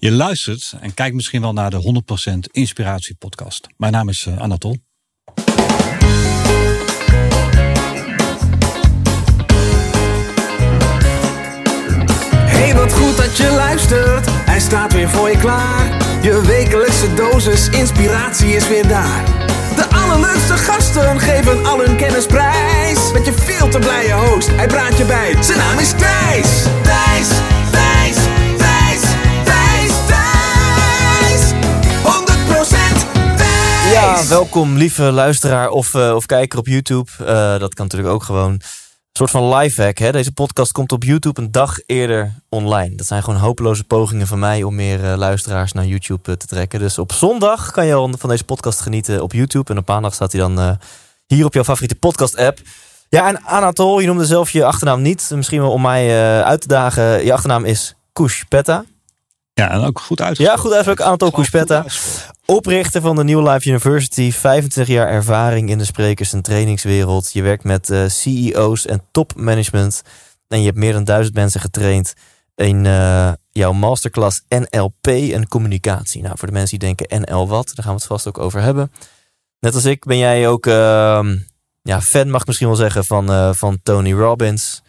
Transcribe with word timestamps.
Je 0.00 0.10
luistert 0.10 0.74
en 0.80 0.94
kijkt 0.94 1.14
misschien 1.14 1.40
wel 1.40 1.52
naar 1.52 1.70
de 1.70 2.02
100% 2.28 2.38
Inspiratie 2.50 3.14
podcast. 3.18 3.66
Mijn 3.76 3.92
naam 3.92 4.08
is 4.08 4.26
uh, 4.26 4.38
Anatol. 4.38 4.76
Hey, 12.46 12.74
wat 12.74 12.92
goed 12.92 13.16
dat 13.16 13.36
je 13.36 13.52
luistert. 13.56 14.26
Hij 14.30 14.60
staat 14.60 14.92
weer 14.92 15.08
voor 15.08 15.30
je 15.30 15.38
klaar. 15.38 15.86
Je 16.22 16.42
wekelijkse 16.46 17.14
dosis 17.14 17.68
inspiratie 17.68 18.48
is 18.48 18.68
weer 18.68 18.88
daar. 18.88 19.24
De 19.76 19.86
allerleukste 19.90 20.56
gasten 20.56 21.20
geven 21.20 21.66
al 21.66 21.78
hun 21.84 21.96
kennis 21.96 22.26
prijs. 22.26 23.12
Met 23.12 23.24
je 23.26 23.32
veel 23.32 23.68
te 23.68 23.78
blije 23.78 24.12
host, 24.12 24.48
hij 24.50 24.66
praat 24.66 24.98
je 24.98 25.04
bij. 25.04 25.42
Zijn 25.42 25.58
naam 25.58 25.78
is. 25.78 25.90
Thijs, 25.90 26.64
Thijs, 26.82 27.28
Ja, 33.98 34.26
welkom 34.26 34.76
lieve 34.76 35.02
luisteraar 35.02 35.68
of, 35.68 35.94
uh, 35.94 36.14
of 36.14 36.26
kijker 36.26 36.58
op 36.58 36.66
YouTube. 36.66 37.10
Uh, 37.20 37.26
dat 37.58 37.74
kan 37.74 37.84
natuurlijk 37.84 38.12
ook 38.12 38.22
gewoon. 38.22 38.52
Een 38.52 38.62
soort 39.12 39.30
van 39.30 39.54
lifehack. 39.54 39.98
Hè? 39.98 40.12
Deze 40.12 40.32
podcast 40.32 40.72
komt 40.72 40.92
op 40.92 41.04
YouTube 41.04 41.40
een 41.40 41.52
dag 41.52 41.78
eerder 41.86 42.34
online. 42.48 42.94
Dat 42.94 43.06
zijn 43.06 43.22
gewoon 43.22 43.40
hopeloze 43.40 43.84
pogingen 43.84 44.26
van 44.26 44.38
mij 44.38 44.62
om 44.62 44.74
meer 44.74 45.04
uh, 45.04 45.16
luisteraars 45.16 45.72
naar 45.72 45.84
YouTube 45.84 46.36
te 46.36 46.46
trekken. 46.46 46.78
Dus 46.78 46.98
op 46.98 47.12
zondag 47.12 47.70
kan 47.70 47.86
je 47.86 47.94
al 47.94 48.10
van 48.18 48.28
deze 48.28 48.44
podcast 48.44 48.80
genieten 48.80 49.22
op 49.22 49.32
YouTube. 49.32 49.72
En 49.72 49.78
op 49.78 49.88
maandag 49.88 50.14
staat 50.14 50.32
hij 50.32 50.40
dan 50.40 50.78
hier 51.26 51.44
op 51.44 51.54
jouw 51.54 51.64
favoriete 51.64 51.94
podcast 51.94 52.36
app. 52.36 52.58
Ja, 53.08 53.28
en 53.28 53.44
Anatol, 53.44 54.00
je 54.00 54.06
noemde 54.06 54.26
zelf 54.26 54.50
je 54.50 54.64
achternaam 54.64 55.02
niet. 55.02 55.30
Misschien 55.34 55.60
wel 55.60 55.72
om 55.72 55.82
mij 55.82 56.42
uit 56.42 56.60
te 56.60 56.68
dagen. 56.68 57.24
Je 57.24 57.32
achternaam 57.32 57.64
is 57.64 57.94
Kushpetta. 58.12 58.84
Ja, 59.58 59.70
en 59.70 59.80
ook 59.80 60.00
goed 60.00 60.20
uitgesproken. 60.20 60.54
Ja, 60.54 60.60
goed 60.60 60.72
uitgesproken. 60.72 61.04
Anatol 61.04 61.30
Kushpetta. 61.30 61.84
Oprichter 62.44 63.00
van 63.00 63.16
de 63.16 63.24
New 63.24 63.48
Life 63.48 63.68
University. 63.68 64.32
25 64.32 64.94
jaar 64.94 65.08
ervaring 65.08 65.70
in 65.70 65.78
de 65.78 65.84
sprekers- 65.84 66.32
en 66.32 66.42
trainingswereld. 66.42 67.32
Je 67.32 67.42
werkt 67.42 67.64
met 67.64 67.90
uh, 67.90 68.08
CEO's 68.08 68.86
en 68.86 69.02
topmanagement. 69.10 70.02
En 70.48 70.58
je 70.58 70.66
hebt 70.66 70.76
meer 70.76 70.92
dan 70.92 71.04
duizend 71.04 71.34
mensen 71.34 71.60
getraind 71.60 72.14
in 72.54 72.84
uh, 72.84 73.32
jouw 73.50 73.72
masterclass 73.72 74.42
NLP 74.48 75.06
en 75.06 75.48
communicatie. 75.48 76.22
Nou, 76.22 76.38
voor 76.38 76.48
de 76.48 76.54
mensen 76.54 76.78
die 76.78 76.94
denken 76.94 77.20
NL 77.20 77.48
wat, 77.48 77.66
daar 77.66 77.84
gaan 77.84 77.94
we 77.94 77.98
het 77.98 78.08
vast 78.08 78.26
ook 78.26 78.38
over 78.38 78.60
hebben. 78.60 78.92
Net 79.60 79.74
als 79.74 79.84
ik 79.84 80.04
ben 80.04 80.18
jij 80.18 80.48
ook 80.48 80.66
uh, 80.66 81.20
ja, 81.82 82.00
fan, 82.00 82.30
mag 82.30 82.40
ik 82.40 82.46
misschien 82.46 82.68
wel 82.68 82.76
zeggen, 82.76 83.04
van, 83.04 83.30
uh, 83.30 83.52
van 83.52 83.78
Tony 83.82 84.12
Robbins. 84.12 84.82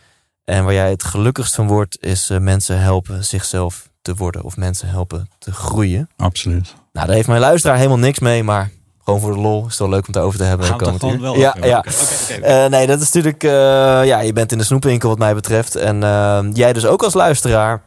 En 0.45 0.63
waar 0.63 0.73
jij 0.73 0.89
het 0.89 1.03
gelukkigst 1.03 1.55
van 1.55 1.67
wordt, 1.67 2.03
is 2.03 2.29
mensen 2.39 2.79
helpen 2.79 3.25
zichzelf 3.25 3.88
te 4.01 4.15
worden 4.15 4.43
of 4.43 4.57
mensen 4.57 4.87
helpen 4.87 5.29
te 5.39 5.51
groeien. 5.51 6.09
Absoluut. 6.17 6.75
Nou, 6.93 7.07
daar 7.07 7.15
heeft 7.15 7.27
mijn 7.27 7.39
luisteraar 7.39 7.77
helemaal 7.77 7.97
niks 7.97 8.19
mee, 8.19 8.43
maar 8.43 8.71
gewoon 9.03 9.19
voor 9.19 9.33
de 9.33 9.39
lol 9.39 9.59
is 9.59 9.69
het 9.69 9.79
wel 9.79 9.89
leuk 9.89 10.07
om 10.07 10.13
het 10.13 10.23
over 10.23 10.39
te 10.39 10.45
hebben. 10.45 10.67
Gaan 10.67 10.77
we 10.77 10.99
gewoon 10.99 11.21
wel 11.21 11.35
ja, 11.35 11.55
ja. 11.61 11.77
Okay, 11.77 11.93
okay, 11.93 12.37
okay. 12.37 12.63
Uh, 12.65 12.69
nee, 12.69 12.87
dat 12.87 13.01
is 13.01 13.05
natuurlijk, 13.05 13.43
uh, 13.43 13.51
ja, 14.05 14.19
je 14.19 14.33
bent 14.33 14.51
in 14.51 14.57
de 14.57 14.63
snoepwinkel 14.63 15.09
wat 15.09 15.17
mij 15.17 15.33
betreft. 15.33 15.75
En 15.75 16.01
uh, 16.01 16.39
jij 16.53 16.73
dus 16.73 16.85
ook 16.85 17.03
als 17.03 17.13
luisteraar. 17.13 17.83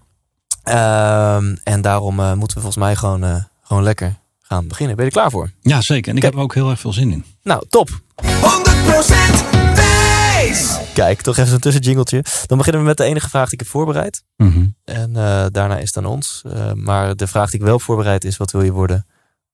Ehm, 0.62 1.56
en 1.64 1.80
daarom 1.80 2.20
eh, 2.20 2.32
moeten 2.32 2.56
we 2.56 2.62
volgens 2.62 2.84
mij 2.84 2.96
gewoon, 2.96 3.46
gewoon 3.62 3.82
lekker 3.82 4.14
gaan 4.42 4.68
beginnen. 4.68 4.96
Ben 4.96 5.04
je 5.04 5.10
er 5.10 5.16
klaar 5.16 5.30
voor? 5.30 5.50
Ja, 5.60 5.80
zeker. 5.80 6.10
En 6.10 6.16
ik 6.16 6.20
Kijk. 6.20 6.32
heb 6.32 6.34
er 6.34 6.40
ook 6.40 6.54
heel 6.54 6.70
erg 6.70 6.80
veel 6.80 6.92
zin 6.92 7.10
in. 7.10 7.24
Nou, 7.42 7.62
top. 7.68 7.88
100% 7.90 9.52
Thijs! 9.74 10.81
Kijk, 10.94 11.20
toch 11.20 11.36
even 11.36 11.50
zo'n 11.50 11.58
tussenjingeltje. 11.58 12.24
Dan 12.46 12.58
beginnen 12.58 12.82
we 12.82 12.88
met 12.88 12.96
de 12.96 13.04
enige 13.04 13.28
vraag 13.28 13.44
die 13.44 13.52
ik 13.52 13.60
heb 13.60 13.68
voorbereid. 13.68 14.24
Mm 14.36 14.52
-hmm. 14.52 14.76
En 14.84 15.10
uh, 15.10 15.46
daarna 15.50 15.78
is 15.78 15.86
het 15.86 15.96
aan 15.96 16.06
ons. 16.06 16.42
Uh, 16.46 16.72
maar 16.72 17.16
de 17.16 17.26
vraag 17.26 17.50
die 17.50 17.60
ik 17.60 17.66
wel 17.66 17.78
voorbereid 17.78 18.24
is: 18.24 18.36
wat 18.36 18.50
wil 18.50 18.62
je 18.62 18.72
worden 18.72 19.06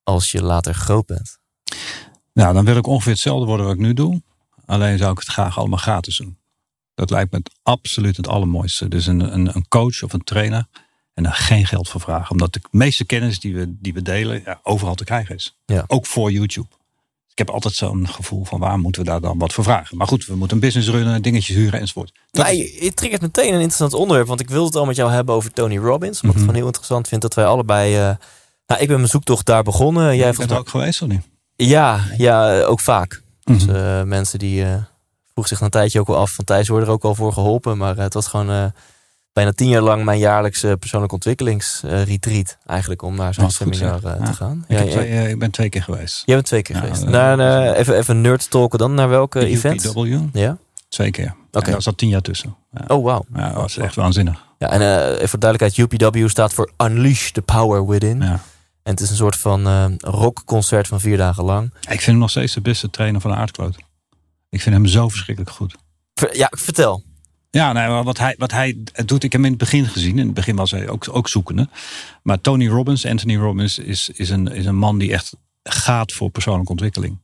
als 0.02 0.30
je 0.30 0.42
later 0.42 0.74
groot 0.74 1.06
bent? 1.06 1.38
Nou, 2.32 2.54
dan 2.54 2.64
wil 2.64 2.76
ik 2.76 2.86
ongeveer 2.86 3.12
hetzelfde 3.12 3.46
worden 3.46 3.66
wat 3.66 3.74
ik 3.74 3.80
nu 3.80 3.94
doe. 3.94 4.22
Alleen 4.66 4.98
zou 4.98 5.12
ik 5.12 5.18
het 5.18 5.28
graag 5.28 5.58
allemaal 5.58 5.78
gratis 5.78 6.16
doen. 6.16 6.38
Dat 6.94 7.10
lijkt 7.10 7.32
me 7.32 7.38
het 7.38 7.58
absoluut 7.62 8.16
het 8.16 8.28
allermooiste. 8.28 8.88
Dus 8.88 9.06
een, 9.06 9.20
een, 9.20 9.56
een 9.56 9.68
coach 9.68 10.02
of 10.02 10.12
een 10.12 10.24
trainer 10.24 10.66
en 11.14 11.22
daar 11.22 11.34
geen 11.34 11.66
geld 11.66 11.88
voor 11.88 12.00
vragen. 12.00 12.30
Omdat 12.30 12.52
de 12.52 12.60
meeste 12.70 13.04
kennis 13.04 13.40
die 13.40 13.54
we, 13.54 13.76
die 13.80 13.92
we 13.92 14.02
delen 14.02 14.42
ja, 14.44 14.60
overal 14.62 14.94
te 14.94 15.04
krijgen 15.04 15.34
is. 15.34 15.58
Ja. 15.66 15.84
Ook 15.86 16.06
voor 16.06 16.32
YouTube. 16.32 16.68
Ik 17.38 17.46
heb 17.46 17.54
altijd 17.54 17.74
zo'n 17.74 18.08
gevoel 18.08 18.44
van 18.44 18.60
waar 18.60 18.78
moeten 18.78 19.02
we 19.02 19.08
daar 19.08 19.20
dan 19.20 19.38
wat 19.38 19.52
voor 19.52 19.64
vragen. 19.64 19.96
Maar 19.96 20.06
goed, 20.06 20.26
we 20.26 20.34
moeten 20.36 20.56
een 20.56 20.62
business 20.62 20.88
runnen, 20.88 21.22
dingetjes 21.22 21.56
huren 21.56 21.80
enzovoort. 21.80 22.12
Dat 22.30 22.44
nou, 22.44 22.56
je, 22.56 22.84
je 22.84 22.94
triggert 22.94 23.22
meteen 23.22 23.48
een 23.48 23.60
interessant 23.60 23.94
onderwerp. 23.94 24.28
Want 24.28 24.40
ik 24.40 24.48
wilde 24.48 24.66
het 24.66 24.76
al 24.76 24.84
met 24.84 24.96
jou 24.96 25.10
hebben 25.10 25.34
over 25.34 25.52
Tony 25.52 25.76
Robbins. 25.76 26.20
Omdat 26.20 26.20
mm 26.20 26.20
-hmm. 26.20 26.28
ik 26.28 26.34
het 26.34 26.40
gewoon 26.40 26.54
heel 26.54 26.66
interessant 26.66 27.08
vind 27.08 27.22
dat 27.22 27.34
wij 27.34 27.46
allebei... 27.46 27.94
Uh, 27.94 28.16
nou, 28.66 28.80
ik 28.80 28.88
ben 28.88 28.96
mijn 28.96 29.08
zoektocht 29.08 29.46
daar 29.46 29.62
begonnen. 29.62 30.16
Jij 30.16 30.32
bent 30.32 30.50
er 30.50 30.58
ook 30.58 30.68
geweest 30.68 31.02
of 31.02 31.08
niet? 31.08 31.22
Ja, 31.56 32.00
ja 32.16 32.62
ook 32.62 32.80
vaak. 32.80 33.22
Mm 33.44 33.56
-hmm. 33.56 33.66
Dus 33.66 33.76
uh, 33.76 34.02
mensen 34.02 34.38
die 34.38 34.60
uh, 34.60 34.74
vroegen 35.32 35.56
zich 35.56 35.60
een 35.60 35.70
tijdje 35.70 36.00
ook 36.00 36.06
wel 36.06 36.16
af. 36.16 36.30
Van 36.30 36.44
Thijs 36.44 36.68
worden 36.68 36.88
er 36.88 36.94
ook 36.94 37.04
al 37.04 37.14
voor 37.14 37.32
geholpen. 37.32 37.76
Maar 37.76 37.96
het 37.96 38.14
was 38.14 38.26
gewoon 38.26 38.72
bijna 39.38 39.52
tien 39.52 39.68
jaar 39.68 39.82
lang 39.82 40.04
mijn 40.04 40.18
jaarlijkse 40.18 40.76
persoonlijke 40.80 41.14
ontwikkelingsretreat. 41.14 42.58
Eigenlijk 42.66 43.02
om 43.02 43.14
naar 43.16 43.34
zo'n 43.34 43.44
Oh, 43.44 43.50
seminar 43.50 44.00
uh, 44.04 44.12
ja. 44.18 44.24
te 44.24 44.32
gaan. 44.32 44.64
Ik, 44.68 44.78
Ja, 44.78 44.84
twee, 44.84 45.08
eh, 45.08 45.28
ik 45.30 45.38
ben 45.38 45.50
twee 45.50 45.68
keer 45.68 45.82
geweest. 45.82 46.22
jij 46.24 46.34
bent 46.34 46.46
twee 46.46 46.62
keer 46.62 46.76
geweest. 46.76 47.02
eh, 47.02 47.08
naar, 47.08 47.38
eh, 47.72 47.78
even, 47.78 47.96
even 47.96 48.20
nerd 48.20 48.50
talken 48.50 48.78
dan. 48.78 48.94
Naar 48.94 49.08
welke 49.08 49.46
event? 49.46 49.84
UPW, 49.84 50.36
Ja? 50.36 50.56
twee 50.88 51.10
keer. 51.10 51.34
Oké. 51.52 51.66
En 51.66 51.72
daar 51.72 51.82
zat 51.82 51.98
tien 51.98 52.08
jaar 52.08 52.20
tussen. 52.20 52.56
Ja, 52.72 52.84
Oh, 52.96 53.04
wauw. 53.04 53.24
ja 53.34 53.46
dat 53.48 53.54
was 53.60 53.76
echt 53.76 53.94
waanzinnig. 53.94 54.44
Ja, 54.58 54.70
en 54.70 54.80
eh, 54.80 55.14
even 55.14 55.28
voor 55.28 55.38
duidelijkheid, 55.38 55.92
UPW 55.92 56.28
staat 56.28 56.52
voor 56.52 56.70
Unleash 56.82 57.30
the 57.30 57.42
Power 57.42 57.86
Within. 57.86 58.20
Ja. 58.20 58.40
En 58.82 58.94
het 58.94 59.00
is 59.00 59.10
een 59.10 59.16
soort 59.16 59.36
van 59.36 59.66
eh, 59.66 59.84
rockconcert 59.98 60.88
van 60.88 61.00
vier 61.00 61.16
dagen 61.16 61.44
lang. 61.44 61.72
Ik 61.80 61.88
vind 61.88 62.04
hem 62.04 62.18
nog 62.18 62.30
steeds 62.30 62.54
de 62.54 62.60
beste 62.60 62.90
trainer 62.90 63.20
van 63.20 63.30
de 63.30 63.36
aardkloot. 63.36 63.76
Ik 64.50 64.62
vind 64.62 64.74
hem 64.74 64.86
zo 64.86 65.08
verschrikkelijk 65.08 65.54
goed. 65.56 65.74
Ja, 66.32 66.52
vertel. 66.56 67.02
Ja, 67.50 67.72
maar 67.72 68.04
wat 68.04 68.18
hij, 68.18 68.34
wat 68.38 68.50
hij 68.50 68.76
doet, 69.04 69.24
ik 69.24 69.32
heb 69.32 69.40
hem 69.42 69.44
in 69.44 69.50
het 69.50 69.58
begin 69.58 69.86
gezien. 69.86 70.18
In 70.18 70.24
het 70.26 70.34
begin 70.34 70.56
was 70.56 70.70
hij 70.70 70.88
ook, 70.88 71.06
ook 71.10 71.28
zoekende. 71.28 71.68
Maar 72.22 72.40
Tony 72.40 72.68
Robbins, 72.68 73.06
Anthony 73.06 73.36
Robbins, 73.36 73.78
is, 73.78 74.08
is, 74.08 74.30
een, 74.30 74.46
is 74.46 74.66
een 74.66 74.76
man 74.76 74.98
die 74.98 75.12
echt 75.12 75.36
gaat 75.62 76.12
voor 76.12 76.30
persoonlijke 76.30 76.70
ontwikkeling. 76.70 77.18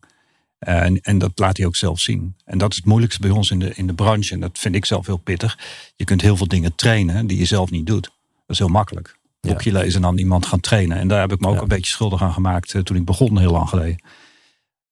Eh, 0.58 0.82
en, 0.82 1.00
en 1.00 1.18
dat 1.18 1.30
laat 1.34 1.56
hij 1.56 1.66
ook 1.66 1.76
zelf 1.76 2.00
zien. 2.00 2.36
En 2.44 2.58
dat 2.58 2.70
is 2.70 2.76
het 2.76 2.84
moeilijkste 2.86 3.20
bij 3.20 3.30
ons 3.30 3.50
in 3.50 3.58
de, 3.58 3.72
in 3.74 3.86
de 3.86 3.94
branche. 3.94 4.32
En 4.34 4.40
dat 4.40 4.58
vind 4.58 4.74
ik 4.74 4.84
zelf 4.84 5.06
heel 5.06 5.16
pittig. 5.16 5.58
Je 5.96 6.04
kunt 6.04 6.20
heel 6.20 6.36
veel 6.36 6.48
dingen 6.48 6.74
trainen 6.74 7.26
die 7.26 7.38
je 7.38 7.44
zelf 7.44 7.70
niet 7.70 7.86
doet. 7.86 8.02
Dat 8.02 8.12
is 8.46 8.58
heel 8.58 8.68
makkelijk. 8.68 9.18
Ja. 9.40 9.50
Boekje 9.50 9.72
lezen 9.72 9.94
en 9.94 10.02
dan 10.02 10.18
iemand 10.18 10.46
gaan 10.46 10.60
trainen. 10.60 10.98
En 10.98 11.08
daar 11.08 11.20
heb 11.20 11.32
ik 11.32 11.40
me 11.40 11.46
ook 11.48 11.54
Ja. 11.54 11.60
een 11.62 11.68
beetje 11.68 11.90
schuldig 11.90 12.22
aan 12.22 12.32
gemaakt 12.32 12.74
eh, 12.74 12.80
toen 12.82 12.96
ik 12.96 13.04
begon, 13.04 13.38
heel 13.38 13.52
lang 13.52 13.68
geleden. 13.68 14.02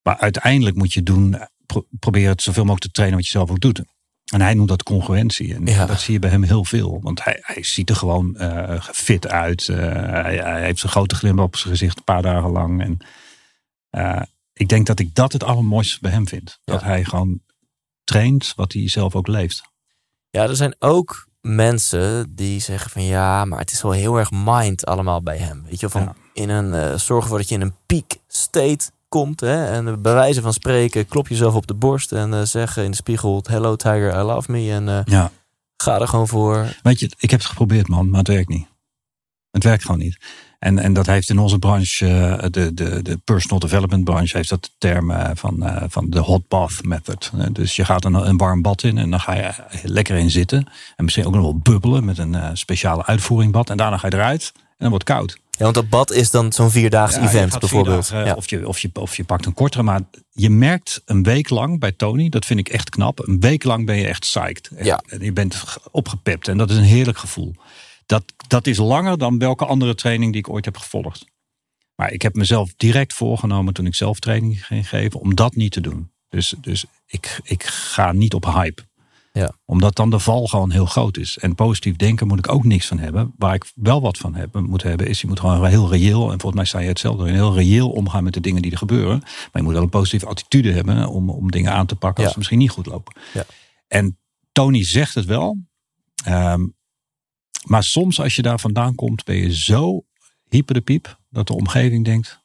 Maar 0.03 0.19
uiteindelijk 0.19 0.77
moet 0.77 0.93
je 0.93 1.03
doen, 1.03 1.35
eh, 1.35 1.47
pro- 1.67 1.87
proberen 1.91 2.31
het 2.31 2.43
zoveel 2.43 2.63
mogelijk 2.65 2.85
te 2.87 2.93
trainen 2.93 3.17
wat 3.19 3.27
je 3.27 3.33
zelf 3.39 3.51
ook 3.51 3.61
doet. 3.61 3.83
En 4.33 4.41
hij 4.41 4.55
noemt 4.55 4.69
dat 4.69 4.83
congruentie. 4.83 5.55
En 5.55 5.67
Ja. 5.67 5.87
dat 5.87 6.01
zie 6.01 6.13
je 6.13 6.19
bij 6.19 6.31
hem 6.31 6.43
heel 6.43 6.65
veel. 6.65 6.99
Want 7.03 7.25
hij, 7.25 7.39
hij 7.41 7.63
ziet 7.63 7.91
er 7.91 7.97
gewoon 7.97 8.37
eh, 8.37 8.83
fit 8.83 9.27
uit. 9.29 9.69
Eh, 9.69 9.77
hij, 10.23 10.37
hij 10.37 10.63
heeft 10.65 10.83
een 10.83 10.89
grote 10.89 11.15
glimlach 11.15 11.45
op 11.47 11.57
zijn 11.57 11.73
gezicht 11.73 11.97
een 11.97 12.05
paar 12.05 12.23
dagen 12.23 12.51
lang. 12.51 12.83
En 12.83 12.99
eh, 13.91 14.23
ik 14.53 14.69
denk 14.69 14.87
dat 14.87 14.99
ik 14.99 15.15
dat 15.15 15.33
het 15.33 15.45
allermooiste 15.45 15.99
bij 16.01 16.11
hem 16.11 16.29
vind. 16.29 16.59
Dat 16.65 16.83
hij 16.83 17.05
gewoon 17.05 17.41
traint 18.05 18.53
wat 18.57 18.73
hij 18.73 18.89
zelf 18.89 19.15
ook 19.15 19.27
leeft. 19.27 19.63
Ja, 20.31 20.43
er 20.43 20.57
zijn 20.57 20.75
ook 20.79 21.29
mensen 21.41 22.35
die 22.35 22.61
zeggen 22.61 22.91
van 22.91 23.05
ja, 23.05 23.45
maar 23.45 23.59
het 23.59 23.73
is 23.73 23.83
wel 23.83 23.93
heel 23.93 24.17
erg 24.19 24.31
mind 24.31 24.87
allemaal 24.87 25.23
bij 25.23 25.37
hem. 25.39 25.63
Weet 25.69 25.81
je, 25.81 25.89
van 25.89 26.03
Ja. 26.03 26.15
in 26.33 26.49
een 26.49 27.01
zorgen 27.01 27.29
voor 27.29 27.39
dat 27.39 27.49
je 27.49 27.55
in 27.55 27.61
een 27.61 27.75
peak 27.87 28.11
state 28.29 28.91
komt. 29.13 29.41
Hè, 29.41 29.67
en 29.67 30.03
bij 30.03 30.15
wijze 30.15 30.41
van 30.41 30.53
spreken, 30.53 31.07
klop 31.07 31.29
jezelf 31.29 31.55
op 31.55 31.67
de 31.67 31.75
borst 31.75 32.13
en 32.13 32.35
eh 32.35 32.43
zeg 32.43 32.77
in 32.77 32.91
de 32.91 32.97
spiegel: 32.97 33.45
Hello 33.49 33.77
Tiger, 33.77 34.15
I 34.15 34.23
love 34.23 34.51
me. 34.51 34.71
En 34.71 34.89
eh, 34.89 35.01
Ja. 35.05 35.31
ga 35.77 36.01
er 36.01 36.09
gewoon 36.09 36.29
voor. 36.29 36.77
Weet 36.83 37.01
je, 37.01 37.11
ik 37.19 37.31
heb 37.31 37.41
het 37.41 37.49
geprobeerd 37.49 37.89
man, 37.89 38.11
maar 38.11 38.19
het 38.19 38.29
werkt 38.29 38.49
niet. 38.49 38.67
Het 39.51 39.65
werkt 39.65 39.85
gewoon 39.85 40.01
niet. 40.01 40.19
En, 40.59 40.79
en 40.79 40.93
dat 40.93 41.07
heeft 41.07 41.29
in 41.31 41.39
onze 41.39 41.59
branche, 41.59 42.07
eh, 42.07 42.51
de, 42.51 42.75
de, 42.75 43.03
de 43.03 43.17
personal 43.25 43.59
development 43.59 44.05
branche, 44.05 44.37
heeft 44.37 44.49
dat 44.49 44.63
de 44.65 44.71
term 44.79 45.13
van, 45.35 45.65
van 45.89 46.11
de 46.11 46.19
hot 46.19 46.49
bath 46.49 46.83
method. 46.85 47.31
Dus 47.53 47.77
je 47.77 47.85
gaat 47.85 48.05
een, 48.05 48.15
een 48.15 48.37
warm 48.37 48.63
bad 48.63 48.83
in 48.83 48.99
en 48.99 49.11
dan 49.11 49.21
ga 49.21 49.35
je 49.35 49.53
lekker 49.83 50.17
in 50.17 50.31
zitten. 50.31 50.67
En 50.97 51.05
misschien 51.05 51.27
ook 51.27 51.33
nog 51.35 51.43
wel 51.43 51.59
bubbelen 51.59 52.05
met 52.05 52.19
een 52.19 52.57
speciale 52.57 53.07
uitvoering 53.07 53.53
bad. 53.53 53.71
En 53.71 53.77
daarna 53.77 53.97
ga 53.99 54.07
je 54.07 54.15
eruit 54.15 54.53
en 54.55 54.63
dan 54.79 54.89
wordt 54.91 55.09
het 55.09 55.17
koud. 55.17 55.39
Want 55.63 55.75
dat 55.75 55.89
bad 55.89 56.11
is 56.11 56.31
dan 56.31 56.53
zo'n 56.53 56.71
vierdaags 56.71 57.15
Ja, 57.15 57.23
event 57.23 57.59
bijvoorbeeld. 57.59 58.07
vier 58.07 58.15
dagen, 58.17 58.31
ja. 58.31 58.35
of, 58.37 58.51
je, 58.51 58.69
of, 58.69 58.79
je, 58.79 58.91
of 58.95 59.17
je 59.17 59.25
pakt 59.25 59.47
een 59.47 59.55
kortere, 59.55 59.83
maar 59.83 60.01
je 60.31 60.51
merkt 60.51 61.03
een 61.05 61.23
week 61.23 61.51
lang 61.51 61.81
bij 61.81 61.93
Tony, 61.93 62.29
dat 62.29 62.45
vind 62.45 62.59
ik 62.59 62.69
echt 62.69 62.91
knap. 62.91 63.29
Een 63.29 63.41
week 63.41 63.65
lang 63.65 63.87
ben 63.87 63.97
je 63.97 64.07
echt 64.07 64.21
psyched. 64.21 64.71
Echt. 64.77 64.87
Ja. 64.87 65.03
En 65.07 65.21
je 65.21 65.33
bent 65.33 65.55
ge- 65.55 65.81
opgepept 65.91 66.49
en 66.49 66.57
dat 66.59 66.71
is 66.71 66.77
een 66.77 66.83
heerlijk 66.83 67.19
gevoel. 67.19 67.55
Dat, 68.07 68.25
dat 68.49 68.67
is 68.67 68.77
langer 68.79 69.19
dan 69.19 69.39
welke 69.39 69.65
andere 69.67 69.95
training 69.95 70.33
die 70.33 70.41
ik 70.41 70.49
ooit 70.49 70.65
heb 70.65 70.77
gevolgd. 70.77 71.25
Maar 71.95 72.13
ik 72.13 72.23
heb 72.23 72.35
mezelf 72.35 72.73
direct 72.77 73.13
voorgenomen 73.13 73.75
toen 73.75 73.87
ik 73.87 73.95
zelf 73.95 74.19
training 74.19 74.67
ging 74.67 74.89
geven, 74.89 75.21
om 75.21 75.35
dat 75.35 75.55
niet 75.55 75.73
te 75.73 75.81
doen. 75.81 76.11
Dus, 76.29 76.55
dus 76.61 76.85
ik, 77.07 77.41
ik 77.43 77.63
ga 77.65 78.13
niet 78.13 78.35
op 78.35 78.45
hype. 78.45 78.83
Ja. 79.33 79.53
Omdat 79.65 79.97
dan 79.97 80.11
de 80.11 80.19
val 80.19 80.47
gewoon 80.47 80.71
heel 80.71 80.87
groot 80.87 81.17
is. 81.17 81.39
En 81.39 81.55
positief 81.55 81.97
denken 81.97 82.27
moet 82.27 82.39
ik 82.39 82.53
ook 82.53 82.65
niks 82.65 82.87
van 82.87 82.99
hebben. 82.99 83.35
Waar 83.39 83.55
ik 83.55 83.73
wel 83.75 84.01
wat 84.01 84.19
van 84.19 84.35
hebben, 84.35 84.65
moet 84.65 84.83
hebben, 84.83 85.07
is 85.07 85.21
je 85.21 85.27
moet 85.27 85.41
gewoon 85.41 85.67
heel 85.67 85.91
reëel, 85.91 86.23
en 86.23 86.41
volgens 86.41 86.55
mij 86.55 86.65
sta 86.65 86.79
je 86.79 86.89
hetzelfde, 86.89 87.31
heel 87.31 87.55
reëel 87.55 87.91
omgaan 87.91 88.25
met 88.25 88.35
de 88.35 88.41
dingen 88.41 88.63
die 88.63 88.71
er 88.71 88.79
gebeuren. 88.79 89.19
Maar 89.21 89.51
je 89.53 89.63
moet 89.63 89.73
wel 89.73 89.83
een 89.83 89.89
positieve 89.89 90.27
attitude 90.27 90.73
hebben 90.73 91.09
om, 91.09 91.31
om 91.31 91.51
dingen 91.51 91.73
aan 91.73 91.87
te 91.87 91.97
pakken 91.97 92.17
als 92.17 92.25
Ja. 92.25 92.31
ze 92.33 92.39
misschien 92.39 92.59
niet 92.59 92.71
goed 92.71 92.87
lopen. 92.87 93.15
Ja. 93.33 93.45
En 93.89 94.19
Tony 94.53 94.85
zegt 94.85 95.15
het 95.15 95.25
wel. 95.25 95.57
Ehm, 96.25 96.67
maar 97.67 97.85
soms 97.85 98.21
als 98.21 98.35
je 98.37 98.43
daar 98.43 98.61
vandaan 98.61 98.95
komt, 98.95 99.25
ben 99.25 99.37
je 99.37 99.55
zo 99.57 100.05
hyper 100.49 100.75
de 100.75 100.81
piep 100.81 101.19
dat 101.31 101.47
de 101.47 101.55
omgeving 101.55 102.05
denkt, 102.05 102.42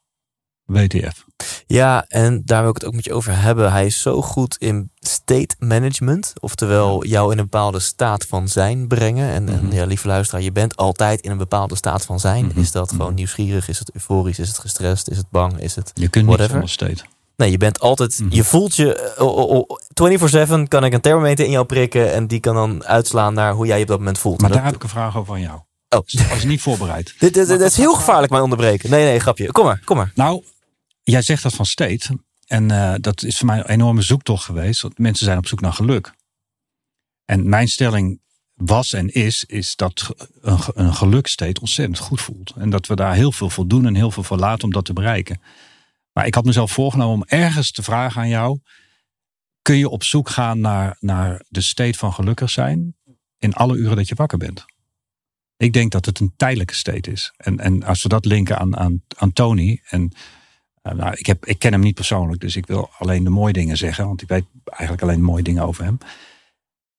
WTF. 0.67 1.25
Ja, 1.67 2.05
en 2.07 2.41
daar 2.45 2.61
wil 2.61 2.69
ik 2.69 2.75
het 2.75 2.85
ook 2.85 2.93
met 2.93 3.03
je 3.05 3.13
over 3.13 3.37
hebben. 3.41 3.71
Hij 3.71 3.85
is 3.85 4.01
zo 4.01 4.21
goed 4.21 4.55
in 4.59 4.91
state 4.99 5.55
management. 5.59 6.33
Oftewel 6.39 7.05
jou 7.05 7.31
in 7.31 7.37
een 7.37 7.43
bepaalde 7.49 7.79
staat 7.79 8.25
van 8.25 8.47
zijn 8.47 8.87
brengen. 8.87 9.29
En, 9.29 9.49
en 9.49 9.65
Mhm. 9.65 9.75
ja, 9.75 9.85
lieve 9.85 10.07
luisteraar, 10.07 10.41
je 10.43 10.51
bent 10.51 10.75
altijd 10.75 11.21
in 11.21 11.31
een 11.31 11.37
bepaalde 11.37 11.75
staat 11.75 12.05
van 12.05 12.19
zijn. 12.19 12.45
Mhm. 12.45 12.59
Is 12.59 12.71
dat 12.71 12.89
gewoon 12.89 13.05
Mhm. 13.07 13.15
nieuwsgierig? 13.15 13.69
Is 13.69 13.79
het 13.79 13.91
euforisch? 13.93 14.39
Is 14.39 14.47
het 14.47 14.57
gestrest? 14.57 15.07
Is 15.09 15.17
het 15.17 15.29
bang? 15.29 15.59
Is 15.61 15.75
het... 15.75 15.91
Je 15.93 16.07
kunt 16.07 16.25
niet 16.25 16.35
Whatever. 16.37 16.51
zonder 16.51 16.69
state. 16.69 17.03
Nee, 17.35 17.51
je 17.51 17.57
bent 17.57 17.79
altijd... 17.79 18.21
Je 18.29 18.43
voelt 18.43 18.75
je... 18.75 18.95
eh, 18.95 19.23
oh, 19.23 19.37
oh, 19.37 19.49
oh, 19.49 19.77
24-7 19.93 20.67
kan 20.67 20.83
ik 20.85 20.93
een 20.93 21.01
thermometer 21.01 21.45
in 21.45 21.51
jou 21.51 21.65
prikken. 21.65 22.13
En 22.13 22.27
die 22.27 22.39
kan 22.39 22.55
dan 22.55 22.85
uitslaan 22.85 23.33
naar 23.33 23.53
hoe 23.53 23.65
jij 23.65 23.75
je 23.77 23.81
op 23.83 23.87
dat 23.89 23.97
moment 23.97 24.17
voelt. 24.19 24.41
Maar 24.41 24.51
daar 24.51 24.65
heb 24.65 24.75
ik 24.75 24.83
een 24.83 24.89
vraag 24.89 25.17
over 25.17 25.33
aan 25.33 25.41
jou. 25.41 25.59
Oh. 25.89 25.99
Als 26.31 26.41
je 26.41 26.47
niet 26.47 26.61
voorbereid. 26.61 27.13
Dit, 27.19 27.33
dit, 27.33 27.49
is 27.61 27.77
heel 27.77 27.93
gevaarlijk 27.93 28.31
mij 28.31 28.41
onderbreken. 28.41 28.89
Nee, 28.89 29.03
nee, 29.05 29.19
grapje. 29.19 29.51
Kom 29.51 29.65
maar, 29.65 29.81
kom 29.83 29.97
maar. 29.97 30.11
Nou, 30.15 30.43
jij 31.11 31.21
zegt 31.21 31.43
dat 31.43 31.53
van 31.53 31.65
state. 31.65 32.19
En 32.45 32.71
eh, 32.71 32.93
dat 32.99 33.23
is 33.23 33.37
voor 33.37 33.45
mij 33.45 33.57
een 33.57 33.69
enorme 33.69 34.01
zoektocht 34.01 34.43
geweest. 34.43 34.81
Want 34.81 34.97
mensen 34.97 35.25
zijn 35.25 35.37
op 35.37 35.47
zoek 35.47 35.61
naar 35.61 35.73
geluk. 35.73 36.13
En 37.25 37.49
mijn 37.49 37.67
stelling 37.67 38.21
was 38.53 38.93
en 38.93 39.09
is, 39.09 39.43
is 39.43 39.75
dat 39.75 40.13
een, 40.41 40.59
een 40.73 40.93
geluksteed 40.93 41.59
ontzettend 41.59 41.99
goed 41.99 42.21
voelt. 42.21 42.53
En 42.57 42.69
dat 42.69 42.87
we 42.87 42.95
daar 42.95 43.13
heel 43.13 43.31
veel 43.31 43.49
voor 43.49 43.67
doen 43.67 43.85
en 43.85 43.95
heel 43.95 44.11
veel 44.11 44.23
voor 44.23 44.37
laten 44.37 44.63
om 44.63 44.71
dat 44.71 44.85
te 44.85 44.93
bereiken. 44.93 45.41
Maar 46.11 46.25
ik 46.25 46.35
had 46.35 46.45
mezelf 46.45 46.71
voorgenomen 46.71 47.15
om 47.15 47.23
ergens 47.39 47.71
te 47.71 47.83
vragen 47.83 48.21
aan 48.21 48.29
jou. 48.29 48.59
Kun 49.61 49.77
je 49.77 49.89
op 49.89 50.03
zoek 50.03 50.29
gaan 50.29 50.59
naar, 50.59 50.97
naar 50.99 51.41
de 51.49 51.61
state 51.61 51.97
van 51.97 52.13
gelukkig 52.13 52.49
zijn 52.49 52.95
in 53.37 53.53
alle 53.53 53.75
uren 53.75 53.95
dat 53.95 54.07
je 54.07 54.15
wakker 54.15 54.37
bent? 54.37 54.65
Ik 55.57 55.73
denk 55.73 55.91
dat 55.91 56.05
het 56.05 56.19
een 56.19 56.33
tijdelijke 56.37 56.75
state 56.75 57.11
is. 57.11 57.33
En, 57.37 57.59
en 57.59 57.83
als 57.83 58.03
we 58.03 58.09
dat 58.09 58.25
linken 58.25 58.57
aan, 58.57 58.77
aan, 58.77 59.03
aan 59.15 59.33
Tony. 59.33 59.81
En 59.89 60.11
nou, 60.95 61.13
ik, 61.13 61.25
heb, 61.25 61.45
ik 61.45 61.59
ken 61.59 61.71
hem 61.71 61.81
niet 61.81 61.95
persoonlijk, 61.95 62.41
dus 62.41 62.55
ik 62.55 62.65
wil 62.65 62.89
alleen 62.97 63.23
de 63.23 63.29
mooie 63.29 63.53
dingen 63.53 63.77
zeggen. 63.77 64.05
Want 64.05 64.21
ik 64.21 64.27
weet 64.27 64.45
eigenlijk 64.63 65.01
alleen 65.01 65.21
mooie 65.21 65.43
dingen 65.43 65.63
over 65.63 65.83
hem. 65.83 65.97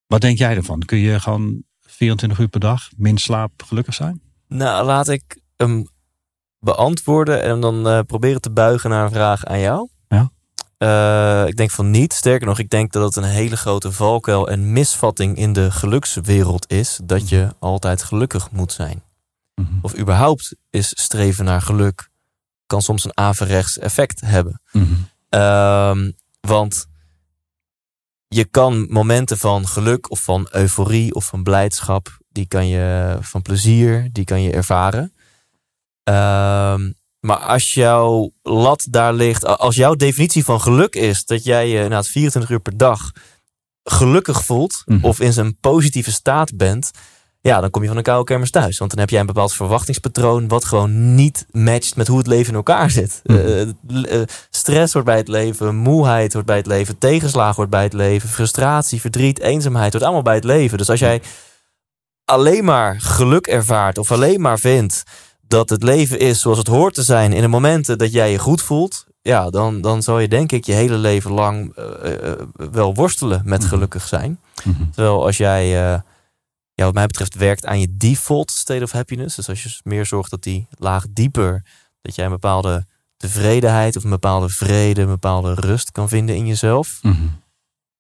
Wat 0.07 0.21
denk 0.21 0.39
jij 0.39 0.57
ervan? 0.57 0.83
Kun 0.83 0.99
je 0.99 1.21
gewoon 1.21 1.63
24 1.81 2.39
uur 2.39 2.49
per 2.49 2.61
dag, 2.61 2.89
min 2.97 3.19
slaap, 3.19 3.63
gelukkig 3.63 3.95
zijn? 3.95 4.21
Nou, 4.49 4.87
laat 4.87 5.09
ik 5.09 5.39
hem 5.57 5.87
beantwoorden 6.59 7.43
en 7.43 7.61
dan 7.61 7.89
eh, 7.89 8.01
proberen 8.07 8.41
te 8.41 8.51
buigen 8.51 8.91
naar 8.91 9.05
een 9.05 9.11
vraag 9.11 9.45
aan 9.45 9.61
jou. 9.61 9.89
Ja. 10.09 10.31
Eh, 10.79 11.49
ik 11.49 11.57
denk 11.57 11.71
van 11.71 11.91
niet. 11.91 12.13
Sterker 12.13 12.47
nog, 12.47 12.59
ik 12.59 12.71
denk 12.71 12.93
dat 12.93 13.15
het 13.15 13.25
een 13.25 13.31
hele 13.31 13.57
grote 13.57 13.93
valkuil 13.93 14.49
en 14.49 14.73
misvatting 14.73 15.37
in 15.37 15.53
de 15.53 15.71
gelukswereld 15.71 16.73
is 16.73 17.01
dat 17.05 17.29
je 17.29 17.55
altijd 17.59 18.03
gelukkig 18.03 18.51
moet 18.51 18.73
zijn. 18.73 19.03
Mhm. 19.55 19.73
Of 19.83 19.99
überhaupt 19.99 20.57
is 20.71 20.93
streven 21.01 21.45
naar 21.45 21.63
geluk 21.63 22.11
kan 22.69 22.83
soms 22.83 23.05
een 23.05 23.17
averechts 23.17 23.79
effect 23.79 24.21
hebben. 24.21 24.61
Mhm. 24.73 24.85
Ehm, 25.29 26.11
want 26.41 26.87
je 28.29 28.45
kan 28.45 28.87
momenten 28.91 29.39
van 29.39 29.69
geluk 29.69 30.11
of 30.11 30.21
van 30.21 30.49
euforie 30.51 31.15
of 31.15 31.25
van 31.25 31.43
blijdschap, 31.43 32.19
die 32.29 32.47
kan 32.47 32.69
je 32.69 33.17
van 33.21 33.43
plezier, 33.43 34.09
die 34.13 34.25
kan 34.25 34.43
je 34.43 34.53
ervaren. 34.53 35.13
Ehm, 36.03 36.93
maar 37.21 37.37
als 37.37 37.75
jouw 37.75 38.33
lat 38.43 38.87
daar 38.91 39.15
ligt, 39.15 39.45
als 39.45 39.77
jouw 39.77 39.95
definitie 39.95 40.45
van 40.45 40.61
geluk 40.61 40.95
is 40.95 41.25
dat 41.25 41.45
jij 41.45 41.69
je 41.69 41.89
na 41.89 42.03
24 42.03 42.51
uur 42.51 42.61
per 42.61 42.77
dag 42.77 43.13
gelukkig 43.85 44.45
voelt 44.45 44.83
Mhm. 44.85 45.05
of 45.05 45.21
in 45.21 45.33
zijn 45.33 45.59
positieve 45.59 46.13
staat 46.13 46.57
bent, 46.57 46.91
ja, 47.41 47.61
dan 47.61 47.71
kom 47.71 47.83
je 47.83 47.89
van 47.89 47.97
een 47.97 48.03
koude 48.03 48.25
kermis 48.25 48.51
thuis. 48.51 48.79
Want 48.79 48.91
dan 48.91 49.01
heb 49.01 49.11
jij 49.11 49.21
een 49.21 49.27
bepaald 49.27 49.53
verwachtingspatroon 49.55 50.49
wat 50.49 50.65
gewoon 50.65 51.15
niet 51.15 51.47
matcht 51.51 51.97
met 51.97 52.07
hoe 52.07 52.19
het 52.19 52.27
leven 52.27 52.49
in 52.51 52.55
elkaar 52.57 52.91
zit. 52.91 53.21
Mhm. 53.25 53.39
Eh, 53.39 53.67
l- 53.89 54.05
eh, 54.05 54.21
stress 54.51 54.93
hoort 54.93 55.05
bij 55.05 55.17
het 55.17 55.29
leven, 55.29 55.75
moeheid 55.77 56.33
hoort 56.33 56.47
bij 56.47 56.57
het 56.57 56.67
leven, 56.67 56.99
tegenslagen 56.99 57.57
hoort 57.57 57.71
bij 57.71 57.83
het 57.83 57.93
leven, 57.93 58.29
frustratie, 58.29 59.01
verdriet, 59.01 59.41
eenzaamheid 59.41 59.93
hoort 59.93 60.05
allemaal 60.05 60.23
bij 60.23 60.35
het 60.35 60.45
leven. 60.45 60.79
Dus 60.79 60.91
als 60.91 60.99
jij 61.01 61.23
alleen 62.25 62.65
maar 62.65 63.01
geluk 63.01 63.47
ervaart 63.47 63.99
of 63.99 64.13
alleen 64.13 64.41
maar 64.41 64.59
vindt 64.59 65.03
dat 65.49 65.71
het 65.71 65.83
leven 65.83 66.19
is 66.19 66.41
zoals 66.41 66.59
het 66.59 66.67
hoort 66.67 66.95
te 66.95 67.03
zijn 67.03 67.33
in 67.33 67.41
de 67.43 67.49
momenten 67.49 67.99
dat 67.99 68.13
jij 68.13 68.31
je 68.31 68.39
goed 68.39 68.63
voelt, 68.63 69.07
ja, 69.23 69.51
dan, 69.51 69.81
dan 69.81 70.03
zal 70.03 70.19
je 70.19 70.29
denk 70.29 70.53
ik 70.53 70.65
je 70.67 70.73
hele 70.73 70.97
leven 70.97 71.33
lang 71.33 71.75
eh, 71.77 72.31
eh, 72.31 72.33
wel 72.73 72.95
worstelen 72.95 73.43
met 73.45 73.61
Mhm. 73.61 73.69
gelukkig 73.69 74.07
zijn. 74.07 74.41
Mhm. 74.65 74.83
Terwijl 74.95 75.25
als 75.25 75.37
jij, 75.37 75.93
eh, 75.93 76.01
ja, 76.79 76.85
wat 76.85 76.95
mij 76.95 77.07
betreft, 77.07 77.35
werkt 77.35 77.67
aan 77.67 77.81
je 77.81 77.97
default 77.97 78.51
state 78.51 78.83
of 78.83 78.93
happiness. 78.93 79.37
Dus 79.37 79.49
als 79.49 79.63
je 79.63 79.81
meer 79.83 80.07
zorgt 80.07 80.31
dat 80.31 80.43
die 80.43 80.67
laag 80.71 81.05
dieper, 81.11 81.65
dat 82.03 82.15
jij 82.15 82.25
een 82.25 82.31
bepaalde 82.31 82.87
tevredenheid 83.17 83.97
of 83.97 84.05
een 84.05 84.11
bepaalde 84.11 84.49
vrede, 84.49 85.01
een 85.01 85.07
bepaalde 85.07 85.55
rust 85.55 85.93
kan 85.93 86.09
vinden 86.09 86.37
in 86.37 86.47
jezelf. 86.47 86.99
Mhm. 87.03 87.27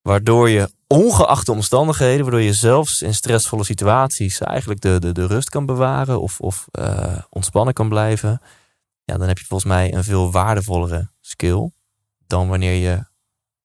Waardoor 0.02 0.48
je 0.48 0.70
ongeacht 0.86 1.46
de 1.46 1.52
omstandigheden, 1.52 2.22
waardoor 2.22 2.40
je 2.40 2.52
zelfs 2.52 3.02
in 3.02 3.14
stressvolle 3.14 3.64
situaties 3.64 4.40
eigenlijk 4.40 4.80
de, 4.80 4.98
de, 4.98 5.12
de 5.12 5.26
rust 5.26 5.48
kan 5.48 5.66
bewaren 5.66 6.20
of, 6.20 6.40
of 6.40 6.66
eh, 6.70 7.18
ontspannen 7.28 7.74
kan 7.74 7.88
blijven. 7.88 8.40
Ja, 9.04 9.16
dan 9.16 9.28
heb 9.28 9.38
je 9.38 9.44
volgens 9.44 9.70
mij 9.70 9.94
een 9.94 10.04
veel 10.04 10.30
waardevollere 10.30 11.10
skill 11.20 11.70
dan 12.26 12.48
wanneer 12.48 12.74
je 12.74 13.04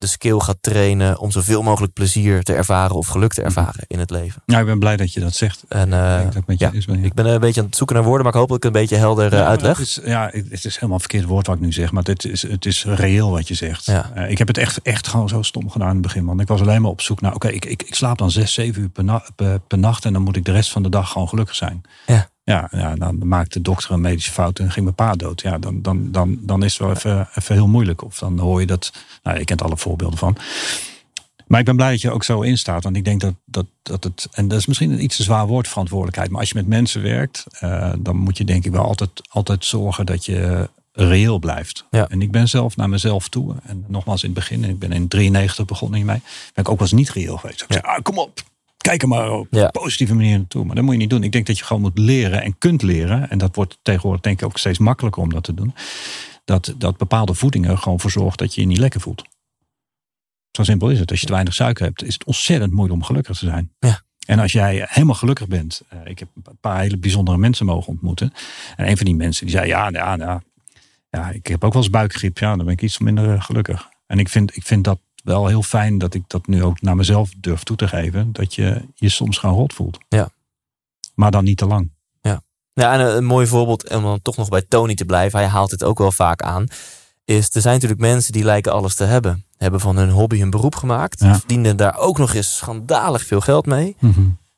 de 0.03 0.09
skill 0.09 0.39
gaat 0.39 0.57
trainen 0.61 1.19
om 1.19 1.31
zoveel 1.31 1.61
mogelijk 1.61 1.93
plezier 1.93 2.43
te 2.43 2.53
ervaren 2.53 2.95
of 2.95 3.07
geluk 3.07 3.33
te 3.33 3.41
ervaren 3.41 3.83
in 3.87 3.99
het 3.99 4.09
leven. 4.09 4.41
Nou, 4.45 4.61
ik 4.61 4.67
ben 4.67 4.79
blij 4.79 4.97
dat 4.97 5.13
je 5.13 5.19
dat 5.19 5.33
zegt. 5.33 5.63
En 5.67 5.93
eh, 5.93 6.11
ik 6.13 6.17
denk 6.19 6.33
dat 6.33 6.41
ik 6.41 6.47
met 6.47 6.59
je 6.59 6.65
ja, 6.91 7.03
ik 7.03 7.13
ben 7.13 7.25
een 7.25 7.39
beetje 7.39 7.59
aan 7.61 7.67
het 7.67 7.75
zoeken 7.75 7.95
naar 7.95 8.05
woorden, 8.05 8.23
maar 8.23 8.33
ik 8.33 8.39
hoop 8.39 8.47
dat 8.47 8.57
ik 8.57 8.63
een 8.63 8.71
beetje 8.71 8.95
helder 8.95 9.33
eh, 9.33 9.39
Ja, 9.39 9.45
uitleg. 9.45 9.77
Het 9.77 9.87
is, 9.87 9.99
ja, 10.05 10.29
het 10.49 10.65
is 10.65 10.75
helemaal 10.75 10.99
verkeerd 10.99 11.25
woord 11.25 11.47
wat 11.47 11.55
ik 11.55 11.61
nu 11.61 11.71
zeg, 11.71 11.91
maar 11.91 12.03
het 12.03 12.25
is, 12.25 12.41
het 12.47 12.65
is 12.65 12.85
reëel 12.85 13.31
wat 13.31 13.47
je 13.47 13.53
zegt. 13.53 13.85
Ja. 13.85 14.11
Eh, 14.13 14.29
ik 14.31 14.37
heb 14.37 14.47
het 14.47 14.57
echt, 14.57 14.81
echt 14.81 15.07
gewoon 15.07 15.29
zo 15.29 15.41
stom 15.41 15.69
gedaan 15.69 15.87
in 15.87 15.93
het 15.93 16.03
begin, 16.03 16.25
want 16.25 16.41
ik 16.41 16.47
was 16.47 16.61
alleen 16.61 16.81
maar 16.81 16.91
op 16.91 17.01
zoek 17.01 17.21
naar, 17.21 17.33
oké, 17.33 17.47
ik, 17.47 17.65
ik, 17.65 17.83
ik 17.83 17.95
slaap 17.95 18.17
dan 18.17 18.31
zes, 18.31 18.53
zeven 18.53 18.81
uur 18.81 18.89
per, 18.89 19.03
na- 19.03 19.25
per, 19.35 19.59
per 19.59 19.77
nacht 19.77 20.05
en 20.05 20.13
dan 20.13 20.21
moet 20.21 20.35
ik 20.35 20.45
de 20.45 20.51
rest 20.51 20.71
van 20.71 20.83
de 20.83 20.89
dag 20.89 21.11
gewoon 21.11 21.27
gelukkig 21.29 21.55
zijn. 21.55 21.81
Ja. 22.05 22.27
Ja, 22.43 22.67
ja, 22.71 22.95
dan 22.95 23.27
maakt 23.27 23.53
de 23.53 23.61
dokter 23.61 23.91
een 23.91 24.01
medische 24.01 24.31
fout 24.31 24.59
en 24.59 24.71
ging 24.71 24.83
mijn 24.85 24.95
pa 24.95 25.13
dood. 25.15 25.41
Ja, 25.41 25.57
dan, 25.57 25.81
dan, 25.81 26.11
dan, 26.11 26.37
dan 26.41 26.63
is 26.63 26.71
het 26.73 26.81
wel 26.81 26.91
even, 26.95 27.27
even 27.35 27.55
heel 27.55 27.67
moeilijk. 27.67 28.03
Of 28.03 28.17
dan 28.19 28.39
hoor 28.39 28.59
je 28.59 28.65
dat, 28.67 28.93
nou, 29.23 29.37
je 29.39 29.45
kent 29.45 29.61
alle 29.61 29.77
voorbeelden 29.77 30.17
van. 30.19 30.37
Maar 31.47 31.59
ik 31.59 31.65
ben 31.65 31.75
blij 31.75 31.91
dat 31.91 32.01
je 32.01 32.07
er 32.07 32.13
ook 32.13 32.23
zo 32.23 32.41
in 32.41 32.57
staat. 32.57 32.83
Want 32.83 32.95
ik 32.95 33.05
denk 33.05 33.21
dat, 33.21 33.33
dat, 33.45 33.65
dat 33.83 34.03
het, 34.03 34.27
en 34.31 34.47
dat 34.47 34.59
is 34.59 34.65
misschien 34.65 34.91
een 34.91 35.03
iets 35.03 35.15
te 35.15 35.23
zwaar 35.23 35.47
woord, 35.47 35.67
verantwoordelijkheid. 35.67 36.29
Maar 36.31 36.39
als 36.39 36.49
je 36.49 36.55
met 36.55 36.67
mensen 36.67 37.01
werkt, 37.01 37.45
eh, 37.59 37.93
dan 37.99 38.15
moet 38.15 38.37
je 38.37 38.43
denk 38.43 38.65
ik 38.65 38.71
wel 38.71 38.83
altijd, 38.85 39.09
altijd 39.29 39.65
zorgen 39.65 40.05
dat 40.05 40.25
je 40.25 40.69
reëel 40.91 41.39
blijft. 41.39 41.85
Ja. 41.91 42.07
En 42.07 42.21
ik 42.21 42.31
ben 42.31 42.49
zelf 42.49 42.75
naar 42.75 42.89
mezelf 42.89 43.29
toe. 43.29 43.55
En 43.63 43.85
nogmaals 43.87 44.23
in 44.23 44.29
het 44.29 44.37
begin, 44.39 44.63
ik 44.63 44.79
ben 44.79 44.91
in 44.91 45.07
93 45.07 45.65
begonnen 45.65 45.97
hiermee. 45.97 46.21
Ben 46.53 46.63
ik 46.63 46.69
ook 46.69 46.79
wel 46.79 46.87
eens 46.87 46.97
niet 46.97 47.09
reëel 47.09 47.37
geweest. 47.37 47.61
Ik 47.61 47.73
Ja. 47.73 47.79
zei, 47.83 47.95
ah, 47.95 48.01
kom 48.03 48.17
op, 48.17 48.41
kijk 48.83 49.01
er 49.01 49.07
maar 49.07 49.31
op 49.31 49.47
Ja. 49.49 49.67
positieve 49.69 50.15
manier 50.15 50.37
naartoe. 50.37 50.65
Maar 50.65 50.75
dat 50.75 50.83
moet 50.83 50.93
je 50.93 50.99
niet 50.99 51.09
doen. 51.09 51.23
Ik 51.23 51.31
denk 51.31 51.45
dat 51.47 51.57
je 51.57 51.63
gewoon 51.63 51.81
moet 51.81 51.97
leren 51.97 52.41
en 52.43 52.57
kunt 52.57 52.81
leren. 52.81 53.29
En 53.29 53.37
dat 53.37 53.55
wordt 53.55 53.79
tegenwoordig 53.81 54.21
denk 54.21 54.41
ik 54.41 54.45
ook 54.47 54.57
steeds 54.57 54.79
makkelijker 54.79 55.21
om 55.21 55.29
dat 55.29 55.43
te 55.43 55.53
doen. 55.53 55.73
Dat, 56.45 56.73
dat 56.77 56.97
bepaalde 56.97 57.33
voedingen 57.33 57.77
gewoon 57.77 57.99
voor 57.99 58.11
zorgt 58.11 58.39
dat 58.39 58.55
je 58.55 58.61
je 58.61 58.67
niet 58.67 58.77
lekker 58.77 59.01
voelt. 59.01 59.23
Zo 60.51 60.63
simpel 60.63 60.89
is 60.89 60.99
het. 60.99 61.11
Als 61.11 61.19
je 61.19 61.25
te 61.25 61.31
weinig 61.31 61.53
suiker 61.53 61.85
hebt, 61.85 62.03
is 62.03 62.13
het 62.13 62.23
ontzettend 62.23 62.71
moeilijk 62.71 62.99
om 62.99 63.05
gelukkig 63.05 63.37
te 63.37 63.45
zijn. 63.45 63.71
Ja. 63.79 64.01
En 64.25 64.39
als 64.39 64.51
jij 64.51 64.85
helemaal 64.89 65.15
gelukkig 65.15 65.47
bent. 65.47 65.81
eh, 65.89 65.99
ik 66.03 66.19
heb 66.19 66.27
een 66.43 66.57
paar 66.61 66.79
hele 66.79 66.97
bijzondere 66.97 67.37
mensen 67.37 67.65
mogen 67.65 67.87
ontmoeten. 67.87 68.33
En 68.75 68.89
een 68.89 68.97
van 68.97 69.05
die 69.05 69.15
mensen 69.15 69.45
die 69.45 69.55
zei, 69.55 69.67
ja, 69.67 69.89
ja, 69.89 70.15
ja, 70.17 70.41
ja 71.09 71.29
ik 71.29 71.47
heb 71.47 71.63
ook 71.63 71.73
wel 71.73 71.81
eens 71.81 71.91
buikgriep. 71.91 72.37
Ja, 72.37 72.55
dan 72.55 72.65
ben 72.65 72.73
ik 72.73 72.81
iets 72.81 72.97
minder 72.97 73.33
eh, 73.33 73.41
gelukkig. 73.43 73.89
En 74.07 74.19
ik 74.19 74.29
vind, 74.29 74.55
ik 74.55 74.63
vind 74.63 74.83
dat 74.83 74.99
wel 75.23 75.47
heel 75.47 75.63
fijn 75.63 75.97
dat 75.97 76.13
ik 76.13 76.23
dat 76.27 76.47
nu 76.47 76.63
ook 76.63 76.81
naar 76.81 76.95
mezelf 76.95 77.29
durf 77.37 77.63
toe 77.63 77.75
te 77.77 77.87
geven. 77.87 78.31
Dat 78.33 78.55
je 78.55 78.87
je 78.95 79.09
soms 79.09 79.37
gewoon 79.37 79.55
rot 79.55 79.73
voelt. 79.73 79.97
Ja. 80.09 80.29
Maar 81.15 81.31
dan 81.31 81.43
niet 81.43 81.57
te 81.57 81.65
lang. 81.65 81.91
Ja, 82.75 82.93
en 82.93 82.99
een, 82.99 83.17
een 83.17 83.25
mooi 83.25 83.47
voorbeeld, 83.47 83.89
om 83.89 84.03
dan 84.03 84.21
toch 84.21 84.37
nog 84.37 84.49
bij 84.49 84.61
Tony 84.67 84.95
te 84.95 85.05
blijven, 85.05 85.39
hij 85.39 85.47
haalt 85.47 85.69
dit 85.69 85.83
ook 85.83 85.97
wel 85.97 86.11
vaak 86.11 86.41
aan, 86.41 86.67
is 87.25 87.55
er 87.55 87.61
zijn 87.61 87.73
natuurlijk 87.73 88.01
mensen 88.01 88.31
die 88.33 88.43
lijken 88.43 88.71
alles 88.73 88.95
te 88.95 89.03
hebben. 89.03 89.45
Hebben 89.57 89.79
van 89.79 89.97
hun 89.97 90.09
hobby 90.09 90.39
hun 90.39 90.49
beroep 90.49 90.75
gemaakt, 90.75 91.19
Ja. 91.19 91.35
verdienen 91.37 91.77
daar 91.77 91.97
ook 91.97 92.17
nog 92.17 92.33
eens 92.33 92.57
schandalig 92.57 93.23
veel 93.25 93.41
geld 93.41 93.65
mee, 93.65 93.95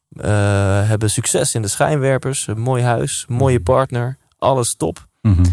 eh, 0.09 0.27
hebben 0.87 1.09
succes 1.09 1.55
in 1.55 1.61
de 1.61 1.67
schijnwerpers, 1.67 2.47
een 2.47 2.59
mooi 2.59 2.83
huis, 2.83 3.25
een 3.29 3.35
mooie 3.35 3.59
partner, 3.61 4.17
alles 4.37 4.75
top. 4.75 5.07
Mhm. 5.21 5.43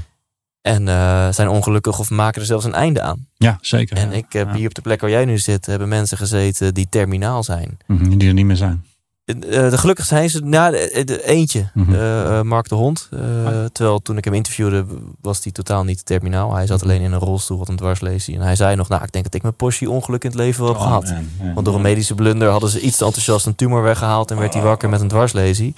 En 0.63 0.87
uh, 0.87 1.29
zijn 1.31 1.49
ongelukkig 1.49 1.99
of 1.99 2.11
maken 2.11 2.41
er 2.41 2.47
zelfs 2.47 2.65
een 2.65 2.75
einde 2.75 3.01
aan. 3.01 3.27
Ja, 3.37 3.59
zeker. 3.61 3.97
En 3.97 4.13
ik 4.13 4.27
heb 4.29 4.53
hier 4.53 4.67
op 4.67 4.75
de 4.75 4.81
plek 4.81 5.01
waar 5.01 5.11
jij 5.11 5.25
nu 5.25 5.39
zit, 5.39 5.67
hebben 5.67 5.89
mensen 5.89 6.19
gezeten 6.19 6.75
die 6.75 6.87
terminaal 6.91 7.43
zijn. 7.43 7.79
Mhm, 7.87 8.19
die 8.19 8.29
er 8.29 8.35
niet 8.35 8.47
meer 8.47 8.57
zijn. 8.57 8.85
Uh, 9.27 9.71
de 9.71 9.79
gelukkig 9.79 10.05
zijn 10.05 10.31
ze, 10.31 10.41
nou, 10.45 10.73
de, 11.05 11.25
eentje, 11.25 11.71
mm 11.75 11.85
-hmm. 11.85 12.47
Mark 12.47 12.69
de 12.69 12.75
Hond. 12.75 13.09
Ah. 13.13 13.65
Terwijl 13.73 13.99
toen 13.99 14.17
ik 14.17 14.25
hem 14.25 14.35
interviewde, 14.35 14.85
was 15.21 15.43
hij 15.43 15.53
totaal 15.53 15.85
niet 15.85 16.07
terminaal. 16.07 16.55
Hij 16.55 16.67
zat 16.67 16.81
mhm. 16.81 16.89
alleen 16.89 17.03
in 17.03 17.13
een 17.13 17.19
rolstoel, 17.19 17.59
wat 17.59 17.69
een 17.69 17.77
dwarslesie. 17.77 18.35
En 18.35 18.41
hij 18.41 18.57
zei 18.57 18.77
nog, 18.77 18.89
nou, 18.89 19.03
ik 19.03 19.13
denk 19.13 19.25
dat 19.25 19.35
ik 19.35 19.43
mijn 19.43 19.55
portie 19.55 19.91
ongeluk 19.91 20.25
in 20.25 20.31
het 20.31 20.39
leven 20.39 20.61
wel 20.61 20.73
heb 20.73 20.81
oh, 20.81 20.87
gehad. 20.87 21.05
Man, 21.05 21.29
man, 21.39 21.55
Want 21.55 21.67
door 21.67 21.75
een 21.75 21.81
medische 21.81 22.15
blunder 22.15 22.49
hadden 22.49 22.71
ze 22.71 22.81
iets 22.81 22.97
te 22.97 23.05
enthousiast 23.05 23.47
een 23.47 23.55
tumor 23.55 23.83
weggehaald 23.83 24.31
en 24.31 24.39
werd 24.39 24.53
hij 24.53 24.63
oh. 24.63 24.69
wakker 24.69 24.89
met 24.89 25.01
een 25.01 25.09
dwarslesie. 25.09 25.75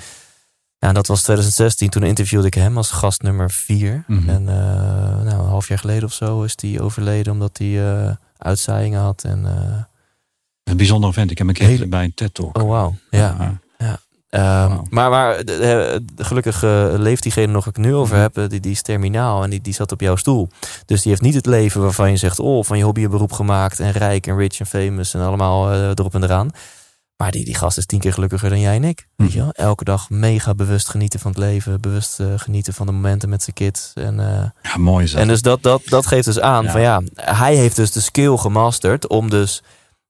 Ja, 0.84 0.92
dat 0.92 1.06
was 1.06 1.22
2016. 1.22 1.88
Toen 1.88 2.02
interviewde 2.02 2.46
ik 2.46 2.54
hem 2.54 2.76
als 2.76 2.90
gast 2.90 3.22
nummer 3.22 3.50
4. 3.50 4.04
Mhm. 4.06 4.28
En 4.28 4.40
uh, 4.40 4.46
nou, 5.24 5.28
een 5.28 5.48
half 5.48 5.68
jaar 5.68 5.78
geleden 5.78 6.04
of 6.04 6.12
zo 6.12 6.42
is 6.42 6.54
hij 6.56 6.80
overleden 6.80 7.32
omdat 7.32 7.58
hij 7.58 7.68
uh, 7.68 8.10
uitzaaiingen 8.38 9.00
had. 9.00 9.24
En, 9.24 9.42
uh, 9.44 9.82
een 10.64 10.76
bijzondere 10.76 11.12
vent. 11.12 11.30
Ik 11.30 11.38
heb 11.38 11.48
een 11.48 11.54
keer 11.54 11.66
hele... 11.66 11.86
bij 11.86 12.04
een 12.04 12.14
TED-talk. 12.14 12.58
Oh, 12.58 12.68
wauw. 12.68 12.94
Ja. 13.10 13.36
ja. 13.38 13.98
ja. 14.30 14.64
Um, 14.64 14.74
wow. 14.74 14.86
Maar, 14.90 15.10
maar 15.10 15.42
gelukkig 16.16 16.62
leeft 16.96 17.22
diegene 17.22 17.52
nog 17.52 17.66
ik 17.66 17.76
nu 17.76 17.94
over 17.94 18.14
mhm. 18.14 18.22
heb. 18.22 18.50
Die, 18.50 18.60
die 18.60 18.72
is 18.72 18.82
terminaal 18.82 19.42
en 19.42 19.50
die, 19.50 19.60
die 19.60 19.74
zat 19.74 19.92
op 19.92 20.00
jouw 20.00 20.16
stoel. 20.16 20.48
Dus 20.86 21.02
die 21.02 21.10
heeft 21.10 21.22
niet 21.22 21.34
het 21.34 21.46
leven 21.46 21.80
waarvan 21.80 22.10
je 22.10 22.16
zegt... 22.16 22.38
oh, 22.38 22.64
van 22.64 22.78
je 22.78 22.84
hobby 22.84 23.04
een 23.04 23.10
beroep 23.10 23.32
gemaakt 23.32 23.80
en 23.80 23.90
rijk 23.90 24.26
en 24.26 24.36
rich 24.36 24.60
en 24.60 24.66
famous 24.66 25.14
en 25.14 25.20
allemaal 25.20 25.72
erop 25.72 26.14
en 26.14 26.22
eraan. 26.22 26.50
Maar 27.16 27.30
die, 27.30 27.44
die 27.44 27.54
gast 27.54 27.78
is 27.78 27.87
tien 27.87 28.00
keer 28.00 28.12
gelukkiger 28.12 28.49
dan 28.49 28.61
jij 28.61 28.76
en 28.76 28.85
ik. 28.85 29.09
Weet 29.16 29.33
je 29.33 29.38
wel? 29.38 29.50
Elke 29.50 29.85
dag 29.85 30.11
mega 30.11 30.54
bewust 30.54 30.88
genieten 30.88 31.21
van 31.21 31.30
het 31.30 31.40
leven. 31.40 31.80
Bewust 31.80 32.21
uh, 32.21 32.26
genieten 32.37 32.75
van 32.75 32.87
de 32.87 32.92
momenten 32.92 33.28
met 33.28 33.42
zijn 33.42 33.54
kids. 33.54 33.92
En, 33.94 34.18
uh, 34.18 34.44
ja, 34.62 34.76
mooi 34.76 35.06
dat. 35.06 35.21
En 35.21 35.28
dus 35.28 35.42
dat, 35.42 35.62
dat, 35.62 35.83
dat 35.85 36.06
geeft 36.06 36.25
dus 36.25 36.40
aan 36.40 36.71
van 36.71 36.80
ja, 36.80 37.02
hij 37.14 37.56
heeft 37.56 37.76
dus 37.76 37.92
de 37.92 38.00
skill 38.00 38.37
gemasterd 38.37 39.09
om 39.09 39.30
dus 39.30 39.62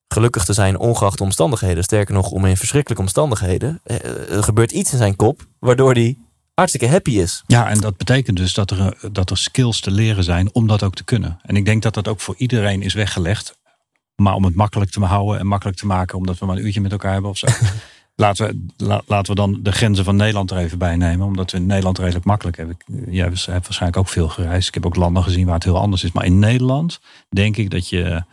gelukkig 0.09 0.45
te 0.45 0.53
zijn 0.53 0.79
ongeacht 0.79 1.21
omstandigheden. 1.21 1.85
Sterker 1.85 2.15
nog, 2.15 2.31
om 2.31 2.45
in 2.45 2.57
verschrikkelijke 2.57 3.03
omstandigheden. 3.03 3.81
Uh, 3.85 4.31
er 4.37 4.43
gebeurt 4.43 4.73
iets 4.73 4.93
in 4.93 4.99
zijn 4.99 5.17
kop 5.17 5.47
waardoor 5.59 5.93
hij 5.93 6.19
hartstikke 6.55 6.89
happy 6.89 7.19
is. 7.19 7.43
Ja, 7.47 7.69
en 7.69 7.81
dat 7.81 7.97
betekent 7.97 8.37
dus 8.37 8.55
dat 8.55 8.71
er, 8.71 8.99
dat 9.13 9.31
er 9.31 9.39
skills 9.39 9.81
te 9.81 9.91
leren 9.91 10.25
zijn 10.25 10.55
om 10.55 10.67
dat 10.67 10.83
ook 10.83 10.95
te 10.95 11.05
kunnen. 11.05 11.39
En 11.43 11.57
ik 11.57 11.65
denk 11.65 11.83
dat 11.83 11.95
dat 11.95 12.09
ook 12.09 12.21
voor 12.21 12.35
iedereen 12.39 12.83
is 12.83 12.95
weggelegd. 12.95 13.59
Maar 14.17 14.35
om 14.35 14.45
het 14.45 14.55
makkelijk 14.55 14.91
te 14.91 15.01
houden 15.01 15.39
en 15.39 15.47
makkelijk 15.47 15.79
te 15.79 15.87
maken, 15.87 16.19
omdat 16.19 16.39
we 16.39 16.47
maar 16.47 16.57
een 16.57 16.65
uurtje 16.65 16.81
met 16.81 16.93
elkaar 16.93 17.13
hebben 17.13 17.31
of 17.31 17.39
zo. 17.39 17.47
laten, 18.15 18.71
we, 18.77 19.03
laten 19.07 19.35
we 19.35 19.41
dan 19.41 19.63
de 19.63 19.73
grenzen 19.73 20.05
van 20.05 20.17
Nederland 20.17 20.51
er 20.51 20.57
even 20.57 20.79
bij 20.79 20.97
nemen. 20.97 21.27
Omdat 21.27 21.51
we 21.51 21.57
in 21.57 21.67
Nederland 21.67 21.99
redelijk 21.99 22.25
makkelijk 22.25 22.57
hebben. 22.57 22.77
Jij 23.09 23.25
hebt 23.25 23.47
waarschijnlijk 23.47 23.97
ook 23.97 24.09
veel 24.09 24.29
gereisd. 24.29 24.69
Ik 24.69 24.75
heb 24.75 24.87
ook 24.87 24.97
landen 24.97 25.23
gezien 25.23 25.45
waar 25.45 25.55
het 25.55 25.65
heel 25.65 25.79
anders 25.79 26.05
is. 26.05 26.13
Maar 26.13 26.25
in 26.25 26.39
Nederland 26.39 27.01
denk 27.29 27.57
ik 27.57 27.71
dat 27.71 27.89
je 27.89 28.25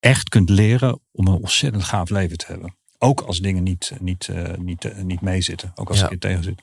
echt 0.00 0.28
kunt 0.28 0.50
leren 0.50 1.00
om 1.12 1.26
een 1.26 1.34
ontzettend 1.34 1.84
gaaf 1.84 2.10
leven 2.10 2.38
te 2.38 2.46
hebben. 2.48 2.76
Ook 2.98 3.20
als 3.20 3.38
dingen 3.38 3.62
niet, 3.62 3.92
niet, 4.00 4.28
uh, 4.28 4.54
niet, 4.58 4.84
uh, 4.84 5.02
niet 5.02 5.20
meezitten. 5.20 5.72
Ook 5.74 5.88
als 5.88 6.00
ja. 6.00 6.08
het 6.08 6.20
tegen 6.20 6.42
zit. 6.42 6.62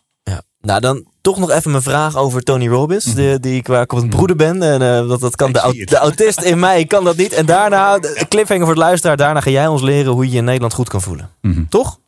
Nou, 0.62 0.80
dan 0.80 1.06
toch 1.22 1.38
nog 1.38 1.50
even 1.50 1.72
mijn 1.72 1.84
vraag 1.84 2.18
over 2.18 2.41
Tony 2.41 2.68
Robbins. 2.68 3.06
Mm 3.06 3.15
-hmm. 3.15 3.39
die, 3.39 3.63
waar 3.65 3.82
ik 3.82 3.94
op 3.94 4.01
een 4.01 4.10
broeder 4.10 4.36
ben. 4.36 4.63
En 4.63 4.82
uh, 4.82 5.10
dat, 5.10 5.20
dat 5.20 5.36
kan 5.36 5.51
de, 5.51 5.86
de, 5.86 5.98
autist 5.98 6.41
in 6.41 6.60
mij 6.60 6.86
kan 6.86 7.03
dat 7.03 7.15
niet. 7.15 7.34
En 7.34 7.46
daarna, 7.46 8.00
de 8.00 8.25
cliffhanger 8.30 8.65
voor 8.65 8.74
het 8.74 8.84
luisteraar. 8.84 9.18
Daarna 9.18 9.41
ga 9.41 9.50
jij 9.50 9.68
ons 9.68 9.82
leren 9.82 10.12
hoe 10.12 10.25
je 10.25 10.32
je 10.32 10.38
in 10.38 10.44
Nederland 10.44 10.74
goed 10.74 10.89
kan 10.89 11.01
voelen. 11.01 11.30
Mm 11.41 11.53
-hmm. 11.53 11.70
Toch? 11.70 12.00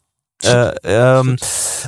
Uh, 0.46 1.18
um, 1.18 1.36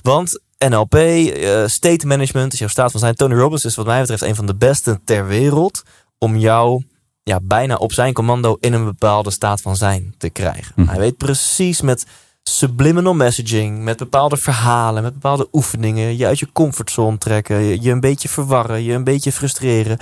want 0.01 0.41
NLP, 0.57 0.95
uh, 0.95 1.63
state 1.65 2.07
management 2.07 2.53
is 2.53 2.60
jouw 2.60 2.67
staat 2.67 2.91
van 2.91 3.00
zijn. 3.00 3.15
Tony 3.15 3.36
Robbins 3.36 3.65
is 3.65 3.75
wat 3.75 3.86
mij 3.86 4.00
betreft 4.00 4.22
een 4.22 4.36
van 4.36 4.45
de 4.45 4.55
beste 4.55 5.00
ter 5.05 5.27
wereld. 5.27 5.84
Om 6.17 6.38
jou 6.38 6.84
ja, 7.24 7.39
bijna 7.43 7.75
op 7.75 7.93
zijn 7.93 8.13
commando 8.13 8.57
in 8.60 8.74
een 8.74 8.86
bepaalde 8.86 9.31
staat 9.31 9.62
van 9.62 9.75
zijn 9.75 10.15
te 10.17 10.29
krijgen. 10.29 10.74
Mm 10.75 10.84
-hmm. 10.84 10.93
Hij 10.93 11.00
weet 11.00 11.17
precies 11.17 11.81
met 11.81 12.05
subliminal 12.49 13.13
messaging, 13.13 13.83
met 13.83 13.97
bepaalde 13.97 14.37
verhalen, 14.37 15.03
met 15.03 15.13
bepaalde 15.13 15.47
oefeningen, 15.51 16.17
je 16.17 16.25
uit 16.25 16.39
je 16.39 16.51
comfortzone 16.51 17.17
trekken, 17.17 17.81
je 17.81 17.91
een 17.91 17.99
beetje 17.99 18.29
verwarren, 18.29 18.83
je 18.83 18.93
een 18.93 19.03
beetje 19.03 19.31
frustreren. 19.31 19.97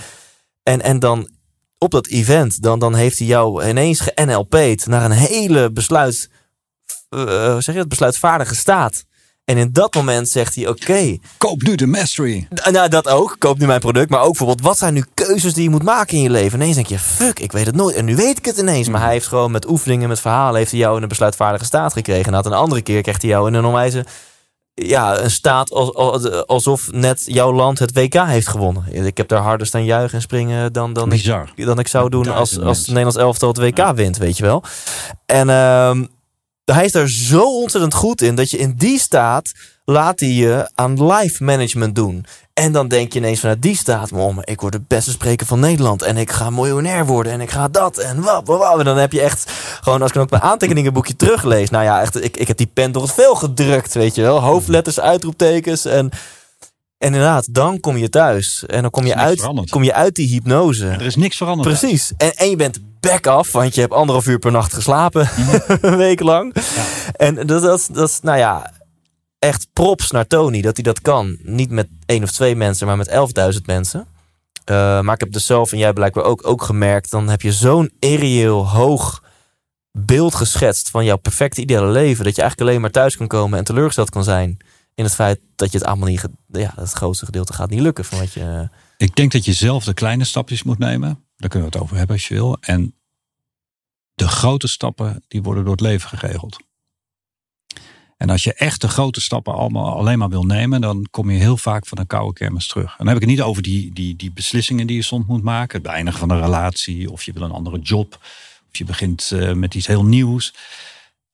En, 0.63 0.81
en 0.81 1.00
dan 1.00 1.29
op 1.77 1.91
dat 1.91 2.07
event, 2.07 2.62
dan, 2.62 2.79
dan 2.79 2.95
heeft 2.95 3.17
hij 3.17 3.27
jou 3.27 3.67
ineens 3.67 4.00
ge-NLP'd 4.00 4.85
naar 4.85 5.05
een 5.05 5.12
hele 5.12 5.71
besluit, 5.71 6.29
uh, 7.09 7.57
zeg 7.59 7.75
je 7.75 7.88
besluitvaardige 7.88 8.55
staat. 8.55 9.03
En 9.45 9.57
in 9.57 9.69
dat 9.71 9.93
moment 9.93 10.29
zegt 10.29 10.55
hij: 10.55 10.67
Oké. 10.67 11.17
koop 11.38 11.62
nu 11.62 11.75
de 11.75 11.88
mastery. 11.88 12.47
Nou, 12.71 12.89
dat 12.89 13.07
ook. 13.07 13.35
Koop 13.39 13.59
nu 13.59 13.65
mijn 13.65 13.79
product. 13.79 14.09
Maar 14.09 14.19
ook 14.19 14.27
bijvoorbeeld: 14.27 14.62
wat 14.62 14.77
zijn 14.77 14.93
nu 14.93 15.03
keuzes 15.13 15.53
die 15.53 15.63
je 15.63 15.69
moet 15.69 15.83
maken 15.83 16.17
in 16.17 16.23
je 16.23 16.29
leven? 16.29 16.59
Ineens 16.59 16.75
denk 16.75 16.88
je: 16.88 17.00
Fuck, 17.00 17.39
ik 17.39 17.51
weet 17.51 17.65
het 17.65 17.75
nooit. 17.75 17.95
En 17.95 18.05
nu 18.05 18.15
weet 18.15 18.38
ik 18.38 18.45
het 18.45 18.57
ineens. 18.57 18.89
Maar 18.89 19.01
hij 19.01 19.12
heeft 19.12 19.27
gewoon 19.27 19.51
met 19.51 19.69
oefeningen, 19.69 20.09
met 20.09 20.19
verhalen, 20.19 20.57
heeft 20.57 20.71
hij 20.71 20.79
jou 20.79 20.95
in 20.95 21.01
een 21.01 21.07
besluitvaardige 21.07 21.65
staat 21.65 21.93
gekregen. 21.93 22.25
En 22.25 22.33
had 22.33 22.45
een 22.45 22.53
andere 22.53 22.81
keer 22.81 23.01
krijgt 23.01 23.21
hij 23.21 23.31
jou 23.31 23.47
in 23.47 23.53
een 23.53 23.65
onwijze. 23.65 24.05
Ja, 24.73 25.19
een 25.19 25.31
staat 25.31 25.71
alsof 26.47 26.91
net 26.91 27.23
jouw 27.25 27.53
land 27.53 27.79
het 27.79 27.93
WK 27.93 28.13
heeft 28.13 28.47
gewonnen. 28.47 29.05
Ik 29.05 29.17
heb 29.17 29.27
daar 29.27 29.41
harder 29.41 29.67
staan 29.67 29.85
juichen 29.85 30.15
en 30.15 30.21
springen 30.21 30.73
dan, 30.73 30.93
dan, 30.93 31.09
Bizar. 31.09 31.51
ik, 31.55 31.65
dan 31.65 31.79
ik 31.79 31.88
zou 31.88 32.09
doen 32.09 32.27
als, 32.27 32.59
als 32.59 32.77
het 32.77 32.88
Nederlands 32.88 33.17
elftal 33.17 33.50
het 33.50 33.57
WK 33.57 33.77
ja. 33.77 33.93
wint, 33.93 34.17
weet 34.17 34.38
je 34.38 34.43
wel. 34.43 34.63
En 35.25 35.47
uh, 35.47 35.91
hij 36.65 36.86
is 36.86 36.91
daar 36.91 37.08
zo 37.08 37.60
ontzettend 37.62 37.93
goed 37.93 38.22
in 38.22 38.36
dat 38.36 38.50
je 38.50 38.58
in 38.58 38.74
die 38.77 39.00
staat 39.00 39.51
laat 39.86 40.20
hij 40.20 40.29
je 40.29 40.70
aan 40.75 41.05
live 41.05 41.43
management 41.43 41.96
doen. 41.96 42.25
En 42.53 42.72
dan 42.72 42.88
denk 42.88 43.13
je 43.13 43.20
ineens 43.20 43.39
vanuit 43.39 43.62
die 43.62 43.75
staat, 43.75 44.12
oh, 44.12 44.38
ik 44.41 44.62
word 44.62 44.74
de 44.74 44.82
beste 44.88 45.12
spreker 45.12 45.46
van 45.46 45.60
Nederland 45.60 46.01
en 46.01 46.17
ik 46.17 46.32
ga 46.32 46.50
miljonair 46.50 47.05
worden 47.05 47.32
en 47.32 47.41
ik 47.41 47.50
ga 47.50 47.67
dat 47.67 47.98
en 47.98 48.22
wat, 48.22 48.48
wat. 48.48 48.79
En 48.79 48.86
dan 48.86 48.98
heb 48.98 49.12
je 49.12 49.22
echt, 49.22 49.51
gewoon 49.82 50.01
als 50.01 50.08
ik 50.08 50.13
dan 50.13 50.24
ook 50.24 50.29
mijn 50.29 50.41
aantekeningenboekje 50.41 51.15
teruglees, 51.15 51.70
nou 51.70 51.84
ja, 51.84 52.01
echt, 52.01 52.24
ik, 52.24 52.38
ik 52.38 52.48
heb 52.48 52.58
die 52.58 52.72
pen 52.74 52.91
door 52.91 53.01
het 53.01 53.13
veel 53.13 53.36
gedrukt, 53.36 53.93
weet 53.93 54.15
je 54.15 54.22
wel. 54.22 54.41
Hoofdletters, 54.41 55.00
uitroeptekens 55.00 55.86
en... 55.86 56.12
En 57.03 57.13
inderdaad, 57.13 57.48
dan 57.53 57.79
kom 57.79 57.98
je 57.98 58.10
thuis. 58.10 58.63
En 58.65 58.81
dan 58.81 58.91
kom 58.91 59.05
je, 59.05 59.15
uit, 59.15 59.69
kom 59.69 59.83
je 59.83 59.93
uit 59.93 60.15
die 60.15 60.27
hypnose. 60.27 60.88
er 60.88 61.01
is 61.01 61.15
niks 61.15 61.38
veranderd. 61.38 61.79
Precies. 61.79 62.13
En, 62.17 62.36
en 62.36 62.50
je 62.50 62.55
bent 62.55 62.79
back 63.00 63.27
af, 63.27 63.51
want 63.51 63.75
je 63.75 63.81
hebt 63.81 63.93
anderhalf 63.93 64.27
uur 64.27 64.39
per 64.39 64.51
nacht 64.51 64.74
geslapen. 64.74 65.29
Mhm. 65.38 65.62
een 65.86 65.98
week 65.98 66.19
lang. 66.19 66.53
Ja. 66.53 66.83
En 67.13 67.36
dat, 67.36 67.62
dat, 67.62 67.89
dat 67.91 68.10
is, 68.10 68.19
nou 68.22 68.38
ja, 68.38 68.72
echt 69.39 69.67
props 69.74 70.12
naar 70.12 70.27
Tony 70.27 70.62
dat 70.62 70.75
hij 70.75 70.83
dat 70.83 71.01
kan. 71.01 71.38
Niet 71.41 71.69
met 71.69 71.88
één 72.05 72.24
of 72.24 72.31
twee 72.31 72.55
mensen, 72.55 72.88
maar 72.88 72.98
met 72.98 73.10
11.000 73.55 73.62
mensen. 73.65 74.00
Uh, 74.72 75.01
maar 75.01 75.13
ik 75.13 75.19
heb 75.19 75.31
dus 75.31 75.45
zelf 75.45 75.72
en 75.72 75.77
jij 75.77 75.93
blijkbaar 75.93 76.24
ook, 76.24 76.48
ook 76.48 76.63
gemerkt. 76.63 77.12
Dan 77.12 77.29
heb 77.29 77.41
je 77.41 77.51
zo'n 77.51 77.91
irreëel 78.00 78.69
hoog 78.69 79.24
beeld 79.91 80.36
geschetst 80.36 80.89
van 80.89 81.05
jouw 81.05 81.17
perfecte 81.17 81.62
ideale 81.62 81.91
leven. 81.91 82.24
Dat 82.24 82.36
je 82.36 82.41
eigenlijk 82.41 82.69
alleen 82.69 82.81
maar 82.81 82.91
thuis 82.91 83.17
kan 83.17 83.27
komen 83.27 83.57
en 83.57 83.63
teleurgesteld 83.63 84.10
kan 84.10 84.24
zijn 84.24 84.57
in 84.95 85.03
het 85.03 85.15
feit 85.15 85.39
dat 85.55 85.71
je 85.71 85.77
het 85.77 85.88
allemaal 85.88 86.07
niet, 86.07 86.25
ja, 86.47 86.73
het 86.75 86.91
grootste 86.91 87.25
gedeelte 87.25 87.53
gaat 87.53 87.69
niet 87.69 87.79
lukken 87.79 88.05
van 88.05 88.19
wat 88.19 88.33
je. 88.33 88.69
Ik 88.97 89.15
denk 89.15 89.31
dat 89.31 89.45
je 89.45 89.53
zelf 89.53 89.83
de 89.83 89.93
kleine 89.93 90.23
stapjes 90.23 90.63
moet 90.63 90.77
nemen. 90.77 91.25
Daar 91.35 91.50
kunnen 91.50 91.69
we 91.69 91.75
het 91.75 91.83
over 91.83 91.97
hebben 91.97 92.15
als 92.15 92.27
je 92.27 92.33
wil. 92.33 92.57
En 92.59 92.95
de 94.13 94.27
grote 94.27 94.67
stappen, 94.67 95.23
die 95.27 95.43
worden 95.43 95.63
door 95.63 95.71
het 95.71 95.81
leven 95.81 96.09
geregeld. 96.09 96.57
En 98.17 98.29
als 98.29 98.43
je 98.43 98.53
echt 98.53 98.81
de 98.81 98.88
grote 98.88 99.21
stappen 99.21 99.53
allemaal 99.53 99.95
alleen 99.97 100.17
maar 100.17 100.29
wil 100.29 100.43
nemen, 100.43 100.81
dan 100.81 101.07
kom 101.12 101.29
je 101.29 101.39
heel 101.39 101.57
vaak 101.57 101.88
van 101.88 101.97
een 101.97 102.07
koude 102.07 102.33
kermis 102.33 102.67
terug. 102.67 102.89
En 102.89 102.95
dan 102.97 103.07
heb 103.07 103.15
ik 103.15 103.21
het 103.21 103.31
niet 103.31 103.41
over 103.41 103.63
die, 103.63 103.93
die, 103.93 104.15
die 104.15 104.31
beslissingen 104.31 104.88
die 104.88 104.95
je 104.95 105.01
soms 105.01 105.25
moet 105.25 105.43
maken. 105.43 105.81
Het 105.81 105.91
beëindigen 105.91 106.19
van 106.19 106.29
een 106.29 106.41
relatie, 106.41 107.12
of 107.12 107.23
je 107.23 107.33
wil 107.33 107.41
een 107.41 107.51
andere 107.51 107.79
job, 107.79 108.17
of 108.69 108.77
je 108.77 108.85
begint 108.85 109.31
uh, 109.33 109.53
met 109.53 109.75
iets 109.75 109.88
heel 109.88 110.05
nieuws. 110.05 110.53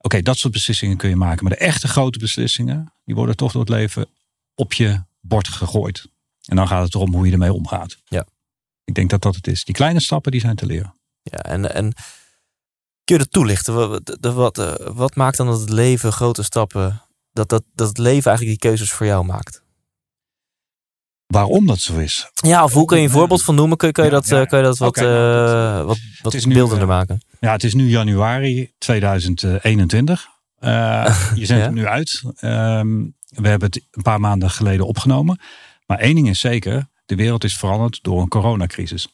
Oké, 0.02 0.22
dat 0.22 0.38
soort 0.38 0.54
beslissingen 0.54 0.98
kun 0.98 1.10
je 1.10 1.16
maken. 1.16 1.44
Maar 1.44 1.54
de 1.54 1.66
echte 1.66 1.88
grote 1.88 2.20
beslissingen, 2.20 2.94
die 3.06 3.16
worden 3.16 3.36
toch 3.36 3.52
door 3.52 3.62
het 3.62 3.70
leven 3.70 4.08
op 4.56 4.74
je 4.74 5.04
bord 5.22 5.48
gegooid. 5.48 6.08
En 6.46 6.56
dan 6.56 6.68
gaat 6.68 6.84
het 6.84 6.96
erom 6.96 7.14
hoe 7.14 7.26
je 7.26 7.32
ermee 7.32 7.54
omgaat. 7.54 7.98
Ja. 8.06 8.26
Ik 8.84 8.94
denk 8.94 9.10
dat 9.10 9.22
dat 9.22 9.36
het 9.36 9.48
is. 9.48 9.64
Die 9.64 9.76
kleine 9.76 10.02
stappen, 10.02 10.32
die 10.32 10.42
zijn 10.42 10.56
te 10.56 10.66
leren. 10.66 10.96
Ja, 11.22 11.38
en, 11.38 11.74
en 11.74 11.94
kun 13.04 13.18
je 13.18 13.18
dat 13.18 13.32
toelichten? 13.32 13.74
Wat, 13.74 14.18
wat, 14.20 14.58
eh, 14.58 14.74
wat 14.94 15.16
maakt 15.16 15.38
dan 15.38 15.48
dat 15.48 15.60
het 15.60 15.70
leven 15.70 16.12
grote 16.12 16.44
stappen, 16.44 17.02
dat, 17.32 17.50
dat, 17.50 17.64
dat 17.74 17.88
het 17.88 17.98
leven 17.98 18.28
eigenlijk 18.28 18.62
die 18.62 18.70
keuzes 18.70 18.92
voor 18.92 19.06
jou 19.06 19.26
maakt? 19.26 19.64
Waarom 21.34 21.66
dat 21.66 21.80
zo 21.80 21.98
is. 21.98 22.32
Ja, 22.34 22.64
of 22.64 22.74
hoe 22.74 22.86
kun 22.86 22.98
je 22.98 23.04
een 23.04 23.10
voorbeeld 23.10 23.44
van 23.44 23.56
noemen? 23.56 23.78
Kun, 23.78 23.92
kun 23.92 24.04
je, 24.04 24.10
dat, 24.10 24.28
ja, 24.28 24.46
kun 24.46 24.58
je 24.58 24.64
dat 24.64 24.78
wat, 24.78 24.90
okay, 24.90 25.80
uh, 25.80 25.86
wat, 25.86 25.98
wat 26.22 26.48
beeldender 26.48 26.88
maken? 26.88 27.22
Ja, 27.40 27.52
het 27.52 27.64
is 27.64 27.74
nu 27.74 27.90
januari 27.90 28.72
2021. 28.78 30.28
Uh, 30.60 30.70
je 31.36 31.46
zendt 31.46 31.64
ja? 31.64 31.70
het 31.70 31.74
nu 31.74 31.86
uit. 31.86 32.22
Um, 32.42 33.16
we 33.30 33.48
hebben 33.48 33.68
het 33.68 33.86
een 33.92 34.02
paar 34.02 34.20
maanden 34.20 34.50
geleden 34.50 34.86
opgenomen. 34.86 35.40
Maar 35.86 36.00
één 36.00 36.16
ding 36.16 36.30
is 36.30 36.40
zeker, 36.40 36.88
de 37.06 37.16
wereld 37.16 37.44
is 37.44 37.58
veranderd 37.58 38.00
door 38.02 38.22
een 38.22 38.28
coronacrisis. 38.28 39.08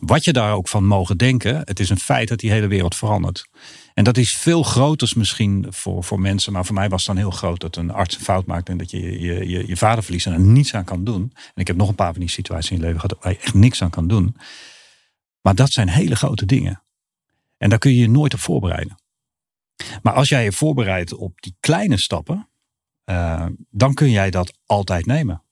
wat 0.00 0.24
je 0.24 0.32
daar 0.32 0.52
ook 0.52 0.68
van 0.68 0.86
mogen 0.86 1.16
denken, 1.16 1.62
het 1.64 1.80
is 1.80 1.90
een 1.90 1.98
feit 1.98 2.28
dat 2.28 2.38
die 2.38 2.50
hele 2.50 2.66
wereld 2.66 2.96
verandert. 2.96 3.48
En 3.94 4.04
dat 4.04 4.16
is 4.16 4.36
veel 4.36 4.62
groter 4.62 5.12
misschien 5.16 5.66
voor, 5.68 6.04
voor 6.04 6.20
mensen. 6.20 6.52
Maar 6.52 6.64
voor 6.64 6.74
mij 6.74 6.88
was 6.88 7.06
het 7.06 7.14
dan 7.14 7.24
heel 7.24 7.36
groot 7.36 7.60
dat 7.60 7.76
een 7.76 7.90
arts 7.90 8.14
een 8.14 8.22
fout 8.22 8.46
maakt 8.46 8.68
en 8.68 8.76
dat 8.76 8.90
je 8.90 9.20
je, 9.20 9.48
je, 9.48 9.66
je 9.66 9.76
vader 9.76 10.04
verliest 10.04 10.26
en 10.26 10.32
er 10.32 10.40
niets 10.40 10.74
aan 10.74 10.84
kan 10.84 11.04
doen. 11.04 11.32
En 11.34 11.60
ik 11.60 11.66
heb 11.66 11.76
nog 11.76 11.88
een 11.88 11.94
paar 11.94 12.12
van 12.12 12.20
die 12.20 12.30
situaties 12.30 12.70
in 12.70 12.76
je 12.76 12.82
leven 12.82 13.00
gehad 13.00 13.18
waar 13.22 13.32
je 13.32 13.38
echt 13.38 13.54
niks 13.54 13.82
aan 13.82 13.90
kan 13.90 14.08
doen. 14.08 14.36
Maar 15.40 15.54
dat 15.54 15.70
zijn 15.70 15.88
hele 15.88 16.16
grote 16.16 16.46
dingen. 16.46 16.82
En 17.56 17.68
daar 17.68 17.78
kun 17.78 17.90
je 17.90 18.00
je 18.00 18.08
nooit 18.08 18.34
op 18.34 18.40
voorbereiden. 18.40 18.96
Maar 20.02 20.12
als 20.12 20.28
jij 20.28 20.44
je 20.44 20.52
voorbereidt 20.52 21.14
op 21.14 21.40
die 21.40 21.56
kleine 21.60 21.96
stappen, 21.96 22.48
uh, 23.04 23.46
dan 23.70 23.94
kun 23.94 24.10
jij 24.10 24.30
dat 24.30 24.58
altijd 24.66 25.06
nemen. 25.06 25.42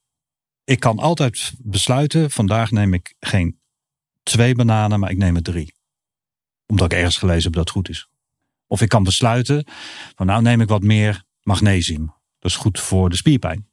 Ik 0.65 0.81
kan 0.81 0.99
altijd 0.99 1.53
besluiten, 1.59 2.31
vandaag 2.31 2.71
neem 2.71 2.95
ik 2.95 3.15
geen 3.21 3.61
twee 4.23 4.55
bananen, 4.55 5.01
maar 5.01 5.11
ik 5.11 5.17
neem 5.17 5.37
er 5.37 5.43
drie. 5.43 5.75
Omdat 6.67 6.93
ik 6.93 6.99
ergens 6.99 7.17
gelezen 7.17 7.43
heb 7.43 7.53
dat 7.53 7.63
het 7.63 7.71
goed 7.71 7.89
is. 7.89 8.10
Of 8.71 8.81
ik 8.81 8.89
kan 8.89 9.03
besluiten, 9.03 9.65
van 10.15 10.27
nou 10.27 10.43
neem 10.43 10.61
ik 10.61 10.69
wat 10.69 10.83
meer 10.83 11.23
magnesium. 11.43 12.15
Dat 12.39 12.51
is 12.51 12.57
goed 12.57 12.81
voor 12.81 13.11
de 13.11 13.17
spierpijn. 13.17 13.67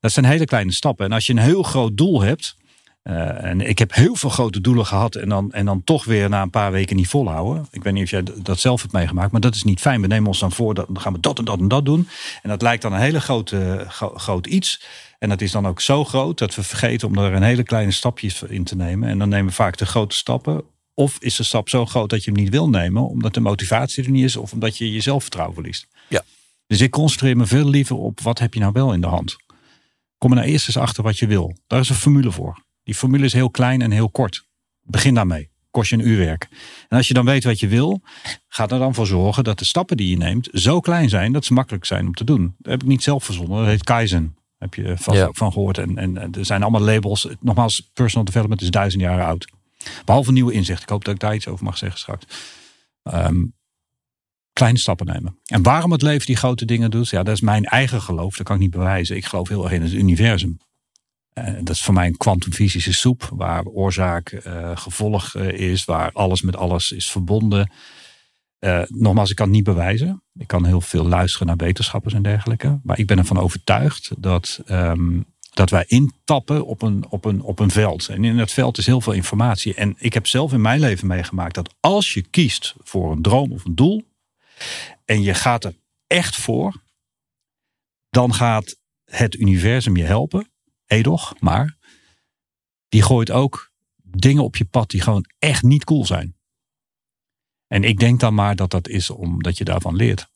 Dat 0.00 0.12
zijn 0.12 0.26
hele 0.26 0.44
kleine 0.44 0.72
stappen. 0.72 1.06
En 1.06 1.12
als 1.12 1.26
je 1.26 1.32
een 1.32 1.38
heel 1.38 1.62
groot 1.62 1.96
doel 1.96 2.22
hebt, 2.22 2.56
uh, 3.04 3.44
en 3.44 3.60
ik 3.60 3.78
heb 3.78 3.94
heel 3.94 4.14
veel 4.14 4.30
grote 4.30 4.60
doelen 4.60 4.86
gehad 4.86 5.14
en 5.14 5.28
dan, 5.28 5.52
en 5.52 5.64
dan 5.64 5.84
toch 5.84 6.04
weer 6.04 6.28
na 6.28 6.42
een 6.42 6.50
paar 6.50 6.72
weken 6.72 6.96
niet 6.96 7.08
volhouden. 7.08 7.66
Ik 7.70 7.82
weet 7.82 7.92
niet 7.92 8.02
of 8.02 8.10
jij 8.10 8.22
dat 8.42 8.60
zelf 8.60 8.80
hebt 8.80 8.92
meegemaakt, 8.92 9.32
maar 9.32 9.40
dat 9.40 9.54
is 9.54 9.64
niet 9.64 9.80
fijn. 9.80 10.00
We 10.00 10.06
nemen 10.06 10.28
ons 10.28 10.38
dan 10.38 10.52
voor, 10.52 10.74
dat, 10.74 10.86
dan 10.86 11.00
gaan 11.00 11.12
we 11.12 11.20
dat 11.20 11.38
en 11.38 11.44
dat 11.44 11.58
en 11.58 11.68
dat 11.68 11.84
doen. 11.84 12.08
En 12.42 12.48
dat 12.48 12.62
lijkt 12.62 12.82
dan 12.82 12.92
een 12.92 13.00
hele 13.00 13.20
grote, 13.20 13.84
groot 14.14 14.46
iets. 14.46 14.82
En 15.18 15.28
dat 15.28 15.40
is 15.40 15.50
dan 15.50 15.66
ook 15.66 15.80
zo 15.80 16.04
groot 16.04 16.38
dat 16.38 16.54
we 16.54 16.62
vergeten 16.62 17.08
om 17.08 17.18
er 17.18 17.32
een 17.32 17.42
hele 17.42 17.62
kleine 17.62 17.92
stapjes 17.92 18.42
in 18.42 18.64
te 18.64 18.76
nemen. 18.76 19.08
En 19.08 19.18
dan 19.18 19.28
nemen 19.28 19.46
we 19.46 19.54
vaak 19.54 19.76
de 19.76 19.86
grote 19.86 20.16
stappen. 20.16 20.64
Of 20.94 21.16
is 21.20 21.36
de 21.36 21.44
stap 21.44 21.68
zo 21.68 21.86
groot 21.86 22.10
dat 22.10 22.24
je 22.24 22.30
hem 22.30 22.40
niet 22.40 22.50
wil 22.50 22.68
nemen, 22.68 23.08
omdat 23.08 23.34
de 23.34 23.40
motivatie 23.40 24.04
er 24.04 24.10
niet 24.10 24.24
is, 24.24 24.36
of 24.36 24.52
omdat 24.52 24.76
je 24.78 24.92
je 24.92 25.00
zelfvertrouwen 25.00 25.54
verliest. 25.54 25.86
Ja. 26.08 26.22
Dus 26.66 26.80
ik 26.80 26.90
concentreer 26.90 27.36
me 27.36 27.46
veel 27.46 27.68
liever 27.68 27.96
op 27.96 28.20
wat 28.20 28.38
heb 28.38 28.54
je 28.54 28.60
nou 28.60 28.72
wel 28.72 28.92
in 28.92 29.00
de 29.00 29.06
hand. 29.06 29.36
Kom 30.18 30.30
er 30.30 30.36
nou 30.36 30.48
eerst 30.48 30.66
eens 30.66 30.76
achter 30.76 31.02
wat 31.02 31.18
je 31.18 31.26
wil. 31.26 31.56
Daar 31.66 31.80
is 31.80 31.88
een 31.88 31.94
formule 31.94 32.30
voor. 32.30 32.64
Die 32.82 32.94
formule 32.94 33.24
is 33.24 33.32
heel 33.32 33.50
klein 33.50 33.82
en 33.82 33.90
heel 33.90 34.10
kort. 34.10 34.46
Begin 34.82 35.14
daarmee. 35.14 35.50
Kost 35.70 35.90
je 35.90 35.96
een 35.96 36.08
uur 36.08 36.18
werk. 36.18 36.48
En 36.88 36.96
als 36.96 37.08
je 37.08 37.14
dan 37.14 37.24
weet 37.24 37.44
wat 37.44 37.60
je 37.60 37.68
wil, 37.68 38.00
ga 38.48 38.62
er 38.62 38.78
dan 38.78 38.94
voor 38.94 39.06
zorgen 39.06 39.44
dat 39.44 39.58
de 39.58 39.64
stappen 39.64 39.96
die 39.96 40.10
je 40.10 40.16
neemt 40.16 40.48
zo 40.52 40.80
klein 40.80 41.08
zijn 41.08 41.32
dat 41.32 41.44
ze 41.44 41.52
makkelijk 41.52 41.84
zijn 41.84 42.06
om 42.06 42.14
te 42.14 42.24
doen. 42.24 42.54
Dat 42.58 42.72
heb 42.72 42.82
ik 42.82 42.88
niet 42.88 43.02
zelf 43.02 43.24
verzonnen. 43.24 43.58
Dat 43.58 43.66
heet 43.66 43.84
Kaizen. 43.84 44.36
Heb 44.58 44.74
je 44.74 44.96
vast 44.96 45.22
ook 45.22 45.36
van 45.36 45.52
gehoord. 45.52 45.78
En, 45.78 45.98
en 45.98 46.16
er 46.16 46.44
zijn 46.44 46.62
allemaal 46.62 46.80
labels. 46.80 47.28
Nogmaals, 47.40 47.90
personal 47.92 48.24
development 48.24 48.60
is 48.60 48.70
duizend 48.70 49.02
jaar 49.02 49.24
oud. 49.24 49.48
Behalve 50.04 50.32
nieuwe 50.32 50.52
inzicht. 50.52 50.82
Ik 50.82 50.88
hoop 50.88 51.04
dat 51.04 51.14
ik 51.14 51.20
daar 51.20 51.34
iets 51.34 51.48
over 51.48 51.64
mag 51.64 51.78
zeggen 51.78 52.00
straks. 52.00 52.24
Um, 53.02 53.54
kleine 54.52 54.78
stappen 54.78 55.06
nemen. 55.06 55.38
En 55.44 55.62
waarom 55.62 55.92
het 55.92 56.02
leven 56.02 56.26
die 56.26 56.36
grote 56.36 56.64
dingen 56.64 56.90
doet, 56.90 57.08
ja, 57.08 57.22
dat 57.22 57.34
is 57.34 57.40
mijn 57.40 57.64
eigen 57.64 58.02
geloof. 58.02 58.36
Dat 58.36 58.46
kan 58.46 58.56
ik 58.56 58.62
niet 58.62 58.70
bewijzen. 58.70 59.16
Ik 59.16 59.24
geloof 59.24 59.48
heel 59.48 59.64
erg 59.64 59.72
in 59.72 59.82
het 59.82 59.92
universum. 59.92 60.58
Uh, 61.34 61.54
dat 61.54 61.68
is 61.68 61.82
voor 61.82 61.94
mij 61.94 62.06
een 62.06 62.16
kwantumfysische 62.16 62.92
soep, 62.92 63.28
waar 63.34 63.64
oorzaak 63.64 64.32
uh, 64.32 64.76
gevolg 64.76 65.34
uh, 65.34 65.48
is, 65.48 65.84
waar 65.84 66.12
alles 66.12 66.42
met 66.42 66.56
alles 66.56 66.92
is 66.92 67.10
verbonden. 67.10 67.72
nogmaals, 68.88 69.30
ik 69.30 69.36
kan 69.36 69.46
het 69.46 69.54
niet 69.54 69.64
bewijzen. 69.64 70.22
Ik 70.34 70.46
kan 70.46 70.64
heel 70.64 70.80
veel 70.80 71.06
luisteren 71.06 71.46
naar 71.46 71.56
wetenschappers 71.56 72.14
en 72.14 72.22
dergelijke. 72.22 72.80
Maar 72.82 72.98
ik 72.98 73.06
ben 73.06 73.18
ervan 73.18 73.38
overtuigd 73.38 74.10
dat, 74.18 74.60
um, 74.68 75.29
dat 75.50 75.70
wij 75.70 75.84
intappen 75.86 76.66
op 76.66 76.82
een, 76.82 77.06
op, 77.08 77.24
een, 77.24 77.42
op 77.42 77.58
een 77.58 77.70
veld. 77.70 78.08
En 78.08 78.24
in 78.24 78.36
dat 78.36 78.50
veld 78.50 78.78
is 78.78 78.86
heel 78.86 79.00
veel 79.00 79.12
informatie. 79.12 79.74
En 79.74 79.94
ik 79.98 80.14
heb 80.14 80.26
zelf 80.26 80.52
in 80.52 80.60
mijn 80.60 80.80
leven 80.80 81.06
meegemaakt 81.06 81.54
dat 81.54 81.74
als 81.80 82.14
je 82.14 82.22
kiest 82.22 82.74
voor 82.82 83.12
een 83.12 83.22
droom 83.22 83.52
of 83.52 83.64
een 83.64 83.74
doel. 83.74 84.08
en 85.04 85.22
je 85.22 85.34
gaat 85.34 85.64
er 85.64 85.74
echt 86.06 86.36
voor. 86.36 86.82
dan 88.10 88.34
gaat 88.34 88.76
het 89.04 89.34
universum 89.34 89.96
je 89.96 90.04
helpen 90.04 90.50
edoch, 90.86 91.34
maar 91.40 91.76
die 92.88 93.02
gooit 93.02 93.30
ook 93.30 93.72
dingen 94.02 94.44
op 94.44 94.56
je 94.56 94.64
pad 94.64 94.90
die 94.90 95.00
gewoon 95.00 95.24
echt 95.38 95.62
niet 95.62 95.84
cool 95.84 96.06
zijn. 96.06 96.36
En 97.66 97.84
ik 97.84 97.98
denk 97.98 98.20
dan 98.20 98.34
maar 98.34 98.56
dat 98.56 98.70
dat 98.70 98.88
is 98.88 99.10
omdat 99.10 99.58
je 99.58 99.64
daarvan 99.64 99.96
leert. 99.96 100.30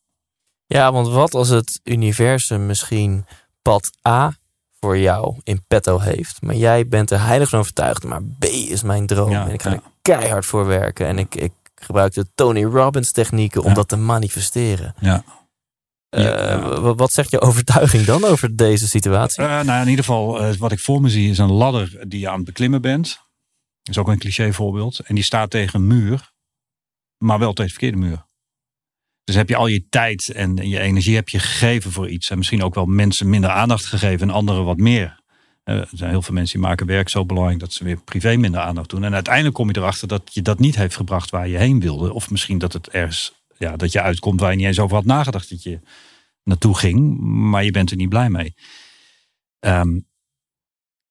Ja, 0.66 0.92
want 0.92 1.08
wat 1.08 1.34
als 1.34 1.48
het 1.48 1.80
universum 1.82 2.66
misschien 2.66 3.26
pad 3.62 3.90
A 4.08 4.36
voor 4.84 4.98
jou 4.98 5.36
in 5.42 5.64
petto 5.66 5.98
heeft, 5.98 6.42
maar 6.42 6.54
jij 6.54 6.88
bent 6.88 7.10
er 7.10 7.24
heilig 7.26 7.48
van 7.48 7.58
overtuigd, 7.58 8.04
maar 8.04 8.22
B 8.22 8.44
is 8.44 8.82
mijn 8.82 9.06
droom 9.06 9.30
ja, 9.30 9.46
en 9.46 9.52
ik 9.52 9.62
ga 9.62 9.70
ja. 9.70 9.76
er 9.76 9.82
keihard 10.02 10.46
voor 10.46 10.66
werken 10.66 11.06
en 11.06 11.18
ik, 11.18 11.34
ik 11.34 11.52
gebruik 11.74 12.12
de 12.12 12.26
Tony 12.34 12.64
Robbins 12.64 13.12
technieken 13.12 13.62
om 13.62 13.68
ja. 13.68 13.74
dat 13.74 13.88
te 13.88 13.96
manifesteren. 13.96 14.94
Ja. 15.00 15.24
Uh, 16.10 16.92
wat 16.96 17.12
zegt 17.12 17.30
je 17.30 17.40
overtuiging 17.40 18.04
dan 18.04 18.24
over 18.24 18.56
deze 18.56 18.88
situatie? 18.88 19.44
Uh, 19.44 19.60
nou, 19.60 19.82
in 19.82 19.88
ieder 19.88 20.04
geval, 20.04 20.42
uh, 20.42 20.56
wat 20.56 20.72
ik 20.72 20.80
voor 20.80 21.00
me 21.00 21.08
zie 21.08 21.30
is 21.30 21.38
een 21.38 21.52
ladder 21.52 22.08
die 22.08 22.20
je 22.20 22.28
aan 22.28 22.36
het 22.36 22.44
beklimmen 22.44 22.80
bent. 22.80 23.06
Dat 23.82 23.94
is 23.94 23.98
ook 23.98 24.08
een 24.08 24.18
cliché 24.18 24.52
voorbeeld. 24.52 24.98
En 24.98 25.14
die 25.14 25.24
staat 25.24 25.50
tegen 25.50 25.80
een 25.80 25.86
muur, 25.86 26.32
maar 27.18 27.38
wel 27.38 27.52
tegen 27.52 27.72
de 27.72 27.78
verkeerde 27.78 28.06
muur. 28.06 28.24
Dus 29.24 29.34
heb 29.34 29.48
je 29.48 29.56
al 29.56 29.66
je 29.66 29.88
tijd 29.88 30.28
en 30.28 30.56
je 30.56 30.80
energie 30.80 31.14
heb 31.14 31.28
je 31.28 31.38
gegeven 31.38 31.92
voor 31.92 32.08
iets. 32.08 32.30
En 32.30 32.36
misschien 32.38 32.62
ook 32.62 32.74
wel 32.74 32.86
mensen 32.86 33.28
minder 33.28 33.50
aandacht 33.50 33.84
gegeven 33.84 34.28
en 34.28 34.34
anderen 34.34 34.64
wat 34.64 34.76
meer. 34.76 35.22
er 35.64 35.88
zijn 35.92 36.10
heel 36.10 36.22
veel 36.22 36.34
mensen 36.34 36.58
die 36.58 36.66
maken 36.68 36.86
werk 36.86 37.08
zo 37.08 37.24
belangrijk 37.24 37.60
dat 37.60 37.72
ze 37.72 37.84
weer 37.84 37.96
privé 37.96 38.36
minder 38.36 38.60
aandacht 38.60 38.90
doen. 38.90 39.04
En 39.04 39.14
uiteindelijk 39.14 39.54
kom 39.54 39.68
je 39.68 39.76
erachter 39.76 40.08
dat 40.08 40.30
je 40.32 40.42
dat 40.42 40.58
niet 40.58 40.76
heeft 40.76 40.96
gebracht 40.96 41.30
waar 41.30 41.48
je 41.48 41.56
heen 41.56 41.80
wilde. 41.80 42.12
Of 42.12 42.30
misschien 42.30 42.58
dat 42.58 42.72
het 42.72 42.88
ergens 42.88 43.32
ja, 43.58 43.76
dat 43.76 43.92
je 43.92 44.00
uitkomt 44.00 44.40
waar 44.40 44.50
je 44.50 44.56
niet 44.56 44.66
eens 44.66 44.78
over 44.78 44.96
had 44.96 45.04
nagedacht 45.04 45.50
dat 45.50 45.62
je 45.62 45.80
naartoe 46.42 46.76
ging, 46.76 47.18
maar 47.20 47.64
je 47.64 47.70
bent 47.70 47.90
er 47.90 47.96
niet 47.96 48.08
blij 48.08 48.30
mee. 48.30 48.54
Um, 49.60 50.06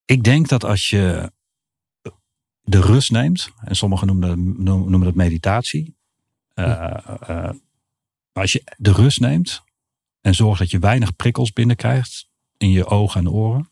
ik 0.05 0.23
denk 0.23 0.47
dat 0.47 0.63
als 0.63 0.89
je 0.89 1.31
de 2.61 2.81
rust 2.81 3.11
neemt, 3.11 3.49
en 3.61 3.75
sommigen 3.75 4.07
noemen 4.07 4.27
dat, 4.27 4.37
noemen 4.65 5.03
dat 5.03 5.15
meditatie. 5.15 5.95
Uh, 6.55 6.97
uh, 7.29 7.49
als 8.33 8.51
je 8.51 8.63
de 8.77 8.91
rust 8.91 9.19
neemt 9.19 9.63
en 10.21 10.35
zorgt 10.35 10.59
dat 10.59 10.71
je 10.71 10.79
weinig 10.79 11.15
prikkels 11.15 11.53
binnenkrijgt 11.53 12.27
in 12.57 12.69
je 12.69 12.85
ogen 12.85 13.19
en 13.19 13.29
oren, 13.29 13.71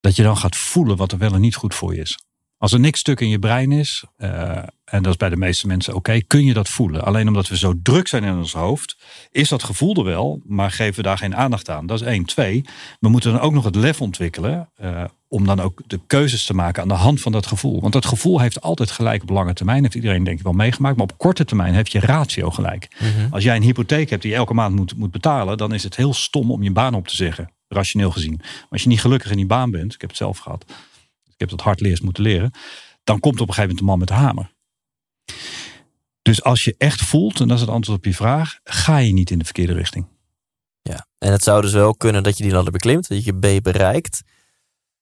dat 0.00 0.16
je 0.16 0.22
dan 0.22 0.36
gaat 0.36 0.56
voelen 0.56 0.96
wat 0.96 1.12
er 1.12 1.18
wel 1.18 1.34
en 1.34 1.40
niet 1.40 1.54
goed 1.54 1.74
voor 1.74 1.94
je 1.94 2.00
is. 2.00 2.18
Als 2.56 2.72
er 2.72 2.80
niks 2.80 3.00
stuk 3.00 3.20
in 3.20 3.28
je 3.28 3.38
brein 3.38 3.72
is, 3.72 4.04
uh, 4.18 4.56
en 4.84 5.02
dat 5.02 5.06
is 5.06 5.16
bij 5.16 5.28
de 5.28 5.36
meeste 5.36 5.66
mensen 5.66 5.94
oké, 5.94 6.20
kun 6.20 6.44
je 6.44 6.52
dat 6.52 6.68
voelen. 6.68 7.04
Alleen 7.04 7.28
omdat 7.28 7.48
we 7.48 7.56
zo 7.56 7.74
druk 7.82 8.08
zijn 8.08 8.24
in 8.24 8.36
ons 8.36 8.52
hoofd, 8.52 8.96
is 9.30 9.48
dat 9.48 9.62
gevoel 9.62 9.96
er 9.96 10.04
wel, 10.04 10.40
maar 10.44 10.70
geven 10.70 10.94
we 10.94 11.02
daar 11.02 11.18
geen 11.18 11.36
aandacht 11.36 11.68
aan. 11.70 11.86
Dat 11.86 12.00
is 12.00 12.06
één. 12.06 12.24
Twee, 12.24 12.64
we 12.98 13.08
moeten 13.08 13.32
dan 13.32 13.40
ook 13.40 13.52
nog 13.52 13.64
het 13.64 13.74
lef 13.74 14.00
ontwikkelen 14.00 14.70
uh, 14.80 15.04
om 15.30 15.46
dan 15.46 15.60
ook 15.60 15.82
de 15.86 16.00
keuzes 16.06 16.44
te 16.44 16.54
maken 16.54 16.82
aan 16.82 16.88
de 16.88 16.94
hand 16.94 17.20
van 17.20 17.32
dat 17.32 17.46
gevoel. 17.46 17.80
Want 17.80 17.92
dat 17.92 18.06
gevoel 18.06 18.40
heeft 18.40 18.60
altijd 18.60 18.90
gelijk 18.90 19.22
op 19.22 19.30
lange 19.30 19.52
termijn. 19.52 19.82
Heeft 19.82 19.94
iedereen 19.94 20.24
denk 20.24 20.38
ik 20.38 20.44
wel 20.44 20.52
meegemaakt. 20.52 20.96
Maar 20.96 21.06
op 21.10 21.18
korte 21.18 21.44
termijn 21.44 21.74
heeft 21.74 21.92
je 21.92 22.00
ratio 22.00 22.50
gelijk. 22.50 22.88
-hmm. 22.96 23.26
Als 23.30 23.44
jij 23.44 23.56
een 23.56 23.62
hypotheek 23.62 24.10
hebt 24.10 24.22
die 24.22 24.30
je 24.30 24.36
elke 24.36 24.54
maand 24.54 24.76
moet, 24.76 24.96
moet 24.96 25.10
betalen, 25.10 25.56
dan 25.56 25.74
is 25.74 25.82
het 25.82 25.96
heel 25.96 26.14
stom 26.14 26.50
om 26.50 26.62
je 26.62 26.72
baan 26.72 26.94
op 26.94 27.08
te 27.08 27.16
zeggen. 27.16 27.50
Rationeel 27.68 28.10
gezien. 28.10 28.36
Maar 28.38 28.68
als 28.70 28.82
je 28.82 28.88
niet 28.88 29.00
gelukkig 29.00 29.30
in 29.30 29.36
die 29.36 29.46
baan 29.46 29.70
bent, 29.70 29.94
ik 29.94 30.00
heb 30.00 30.10
het 30.10 30.18
zelf 30.18 30.38
gehad 30.38 30.64
ik 31.40 31.48
heb 31.48 31.58
dat 31.58 31.66
hard 31.66 31.80
leers 31.80 32.00
moeten 32.00 32.22
leren. 32.22 32.50
Dan 33.04 33.20
komt 33.20 33.40
op 33.40 33.48
een 33.48 33.54
gegeven 33.54 33.76
moment 33.76 33.78
de 33.78 33.84
man 33.84 33.98
met 33.98 34.08
de 34.08 34.14
hamer. 34.14 34.52
Dus 36.22 36.42
als 36.42 36.64
je 36.64 36.74
echt 36.78 37.00
voelt, 37.00 37.40
en 37.40 37.48
dat 37.48 37.56
is 37.56 37.62
het 37.62 37.72
antwoord 37.72 37.98
op 37.98 38.04
je 38.04 38.14
vraag, 38.14 38.58
ga 38.64 38.96
je 38.96 39.12
niet 39.12 39.30
in 39.30 39.38
de 39.38 39.44
verkeerde 39.44 39.72
richting. 39.72 40.06
Ja, 40.82 41.06
en 41.18 41.32
het 41.32 41.42
zou 41.42 41.62
dus 41.62 41.72
wel 41.72 41.94
kunnen 41.94 42.22
dat 42.22 42.36
je 42.36 42.42
die 42.42 42.52
ladder 42.52 42.72
beklimt, 42.72 43.08
dat 43.08 43.24
je 43.24 43.38
B 43.38 43.62
bereikt. 43.62 44.22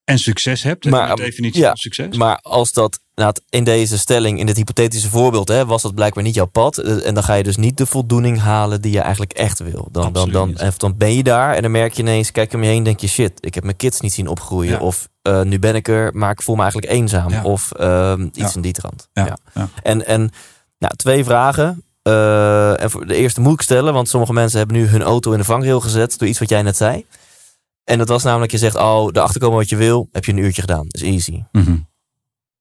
En 0.09 0.18
succes 0.18 0.62
hebt, 0.62 0.85
maar, 0.85 1.16
de 1.16 1.23
definitie 1.23 1.61
ja, 1.61 1.68
van 1.68 1.77
succes. 1.77 2.16
Maar 2.16 2.38
als 2.42 2.73
dat 2.73 3.01
nou, 3.14 3.35
in 3.51 3.64
deze 3.64 3.99
stelling, 3.99 4.38
in 4.38 4.47
dit 4.47 4.57
hypothetische 4.57 5.09
voorbeeld, 5.09 5.49
hè, 5.49 5.66
was 5.66 5.83
dat 5.83 5.94
blijkbaar 5.94 6.25
niet 6.25 6.35
jouw 6.35 6.47
pad. 6.47 6.79
Eh, 6.79 7.07
en 7.07 7.14
dan 7.14 7.23
ga 7.23 7.35
je 7.35 7.42
dus 7.42 7.57
niet 7.57 7.77
de 7.77 7.87
voldoening 7.87 8.40
halen 8.40 8.81
die 8.81 8.92
je 8.92 9.01
eigenlijk 9.01 9.33
echt 9.33 9.59
wil. 9.59 9.88
Dan, 9.92 10.12
dan, 10.12 10.31
dan, 10.31 10.57
en 10.57 10.73
dan 10.77 10.97
ben 10.97 11.14
je 11.14 11.23
daar 11.23 11.55
en 11.55 11.62
dan 11.62 11.71
merk 11.71 11.92
je 11.92 12.03
ineens, 12.03 12.33
kijk 12.33 12.53
om 12.53 12.62
je 12.62 12.68
heen, 12.68 12.83
denk 12.83 13.01
je 13.01 13.07
shit, 13.07 13.33
ik 13.40 13.55
heb 13.55 13.64
mijn 13.64 13.77
kids 13.77 14.01
niet 14.01 14.12
zien 14.12 14.29
opgroeien. 14.29 14.73
Ja. 14.73 14.79
Of 14.79 15.09
uh, 15.23 15.42
nu 15.42 15.59
ben 15.59 15.75
ik 15.75 15.88
er, 15.88 16.11
maar 16.14 16.31
ik 16.31 16.42
voel 16.42 16.55
me 16.55 16.62
eigenlijk 16.62 16.92
eenzaam. 16.92 17.31
Ja. 17.31 17.42
Of 17.42 17.73
uh, 17.81 18.12
iets 18.33 18.57
in 18.57 18.62
die 18.62 18.73
trant. 18.73 19.09
Ja. 19.12 19.38
En, 19.83 20.07
en 20.07 20.31
nou, 20.79 20.94
twee 20.97 21.25
vragen. 21.25 21.83
Uh, 22.03 22.83
en 22.83 22.90
voor 22.90 23.07
de 23.07 23.14
eerste 23.14 23.40
moet 23.40 23.53
ik 23.53 23.62
stellen, 23.62 23.92
want 23.92 24.09
sommige 24.09 24.33
mensen 24.33 24.59
hebben 24.59 24.77
nu 24.77 24.87
hun 24.87 25.03
auto 25.03 25.33
in 25.33 25.38
de 25.38 25.44
vangrail 25.44 25.81
gezet 25.81 26.18
door 26.18 26.29
iets 26.29 26.38
wat 26.38 26.49
jij 26.49 26.62
net 26.62 26.77
zei. 26.77 27.05
En 27.88 27.98
dat 27.98 28.09
was 28.09 28.22
namelijk, 28.22 28.53
je 28.53 28.59
zegt, 28.59 28.77
oh, 28.77 29.09
erachter 29.12 29.40
komen 29.40 29.57
wat 29.57 29.68
je 29.68 29.77
wil, 29.77 30.09
heb 30.12 30.24
je 30.24 30.33
een 30.33 30.38
uurtje 30.38 30.61
gedaan. 30.61 30.87
Dat 30.88 31.03
is 31.03 31.09
easy. 31.09 31.42
Mm 31.53 31.62
-hmm. 31.62 31.87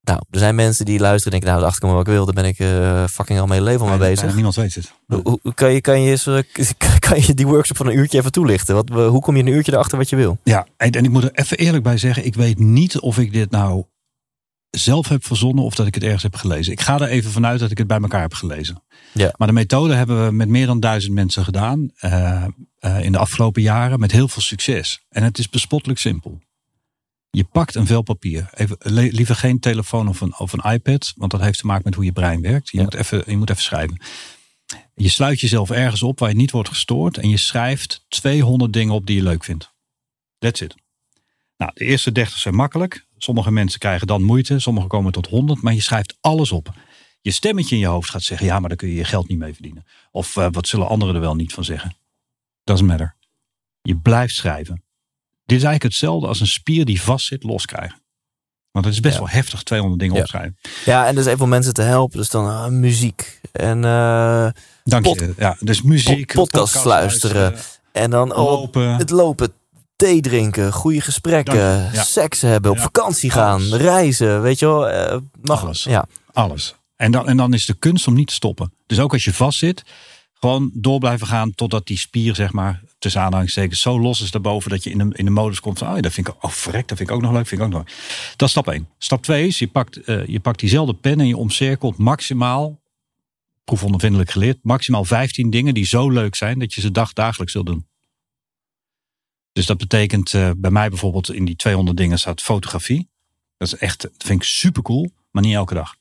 Nou, 0.01 0.19
er 0.29 0.39
zijn 0.39 0.55
mensen 0.55 0.85
die 0.85 0.99
luisteren 0.99 1.33
en 1.33 1.39
denken, 1.39 1.49
nou, 1.49 1.59
erachter 1.61 1.81
komen 1.81 1.97
wat 1.97 2.07
ik 2.07 2.13
wil, 2.13 2.25
daar 2.25 2.33
ben 2.33 2.45
ik 2.45 2.59
uh, 2.59 3.07
fucking 3.07 3.39
al 3.39 3.45
mijn 3.45 3.63
leven 3.63 3.81
al 3.81 3.87
mee 3.87 3.97
bezig. 3.97 4.33
Niemand 4.33 4.55
weet 4.55 4.75
het. 4.75 4.93
Hoe, 5.07 5.39
hoe, 5.41 5.53
kan, 5.53 5.73
je, 5.73 5.81
kan, 5.81 6.01
je, 6.01 6.43
kan 7.07 7.21
je 7.21 7.33
die 7.33 7.47
workshop 7.47 7.77
van 7.77 7.87
een 7.87 7.97
uurtje 7.97 8.17
even 8.17 8.31
toelichten? 8.31 8.75
Wat, 8.75 8.89
hoe 8.89 9.21
kom 9.21 9.35
je 9.35 9.41
een 9.41 9.49
uurtje 9.49 9.71
erachter 9.71 9.97
wat 9.97 10.09
je 10.09 10.15
wil? 10.15 10.37
Ja, 10.43 10.67
en, 10.77 10.91
en 10.91 11.03
ik 11.03 11.09
moet 11.09 11.23
er 11.23 11.31
even 11.33 11.57
eerlijk 11.57 11.83
bij 11.83 11.97
zeggen, 11.97 12.25
ik 12.25 12.35
weet 12.35 12.59
niet 12.59 12.99
of 12.99 13.17
ik 13.17 13.33
dit 13.33 13.51
nou 13.51 13.83
zelf 14.69 15.07
heb 15.07 15.25
verzonnen 15.25 15.63
of 15.63 15.75
dat 15.75 15.87
ik 15.87 15.93
het 15.93 16.03
ergens 16.03 16.23
heb 16.23 16.35
gelezen. 16.35 16.71
Ik 16.71 16.81
ga 16.81 16.99
er 16.99 17.07
even 17.07 17.31
vanuit 17.31 17.59
dat 17.59 17.71
ik 17.71 17.77
het 17.77 17.87
bij 17.87 17.99
elkaar 17.99 18.21
heb 18.21 18.33
gelezen. 18.33 18.83
Ja. 19.13 19.33
Maar 19.37 19.47
de 19.47 19.53
methode 19.53 19.93
hebben 19.93 20.25
we 20.25 20.31
met 20.31 20.47
meer 20.47 20.65
dan 20.65 20.79
duizend 20.79 21.13
mensen 21.13 21.43
gedaan 21.43 21.89
uh, 22.01 22.45
uh, 22.79 23.03
in 23.03 23.11
de 23.11 23.17
afgelopen 23.17 23.61
jaren 23.61 23.99
met 23.99 24.11
heel 24.11 24.27
veel 24.27 24.41
succes. 24.41 24.99
En 25.09 25.23
het 25.23 25.37
is 25.37 25.49
bespottelijk 25.49 25.99
simpel. 25.99 26.39
Je 27.29 27.43
pakt 27.43 27.75
een 27.75 27.85
vel 27.87 28.01
papier. 28.01 28.49
Even, 28.53 28.77
liever 29.11 29.35
geen 29.35 29.59
telefoon 29.59 30.07
of 30.07 30.21
een, 30.21 30.39
of 30.39 30.53
een 30.53 30.71
iPad, 30.71 31.13
want 31.15 31.31
dat 31.31 31.41
heeft 31.41 31.59
te 31.59 31.65
maken 31.65 31.83
met 31.85 31.95
hoe 31.95 32.05
je 32.05 32.11
brein 32.11 32.41
werkt. 32.41 32.69
Je, 32.69 32.77
Ja. 32.77 32.83
moet, 32.83 32.93
even, 32.93 33.23
je 33.25 33.37
moet 33.37 33.49
even 33.49 33.63
schrijven. 33.63 34.01
Je 34.95 35.09
sluit 35.09 35.39
jezelf 35.39 35.71
ergens 35.71 36.03
op 36.03 36.19
waar 36.19 36.29
je 36.29 36.35
niet 36.35 36.51
wordt 36.51 36.69
gestoord 36.69 37.17
en 37.17 37.29
je 37.29 37.37
schrijft 37.37 38.05
200 38.07 38.73
dingen 38.73 38.93
op 38.93 39.05
die 39.05 39.15
je 39.15 39.23
leuk 39.23 39.43
vindt. 39.43 39.73
That's 40.39 40.61
it. 40.61 40.75
Nou, 41.57 41.71
de 41.73 41.85
eerste 41.85 42.11
30 42.11 42.37
zijn 42.37 42.55
makkelijk. 42.55 43.05
Sommige 43.17 43.51
mensen 43.51 43.79
krijgen 43.79 44.07
dan 44.07 44.23
moeite, 44.23 44.59
sommigen 44.59 44.89
komen 44.89 45.11
tot 45.11 45.27
100, 45.27 45.61
maar 45.61 45.73
je 45.73 45.81
schrijft 45.81 46.17
alles 46.21 46.51
op. 46.51 46.73
Je 47.21 47.31
stemmetje 47.31 47.75
in 47.75 47.81
je 47.81 47.87
hoofd 47.87 48.09
gaat 48.09 48.21
zeggen: 48.23 48.47
ja, 48.47 48.59
maar 48.59 48.69
daar 48.69 48.77
kun 48.77 48.87
je 48.87 48.95
je 48.95 49.03
geld 49.03 49.27
niet 49.27 49.37
mee 49.37 49.53
verdienen. 49.53 49.85
Of 50.11 50.35
uh, 50.35 50.47
wat 50.51 50.67
zullen 50.67 50.87
anderen 50.87 51.15
er 51.15 51.21
wel 51.21 51.35
niet 51.35 51.53
van 51.53 51.63
zeggen? 51.63 51.95
Doesn't 52.63 52.89
matter. 52.89 53.15
Je 53.81 53.97
blijft 53.97 54.35
schrijven. 54.35 54.83
Dit 55.45 55.57
is 55.57 55.63
eigenlijk 55.63 55.83
hetzelfde 55.83 56.27
als 56.27 56.39
een 56.39 56.47
spier 56.47 56.85
die 56.85 57.01
vastzit 57.01 57.43
loskrijgen. 57.43 58.01
Want 58.71 58.85
het 58.85 58.93
is 58.93 58.99
best 59.01 59.13
Ja. 59.13 59.19
wel 59.19 59.29
heftig, 59.29 59.63
200 59.63 59.99
dingen 59.99 60.15
Ja. 60.15 60.21
opschrijven. 60.21 60.57
Ja, 60.85 61.07
en 61.07 61.15
dus 61.15 61.25
even 61.25 61.43
om 61.43 61.49
mensen 61.49 61.73
te 61.73 61.81
helpen. 61.81 62.17
Dus 62.17 62.29
dan 62.29 62.45
ah, 62.47 62.67
muziek. 62.67 63.39
En, 63.51 63.83
eh, 63.85 64.47
Dank 64.83 65.05
je. 65.05 65.33
Ja, 65.37 65.57
dus 65.59 65.81
muziek, 65.81 66.33
pod- 66.33 66.49
podcast 66.51 66.85
luisteren. 66.85 67.55
en 67.91 68.09
dan 68.09 68.31
oh, 68.35 68.37
lopen. 68.37 68.95
het 68.95 69.09
lopen, 69.09 69.53
thee 69.97 70.21
drinken, 70.21 70.73
goede 70.73 71.01
gesprekken. 71.01 71.55
Ja. 71.93 72.03
seks 72.03 72.41
hebben, 72.41 72.71
op 72.71 72.77
Ja. 72.77 72.83
vakantie 72.83 73.29
gaan, 73.29 73.61
Alles. 73.61 73.81
reizen. 73.81 74.41
Weet 74.41 74.59
je 74.59 74.65
wel, 74.65 74.87
eh, 74.89 75.17
mag 75.41 75.63
Alles. 75.63 75.83
Ja, 75.83 76.05
Alles. 76.33 76.75
En 76.95 77.11
dan, 77.11 77.27
en 77.27 77.37
dan 77.37 77.53
is 77.53 77.65
de 77.65 77.73
kunst 77.73 78.07
om 78.07 78.13
niet 78.13 78.27
te 78.27 78.33
stoppen. 78.33 78.73
Dus 78.87 78.99
ook 78.99 79.13
als 79.13 79.23
je 79.23 79.33
vastzit, 79.33 79.83
gewoon 80.33 80.71
door 80.73 80.99
blijven 80.99 81.27
gaan 81.27 81.55
totdat 81.55 81.87
die 81.87 81.97
spier, 81.97 82.35
zeg 82.35 82.51
maar, 82.53 82.81
tussen 82.99 83.21
aanhalingstekens, 83.21 83.81
zo 83.81 83.99
los 83.99 84.21
is 84.21 84.31
daarboven 84.31 84.69
dat 84.69 84.83
je 84.83 84.89
in 84.89 84.97
de, 84.97 85.07
in 85.11 85.25
de 85.25 85.31
modus 85.31 85.59
komt 85.59 85.77
van, 85.77 85.89
oh, 85.89 85.95
ja, 85.95 86.01
dat 86.01 86.13
vind 86.13 86.27
ik, 86.27 86.35
oh, 86.43 86.51
verrek, 86.51 86.87
dat 86.87 86.97
vind 86.97 87.09
ik 87.09 87.15
ook 87.15 87.21
nog 87.21 87.31
leuk, 87.31 87.47
vind 87.47 87.61
ik 87.61 87.67
ook 87.67 87.73
nog 87.73 87.83
leuk. 87.85 87.95
Dat 88.35 88.47
is 88.47 88.51
stap 88.53 88.67
1. 88.67 88.87
Stap 88.97 89.23
2 89.23 89.47
is, 89.47 89.59
je 89.59 89.67
pakt, 89.67 89.97
eh, 90.03 90.25
je 90.25 90.39
pakt 90.39 90.59
diezelfde 90.59 90.93
pen 90.93 91.19
en 91.19 91.27
je 91.27 91.37
omcirkelt 91.37 91.97
maximaal, 91.97 92.79
proefondervindelijk 93.63 94.31
geleerd, 94.31 94.57
maximaal 94.61 95.05
15 95.05 95.49
dingen 95.49 95.73
die 95.73 95.85
zo 95.85 96.09
leuk 96.09 96.35
zijn 96.35 96.59
dat 96.59 96.73
je 96.73 96.81
ze 96.81 96.91
dag 96.91 97.13
dagelijks 97.13 97.53
wil 97.53 97.63
doen. 97.63 97.85
Dus 99.57 99.65
dat 99.65 99.77
betekent 99.77 100.33
eh, 100.33 100.51
bij 100.57 100.71
mij 100.71 100.89
bijvoorbeeld 100.89 101.33
in 101.33 101.45
die 101.45 101.55
200 101.55 101.97
dingen 101.97 102.19
staat 102.19 102.41
fotografie. 102.41 103.09
Dat 103.57 103.67
is 103.67 103.75
echt, 103.75 104.01
dat 104.01 104.11
vind 104.17 104.41
ik 104.41 104.47
super 104.47 104.81
cool, 104.81 105.11
maar 105.31 105.43
niet 105.43 105.53
elke 105.53 105.73
dag. 105.73 105.95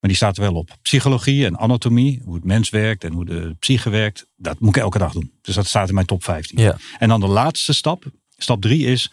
Maar 0.00 0.10
die 0.10 0.14
staat 0.14 0.36
er 0.36 0.42
wel 0.42 0.54
op. 0.54 0.78
Psychologie 0.82 1.46
en 1.46 1.58
anatomie, 1.58 2.20
hoe 2.24 2.34
het 2.34 2.44
mens 2.44 2.70
werkt 2.70 3.04
en 3.04 3.12
hoe 3.12 3.24
de 3.24 3.56
psyche 3.58 3.90
werkt, 3.90 4.26
dat 4.36 4.60
moet 4.60 4.76
ik 4.76 4.82
elke 4.82 4.98
dag 4.98 5.12
doen. 5.12 5.32
Dus 5.40 5.54
dat 5.54 5.66
staat 5.66 5.88
in 5.88 5.94
mijn 5.94 6.06
top 6.06 6.24
15. 6.24 6.58
ja. 6.58 6.76
En 6.98 7.08
dan 7.08 7.20
de 7.20 7.26
laatste 7.26 7.72
stap, 7.72 8.04
stap 8.36 8.60
3 8.60 8.84
is, 8.84 9.12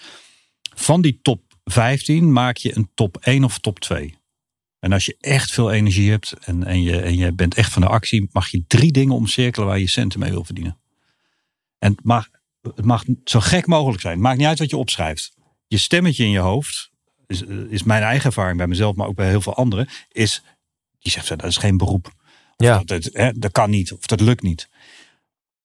van 0.75 1.01
die 1.01 1.19
top 1.21 1.41
15 1.63 2.31
maak 2.31 2.57
je 2.57 2.77
een 2.77 2.89
top 2.93 3.17
1 3.17 3.43
of 3.43 3.59
top 3.59 3.79
2. 3.79 4.17
En 4.79 4.91
als 4.91 5.05
je 5.05 5.15
echt 5.19 5.51
veel 5.51 5.71
energie 5.71 6.09
hebt 6.09 6.33
en, 6.41 6.63
en, 6.63 6.81
je, 6.81 7.01
en 7.01 7.17
je 7.17 7.33
bent 7.33 7.55
echt 7.55 7.71
van 7.71 7.81
de 7.81 7.87
actie, 7.87 8.29
mag 8.31 8.49
je 8.49 8.63
drie 8.67 8.91
dingen 8.91 9.15
omcirkelen 9.15 9.67
waar 9.67 9.79
je 9.79 9.87
centen 9.87 10.19
mee 10.19 10.31
wil 10.31 10.45
verdienen. 10.45 10.77
En 11.77 11.95
mag, 12.03 12.29
het 12.61 12.85
mag 12.85 13.03
zo 13.23 13.39
gek 13.39 13.67
mogelijk 13.67 14.01
zijn. 14.01 14.13
Het 14.13 14.23
maakt 14.23 14.37
niet 14.37 14.47
uit 14.47 14.59
wat 14.59 14.69
je 14.69 14.77
opschrijft. 14.77 15.33
Je 15.67 15.77
stemmetje 15.77 16.23
in 16.23 16.29
je 16.29 16.39
hoofd, 16.39 16.91
is, 17.27 17.41
is 17.69 17.83
mijn 17.83 18.03
eigen 18.03 18.25
ervaring 18.25 18.57
bij 18.57 18.67
mezelf, 18.67 18.95
maar 18.95 19.07
ook 19.07 19.15
bij 19.15 19.29
heel 19.29 19.41
veel 19.41 19.55
anderen, 19.55 19.89
is, 20.11 20.43
die 20.99 21.11
zegt, 21.11 21.27
dat 21.27 21.43
is 21.43 21.57
geen 21.57 21.77
beroep. 21.77 22.13
ja. 22.57 22.83
Dat, 22.83 23.09
hè, 23.11 23.31
dat 23.31 23.51
kan 23.51 23.69
niet 23.69 23.91
of 23.91 24.05
dat 24.05 24.21
lukt 24.21 24.41
niet. 24.41 24.69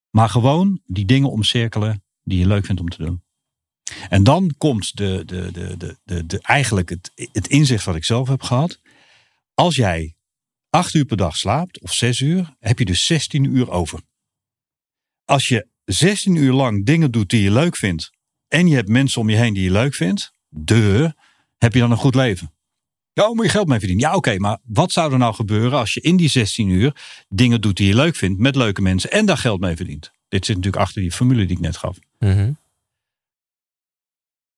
Maar 0.09 0.29
gewoon 0.29 0.81
die 0.85 1.05
dingen 1.05 1.29
omcirkelen 1.29 2.03
die 2.23 2.39
je 2.39 2.47
leuk 2.47 2.65
vindt 2.65 2.81
om 2.81 2.89
te 2.89 3.03
doen. 3.03 3.23
En 4.09 4.23
dan 4.23 4.53
komt 4.57 4.97
de, 4.97 5.23
de, 5.25 5.51
de, 5.51 5.77
de, 5.77 5.97
de, 6.03 6.25
de, 6.25 6.39
eigenlijk 6.41 6.89
het, 6.89 7.11
het 7.31 7.47
inzicht 7.47 7.85
wat 7.85 7.95
ik 7.95 8.03
zelf 8.03 8.27
heb 8.27 8.41
gehad. 8.41 8.79
Als 9.53 9.75
jij 9.75 10.15
acht 10.69 10.93
uur 10.93 11.05
per 11.05 11.17
dag 11.17 11.37
slaapt 11.37 11.79
of 11.79 11.93
zes 11.93 12.19
uur, 12.19 12.55
heb 12.59 12.79
je 12.79 12.85
dus 12.85 13.05
16 13.05 13.43
uur 13.43 13.69
over. 13.69 14.01
Als 15.25 15.47
je 15.47 15.67
16 15.85 16.35
uur 16.35 16.53
lang 16.53 16.85
dingen 16.85 17.11
doet 17.11 17.29
die 17.29 17.41
je 17.41 17.51
leuk 17.51 17.75
vindt 17.75 18.11
en 18.47 18.67
je 18.67 18.75
hebt 18.75 18.89
mensen 18.89 19.21
om 19.21 19.29
je 19.29 19.35
heen 19.35 19.53
die 19.53 19.63
je 19.63 19.71
leuk 19.71 19.95
vindt, 19.95 20.33
de, 20.49 21.13
heb 21.57 21.73
je 21.73 21.79
dan 21.79 21.91
een 21.91 21.97
goed 21.97 22.15
leven. 22.15 22.53
Ja, 23.13 23.33
moet 23.33 23.45
je 23.45 23.51
geld 23.51 23.67
mee 23.67 23.79
verdienen. 23.79 24.07
Ja, 24.09 24.15
oké, 24.15 24.37
maar 24.37 24.59
wat 24.63 24.91
zou 24.91 25.11
er 25.11 25.17
nou 25.17 25.33
gebeuren 25.33 25.79
als 25.79 25.93
je 25.93 26.01
in 26.01 26.17
die 26.17 26.29
16 26.29 26.69
uur 26.69 27.23
dingen 27.29 27.61
doet 27.61 27.77
die 27.77 27.87
je 27.87 27.95
leuk 27.95 28.15
vindt 28.15 28.39
met 28.39 28.55
leuke 28.55 28.81
mensen 28.81 29.11
en 29.11 29.25
daar 29.25 29.37
geld 29.37 29.59
mee 29.59 29.75
verdient? 29.75 30.11
Dit 30.27 30.45
zit 30.45 30.55
natuurlijk 30.55 30.83
achter 30.83 31.01
die 31.01 31.11
formule 31.11 31.45
die 31.45 31.55
ik 31.55 31.61
net 31.61 31.77
gaf. 31.77 31.99
Mhm. 32.19 32.51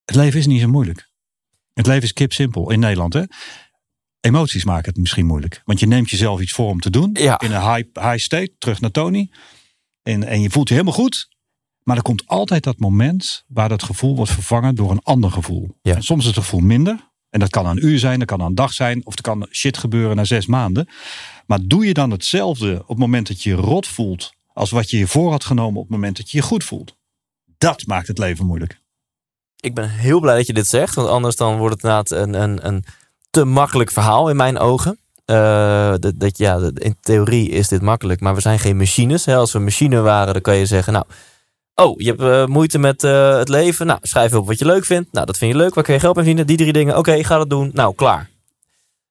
Het 0.06 0.16
leven 0.16 0.40
is 0.40 0.46
niet 0.46 0.62
zo 0.62 0.68
moeilijk. 0.68 1.10
Het 1.74 1.86
leven 1.86 2.04
is 2.04 2.14
kip 2.14 2.34
simpel 2.34 2.72
in 2.72 2.80
Nederland. 2.80 3.14
Hè? 3.14 3.24
Emoties 4.20 4.64
maken 4.64 4.90
het 4.90 5.00
misschien 5.00 5.26
moeilijk. 5.26 5.62
Want 5.66 5.80
je 5.80 5.88
neemt 5.88 6.10
jezelf 6.10 6.42
iets 6.42 6.52
voor 6.52 6.70
om 6.70 6.80
te 6.80 6.90
doen. 6.90 7.10
Ja. 7.14 7.40
In 7.40 7.52
een 7.52 7.74
high, 7.74 8.00
high 8.00 8.18
state, 8.18 8.52
terug 8.58 8.82
naar 8.82 8.92
Tony. 8.92 9.30
En, 10.08 10.24
en 10.24 10.42
je 10.42 10.50
voelt 10.50 10.68
je 10.68 10.74
helemaal 10.74 10.96
goed. 10.96 11.28
Maar 11.84 11.96
er 11.96 12.02
komt 12.02 12.28
altijd 12.28 12.64
dat 12.64 12.80
moment 12.80 13.44
waar 13.48 13.70
dat 13.70 13.84
gevoel 13.84 14.16
wordt 14.16 14.32
vervangen 14.32 14.76
door 14.76 14.92
een 14.92 15.04
ander 15.04 15.32
gevoel. 15.32 15.78
Ja. 15.82 15.96
En 15.96 16.04
soms 16.04 16.22
is 16.22 16.36
het 16.36 16.44
gevoel 16.44 16.60
minder. 16.60 17.10
En 17.30 17.40
dat 17.40 17.50
kan 17.50 17.66
een 17.66 17.86
uur 17.86 18.00
zijn, 18.00 18.20
dat 18.20 18.28
kan 18.28 18.42
een 18.42 18.56
dag 18.56 18.74
zijn. 18.74 19.06
Of 19.06 19.16
er 19.16 19.22
kan 19.22 19.48
shit 19.52 19.78
gebeuren 19.78 20.16
na 20.16 20.24
zes 20.24 20.46
maanden. 20.46 20.90
Maar 21.46 21.60
doe 21.62 21.86
je 21.86 21.94
dan 21.94 22.12
hetzelfde 22.12 22.82
op 22.82 22.88
het 22.88 22.98
moment 22.98 23.28
dat 23.28 23.44
je 23.44 23.50
je 23.50 23.56
rot 23.56 23.88
voelt. 23.88 24.34
Als 24.54 24.72
wat 24.72 24.90
je 24.90 24.98
je 24.98 25.08
voor 25.08 25.32
had 25.32 25.46
genomen 25.46 25.80
op 25.80 25.88
het 25.88 25.92
moment 25.92 26.18
dat 26.18 26.32
je 26.32 26.38
je 26.38 26.44
goed 26.44 26.64
voelt. 26.64 26.96
Dat 27.58 27.86
maakt 27.86 28.08
het 28.08 28.18
leven 28.18 28.46
moeilijk. 28.46 28.82
Ik 29.60 29.74
ben 29.74 29.90
heel 29.90 30.20
blij 30.20 30.36
dat 30.36 30.48
je 30.48 30.54
dit 30.54 30.68
zegt, 30.68 30.96
want 30.96 31.08
anders 31.08 31.36
dan 31.36 31.58
wordt 31.58 31.74
het 31.74 31.84
inderdaad 31.84 32.12
een, 32.12 32.34
een, 32.34 32.68
een 32.68 32.84
te 33.30 33.46
makkelijk 33.46 33.92
verhaal 33.92 34.30
in 34.30 34.36
mijn 34.36 34.58
ogen. 34.58 35.00
Eh, 35.28 35.94
dat, 36.16 36.38
ja, 36.38 36.60
in 36.74 36.98
theorie 37.02 37.50
is 37.50 37.68
dit 37.68 37.82
makkelijk, 37.82 38.20
maar 38.20 38.36
we 38.36 38.42
zijn 38.42 38.60
geen 38.60 38.78
machines. 38.78 39.26
Hè. 39.26 39.36
Als 39.36 39.52
we 39.52 39.58
een 39.58 39.64
machine 39.64 40.02
waren, 40.02 40.34
dan 40.34 40.42
kan 40.42 40.56
je 40.56 40.66
zeggen, 40.66 40.94
nou, 40.94 41.06
oh, 41.76 42.00
je 42.00 42.08
hebt 42.08 42.22
eh, 42.22 42.46
moeite 42.46 42.80
met 42.80 43.04
eh, 43.04 43.38
het 43.38 43.50
leven. 43.50 43.88
Nou, 43.88 44.00
schrijf 44.02 44.34
op 44.34 44.48
wat 44.48 44.60
je 44.60 44.66
leuk 44.66 44.86
vindt. 44.86 45.12
Nou, 45.12 45.26
dat 45.26 45.38
vind 45.38 45.52
je 45.52 45.58
leuk. 45.58 45.74
Waar 45.74 45.84
kun 45.84 45.94
je 45.94 46.00
geld 46.00 46.16
mee 46.16 46.24
verdienen? 46.24 46.56
Die 46.56 46.58
drie 46.58 46.74
dingen. 46.74 46.98
Oké, 46.98 47.12
ik 47.14 47.26
ga 47.26 47.38
dat 47.38 47.50
doen. 47.50 47.72
Nou, 47.74 47.96
klaar. 47.96 48.30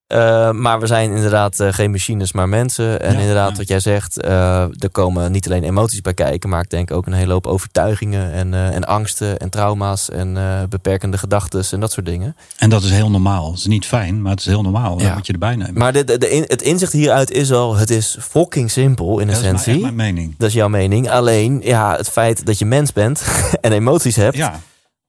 Eh, 0.07 0.51
maar 0.51 0.81
we 0.81 0.87
zijn 0.87 1.11
inderdaad 1.15 1.61
eh, 1.61 1.73
geen 1.73 1.91
machines, 1.91 2.33
maar 2.33 2.49
mensen. 2.49 3.01
En 3.01 3.13
Ja, 3.13 3.19
inderdaad, 3.19 3.51
ja. 3.51 3.57
wat 3.57 3.69
jij 3.69 3.81
zegt, 3.81 4.21
eh, 4.21 4.61
er 4.63 4.91
komen 4.93 5.33
niet 5.33 5.47
alleen 5.47 5.65
emoties 5.65 6.01
bij 6.01 6.15
kijken, 6.15 6.49
maar 6.49 6.63
ik 6.63 6.71
denk 6.71 6.91
ook 6.91 7.07
een 7.07 7.13
hele 7.13 7.33
hoop 7.33 7.47
overtuigingen 7.47 8.33
en, 8.33 8.55
en 8.55 8.85
angsten 8.85 9.39
en 9.39 9.51
trauma's 9.51 10.11
en 10.11 10.37
beperkende 10.69 11.19
gedachten 11.19 11.65
en 11.71 11.81
dat 11.81 11.93
soort 11.93 12.07
dingen. 12.07 12.37
En 12.57 12.71
dat 12.71 12.83
is 12.83 12.91
heel 12.91 13.11
normaal. 13.11 13.51
Het 13.51 13.59
is 13.59 13.67
niet 13.67 13.87
fijn, 13.87 14.23
maar 14.23 14.31
het 14.31 14.41
is 14.41 14.47
heel 14.47 14.63
normaal. 14.63 14.99
Ja. 14.99 15.05
Dat 15.07 15.15
moet 15.15 15.27
je 15.27 15.33
erbij 15.33 15.57
nemen. 15.57 15.79
Maar 15.79 15.93
de, 15.93 16.05
de, 16.05 16.19
de 16.19 16.31
in- 16.31 16.45
het 16.47 16.63
inzicht 16.63 16.93
hieruit 16.93 17.31
is 17.31 17.53
al, 17.53 17.77
het 17.77 17.91
is 17.91 18.17
fucking 18.21 18.71
simpel 18.71 19.19
in 19.19 19.27
dat 19.27 19.37
is 19.37 19.43
mijn, 19.43 19.55
essentie. 19.55 19.93
mening. 19.93 20.35
Dat 20.39 20.49
is 20.49 20.55
jouw 20.55 20.69
mening. 20.69 21.11
Alleen, 21.11 21.61
ja, 21.65 21.97
het 21.97 22.09
feit 22.09 22.47
dat 22.47 22.59
je 22.59 22.65
mens 22.65 22.93
bent 22.93 23.23
en 23.61 23.73
emoties 23.73 24.17
hebt, 24.17 24.37
Ja. 24.37 24.61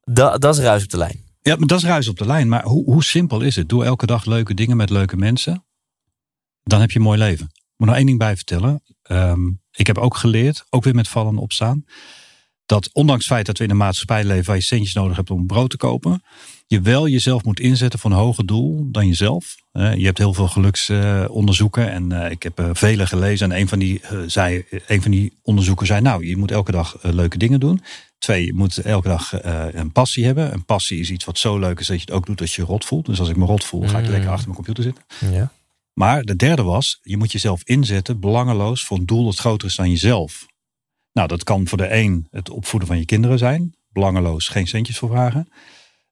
da- 0.03 0.38
dat 0.38 0.57
is 0.57 0.63
ruis 0.63 0.83
op 0.83 0.89
de 0.89 0.97
lijn. 0.97 1.25
Ja, 1.47 1.55
maar 1.55 1.67
dat 1.67 1.77
is 1.77 1.83
ruis 1.83 2.07
op 2.07 2.17
de 2.17 2.25
lijn. 2.25 2.47
Maar 2.47 2.63
hoe, 2.63 2.83
hoe 2.83 3.03
simpel 3.03 3.41
is 3.41 3.55
het? 3.55 3.69
Doe 3.69 3.86
elke 3.86 4.05
dag 4.05 4.25
leuke 4.25 4.53
dingen 4.53 4.77
met 4.77 4.89
leuke 4.89 5.17
mensen. 5.17 5.65
Dan 6.63 6.79
heb 6.79 6.91
je 6.91 6.97
een 6.97 7.05
mooi 7.05 7.19
leven. 7.19 7.45
Ik 7.45 7.73
moet 7.77 7.88
nog 7.88 7.97
één 7.97 8.05
ding 8.05 8.17
bij 8.17 8.36
vertellen. 8.36 8.81
Ehm, 9.01 9.47
ik 9.71 9.88
heb 9.88 9.97
ook 9.97 10.17
geleerd, 10.17 10.65
ook 10.69 10.83
weer 10.83 10.95
met 10.95 11.07
vallen 11.07 11.31
en 11.31 11.38
opstaan. 11.38 11.86
Dat 12.65 12.89
ondanks 12.93 13.23
het 13.23 13.33
feit 13.33 13.45
dat 13.45 13.57
we 13.57 13.63
in 13.63 13.69
een 13.69 13.77
maatschappij 13.77 14.23
leven 14.23 14.45
waar 14.45 14.55
je 14.55 14.62
centjes 14.62 14.93
nodig 14.93 15.15
hebt 15.15 15.29
om 15.29 15.47
brood 15.47 15.69
te 15.69 15.77
kopen. 15.77 16.23
Je 16.65 16.81
wel 16.81 17.07
jezelf 17.07 17.43
moet 17.43 17.60
inzetten 17.60 17.99
voor 17.99 18.12
een 18.12 18.17
hoger 18.17 18.45
doel 18.45 18.88
dan 18.91 19.07
jezelf. 19.07 19.55
Eh, 19.71 19.93
je 19.93 20.05
hebt 20.05 20.17
heel 20.17 20.33
veel 20.33 20.47
geluksonderzoeken 20.47 21.91
en 21.91 22.12
eh, 22.12 22.31
ik 22.31 22.43
heb 22.43 22.60
eh, 22.60 22.69
vele 22.73 23.07
gelezen. 23.07 23.51
En 23.51 23.60
een 23.60 23.67
van, 23.67 23.79
die, 23.79 24.01
zei, 24.25 24.63
een 24.88 25.01
van 25.01 25.12
die 25.12 25.38
onderzoeken 25.41 25.88
zei, 25.88 26.01
nou, 26.01 26.25
je 26.25 26.38
moet 26.38 26.51
elke 26.51 26.71
dag 26.71 26.97
leuke 27.01 27.38
dingen 27.38 27.60
doen. 27.60 27.81
Twee, 28.17 28.45
je 28.45 28.53
moet 28.53 28.77
elke 28.77 29.08
dag 29.08 29.34
eh, 29.34 29.65
een 29.71 29.91
passie 29.91 30.25
hebben. 30.25 30.53
Een 30.53 30.65
passie 30.65 30.99
is 30.99 31.10
iets 31.12 31.25
wat 31.25 31.38
zo 31.38 31.60
leuk 31.60 31.80
is 31.80 31.88
dat 31.88 31.95
je 31.95 32.01
het 32.06 32.12
ook 32.12 32.25
doet 32.25 32.41
als 32.41 32.56
je 32.56 32.62
rot 32.62 32.86
voelt. 32.86 33.06
Dus 33.06 33.19
als 33.19 33.30
ik 33.30 33.36
me 33.36 33.45
rot 33.45 33.63
voel, 33.63 33.88
ga 33.88 33.97
ik 33.99 34.06
Mm. 34.06 34.12
lekker 34.12 34.30
achter 34.30 34.43
mijn 34.49 34.63
computer 34.63 34.84
zitten. 34.84 35.03
Ja. 35.36 35.51
Maar 35.93 36.23
de 36.23 36.36
derde 36.36 36.63
was, 36.63 36.99
je 37.01 37.17
moet 37.17 37.32
jezelf 37.32 37.62
inzetten, 37.63 38.19
belangeloos, 38.19 38.84
voor 38.84 38.97
een 38.97 39.06
doel 39.06 39.25
dat 39.25 39.38
groter 39.38 39.67
is 39.67 39.75
dan 39.75 39.89
jezelf. 39.89 40.45
Nou, 41.13 41.27
dat 41.27 41.43
kan 41.43 41.67
voor 41.67 41.77
de 41.77 41.93
een 41.93 42.27
het 42.32 42.49
opvoeden 42.49 42.88
van 42.88 42.97
je 42.97 43.06
kinderen 43.06 43.38
zijn. 43.38 43.75
Belangeloos, 43.89 44.47
geen 44.47 44.67
centjes 44.67 44.97
voor 44.97 45.10
vragen. 45.10 45.49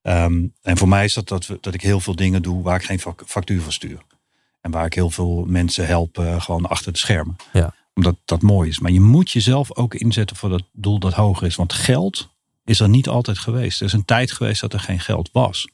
Ehm, 0.01 0.43
en 0.61 0.77
voor 0.77 0.87
mij 0.87 1.05
is 1.05 1.13
dat, 1.13 1.27
dat 1.27 1.47
dat 1.61 1.73
ik 1.73 1.81
heel 1.81 1.99
veel 1.99 2.15
dingen 2.15 2.41
doe 2.41 2.63
waar 2.63 2.75
ik 2.75 2.85
geen 2.85 2.99
fac- 2.99 3.23
factuur 3.25 3.61
voor 3.61 3.73
stuur. 3.73 3.99
En 4.61 4.71
waar 4.71 4.85
ik 4.85 4.93
heel 4.93 5.09
veel 5.09 5.45
mensen 5.47 5.87
help 5.87 6.17
eh, 6.17 6.41
gewoon 6.41 6.65
achter 6.65 6.91
de 6.91 6.97
schermen. 6.97 7.35
Ja. 7.53 7.73
Omdat 7.95 8.15
dat 8.25 8.41
mooi 8.41 8.69
is. 8.69 8.79
Maar 8.79 8.91
je 8.91 9.01
moet 9.01 9.31
jezelf 9.31 9.75
ook 9.75 9.93
inzetten 9.93 10.35
voor 10.35 10.49
dat 10.49 10.63
doel 10.73 10.99
dat 10.99 11.13
hoger 11.13 11.47
is. 11.47 11.55
Want 11.55 11.73
geld 11.73 12.29
is 12.65 12.79
er 12.79 12.89
niet 12.89 13.07
altijd 13.07 13.37
geweest. 13.37 13.79
Er 13.79 13.85
is 13.85 13.93
een 13.93 14.05
tijd 14.05 14.31
geweest 14.31 14.61
dat 14.61 14.73
er 14.73 14.79
geen 14.79 14.99
geld 14.99 15.29
was. 15.31 15.67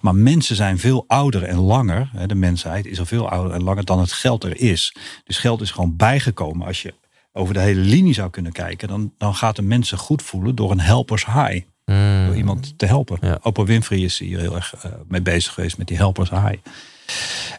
Maar 0.00 0.14
mensen 0.14 0.56
zijn 0.56 0.78
veel 0.78 1.04
ouder 1.06 1.42
en 1.42 1.56
langer. 1.56 2.10
De 2.26 2.34
mensheid 2.34 2.86
is 2.86 2.98
al 2.98 3.06
veel 3.06 3.28
ouder 3.28 3.52
en 3.52 3.62
langer 3.62 3.84
dan 3.84 4.00
het 4.00 4.12
geld 4.12 4.44
er 4.44 4.60
is. 4.60 4.96
Dus 5.24 5.38
geld 5.38 5.60
is 5.60 5.70
gewoon 5.70 5.96
bijgekomen. 5.96 6.66
Als 6.66 6.82
je 6.82 6.94
over 7.32 7.54
de 7.54 7.60
hele 7.60 7.80
linie 7.80 8.14
zou 8.14 8.30
kunnen 8.30 8.52
kijken, 8.52 8.88
dan, 8.88 9.12
dan 9.18 9.34
gaat 9.34 9.56
de 9.56 9.62
mensen 9.62 9.98
goed 9.98 10.22
voelen 10.22 10.54
door 10.54 10.70
een 10.70 10.80
helpers 10.80 11.26
high. 11.26 11.60
Mm. 11.84 12.26
Door 12.26 12.36
iemand 12.36 12.78
te 12.78 12.86
helpen. 12.86 13.18
Ja. 13.20 13.38
Oprah 13.42 13.66
Winfrey 13.66 13.98
is 13.98 14.18
hier 14.18 14.38
heel 14.38 14.54
erg 14.54 14.74
eh, 14.74 14.90
mee 15.08 15.22
bezig 15.22 15.52
geweest 15.52 15.78
met 15.78 15.86
die 15.86 15.96
helpers 15.96 16.30
high. 16.30 16.56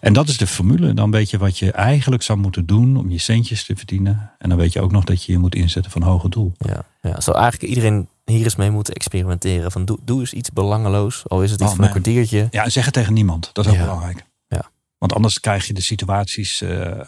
En 0.01 0.13
dat 0.13 0.27
is 0.27 0.37
de 0.37 0.47
formule. 0.47 0.93
Dan 0.93 1.11
weet 1.11 1.29
je 1.29 1.37
wat 1.37 1.57
je 1.59 1.71
eigenlijk 1.71 2.23
zou 2.23 2.39
moeten 2.39 2.65
doen 2.65 2.97
om 2.97 3.09
je 3.09 3.17
centjes 3.17 3.65
te 3.65 3.75
verdienen. 3.75 4.31
En 4.37 4.49
dan 4.49 4.57
weet 4.57 4.73
je 4.73 4.81
ook 4.81 4.91
nog 4.91 5.03
dat 5.03 5.23
je 5.23 5.31
je 5.31 5.37
moet 5.37 5.55
inzetten 5.55 5.91
van 5.91 6.01
hoger 6.01 6.29
doel. 6.29 6.51
Ja, 6.57 6.83
ja, 7.01 7.21
zou 7.21 7.37
eigenlijk 7.37 7.69
iedereen 7.73 8.07
hier 8.25 8.43
eens 8.43 8.55
mee 8.55 8.71
moeten 8.71 8.93
experimenteren. 8.93 9.71
Van 9.71 9.85
doe, 9.85 9.97
doe 10.03 10.19
eens 10.19 10.33
iets 10.33 10.51
belangeloos. 10.51 11.23
Al 11.27 11.43
is 11.43 11.51
het 11.51 11.61
iets 11.61 11.69
Oh, 11.69 11.75
van 11.75 11.85
een 11.85 11.91
kwartiertje. 11.91 12.47
Ja, 12.51 12.63
en 12.63 12.71
zeg 12.71 12.85
het 12.85 12.93
tegen 12.93 13.13
niemand. 13.13 13.49
Dat 13.53 13.65
is 13.65 13.71
ook 13.71 13.77
Ja. 13.77 13.83
belangrijk. 13.83 14.25
Ja. 14.47 14.69
Want 14.97 15.13
anders 15.13 15.39
krijg 15.39 15.67
je 15.67 15.73
de 15.73 15.81
situaties 15.81 16.61
eh, 16.61 16.85
eh, 16.91 17.01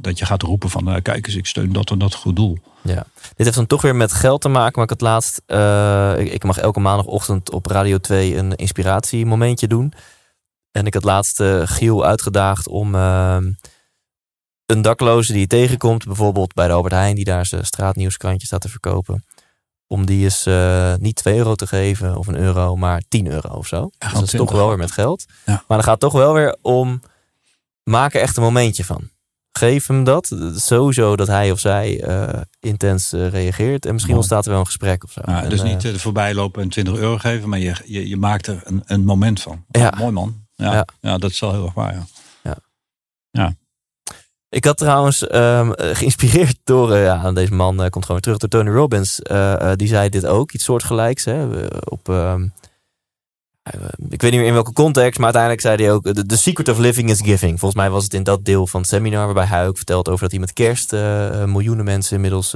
dat 0.00 0.18
je 0.18 0.24
gaat 0.26 0.42
roepen 0.42 0.70
van... 0.70 0.88
eh, 0.90 1.02
kijk 1.02 1.26
eens, 1.26 1.36
ik 1.36 1.46
steun 1.46 1.72
dat 1.72 1.90
en 1.90 1.98
dat 1.98 2.14
goed 2.14 2.36
doel. 2.36 2.58
Ja. 2.82 3.04
Dit 3.36 3.44
heeft 3.46 3.54
dan 3.54 3.66
toch 3.66 3.82
weer 3.82 3.96
met 3.96 4.12
geld 4.12 4.40
te 4.40 4.48
maken. 4.48 4.72
Maar 4.74 4.84
ik 4.84 4.90
had 4.90 5.00
laatst... 5.00 5.42
ik, 6.26 6.32
ik 6.32 6.44
mag 6.44 6.58
elke 6.58 6.80
maandagochtend 6.80 7.50
op 7.52 7.66
Radio 7.66 7.98
2 7.98 8.36
een 8.36 8.54
inspiratiemomentje 8.54 9.66
doen. 9.66 9.92
En 10.72 10.86
ik 10.86 10.94
had 10.94 11.04
laatst 11.04 11.40
eh, 11.40 11.62
Giel 11.64 12.04
uitgedaagd 12.04 12.68
om... 12.68 12.94
eh, 12.94 13.38
een 14.70 14.82
dakloze 14.82 15.32
die 15.32 15.40
je 15.40 15.46
tegenkomt, 15.46 16.04
bijvoorbeeld 16.04 16.54
bij 16.54 16.66
de 16.66 16.72
Albert 16.72 16.94
Heijn, 16.94 17.14
die 17.14 17.24
daar 17.24 17.46
zijn 17.46 17.64
straatnieuwskrantje 17.64 18.46
staat 18.46 18.60
te 18.60 18.68
verkopen, 18.68 19.24
om 19.86 20.06
die 20.06 20.24
eens 20.24 20.46
eh, 20.46 20.94
niet 20.98 21.16
2 21.16 21.36
euro 21.36 21.54
te 21.54 21.66
geven 21.66 22.16
of 22.16 22.26
een 22.26 22.36
euro, 22.36 22.76
maar 22.76 23.02
10 23.08 23.26
euro 23.26 23.48
of 23.48 23.66
zo. 23.66 23.90
dus 23.98 24.12
dat 24.12 24.22
is 24.22 24.28
20 24.28 24.38
toch 24.38 24.52
wel 24.58 24.68
weer 24.68 24.78
met 24.78 24.92
geld. 24.92 25.24
Ja. 25.46 25.52
Maar 25.52 25.76
dan 25.78 25.82
gaat 25.82 25.90
het 25.90 26.00
toch 26.00 26.12
wel 26.12 26.32
weer 26.32 26.56
om, 26.62 27.02
maak 27.82 28.14
er 28.14 28.20
echt 28.20 28.36
een 28.36 28.42
momentje 28.42 28.84
van. 28.84 29.08
Geef 29.52 29.86
hem 29.86 30.04
dat. 30.04 30.36
Sowieso 30.54 31.16
dat 31.16 31.26
hij 31.26 31.50
of 31.50 31.58
zij 31.58 32.02
eh, 32.02 32.40
intens 32.60 33.10
reageert. 33.10 33.86
En 33.86 33.92
misschien 33.92 34.14
Mooi. 34.14 34.26
ontstaat 34.26 34.44
er 34.44 34.50
wel 34.50 34.60
een 34.60 34.66
gesprek 34.66 35.04
of 35.04 35.12
zo. 35.12 35.20
Ja, 35.24 35.42
En, 35.42 35.50
dus 35.50 35.62
niet 35.62 35.92
voorbij 35.96 36.34
lopen 36.34 36.62
en 36.62 36.68
20 36.68 36.94
euro 36.94 37.18
geven, 37.18 37.48
maar 37.48 37.58
je, 37.58 37.74
je, 37.84 38.08
je 38.08 38.16
maakt 38.16 38.46
er 38.46 38.60
een, 38.64 38.82
een 38.86 39.04
moment 39.04 39.40
van. 39.40 39.64
Ja. 39.68 39.94
Mooi 39.98 40.12
man. 40.12 40.46
Ja, 40.60 40.72
Ja. 40.72 40.84
ja. 41.00 41.18
dat 41.18 41.30
is 41.30 41.40
wel 41.40 41.52
heel 41.52 41.64
erg 41.64 41.74
waar. 41.74 41.92
Ja. 43.32 43.54
Ik 44.48 44.64
had 44.64 44.76
trouwens 44.76 45.26
ehm, 45.26 45.72
eh, 45.72 45.96
geïnspireerd 45.96 46.56
door, 46.64 46.92
eh, 46.92 47.04
ja, 47.04 47.32
deze 47.32 47.54
man 47.54 47.82
eh, 47.82 47.90
komt 47.90 48.04
gewoon 48.04 48.20
weer 48.24 48.36
terug, 48.36 48.38
door 48.38 48.48
Tony 48.48 48.76
Robbins. 48.76 49.20
Die 49.76 49.88
zei 49.88 50.08
dit 50.08 50.26
ook, 50.26 50.52
iets 50.52 50.64
soortgelijks. 50.64 51.24
Hè, 51.24 51.66
op, 51.84 52.08
ehm, 52.08 52.48
eh, 53.62 53.80
ik 54.08 54.22
weet 54.22 54.30
niet 54.30 54.40
meer 54.40 54.48
in 54.48 54.52
welke 54.52 54.72
context, 54.72 55.16
maar 55.16 55.34
uiteindelijk 55.34 55.62
zei 55.62 55.82
hij 55.82 55.92
ook: 55.92 56.26
The, 56.26 56.36
secret 56.36 56.68
of 56.68 56.78
living 56.78 57.10
is 57.10 57.20
giving. 57.20 57.58
Volgens 57.58 57.80
mij 57.80 57.90
was 57.90 58.04
het 58.04 58.14
in 58.14 58.22
dat 58.22 58.44
deel 58.44 58.66
van 58.66 58.80
het 58.80 58.88
seminar, 58.88 59.24
waarbij 59.24 59.44
hij 59.44 59.66
ook 59.66 59.76
vertelt 59.76 60.08
over 60.08 60.20
dat 60.20 60.30
hij 60.30 60.40
met 60.40 60.52
kerst 60.52 60.92
miljoenen 61.46 61.84
mensen 61.84 62.14
inmiddels 62.14 62.50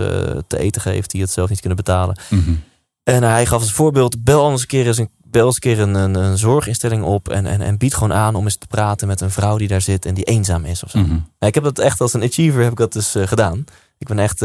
te 0.47 0.59
eten 0.59 0.81
geeft 0.81 1.11
die 1.11 1.21
het 1.21 1.31
zelf 1.31 1.49
niet 1.49 1.61
kunnen 1.61 1.77
betalen. 1.77 2.19
Mhm. 2.31 2.55
En 3.03 3.23
hij 3.23 3.47
gaf 3.47 3.61
als 3.61 3.73
voorbeeld: 3.73 4.25
bel 4.25 4.43
anders 4.43 4.62
een 4.62 4.69
keer 4.69 4.87
eens 4.87 4.99
een, 4.99 5.11
bel 5.35 5.47
eens 5.47 5.55
een, 5.55 5.61
keer 5.61 5.81
een, 5.81 5.94
een, 5.94 6.14
een 6.14 6.38
zorginstelling 6.38 7.05
op 7.05 7.29
en, 7.29 7.47
en, 7.47 7.61
en 7.61 7.79
bied 7.79 7.94
gewoon 7.94 8.12
aan 8.12 8.35
om 8.35 8.44
eens 8.44 8.57
te 8.57 8.66
praten 8.66 9.09
met 9.09 9.20
een 9.20 9.31
vrouw 9.31 9.57
die 9.57 9.68
daar 9.68 9.81
zit 9.81 10.07
en 10.07 10.14
die 10.14 10.25
eenzaam 10.25 10.64
is 10.64 10.83
of 10.85 10.90
zo. 10.90 10.99
Mhm. 10.99 11.18
Ik 11.38 11.55
heb 11.55 11.64
dat 11.64 11.79
echt 11.79 12.01
als 12.01 12.12
een 12.12 12.23
achiever 12.23 12.62
heb 12.62 12.73
ik 12.73 12.79
dat 12.79 12.92
dus 12.92 13.14
eh, 13.14 13.27
gedaan. 13.27 13.64
Ik 13.99 14.07
ben 14.07 14.18
echt. 14.18 14.42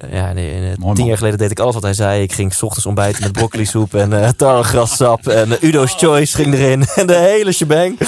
Eh, 0.00 0.12
ja, 0.12 0.32
nee, 0.32 0.50
nee, 0.50 0.60
Mooi, 0.60 0.76
tien 0.76 0.86
man. 0.96 1.06
jaar 1.06 1.16
geleden 1.16 1.38
deed 1.38 1.50
ik 1.50 1.58
alles 1.58 1.74
wat 1.74 1.82
hij 1.82 1.94
zei. 1.94 2.22
Ik 2.22 2.32
ging 2.32 2.54
's 2.54 2.62
ochtends 2.62 2.86
ontbijten 2.86 3.22
met 3.22 3.32
broccoli 3.32 3.64
soep 3.64 3.94
en 3.94 4.22
eh 4.22 4.28
tarwegrassap. 4.36 5.26
En 5.26 5.52
eh, 5.52 5.62
Udo's 5.68 5.94
Choice 5.96 6.34
ging 6.36 6.54
erin. 6.54 6.84
En 6.94 7.06
de 7.12 7.14
hele 7.16 7.52
shebang. 7.52 7.98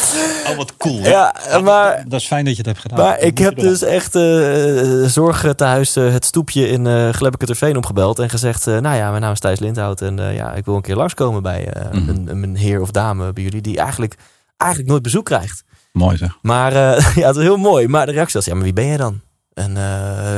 Oh, 0.50 0.56
wat 0.56 0.76
cool. 0.76 0.98
Ja, 1.00 1.34
maar, 1.62 2.04
Dat 2.08 2.20
is 2.20 2.26
fijn 2.26 2.44
dat 2.44 2.52
je 2.52 2.58
het 2.58 2.66
hebt 2.66 2.78
gedaan. 2.80 2.98
maar 2.98 3.14
Dat 3.16 3.24
ik 3.24 3.38
heb 3.38 3.56
je 3.56 3.62
dus 3.62 3.82
echt 3.82 4.14
eh 4.14 5.04
zorg 5.06 5.54
thuis 5.54 5.96
eh, 5.96 6.12
het 6.12 6.24
stoepje 6.24 6.68
in 6.68 6.86
eh 6.86 7.08
Glebbeketerveen 7.08 7.76
opgebeld. 7.76 8.18
En 8.18 8.30
gezegd, 8.30 8.66
eh, 8.66 8.78
nou 8.78 8.96
ja, 8.96 9.08
mijn 9.10 9.22
naam 9.22 9.32
is 9.32 9.38
Thijs 9.40 9.58
Lindhout. 9.58 10.00
En 10.00 10.18
eh, 10.18 10.34
ja, 10.36 10.52
ik 10.54 10.64
wil 10.64 10.74
een 10.74 10.82
keer 10.82 10.96
langskomen 10.96 11.42
bij 11.42 11.66
eh, 11.72 11.84
Mhm. 11.92 12.08
een, 12.08 12.42
een 12.42 12.56
heer 12.56 12.80
of 12.80 12.90
dame 12.90 13.32
bij 13.32 13.42
jullie. 13.42 13.60
Die 13.60 13.78
eigenlijk, 13.78 14.14
eigenlijk 14.56 14.90
nooit 14.90 15.02
bezoek 15.02 15.24
krijgt. 15.24 15.64
Mooi 15.92 16.16
zeg. 16.16 16.38
Maar 16.42 16.72
eh, 16.72 17.14
ja, 17.20 17.26
het 17.26 17.36
is 17.36 17.42
heel 17.42 17.56
mooi. 17.56 17.88
Maar 17.88 18.06
de 18.06 18.12
reactie 18.12 18.34
was, 18.34 18.44
ja, 18.44 18.54
maar 18.54 18.62
wie 18.62 18.72
ben 18.72 18.86
jij 18.86 18.96
dan? 18.96 19.20
En, 19.60 19.76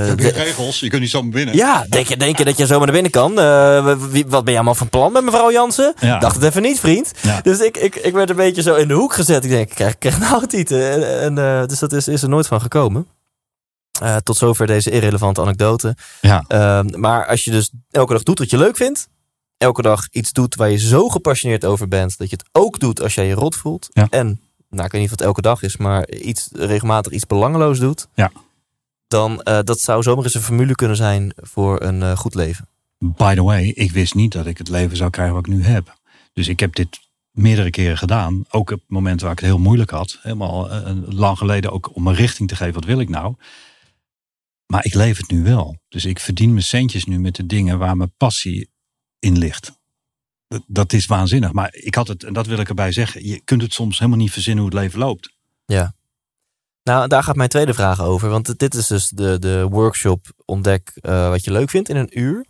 Heb 0.07 0.19
de- 0.19 0.23
je 0.25 0.31
regels? 0.31 0.81
Je 0.81 0.89
kunt 0.89 1.01
niet 1.01 1.11
zomaar 1.11 1.31
binnen. 1.31 1.55
ja, 1.57 1.87
denk 1.89 2.07
je, 2.07 2.17
denk 2.17 2.39
je 2.39 2.45
dat 2.45 2.57
je 2.59 2.67
zomaar 2.67 2.85
naar 2.87 2.95
binnen 2.95 3.11
kan? 3.13 3.39
Eh, 3.41 3.97
wie- 4.11 4.27
wat 4.27 4.43
ben 4.45 4.53
je 4.53 4.59
allemaal 4.59 4.75
van 4.75 4.89
plan 4.89 5.13
met 5.13 5.25
mevrouw 5.25 5.53
Jansen? 5.53 5.95
Ja. 6.01 6.19
Dacht 6.19 6.35
het 6.35 6.45
even 6.45 6.63
niet, 6.63 6.81
vriend. 6.81 7.13
Ja. 7.23 7.41
Dus 7.41 7.61
ik, 7.61 7.77
ik, 7.77 7.97
ik 7.97 8.13
werd 8.13 8.31
een 8.31 8.37
beetje 8.37 8.63
zo 8.63 8.75
in 8.75 8.89
de 8.89 8.95
hoek 8.95 9.13
gezet. 9.15 9.45
Ik 9.45 9.51
denk, 9.51 9.69
ik 9.69 9.75
krijg, 9.75 9.99
krijg 9.99 10.19
nou 10.19 10.45
niet. 10.49 10.71
En, 10.71 11.21
en, 11.21 11.39
eh, 11.39 11.67
dus 11.67 11.79
dat 11.79 11.93
is, 11.93 12.09
is 12.09 12.23
er 12.23 12.29
nooit 12.29 12.47
van 12.47 12.61
gekomen. 12.61 13.07
Tot 14.23 14.37
zover 14.37 14.67
deze 14.67 14.91
irrelevante 14.91 15.41
anekdote. 15.41 15.97
Ja. 16.21 16.45
Ehm, 16.49 17.01
maar 17.01 17.27
als 17.27 17.45
je 17.45 17.51
dus 17.51 17.71
elke 17.91 18.13
dag 18.13 18.23
doet 18.23 18.39
wat 18.39 18.51
je 18.51 18.59
leuk 18.59 18.77
vindt. 18.77 19.09
Elke 19.59 19.83
dag 19.83 20.07
iets 20.11 20.33
doet 20.33 20.55
waar 20.55 20.71
je 20.71 20.79
zo 20.79 21.09
gepassioneerd 21.09 21.65
over 21.65 21.89
bent. 21.89 22.19
Dat 22.19 22.31
je 22.31 22.37
het 22.37 22.49
ook 22.53 22.79
doet 22.79 23.03
als 23.03 23.15
jij 23.15 23.27
je 23.27 23.35
rot 23.35 23.57
voelt. 23.57 23.89
Ja. 23.93 24.07
En, 24.11 24.41
nou 24.71 24.85
ik 24.85 24.93
weet 24.93 25.01
niet 25.01 25.11
of 25.11 25.17
het 25.19 25.27
elke 25.27 25.41
dag 25.43 25.63
is. 25.63 25.77
Maar 25.77 26.09
iets, 26.11 26.49
regelmatig 26.53 27.13
iets 27.13 27.27
belangeloos 27.27 27.79
doet. 27.79 28.07
Ja. 28.15 28.31
Dan 29.13 29.43
eh, 29.43 29.59
dat 29.65 29.81
zou 29.81 30.03
zomaar 30.03 30.25
eens 30.25 30.35
een 30.35 30.41
formule 30.41 30.75
kunnen 30.75 30.97
zijn 30.97 31.33
voor 31.37 31.83
een 31.83 32.03
eh, 32.03 32.17
goed 32.17 32.35
leven. 32.35 32.69
By 32.99 33.35
the 33.35 33.43
way, 33.43 33.69
ik 33.69 33.93
wist 33.93 34.15
niet 34.15 34.33
dat 34.33 34.47
ik 34.47 34.59
het 34.59 34.69
leven 34.69 34.97
zou 34.97 35.11
krijgen 35.11 35.35
wat 35.35 35.47
ik 35.47 35.53
nu 35.53 35.65
heb. 35.65 35.97
Dus 36.33 36.49
ik 36.49 36.61
heb 36.61 36.75
dit 36.75 37.01
meerdere 37.31 37.71
keren 37.71 37.99
gedaan. 37.99 38.45
Ook 38.51 38.71
op 38.71 38.81
momenten 38.87 39.23
waar 39.23 39.35
ik 39.35 39.41
het 39.41 39.49
heel 39.49 39.59
moeilijk 39.59 39.91
had. 39.91 40.19
Helemaal 40.23 40.71
eh, 40.71 40.97
lang 41.09 41.39
geleden 41.39 41.73
ook 41.73 41.95
om 41.95 42.07
een 42.07 42.15
richting 42.15 42.49
te 42.49 42.57
geven. 42.57 42.75
Wat 42.75 42.85
wil 42.85 43.01
ik 43.01 43.09
nou? 43.09 43.35
Maar 44.67 44.85
ik 44.85 44.95
leef 44.95 45.17
het 45.17 45.31
nu 45.31 45.43
wel. 45.43 45.77
Dus 45.89 46.05
ik 46.05 46.19
verdien 46.19 46.51
mijn 46.51 46.65
centjes 46.65 47.05
nu 47.05 47.21
met 47.21 47.37
de 47.37 47.47
dingen 47.47 47.79
waar 47.79 47.97
mijn 47.97 48.15
passie 48.17 48.71
in 49.19 49.39
ligt. 49.39 49.73
Dat, 50.49 50.63
dat 50.67 50.93
is 50.93 51.07
waanzinnig. 51.07 51.53
Maar 51.53 51.75
ik 51.75 51.95
had 51.95 52.09
het, 52.09 52.25
en 52.25 52.33
dat 52.33 52.47
wil 52.47 52.59
ik 52.59 52.69
erbij 52.69 52.93
zeggen. 52.93 53.27
Je 53.27 53.41
kunt 53.45 53.63
het 53.63 53.73
soms 53.73 53.99
helemaal 53.99 54.21
niet 54.21 54.33
verzinnen 54.33 54.65
hoe 54.65 54.73
het 54.73 54.83
leven 54.83 54.99
loopt. 54.99 55.35
Nou, 56.85 57.09
daar 57.09 57.23
gaat 57.23 57.37
mijn 57.37 57.49
tweede 57.49 57.75
vraag 57.75 58.01
over. 58.01 58.29
Want 58.29 58.59
dit 58.59 58.75
is 58.75 58.87
dus 58.87 59.09
de, 59.09 59.39
de 59.39 59.67
workshop 59.71 60.27
ontdek 60.45 60.93
eh, 60.95 61.29
wat 61.29 61.45
je 61.45 61.51
leuk 61.53 61.71
vindt 61.71 61.89
in 61.89 61.97
een 61.97 62.19
uur. 62.19 62.47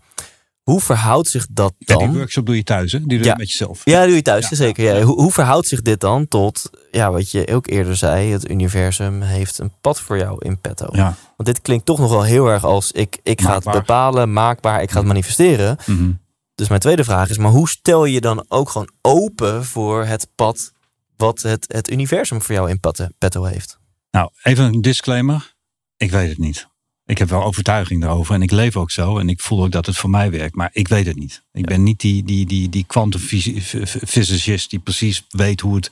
Hoe 0.63 0.81
verhoudt 0.81 1.29
zich 1.29 1.47
dat 1.51 1.75
Ja, 1.79 1.97
die 1.97 2.07
dan? 2.07 2.17
workshop 2.17 2.47
doe 2.47 2.57
je 2.57 2.63
thuis, 2.65 2.93
hè? 2.93 2.99
Die 2.99 3.09
doe 3.09 3.19
je 3.19 3.25
Ja. 3.25 3.35
met 3.35 3.51
jezelf. 3.51 3.81
Ja, 3.85 4.05
doe 4.07 4.15
je 4.15 4.23
thuis, 4.23 4.49
Ja, 4.49 4.57
zeker. 4.57 4.85
Ja. 4.85 5.03
Hoe, 5.03 5.21
hoe 5.21 5.33
verhoudt 5.33 5.67
zich 5.69 5.83
dit 5.83 6.01
dan 6.01 6.29
tot, 6.29 6.71
ja, 6.91 7.11
wat 7.11 7.31
je 7.31 7.53
ook 7.55 7.67
eerder 7.67 7.97
zei, 7.97 8.33
het 8.33 8.51
universum 8.51 9.21
heeft 9.23 9.59
een 9.59 9.73
pad 9.81 10.01
voor 10.01 10.19
jou 10.19 10.37
in 10.47 10.61
petto. 10.61 10.87
Ja. 10.93 11.15
Want 11.37 11.49
dit 11.49 11.61
klinkt 11.63 11.85
toch 11.85 11.99
nog 11.99 12.11
wel 12.11 12.23
heel 12.23 12.47
erg 12.47 12.65
als 12.65 12.93
ik, 12.93 13.19
ik 13.23 13.41
ga 13.41 13.55
het 13.55 13.65
bepalen, 13.65 14.33
maakbaar, 14.33 14.83
ik 14.83 14.89
ga 14.91 14.95
het 14.97 15.05
Mhm. 15.05 15.13
manifesteren. 15.15 15.77
Mhm. 15.87 16.11
Dus 16.55 16.69
mijn 16.69 16.81
tweede 16.81 17.05
vraag 17.05 17.31
is, 17.31 17.39
maar 17.39 17.51
hoe 17.51 17.69
stel 17.69 18.05
je 18.05 18.21
dan 18.21 18.45
ook 18.49 18.69
gewoon 18.71 18.91
open 19.01 19.65
voor 19.65 20.05
het 20.05 20.29
pad 20.35 20.73
wat 21.17 21.43
het, 21.43 21.65
het 21.73 21.91
universum 21.91 22.43
voor 22.43 22.55
jou 22.55 22.71
in 22.71 22.81
petto 23.19 23.45
heeft? 23.45 23.79
Nou, 24.13 24.31
even 24.43 24.65
een 24.65 24.81
disclaimer. 24.81 25.55
Ik 25.97 26.11
weet 26.11 26.29
het 26.29 26.39
niet. 26.39 26.69
Ik 27.05 27.19
heb 27.19 27.29
wel 27.29 27.43
overtuiging 27.43 28.01
daarover 28.01 28.35
en 28.35 28.43
ik 28.43 28.51
leef 28.51 28.77
ook 28.77 28.91
zo 28.91 29.19
en 29.19 29.29
ik 29.29 29.41
voel 29.41 29.65
ook 29.65 29.71
dat 29.71 29.87
het 29.87 29.97
voor 29.97 30.11
mij 30.11 30.31
werkt, 30.31 30.55
maar 30.55 30.71
ik 30.73 30.89
weet 30.89 31.07
het 31.07 31.17
niet. 31.17 31.45
Ik 31.53 31.67
ben 31.67 31.83
niet 31.83 32.01
die, 32.01 32.25
die, 32.25 32.47
die, 32.47 32.69
die 32.69 32.85
kwantumfysicist 32.85 34.71
die 34.71 34.79
precies 34.79 35.25
weet 35.29 35.61
hoe 35.61 35.75
het 35.75 35.91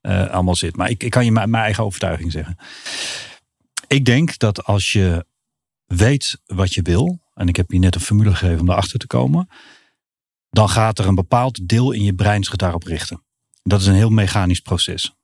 eh, 0.00 0.30
allemaal 0.30 0.56
zit. 0.56 0.76
Maar 0.76 0.90
ik, 0.90 1.02
ik 1.02 1.10
kan 1.10 1.24
je 1.24 1.32
mijn, 1.32 1.50
mijn 1.50 1.64
eigen 1.64 1.84
overtuiging 1.84 2.32
zeggen. 2.32 2.56
Ik 3.86 4.04
denk 4.04 4.38
dat 4.38 4.64
als 4.64 4.92
je 4.92 5.26
weet 5.86 6.40
wat 6.46 6.74
je 6.74 6.82
wil, 6.82 7.20
en 7.34 7.48
ik 7.48 7.56
heb 7.56 7.70
je 7.70 7.78
net 7.78 7.94
een 7.94 8.00
formule 8.00 8.30
gegeven 8.34 8.60
om 8.60 8.70
erachter 8.70 8.98
te 8.98 9.06
komen, 9.06 9.48
dan 10.50 10.68
gaat 10.68 10.98
er 10.98 11.06
een 11.06 11.14
bepaald 11.14 11.68
deel 11.68 11.92
in 11.92 12.02
je 12.02 12.14
brein 12.14 12.44
zich 12.44 12.56
daarop 12.56 12.82
richten. 12.82 13.22
Dat 13.62 13.80
is 13.80 13.86
een 13.86 13.94
heel 13.94 14.10
mechanisch 14.10 14.60
proces. 14.60 15.14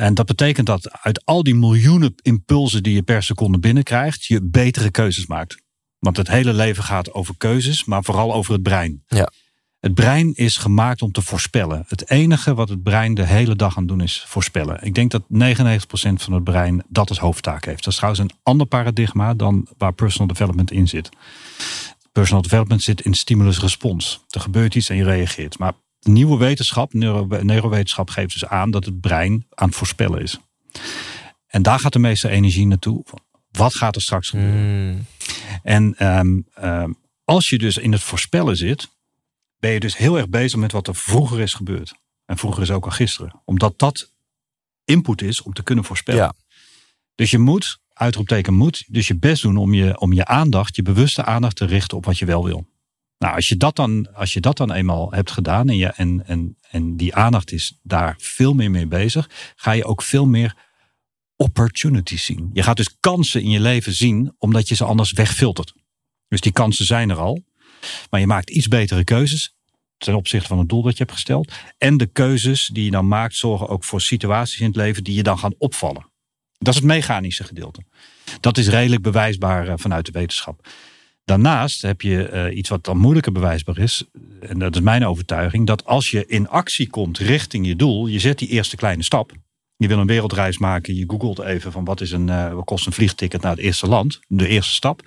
En 0.00 0.14
dat 0.14 0.26
betekent 0.26 0.66
dat 0.66 0.90
uit 1.02 1.24
al 1.24 1.42
die 1.42 1.54
miljoenen 1.54 2.14
impulsen 2.22 2.82
die 2.82 2.94
je 2.94 3.02
per 3.02 3.22
seconde 3.22 3.58
binnenkrijgt, 3.58 4.24
je 4.24 4.42
betere 4.42 4.90
keuzes 4.90 5.26
maakt. 5.26 5.62
Want 5.98 6.16
het 6.16 6.28
hele 6.28 6.52
leven 6.52 6.84
gaat 6.84 7.12
over 7.12 7.34
keuzes, 7.36 7.84
maar 7.84 8.04
vooral 8.04 8.34
over 8.34 8.52
het 8.52 8.62
brein. 8.62 9.02
Ja. 9.06 9.32
Het 9.80 9.94
brein 9.94 10.34
is 10.34 10.56
gemaakt 10.56 11.02
om 11.02 11.12
te 11.12 11.22
voorspellen. 11.22 11.84
Het 11.88 12.10
enige 12.10 12.54
wat 12.54 12.68
het 12.68 12.82
brein 12.82 13.14
de 13.14 13.24
hele 13.24 13.56
dag 13.56 13.76
aan 13.76 13.86
doen 13.86 14.00
is 14.00 14.24
voorspellen. 14.26 14.82
Ik 14.82 14.94
denk 14.94 15.10
dat 15.10 15.22
99% 15.22 15.26
van 16.22 16.32
het 16.32 16.44
brein 16.44 16.84
dat 16.88 17.08
als 17.08 17.18
hoofdtaak 17.18 17.64
heeft. 17.64 17.84
Dat 17.84 17.92
is 17.92 17.98
trouwens 17.98 18.22
een 18.22 18.38
ander 18.42 18.66
paradigma 18.66 19.34
dan 19.34 19.68
waar 19.78 19.92
personal 19.92 20.26
development 20.26 20.70
in 20.70 20.88
zit. 20.88 21.08
Personal 22.12 22.42
development 22.42 22.82
zit 22.82 23.00
in 23.00 23.14
stimulus-respons. 23.14 24.24
Er 24.28 24.40
gebeurt 24.40 24.74
iets 24.74 24.88
en 24.88 24.96
je 24.96 25.04
reageert. 25.04 25.58
Maar 25.58 25.72
nieuwe 26.00 26.38
wetenschap, 26.38 26.92
neuro, 26.92 27.26
neurowetenschap, 27.42 28.10
geeft 28.10 28.32
dus 28.32 28.46
aan 28.46 28.70
dat 28.70 28.84
het 28.84 29.00
brein 29.00 29.46
aan 29.54 29.68
het 29.68 29.76
voorspellen 29.76 30.22
is. 30.22 30.38
En 31.46 31.62
daar 31.62 31.78
gaat 31.78 31.92
de 31.92 31.98
meeste 31.98 32.28
energie 32.28 32.66
naartoe. 32.66 33.04
Wat 33.50 33.74
gaat 33.74 33.94
er 33.94 34.02
straks 34.02 34.28
gebeuren? 34.28 34.60
Hmm. 34.60 35.06
En 35.62 35.94
ehm, 35.96 36.40
ehm, 36.54 36.92
als 37.24 37.48
je 37.48 37.58
dus 37.58 37.78
in 37.78 37.92
het 37.92 38.02
voorspellen 38.02 38.56
zit, 38.56 38.88
ben 39.58 39.70
je 39.70 39.80
dus 39.80 39.96
heel 39.96 40.16
erg 40.16 40.28
bezig 40.28 40.58
met 40.58 40.72
wat 40.72 40.88
er 40.88 40.94
vroeger 40.94 41.40
is 41.40 41.54
gebeurd. 41.54 41.94
En 42.24 42.38
vroeger 42.38 42.62
is 42.62 42.70
ook 42.70 42.84
al 42.84 42.90
gisteren. 42.90 43.40
Omdat 43.44 43.78
dat 43.78 44.12
input 44.84 45.22
is 45.22 45.42
om 45.42 45.52
te 45.52 45.62
kunnen 45.62 45.84
voorspellen. 45.84 46.22
Ja. 46.22 46.34
Dus 47.14 47.30
je 47.30 47.38
moet, 47.38 47.80
uitroepteken 47.92 48.54
moet, 48.54 48.84
dus 48.88 49.08
je 49.08 49.16
best 49.16 49.42
doen 49.42 49.56
om 49.56 49.74
je, 49.74 50.00
om 50.00 50.12
je 50.12 50.24
aandacht, 50.24 50.76
je 50.76 50.82
bewuste 50.82 51.24
aandacht 51.24 51.56
te 51.56 51.64
richten 51.64 51.96
op 51.96 52.04
wat 52.04 52.18
je 52.18 52.26
wel 52.26 52.44
wil. 52.44 52.66
Nou, 53.20 53.34
als 53.34 53.48
je 53.48 53.56
dat 53.56 53.76
dan, 53.76 54.14
als 54.14 54.32
je 54.32 54.40
dat 54.40 54.56
dan 54.56 54.72
eenmaal 54.72 55.12
hebt 55.12 55.30
gedaan 55.30 55.68
en, 55.68 55.76
je, 55.76 55.86
en, 55.86 56.26
en, 56.26 56.56
en 56.70 56.96
die 56.96 57.14
aandacht 57.14 57.52
is 57.52 57.78
daar 57.82 58.14
veel 58.18 58.54
meer 58.54 58.70
mee 58.70 58.86
bezig, 58.86 59.30
ga 59.56 59.72
je 59.72 59.84
ook 59.84 60.02
veel 60.02 60.26
meer 60.26 60.56
opportunities 61.36 62.24
zien. 62.24 62.50
Je 62.52 62.62
gaat 62.62 62.76
dus 62.76 62.96
kansen 63.00 63.42
in 63.42 63.50
je 63.50 63.60
leven 63.60 63.92
zien, 63.92 64.34
omdat 64.38 64.68
je 64.68 64.74
ze 64.74 64.84
anders 64.84 65.12
wegfiltert. 65.12 65.72
Dus 66.28 66.40
die 66.40 66.52
kansen 66.52 66.84
zijn 66.84 67.10
er 67.10 67.16
al. 67.16 67.44
Maar 68.10 68.20
je 68.20 68.26
maakt 68.26 68.50
iets 68.50 68.68
betere 68.68 69.04
keuzes 69.04 69.54
ten 69.96 70.14
opzichte 70.14 70.48
van 70.48 70.58
het 70.58 70.68
doel 70.68 70.82
dat 70.82 70.92
je 70.92 70.98
hebt 70.98 71.14
gesteld. 71.14 71.52
En 71.78 71.96
de 71.96 72.06
keuzes 72.06 72.70
die 72.72 72.84
je 72.84 72.90
dan 72.90 73.08
maakt 73.08 73.34
zorgen 73.34 73.68
ook 73.68 73.84
voor 73.84 74.00
situaties 74.00 74.60
in 74.60 74.66
het 74.66 74.76
leven 74.76 75.04
die 75.04 75.14
je 75.14 75.22
dan 75.22 75.38
gaan 75.38 75.54
opvallen. 75.58 76.08
Dat 76.58 76.74
is 76.74 76.80
het 76.80 76.88
mechanische 76.88 77.44
gedeelte. 77.44 77.84
Dat 78.40 78.58
is 78.58 78.68
redelijk 78.68 79.02
bewijsbaar 79.02 79.68
eh, 79.68 79.74
vanuit 79.76 80.06
de 80.06 80.12
wetenschap. 80.12 80.68
Daarnaast 81.30 81.82
heb 81.82 82.00
je 82.00 82.30
uh, 82.32 82.56
iets 82.56 82.68
wat 82.68 82.84
dan 82.84 82.98
moeilijker 82.98 83.32
bewijsbaar 83.32 83.78
is. 83.78 84.04
En 84.40 84.58
dat 84.58 84.74
is 84.74 84.80
mijn 84.80 85.06
overtuiging. 85.06 85.66
Dat 85.66 85.84
als 85.84 86.10
je 86.10 86.26
in 86.26 86.48
actie 86.48 86.88
komt 86.88 87.18
richting 87.18 87.66
je 87.66 87.76
doel. 87.76 88.06
Je 88.06 88.18
zet 88.18 88.38
die 88.38 88.48
eerste 88.48 88.76
kleine 88.76 89.02
stap. 89.02 89.32
Je 89.76 89.88
wil 89.88 89.98
een 89.98 90.06
wereldreis 90.06 90.58
maken. 90.58 90.94
Je 90.94 91.04
googelt 91.06 91.38
even 91.38 91.72
van 91.72 91.84
wat, 91.84 92.00
is 92.00 92.10
een, 92.10 92.28
uh, 92.28 92.52
wat 92.52 92.64
kost 92.64 92.86
een 92.86 92.92
vliegticket 92.92 93.42
naar 93.42 93.50
het 93.50 93.60
eerste 93.60 93.86
land. 93.86 94.20
De 94.26 94.48
eerste 94.48 94.72
stap. 94.72 95.02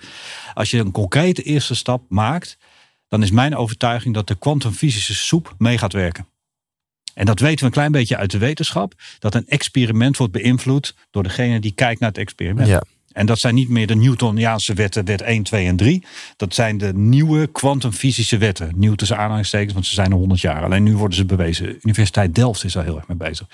Als 0.54 0.70
je 0.70 0.78
een 0.78 0.90
concrete 0.90 1.42
eerste 1.42 1.74
stap 1.74 2.02
maakt. 2.08 2.58
Dan 3.08 3.22
is 3.22 3.30
mijn 3.30 3.56
overtuiging 3.56 4.14
dat 4.14 4.26
de 4.26 4.38
kwantumfysische 4.38 5.14
soep 5.14 5.54
mee 5.58 5.78
gaat 5.78 5.92
werken. 5.92 6.26
En 7.14 7.26
dat 7.26 7.40
weten 7.40 7.58
we 7.58 7.64
een 7.64 7.70
klein 7.70 7.92
beetje 7.92 8.16
uit 8.16 8.30
de 8.30 8.38
wetenschap. 8.38 8.94
Dat 9.18 9.34
een 9.34 9.48
experiment 9.48 10.16
wordt 10.16 10.32
beïnvloed 10.32 10.94
door 11.10 11.22
degene 11.22 11.60
die 11.60 11.72
kijkt 11.72 12.00
naar 12.00 12.08
het 12.08 12.18
experiment. 12.18 12.68
Ja. 12.68 12.82
En 13.14 13.26
dat 13.26 13.38
zijn 13.38 13.54
niet 13.54 13.68
meer 13.68 13.86
de 13.86 13.96
Newtoniaanse 13.96 14.74
wetten, 14.74 15.04
wet 15.04 15.22
1, 15.22 15.42
2 15.42 15.66
en 15.66 15.76
3. 15.76 16.04
Dat 16.36 16.54
zijn 16.54 16.78
de 16.78 16.94
nieuwe 16.94 17.46
kwantumfysische 17.46 18.38
wetten. 18.38 18.72
Nieuw 18.76 18.94
tussen 18.94 19.18
aanhalingstekens, 19.18 19.72
want 19.72 19.86
ze 19.86 19.94
zijn 19.94 20.10
er 20.10 20.16
100 20.16 20.40
jaar. 20.40 20.64
Alleen 20.64 20.82
nu 20.82 20.96
worden 20.96 21.16
ze 21.16 21.24
bewezen. 21.24 21.66
Universiteit 21.66 22.34
Delft 22.34 22.64
is 22.64 22.72
daar 22.72 22.84
heel 22.84 22.96
erg 22.96 23.08
mee 23.08 23.16
bezig. 23.16 23.46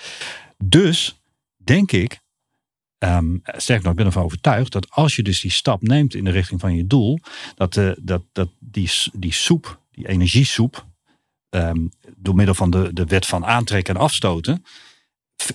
Dus 0.63 1.21
denk 1.57 1.91
ik, 1.91 2.19
um, 2.97 3.41
sterk 3.43 3.81
nog, 3.81 3.91
ik 3.91 3.97
ben 3.97 4.05
ervan 4.05 4.23
overtuigd 4.23 4.71
dat 4.71 4.89
als 4.89 5.15
je 5.15 5.23
dus 5.23 5.41
die 5.41 5.51
stap 5.51 5.81
neemt 5.81 6.13
in 6.13 6.23
de 6.23 6.31
richting 6.31 6.59
van 6.59 6.75
je 6.75 6.87
doel, 6.87 7.19
dat, 7.55 7.75
uh, 7.75 7.91
dat, 8.01 8.23
dat 8.31 8.49
die, 8.59 8.91
die 9.13 9.33
soep, 9.33 9.79
die 9.91 10.07
energiesoep, 10.07 10.85
um, 11.49 11.91
door 12.15 12.35
middel 12.35 12.55
van 12.55 12.69
de, 12.69 12.93
de 12.93 13.05
wet 13.05 13.25
van 13.25 13.45
aantrekken 13.45 13.95
en 13.95 14.01
afstoten, 14.01 14.63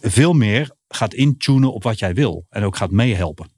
veel 0.03 0.33
meer 0.33 0.71
gaat 0.89 1.15
intunen 1.15 1.73
op 1.73 1.83
wat 1.83 1.99
jij 1.99 2.15
wil. 2.15 2.47
En 2.51 2.65
ook 2.65 2.77
gaat 2.77 2.91
meehelpen. 2.91 3.56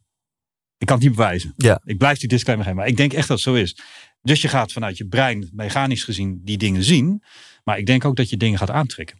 Ik 0.78 0.86
kan 0.86 0.96
het 0.96 1.06
niet 1.06 1.16
bewijzen. 1.16 1.52
Ja. 1.56 1.80
Ik 1.84 1.98
blijf 1.98 2.18
die 2.18 2.28
disclaimer 2.28 2.66
geven. 2.66 2.80
Maar 2.80 2.90
ik 2.90 2.96
denk 2.96 3.12
echt 3.12 3.28
dat 3.28 3.36
het 3.36 3.46
zo 3.46 3.54
is. 3.54 3.76
Dus 4.22 4.42
je 4.42 4.48
gaat 4.48 4.72
vanuit 4.72 4.96
je 4.96 5.06
brein, 5.06 5.50
mechanisch 5.52 6.04
gezien, 6.04 6.40
die 6.44 6.58
dingen 6.58 6.82
zien. 6.84 7.22
Maar 7.64 7.78
ik 7.78 7.86
denk 7.86 8.04
ook 8.04 8.16
dat 8.16 8.30
je 8.30 8.36
dingen 8.36 8.58
gaat 8.58 8.70
aantrekken. 8.70 9.18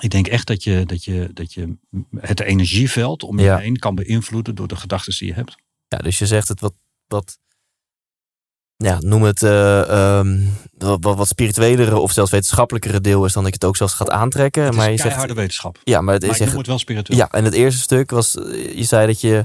Ik 0.00 0.10
denk 0.10 0.26
echt 0.26 0.46
dat 0.46 0.64
je, 0.64 0.86
dat 0.86 1.04
je, 1.04 1.30
dat 1.32 1.52
je 1.52 1.76
het 2.16 2.40
energieveld 2.40 3.22
om 3.22 3.38
je 3.38 3.44
Ja. 3.44 3.58
heen 3.58 3.78
kan 3.78 3.94
beïnvloeden 3.94 4.54
door 4.54 4.68
de 4.68 4.76
gedachten 4.76 5.16
die 5.18 5.28
je 5.28 5.34
hebt. 5.34 5.56
Ja, 5.88 5.98
dus 5.98 6.18
je 6.18 6.26
zegt 6.26 6.48
het 6.48 6.60
wat, 6.60 6.74
wat 7.06 7.38
ja, 8.76 8.98
noem 9.00 9.22
het 9.22 9.42
eh, 9.42 9.88
ehm, 9.88 10.40
wat, 10.78 11.16
wat, 11.16 11.28
spirituelere 11.28 11.98
of 11.98 12.12
zelfs 12.12 12.30
wetenschappelijkere 12.30 13.00
deel 13.00 13.24
is 13.24 13.32
dan 13.32 13.42
dat 13.42 13.52
je 13.52 13.58
het 13.58 13.68
ook 13.68 13.76
zelfs 13.76 13.94
gaat 13.94 14.10
aantrekken. 14.10 14.62
Het 14.62 14.72
is 14.72 14.78
maar 14.78 14.90
je 14.90 14.96
zegt, 14.96 15.08
keiharde 15.08 15.34
wetenschap. 15.34 15.80
ja, 15.84 16.00
maar 16.00 16.14
het 16.14 16.22
is 16.22 16.40
echt, 16.40 16.52
het 16.52 16.66
wel 16.66 16.78
spiritueel. 16.78 17.18
ja, 17.18 17.30
en 17.30 17.44
het 17.44 17.54
eerste 17.54 17.80
stuk 17.80 18.10
was, 18.10 18.36
eh, 18.36 18.76
je 18.76 18.84
zei 18.84 19.06
dat 19.06 19.20
je 19.20 19.44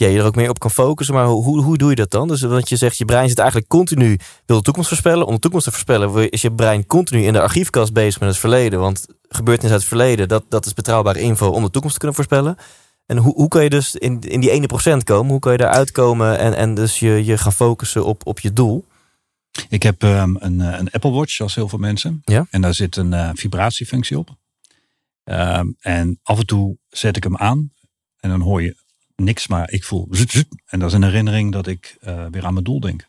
ja, 0.00 0.08
je 0.08 0.18
er 0.18 0.24
ook 0.24 0.34
meer 0.34 0.48
op 0.48 0.58
kan 0.58 0.70
focussen, 0.70 1.14
maar 1.14 1.26
hoe, 1.26 1.62
hoe 1.62 1.78
doe 1.78 1.90
je 1.90 1.96
dat 1.96 2.10
dan? 2.10 2.28
Dus 2.28 2.40
want 2.40 2.68
je 2.68 2.76
zegt, 2.76 2.98
je 2.98 3.04
brein 3.04 3.28
zit 3.28 3.38
eigenlijk 3.38 3.68
continu, 3.68 4.18
wil 4.46 4.56
de 4.56 4.62
toekomst 4.62 4.88
voorspellen. 4.88 5.26
Om 5.26 5.34
de 5.34 5.40
toekomst 5.40 5.64
te 5.64 5.70
voorspellen 5.70 6.30
is 6.30 6.42
je 6.42 6.52
brein 6.52 6.86
continu 6.86 7.22
in 7.22 7.32
de 7.32 7.40
archiefkast 7.40 7.92
bezig 7.92 8.20
met 8.20 8.28
het 8.28 8.38
verleden. 8.38 8.80
Want 8.80 9.06
gebeurtenissen 9.28 9.80
uit 9.80 9.80
het 9.80 9.88
verleden, 9.88 10.28
dat, 10.28 10.44
dat 10.48 10.66
is 10.66 10.74
betrouwbare 10.74 11.20
info 11.20 11.48
om 11.48 11.62
de 11.62 11.70
toekomst 11.70 11.92
te 11.92 11.98
kunnen 11.98 12.16
voorspellen. 12.16 12.56
En 13.06 13.16
hoe, 13.16 13.34
hoe 13.34 13.48
kan 13.48 13.62
je 13.62 13.70
dus 13.70 13.94
in, 13.94 14.20
in 14.20 14.40
die 14.40 14.50
ene 14.50 14.66
procent 14.66 15.04
komen? 15.04 15.30
Hoe 15.30 15.40
kan 15.40 15.52
je 15.52 15.58
daaruit 15.58 15.90
komen 15.90 16.38
en, 16.38 16.54
en 16.56 16.74
dus 16.74 16.98
je, 16.98 17.24
je 17.24 17.38
gaan 17.38 17.52
focussen 17.52 18.04
op, 18.04 18.26
op 18.26 18.40
je 18.40 18.52
doel? 18.52 18.84
Ik 19.68 19.82
heb 19.82 20.02
ehm, 20.02 20.36
een, 20.38 20.60
eh, 20.60 20.78
een 20.78 20.90
Apple 20.90 21.10
Watch, 21.10 21.32
zoals 21.32 21.54
heel 21.54 21.68
veel 21.68 21.78
mensen. 21.78 22.20
Ja. 22.24 22.46
En 22.50 22.60
daar 22.60 22.74
zit 22.74 22.96
een 22.96 23.12
eh, 23.12 23.30
vibratiefunctie 23.34 24.18
op. 24.18 24.36
Ehm, 25.24 25.66
en 25.80 26.20
af 26.22 26.38
en 26.38 26.46
toe 26.46 26.76
zet 26.88 27.16
ik 27.16 27.22
hem 27.22 27.36
aan. 27.36 27.72
En 28.20 28.30
dan 28.30 28.40
hoor 28.40 28.62
je 28.62 28.76
niks, 29.24 29.46
maar 29.46 29.70
ik 29.70 29.84
voel 29.84 30.06
zut, 30.10 30.30
zut. 30.30 30.46
En 30.66 30.78
dat 30.78 30.88
is 30.88 30.94
een 30.94 31.02
herinnering 31.04 31.52
dat 31.52 31.66
ik 31.66 31.96
eh, 32.00 32.26
weer 32.30 32.44
aan 32.44 32.52
mijn 32.52 32.64
doel 32.64 32.80
denk. 32.80 33.08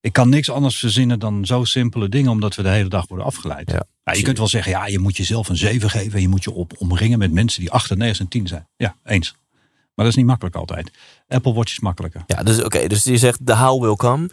Ik 0.00 0.12
kan 0.12 0.28
niks 0.28 0.50
anders 0.50 0.78
verzinnen 0.78 1.18
dan 1.18 1.46
zo 1.46 1.64
simpele 1.64 2.08
dingen, 2.08 2.30
omdat 2.30 2.54
we 2.54 2.62
de 2.62 2.68
hele 2.68 2.88
dag 2.88 3.08
worden 3.08 3.26
afgeleid. 3.26 3.70
Ja. 3.70 3.84
Nou, 4.04 4.18
je 4.18 4.24
kunt 4.24 4.38
wel 4.38 4.48
zeggen, 4.48 4.72
ja, 4.72 4.86
je 4.86 4.98
moet 4.98 5.16
jezelf 5.16 5.48
een 5.48 5.56
7 5.56 5.90
geven. 5.90 6.12
En 6.12 6.20
je 6.20 6.28
moet 6.28 6.44
je 6.44 6.50
op, 6.50 6.72
omringen 6.78 7.18
met 7.18 7.32
mensen 7.32 7.60
die 7.60 7.70
8, 7.70 7.96
9 7.96 8.24
en 8.24 8.28
10 8.28 8.46
zijn. 8.46 8.68
Ja, 8.76 8.96
eens. 9.04 9.34
Maar 9.94 10.04
dat 10.04 10.06
is 10.06 10.14
niet 10.14 10.26
makkelijk 10.26 10.56
altijd. 10.56 10.90
Apple 11.28 11.52
Watch 11.52 11.72
is 11.72 11.80
makkelijker. 11.80 12.22
Ja, 12.26 12.42
dus 12.42 12.62
oké, 12.62 12.86
dus 12.86 13.04
je 13.04 13.18
zegt 13.18 13.46
the 13.46 13.56
how 13.56 13.82
will 13.82 13.94
come. 13.94 14.30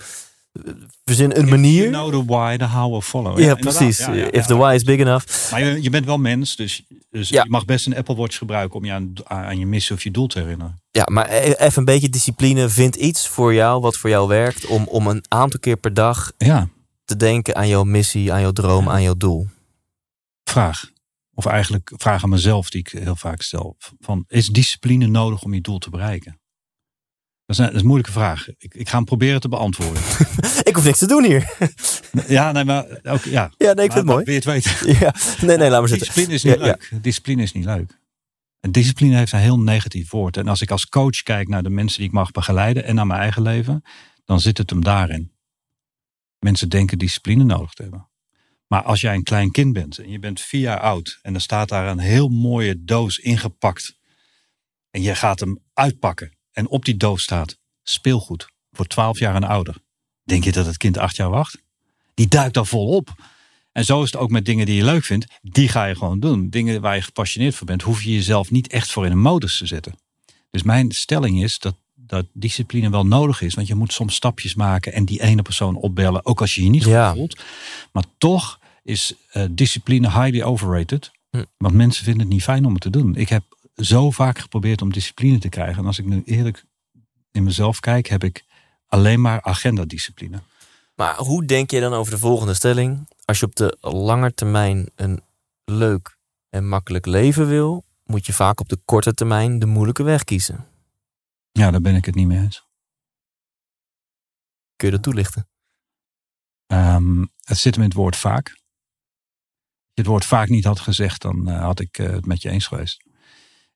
Verzin 1.05 1.29
een 1.31 1.37
You 1.37 1.49
manier. 1.49 1.87
know 1.87 2.11
the 2.11 2.25
why, 2.25 2.57
the 2.57 2.65
how 2.65 2.91
will 2.91 3.01
follow. 3.01 3.39
Ja, 3.39 3.55
precies. 3.55 3.97
Ja, 3.97 4.13
ja, 4.13 4.31
If 4.31 4.45
the 4.45 4.55
why 4.55 4.73
is 4.75 4.83
big 4.83 4.99
enough. 4.99 5.51
Maar 5.51 5.63
je, 5.63 5.81
je 5.81 5.89
bent 5.89 6.05
wel 6.05 6.17
mens, 6.17 6.55
dus, 6.55 6.83
dus 7.09 7.29
je 7.29 7.45
mag 7.47 7.65
best 7.65 7.85
een 7.85 7.95
Apple 7.95 8.15
Watch 8.15 8.37
gebruiken 8.37 8.75
om 8.79 8.85
je 8.85 8.91
aan, 8.91 9.13
aan 9.23 9.59
je 9.59 9.65
missie 9.65 9.95
of 9.95 10.03
je 10.03 10.11
doel 10.11 10.27
te 10.27 10.39
herinneren. 10.39 10.81
Ja, 10.91 11.03
maar 11.11 11.29
e- 11.31 11.53
even 11.53 11.77
een 11.79 11.85
beetje 11.85 12.09
discipline. 12.09 12.69
Vind 12.69 12.95
iets 12.95 13.27
voor 13.27 13.53
jou 13.53 13.81
wat 13.81 13.97
voor 13.97 14.09
jou 14.09 14.27
werkt. 14.27 14.65
Om, 14.65 14.83
om 14.87 15.07
een 15.07 15.23
aantal 15.27 15.59
keer 15.59 15.77
per 15.77 15.93
dag 15.93 16.31
Ja, 16.37 16.67
te 17.05 17.15
denken 17.15 17.55
aan 17.55 17.67
jouw 17.67 17.83
missie, 17.83 18.33
aan 18.33 18.41
jouw 18.41 18.51
droom, 18.51 18.89
aan 18.89 19.01
jouw 19.01 19.15
doel. 19.17 19.47
vraag. 20.43 20.89
Of 21.33 21.45
eigenlijk 21.45 21.91
vraag 21.95 22.23
aan 22.23 22.29
mezelf 22.29 22.69
die 22.69 22.79
ik 22.81 22.87
heel 22.87 23.15
vaak 23.15 23.41
stel. 23.41 23.75
Van, 23.99 24.23
is 24.27 24.47
discipline 24.47 25.07
nodig 25.07 25.43
om 25.43 25.53
je 25.53 25.61
doel 25.61 25.77
te 25.77 25.89
bereiken? 25.89 26.39
Dat 27.49 27.57
is 27.59 27.63
een, 27.63 27.65
dat 27.65 27.75
is 27.75 27.81
een 27.81 27.87
moeilijke 27.87 28.19
vraag. 28.19 28.47
Ik, 28.57 28.73
ik 28.73 28.89
ga 28.89 28.95
hem 28.95 29.05
proberen 29.05 29.41
te 29.41 29.49
beantwoorden. 29.49 30.01
Ik 30.69 30.75
hoef 30.75 30.83
niks 30.83 30.97
te 30.97 31.07
doen 31.07 31.23
hier. 31.23 31.53
ja, 32.27 32.51
nee, 32.51 32.63
maar 32.63 32.85
ook, 33.03 33.23
ja. 33.23 33.51
Ja, 33.57 33.73
nee, 33.73 33.85
ik 33.85 33.91
vind 33.91 33.93
het 33.93 34.05
mooi. 34.05 34.23
Wil 34.23 34.33
je 34.33 34.39
het 34.39 34.43
weten? 34.43 34.71
Ja, 35.05 35.13
nee, 35.41 35.57
nee, 35.57 35.69
laat 35.69 35.79
maar 35.79 35.89
zitten. 35.89 36.07
Discipline 36.07 36.33
is 36.33 36.43
niet 36.43 36.53
Ja, 36.53 36.59
ja. 36.59 36.65
leuk. 36.65 37.03
Discipline 37.03 37.41
is 37.41 37.51
niet 37.51 37.65
leuk. 37.65 37.99
En 38.59 38.71
discipline 38.71 39.17
heeft 39.17 39.31
een 39.31 39.39
heel 39.39 39.59
negatief 39.59 40.09
woord. 40.09 40.37
En 40.37 40.47
als 40.47 40.61
ik 40.61 40.71
als 40.71 40.89
coach 40.89 41.23
kijk 41.23 41.47
naar 41.47 41.63
de 41.63 41.69
mensen 41.69 41.97
die 41.97 42.07
ik 42.07 42.13
mag 42.13 42.31
begeleiden 42.31 42.83
en 42.83 42.95
naar 42.95 43.07
mijn 43.07 43.19
eigen 43.19 43.41
leven, 43.41 43.81
dan 44.25 44.39
zit 44.39 44.57
het 44.57 44.69
hem 44.69 44.83
daarin. 44.83 45.31
Mensen 46.39 46.69
denken 46.69 46.97
discipline 46.97 47.43
nodig 47.43 47.73
te 47.73 47.81
hebben. 47.81 48.09
Maar 48.67 48.83
als 48.83 49.01
jij 49.01 49.13
een 49.15 49.23
klein 49.23 49.51
kind 49.51 49.73
bent 49.73 49.97
en 49.97 50.09
je 50.09 50.19
bent 50.19 50.41
vier 50.41 50.61
jaar 50.61 50.79
oud 50.79 51.19
en 51.21 51.33
er 51.33 51.41
staat 51.41 51.69
daar 51.69 51.87
een 51.87 51.99
heel 51.99 52.27
mooie 52.27 52.83
doos 52.83 53.17
ingepakt 53.17 53.99
en 54.91 55.01
je 55.01 55.15
gaat 55.15 55.39
hem 55.39 55.59
uitpakken 55.73 56.37
en 56.59 56.67
op 56.69 56.85
die 56.85 56.97
doos 56.97 57.23
staat 57.23 57.57
speelgoed 57.83 58.47
voor 58.71 58.85
12 58.87 59.19
jaar 59.19 59.35
en 59.35 59.43
ouder. 59.43 59.75
Denk 60.23 60.43
je 60.43 60.51
dat 60.51 60.65
het 60.65 60.77
kind 60.77 60.97
acht 60.97 61.15
jaar 61.15 61.29
wacht? 61.29 61.57
Die 62.13 62.27
duikt 62.27 62.53
daar 62.53 62.65
volop. 62.65 63.09
En 63.71 63.85
zo 63.85 64.03
is 64.03 64.11
het 64.11 64.21
ook 64.21 64.29
met 64.29 64.45
dingen 64.45 64.65
die 64.65 64.75
je 64.75 64.83
leuk 64.83 65.03
vindt. 65.03 65.25
Die 65.41 65.67
ga 65.67 65.85
je 65.85 65.95
gewoon 65.95 66.19
doen. 66.19 66.49
Dingen 66.49 66.81
waar 66.81 66.95
je 66.95 67.01
gepassioneerd 67.01 67.55
voor 67.55 67.67
bent, 67.67 67.81
hoef 67.81 68.03
je 68.03 68.11
jezelf 68.13 68.51
niet 68.51 68.67
echt 68.67 68.91
voor 68.91 69.05
in 69.05 69.11
een 69.11 69.19
modus 69.21 69.57
te 69.57 69.65
zetten. 69.65 69.95
Dus 70.51 70.63
mijn 70.63 70.91
stelling 70.91 71.43
is 71.43 71.59
dat, 71.59 71.75
dat 71.95 72.25
discipline 72.33 72.89
wel 72.89 73.05
nodig 73.05 73.41
is. 73.41 73.53
Want 73.53 73.67
je 73.67 73.75
moet 73.75 73.93
soms 73.93 74.15
stapjes 74.15 74.55
maken 74.55 74.93
en 74.93 75.05
die 75.05 75.21
ene 75.21 75.41
persoon 75.41 75.75
opbellen. 75.75 76.25
Ook 76.25 76.41
als 76.41 76.55
je 76.55 76.63
je 76.63 76.69
niet 76.69 76.83
goed 76.83 76.91
Ja. 76.91 77.13
voelt. 77.13 77.39
Maar 77.91 78.03
toch 78.17 78.59
is 78.83 79.13
eh, 79.31 79.45
discipline 79.51 80.07
highly 80.11 80.41
overrated. 80.41 81.11
Hm. 81.31 81.43
Want 81.57 81.73
mensen 81.73 82.03
vinden 82.03 82.21
het 82.21 82.31
niet 82.33 82.43
fijn 82.43 82.65
om 82.65 82.73
het 82.73 82.81
te 82.81 82.89
doen. 82.89 83.15
Ik 83.15 83.29
heb 83.29 83.43
zo 83.79 84.11
vaak 84.11 84.39
geprobeerd 84.39 84.81
om 84.81 84.93
discipline 84.93 85.39
te 85.39 85.49
krijgen. 85.49 85.77
En 85.77 85.85
als 85.85 85.99
ik 85.99 86.05
nu 86.05 86.21
eerlijk 86.25 86.65
in 87.31 87.43
mezelf 87.43 87.79
kijk, 87.79 88.07
heb 88.07 88.23
ik 88.23 88.45
alleen 88.87 89.21
maar 89.21 89.41
agendadiscipline. 89.41 90.41
Maar 90.95 91.15
hoe 91.15 91.45
denk 91.45 91.71
je 91.71 91.79
dan 91.79 91.93
over 91.93 92.11
de 92.11 92.19
volgende 92.19 92.53
stelling? 92.53 93.07
Als 93.25 93.39
je 93.39 93.45
op 93.45 93.55
de 93.55 93.77
lange 93.81 94.33
termijn 94.33 94.89
een 94.95 95.21
leuk 95.65 96.17
en 96.49 96.67
makkelijk 96.67 97.05
leven 97.05 97.47
wil, 97.47 97.85
moet 98.03 98.25
je 98.25 98.33
vaak 98.33 98.59
op 98.59 98.69
de 98.69 98.79
korte 98.85 99.13
termijn 99.13 99.59
de 99.59 99.65
moeilijke 99.65 100.03
weg 100.03 100.23
kiezen. 100.23 100.67
Ja, 101.51 101.71
daar 101.71 101.81
ben 101.81 101.95
ik 101.95 102.05
het 102.05 102.15
niet 102.15 102.27
mee 102.27 102.39
eens. 102.39 102.67
Kun 104.75 104.87
je 104.87 104.93
dat 104.93 105.03
toelichten? 105.03 105.49
Ehm, 106.65 107.25
het 107.43 107.57
zit 107.57 107.73
hem 107.73 107.83
in 107.83 107.89
het 107.89 107.97
woord 107.97 108.15
vaak. 108.15 108.47
Als 108.47 108.57
je 109.93 110.01
het 110.01 110.05
woord 110.05 110.25
vaak 110.25 110.49
niet 110.49 110.63
had 110.63 110.79
gezegd, 110.79 111.21
dan 111.21 111.49
eh, 111.49 111.61
had 111.61 111.79
ik 111.79 111.97
eh, 111.97 112.09
het 112.09 112.25
met 112.25 112.41
je 112.41 112.49
eens 112.49 112.67
geweest. 112.67 113.08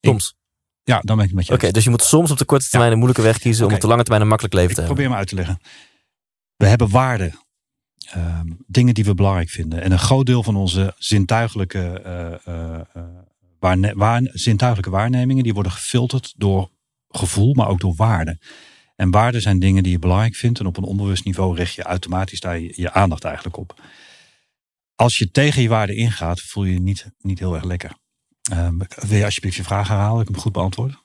Soms. 0.08 0.36
Ja, 0.84 1.00
dan 1.00 1.16
ben 1.16 1.26
ik 1.26 1.32
het 1.32 1.40
met 1.40 1.48
je 1.48 1.54
Oké, 1.54 1.72
dus 1.72 1.84
je 1.84 1.90
moet 1.90 2.04
soms 2.04 2.32
op 2.32 2.38
de 2.38 2.46
korte 2.46 2.70
termijn 2.70 2.92
een 2.92 2.98
moeilijke 2.98 3.26
weg 3.26 3.40
kiezen 3.40 3.66
om 3.68 3.74
op 3.74 3.80
de 3.80 3.88
lange 3.88 4.02
termijn 4.02 4.22
een 4.22 4.28
makkelijk 4.28 4.56
leven 4.56 4.70
Ik 4.70 4.76
te 4.76 4.82
hebben. 4.82 4.98
probeer 5.00 5.14
me 5.16 5.20
uit 5.20 5.30
te 5.30 5.36
leggen. 5.36 5.60
We 6.56 6.66
hebben 6.66 6.90
waarden. 6.90 7.40
ehm, 8.12 8.48
dingen 8.68 8.94
die 8.94 9.04
we 9.06 9.14
belangrijk 9.14 9.50
vinden. 9.50 9.82
En 9.82 9.92
een 9.92 10.00
groot 10.00 10.26
deel 10.26 10.44
van 10.44 10.56
onze 10.56 10.94
zintuigelijke, 10.98 12.02
uh, 12.48 13.02
waarne 13.60 13.94
waar 13.96 14.22
zintuigelijke 14.32 14.92
waarnemingen, 14.92 15.44
die 15.44 15.54
worden 15.54 15.72
gefilterd 15.72 16.34
door 16.38 16.70
gevoel, 17.10 17.54
maar 17.54 17.68
ook 17.68 17.80
door 17.80 17.96
waarden. 17.96 18.40
En 18.96 19.12
waarden 19.12 19.42
zijn 19.42 19.60
dingen 19.60 19.84
die 19.84 19.92
je 19.92 20.00
belangrijk 20.00 20.36
vindt. 20.36 20.60
En 20.60 20.66
op 20.66 20.78
een 20.78 20.84
onbewust 20.84 21.26
niveau 21.26 21.56
richt 21.56 21.74
je 21.74 21.84
automatisch 21.84 22.40
daar 22.40 22.60
je, 22.60 22.74
je 22.76 22.92
aandacht 22.92 23.24
eigenlijk 23.24 23.58
op. 23.58 23.82
Als 24.96 25.18
je 25.18 25.32
tegen 25.32 25.62
je 25.62 25.70
waarden 25.70 25.96
ingaat, 25.96 26.42
voel 26.42 26.64
je 26.64 26.74
je 26.74 26.80
niet, 26.80 27.06
niet 27.20 27.40
heel 27.40 27.56
erg 27.56 27.64
lekker. 27.64 28.02
Um, 28.52 28.82
wil 29.08 29.18
je 29.18 29.26
alsjeblieft 29.26 29.56
je 29.56 29.64
vraag 29.64 29.88
herhalen? 29.88 30.22
Ik 30.22 30.28
hem 30.28 30.38
goed 30.38 30.52
beantwoord. 30.52 31.02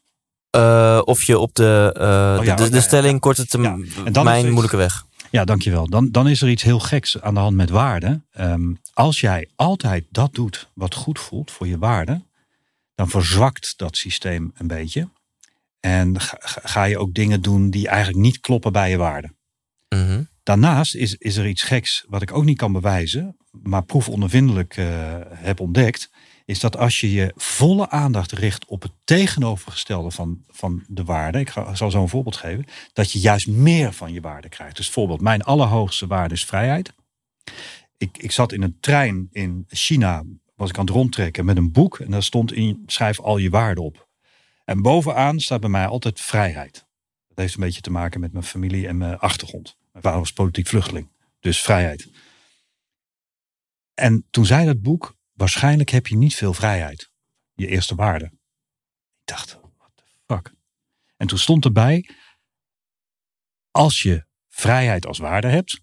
Uh, 0.57 1.01
of 1.05 1.23
je 1.23 1.39
op 1.39 1.55
de, 1.55 1.95
uh, 1.97 2.41
oh, 2.41 2.45
ja, 2.45 2.55
de, 2.55 2.69
de, 2.69 2.81
stelling 2.81 3.21
korte 3.21 3.47
termijn 3.47 4.45
ja. 4.45 4.51
moeilijke 4.51 4.77
weg. 4.77 5.07
Ja, 5.31 5.45
dankjewel. 5.45 5.89
Dan, 5.89 6.11
dan 6.11 6.29
is 6.29 6.43
er 6.43 6.49
iets 6.49 6.63
heel 6.63 6.79
geks 6.79 7.21
aan 7.21 7.35
de 7.35 7.41
hand 7.41 7.57
met 7.57 7.71
waarden. 7.71 8.27
Um, 8.41 8.81
als 8.93 9.21
jij 9.21 9.49
altijd 9.55 10.05
dat 10.11 10.35
doet 10.35 10.69
wat 10.75 10.95
goed 10.95 11.19
voelt 11.19 11.51
voor 11.51 11.67
je 11.67 11.79
waarden, 11.79 12.27
dan 12.95 13.09
verzwakt 13.09 13.75
dat 13.77 13.97
systeem 13.97 14.53
een 14.55 14.67
beetje. 14.67 15.09
En 15.81 16.21
ga, 16.21 16.39
ga 16.41 16.85
je 16.85 16.99
ook 16.99 17.15
dingen 17.15 17.43
doen 17.43 17.71
die 17.71 17.89
eigenlijk 17.89 18.19
niet 18.19 18.41
kloppen 18.41 18.73
bij 18.73 18.91
je 18.91 18.97
waarden. 18.97 19.37
Mm 19.89 20.07
-hmm. 20.07 20.29
Daarnaast 20.43 20.95
is, 20.95 21.15
is 21.15 21.37
er 21.37 21.49
iets 21.49 21.63
geks 21.63 22.05
wat 22.09 22.23
ik 22.23 22.33
ook 22.33 22.45
niet 22.45 22.59
kan 22.59 22.73
bewijzen, 22.73 23.37
maar 23.51 23.83
proefondervindelijk 23.83 24.77
uh, 24.77 24.87
heb 25.35 25.61
ontdekt 25.61 26.11
is 26.49 26.61
dat 26.61 26.77
als 26.77 27.01
je 27.01 27.13
je 27.13 27.33
volle 27.37 27.91
aandacht 27.91 28.33
richt 28.33 28.65
op 28.65 28.83
het 28.83 28.93
tegenovergestelde 29.05 30.11
van, 30.11 30.45
van 30.49 30.85
de 30.87 31.05
waarde, 31.05 31.39
ik 31.39 31.51
ga, 31.51 31.75
zal 31.75 31.91
zo 31.91 32.03
een 32.03 32.09
voorbeeld 32.09 32.37
geven, 32.37 32.65
dat 32.93 33.13
je 33.13 33.19
juist 33.19 33.49
meer 33.49 33.93
van 33.93 34.13
je 34.13 34.21
waarde 34.21 34.49
krijgt. 34.49 34.77
Dus 34.77 34.85
bijvoorbeeld, 34.85 35.21
mijn 35.21 35.43
allerhoogste 35.43 36.07
waarde 36.07 36.35
is 36.35 36.45
vrijheid. 36.45 36.93
Ik, 37.97 38.19
ik 38.19 38.33
zat 38.33 38.53
in 38.53 38.63
een 38.63 38.77
trein 38.81 39.29
in 39.33 39.65
China, 39.69 40.25
was 40.55 40.69
ik 40.69 40.79
aan 40.79 40.85
het 40.85 40.95
rondtrekken 40.95 41.45
met 41.45 41.57
een 41.57 41.73
boek 41.73 41.99
en 41.99 42.11
daar 42.11 42.23
stond 42.23 42.53
in, 42.53 42.83
schrijf 42.87 43.21
al 43.21 43.37
je 43.37 43.51
waarden 43.51 43.85
op. 43.85 44.09
En 44.65 44.83
bovenaan 44.83 45.41
staat 45.41 45.61
bij 45.61 45.71
mij 45.71 45.87
altijd 45.87 46.21
vrijheid. 46.21 46.87
Dat 47.29 47.39
heeft 47.39 47.55
een 47.55 47.61
beetje 47.61 47.81
te 47.81 47.91
maken 47.91 48.21
met 48.21 48.33
mijn 48.33 48.45
familie 48.45 48.89
en 48.89 48.97
mijn 48.97 49.19
achtergrond. 49.19 49.77
Mijn 49.93 50.05
vader 50.05 50.19
was 50.19 50.33
politiek 50.33 50.67
vluchteling, 50.67 51.09
dus 51.41 51.61
vrijheid. 51.61 52.09
En 53.95 54.27
toen 54.31 54.47
zei 54.47 54.67
dat 54.67 54.83
boek, 54.83 55.17
waarschijnlijk 55.39 55.91
heb 55.91 56.07
je 56.07 56.17
niet 56.17 56.35
veel 56.35 56.55
vrijheid. 56.55 57.11
Je 57.55 57.67
eerste 57.67 57.95
waarde. 57.95 58.25
Ik 58.25 59.25
dacht, 59.25 59.59
what 59.77 59.91
the 59.95 60.05
fuck. 60.27 60.53
En 61.17 61.27
toen 61.27 61.39
stond 61.39 61.65
erbij, 61.65 62.09
als 63.71 64.03
je 64.03 64.25
vrijheid 64.49 65.07
als 65.07 65.19
waarde 65.19 65.49
hebt, 65.49 65.81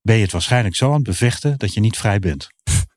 ben 0.00 0.16
je 0.16 0.22
het 0.22 0.32
waarschijnlijk 0.32 0.76
zo 0.76 0.88
aan 0.88 0.94
het 0.94 1.02
bevechten 1.02 1.58
dat 1.58 1.74
je 1.74 1.80
niet 1.80 1.96
vrij 1.96 2.18
bent. 2.18 2.48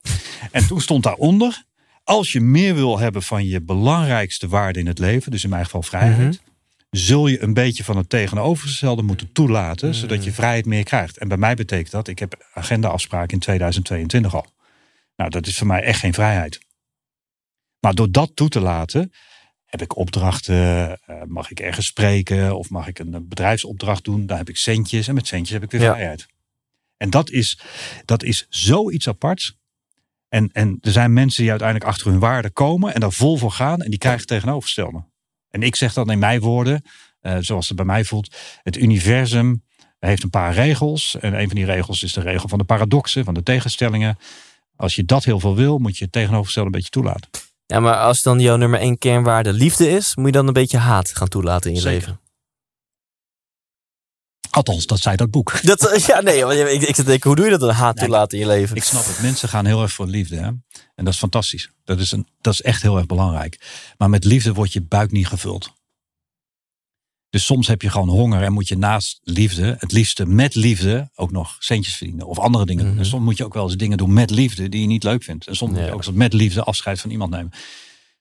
en 0.52 0.68
toen 0.68 0.82
stond 0.82 1.04
daaronder, 1.04 1.64
als 2.04 2.32
je 2.32 2.42
meer 2.42 2.76
wil 2.76 3.00
hebben 3.00 3.24
van 3.24 3.46
je 3.46 3.62
belangrijkste 3.62 4.48
waarde 4.48 4.80
in 4.80 4.88
het 4.88 5.00
leven, 5.00 5.32
dus 5.32 5.44
in 5.44 5.50
mijn 5.50 5.66
geval 5.66 5.84
vrijheid, 5.84 6.18
mhm. 6.18 6.50
zul 6.90 7.28
je 7.28 7.42
een 7.42 7.54
beetje 7.54 7.84
van 7.84 7.98
het 7.98 8.10
tegenovergestelde 8.10 9.02
moeten 9.02 9.32
toelaten, 9.32 9.96
zodat 9.96 10.24
je 10.24 10.30
mhm. 10.30 10.36
vrijheid 10.40 10.66
meer 10.66 10.84
krijgt. 10.84 11.18
En 11.18 11.28
bij 11.28 11.38
mij 11.38 11.56
betekent 11.56 11.92
dat, 11.92 12.08
ik 12.08 12.20
heb 12.20 12.50
agendaafspraken 12.54 13.34
in 13.34 13.40
2022 13.40 14.36
al. 14.36 14.54
Nou, 15.16 15.30
dat 15.30 15.47
is 15.47 15.57
voor 15.57 15.68
mij 15.68 15.82
echt 15.82 15.99
geen 15.99 16.13
vrijheid. 16.13 16.59
Maar 17.80 17.93
door 17.93 18.11
dat 18.11 18.36
toe 18.36 18.49
te 18.49 18.59
laten, 18.59 19.11
heb 19.66 19.82
ik 19.82 19.95
opdrachten, 19.95 20.99
uh, 21.09 21.22
mag 21.28 21.51
ik 21.51 21.59
ergens 21.59 21.86
spreken 21.86 22.57
of 22.57 22.70
mag 22.70 22.88
ik 22.88 22.99
een 22.99 23.28
bedrijfsopdracht 23.28 24.03
doen, 24.03 24.26
dan 24.26 24.38
heb 24.38 24.49
ik 24.49 24.57
centjes 24.57 25.07
en 25.07 25.16
met 25.16 25.28
centjes 25.28 25.53
heb 25.53 25.63
ik 25.63 25.72
weer 25.72 25.91
vrijheid. 25.91 26.26
En 26.97 27.09
dat 27.09 27.30
is, 27.30 27.59
dat 28.05 28.24
is 28.24 28.45
zoiets 28.49 29.07
aparts. 29.07 29.57
En, 30.30 30.49
en 30.53 30.78
er 30.82 30.91
zijn 30.91 31.13
mensen 31.13 31.41
die 31.41 31.49
uiteindelijk 31.49 31.89
achter 31.89 32.07
hun 32.07 32.20
waarde 32.20 32.49
komen 32.49 32.93
en 32.93 32.99
daar 32.99 33.11
vol 33.11 33.38
voor 33.38 33.51
gaan 33.51 33.82
en 33.82 33.89
die 33.89 33.99
krijgen 33.99 34.28
tegenovergestelde. 34.28 35.03
En 35.49 35.63
ik 35.63 35.76
zeg 35.76 35.93
dat 35.93 36.09
in 36.09 36.20
mijn 36.20 36.39
woorden, 36.39 36.82
uh, 37.22 37.38
zoals 37.39 37.68
het 37.68 37.78
bij 37.78 37.86
mij 37.86 38.03
voelt, 38.03 38.36
het 38.63 38.78
universum 38.78 39.63
heeft 39.99 40.24
een 40.24 40.30
paar 40.30 40.53
regels. 40.53 41.18
En 41.20 41.34
een 41.34 41.47
van 41.47 41.55
die 41.55 41.66
regels 41.66 42.03
is 42.03 42.13
de 42.13 42.22
regel 42.22 42.49
van 42.49 42.57
de 42.57 42.63
paradoxen, 42.63 43.24
van 43.24 43.34
de 43.34 43.43
tegenstellingen. 43.43 44.18
Als 44.76 44.96
je 44.96 45.06
dat 45.06 45.24
heel 45.24 45.40
veel 45.40 45.56
wil, 45.56 45.78
moet 45.78 45.98
je 45.98 46.04
het 46.04 46.14
tegenovergestelde 46.14 46.70
een 46.70 46.76
beetje 46.76 46.90
toelaten. 46.90 47.30
Ja, 47.66 47.80
maar 47.80 47.98
als 47.98 48.22
dan 48.22 48.40
jouw 48.40 48.56
nummer 48.56 48.80
één 48.80 48.98
kernwaarde 48.98 49.54
liefde 49.54 49.90
is, 49.90 50.16
moet 50.16 50.26
je 50.26 50.32
dan 50.32 50.48
een 50.48 50.54
beetje 50.54 50.78
haat 50.78 51.16
gaan 51.16 51.28
toelaten 51.28 51.70
in 51.70 51.76
je 51.76 51.82
Zeker. 51.82 52.00
leven. 52.00 52.20
Althans, 54.50 54.86
dat 54.86 55.00
zei 55.00 55.16
dat 55.16 55.32
boek. 55.32 55.62
Dat, 55.64 56.04
ja, 56.06 56.22
nee, 56.22 56.74
ik, 56.74 56.82
ik 56.82 56.96
zit 56.96 57.06
denken, 57.06 57.28
hoe 57.28 57.36
doe 57.36 57.46
je 57.46 57.52
dat 57.52 57.60
dan, 57.60 57.70
haat 57.70 57.98
toelaten 57.98 58.38
in 58.40 58.44
je 58.48 58.52
leven? 58.52 58.76
Ik 58.76 58.84
snap 58.84 59.06
het. 59.06 59.22
Mensen 59.22 59.50
gaan 59.50 59.66
heel 59.66 59.82
erg 59.82 59.92
voor 59.92 60.08
liefde. 60.08 60.36
Hè? 60.36 60.48
En 60.96 61.06
dat 61.06 61.14
is 61.14 61.20
fantastisch. 61.20 61.70
Dat 61.84 62.00
is, 62.00 62.12
een, 62.12 62.28
dat 62.42 62.54
is 62.54 62.62
echt 62.62 62.82
heel 62.82 62.98
erg 62.98 63.06
belangrijk. 63.06 63.60
Maar 63.98 64.10
met 64.10 64.24
liefde 64.24 64.54
wordt 64.54 64.74
je 64.74 64.82
buik 64.82 65.12
niet 65.12 65.28
gevuld. 65.28 65.74
Dus 67.36 67.46
soms 67.46 67.68
heb 67.68 67.82
je 67.82 67.90
gewoon 67.90 68.10
honger 68.10 68.42
en 68.42 68.54
moet 68.54 68.68
je 68.68 68.78
naast 68.78 69.20
liefde, 69.24 69.76
het 69.80 69.92
liefste 69.92 70.26
met 70.26 70.56
liefde, 70.56 71.10
ook 71.16 71.32
nog 71.32 71.56
centjes 71.60 71.96
verdienen 71.96 72.28
of 72.28 72.40
andere 72.40 72.66
dingen. 72.66 72.92
Mm 72.92 72.98
En 72.98 73.06
soms 73.06 73.24
moet 73.24 73.38
je 73.38 73.46
ook 73.46 73.54
wel 73.54 73.64
eens 73.64 73.76
dingen 73.76 73.98
doen 73.98 74.14
met 74.14 74.30
liefde 74.30 74.70
die 74.70 74.82
je 74.82 74.88
niet 74.88 75.04
leuk 75.04 75.24
vindt. 75.24 75.48
En 75.48 75.56
soms 75.56 75.72
moet 75.72 75.86
je 75.86 75.92
ook 75.92 76.06
eens 76.06 76.12
met 76.12 76.34
liefde 76.34 76.64
afscheid 76.64 77.02
van 77.02 77.10
iemand 77.10 77.32
nemen. 77.32 77.52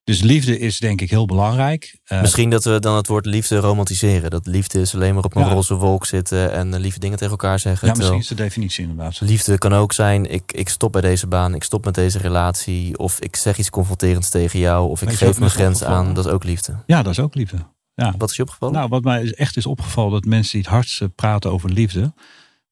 Dus 0.05 0.21
liefde 0.21 0.59
is 0.59 0.79
denk 0.79 1.01
ik 1.01 1.11
heel 1.11 1.27
belangrijk. 1.27 1.99
Uh, 2.09 2.21
Misschien 2.21 2.51
dat 2.51 2.65
we 2.65 2.81
dan 2.81 2.97
het 2.97 3.07
woord 3.07 3.27
liefde 3.27 3.57
romantiseren. 3.57 4.31
Dat 4.31 4.47
liefde 4.47 4.81
is 4.81 4.95
alleen 4.95 5.15
maar 5.15 5.25
op 5.25 5.37
een 5.37 5.49
roze 5.49 5.75
wolk 5.75 6.07
zitten 6.07 6.53
en 6.53 6.81
lieve 6.81 6.99
dingen 6.99 7.17
tegen 7.17 7.33
elkaar 7.33 7.59
zeggen. 7.59 7.89
Ja, 7.89 7.95
misschien 7.95 8.19
is 8.19 8.29
de 8.29 8.35
definitie 8.35 8.83
inderdaad. 8.83 9.21
Liefde 9.21 9.59
kan 9.59 9.73
ook 9.73 9.93
zijn, 9.93 10.33
ik, 10.33 10.53
ik 10.53 10.69
stop 10.69 10.93
bij 10.93 11.01
deze 11.01 11.27
baan, 11.27 11.55
ik 11.55 11.62
stop 11.62 11.85
met 11.85 11.95
deze 11.95 12.19
relatie. 12.19 12.99
Of 12.99 13.21
ik 13.21 13.37
zeg 13.37 13.59
iets 13.59 13.71
confronterends 13.71 14.31
tegen 14.31 14.59
jou. 14.59 14.91
Of 14.91 15.03
ik 15.03 15.11
geef 15.11 15.39
mijn 15.39 15.51
grens 15.51 15.85
aan. 15.85 16.15
Dat 16.15 16.27
is 16.27 16.33
ook 16.33 16.45
liefde. 16.45 16.77
Ja, 16.87 17.03
dat 17.03 17.12
is 17.12 17.21
ook 17.21 17.35
liefde. 17.35 17.73
Ja. 17.95 18.14
Wat 18.18 18.30
is 18.30 18.36
je 18.36 18.42
opgevallen? 18.42 18.74
Nou, 18.74 18.88
wat 18.88 19.05
mij 19.05 19.34
echt 19.34 19.57
is 19.57 19.66
opgevallen, 19.66 20.12
dat 20.12 20.24
mensen 20.24 20.53
die 20.53 20.61
het 20.61 20.70
hardst 20.70 21.14
praten 21.14 21.51
over 21.51 21.70
liefde, 21.70 22.14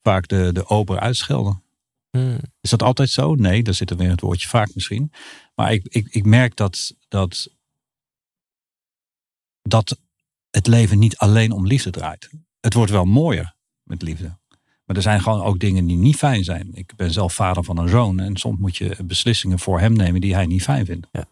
vaak 0.03 0.29
de, 0.29 0.51
de 0.53 0.67
ober 0.67 1.01
uitschelden. 1.01 1.63
Hmm. 2.11 2.39
Is 2.61 2.71
dat 2.71 2.83
altijd 2.83 3.11
zo? 3.11 3.35
Nee, 3.35 3.63
daar 3.63 3.75
zit 3.75 3.91
er 3.91 3.97
weer 3.97 4.11
het 4.11 4.21
woordje 4.21 4.49
vaak 4.49 4.75
misschien. 4.75 5.13
Maar 5.55 5.73
ik, 5.73 5.87
ik, 5.89 6.07
ik 6.11 6.25
merk 6.25 6.57
dat, 6.57 6.95
dat, 7.09 7.49
dat 9.63 9.99
het 10.51 10.67
leven 10.67 10.99
niet 10.99 11.17
alleen 11.17 11.53
om 11.53 11.67
liefde 11.67 11.91
draait. 11.91 12.31
Het 12.61 12.75
wordt 12.75 12.91
wel 12.91 13.05
mooier 13.05 13.55
met 13.83 14.03
liefde. 14.03 14.41
Maar 14.85 14.97
er 14.97 15.03
zijn 15.03 15.21
gewoon 15.21 15.43
ook 15.43 15.59
dingen 15.59 15.87
die 15.87 15.97
niet 15.97 16.17
fijn 16.17 16.45
zijn. 16.45 16.71
Ik 16.75 16.97
ben 16.97 17.13
zelf 17.13 17.35
vader 17.35 17.65
van 17.65 17.79
een 17.79 17.89
zoon. 17.89 18.21
En 18.21 18.37
soms 18.37 18.59
moet 18.59 18.77
je 18.77 18.97
beslissingen 19.05 19.59
voor 19.59 19.81
hem 19.81 19.93
nemen 19.93 20.21
die 20.21 20.35
hij 20.35 20.47
niet 20.47 20.63
fijn 20.63 20.87
vindt. 20.87 21.09
Ja. 21.13 21.27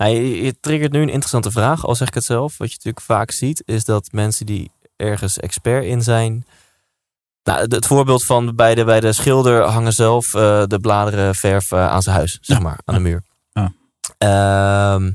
Nou, 0.00 0.14
je, 0.14 0.60
triggert 0.60 0.92
nu 0.92 1.00
een 1.00 1.08
interessante 1.08 1.50
vraag, 1.50 1.86
al 1.86 1.94
zeg 1.94 2.08
ik 2.08 2.14
het 2.14 2.24
zelf. 2.24 2.58
Wat 2.58 2.68
je 2.68 2.74
natuurlijk 2.76 3.04
vaak 3.04 3.30
ziet, 3.30 3.62
is 3.64 3.84
dat 3.84 4.08
mensen 4.12 4.46
die 4.46 4.72
ergens 4.96 5.38
expert 5.38 5.84
in 5.84 6.02
zijn. 6.02 6.44
Nou, 7.42 7.60
het 7.68 7.86
voorbeeld 7.86 8.24
van 8.24 8.54
bij 8.56 8.74
de, 8.74 8.84
bij 8.84 9.00
de 9.00 9.12
schilder 9.12 9.62
hangen 9.62 9.92
zelf 9.92 10.34
uh, 10.34 10.62
de 10.66 10.78
bladeren 10.80 11.34
verf 11.34 11.72
uh, 11.72 11.88
aan 11.88 12.02
zijn 12.02 12.16
huis, 12.16 12.38
zeg 12.40 12.60
maar, 12.60 12.78
aan 12.84 12.94
de 12.94 13.00
muur. 13.00 13.22
Ja. 13.52 13.72
Uh, 14.98 15.06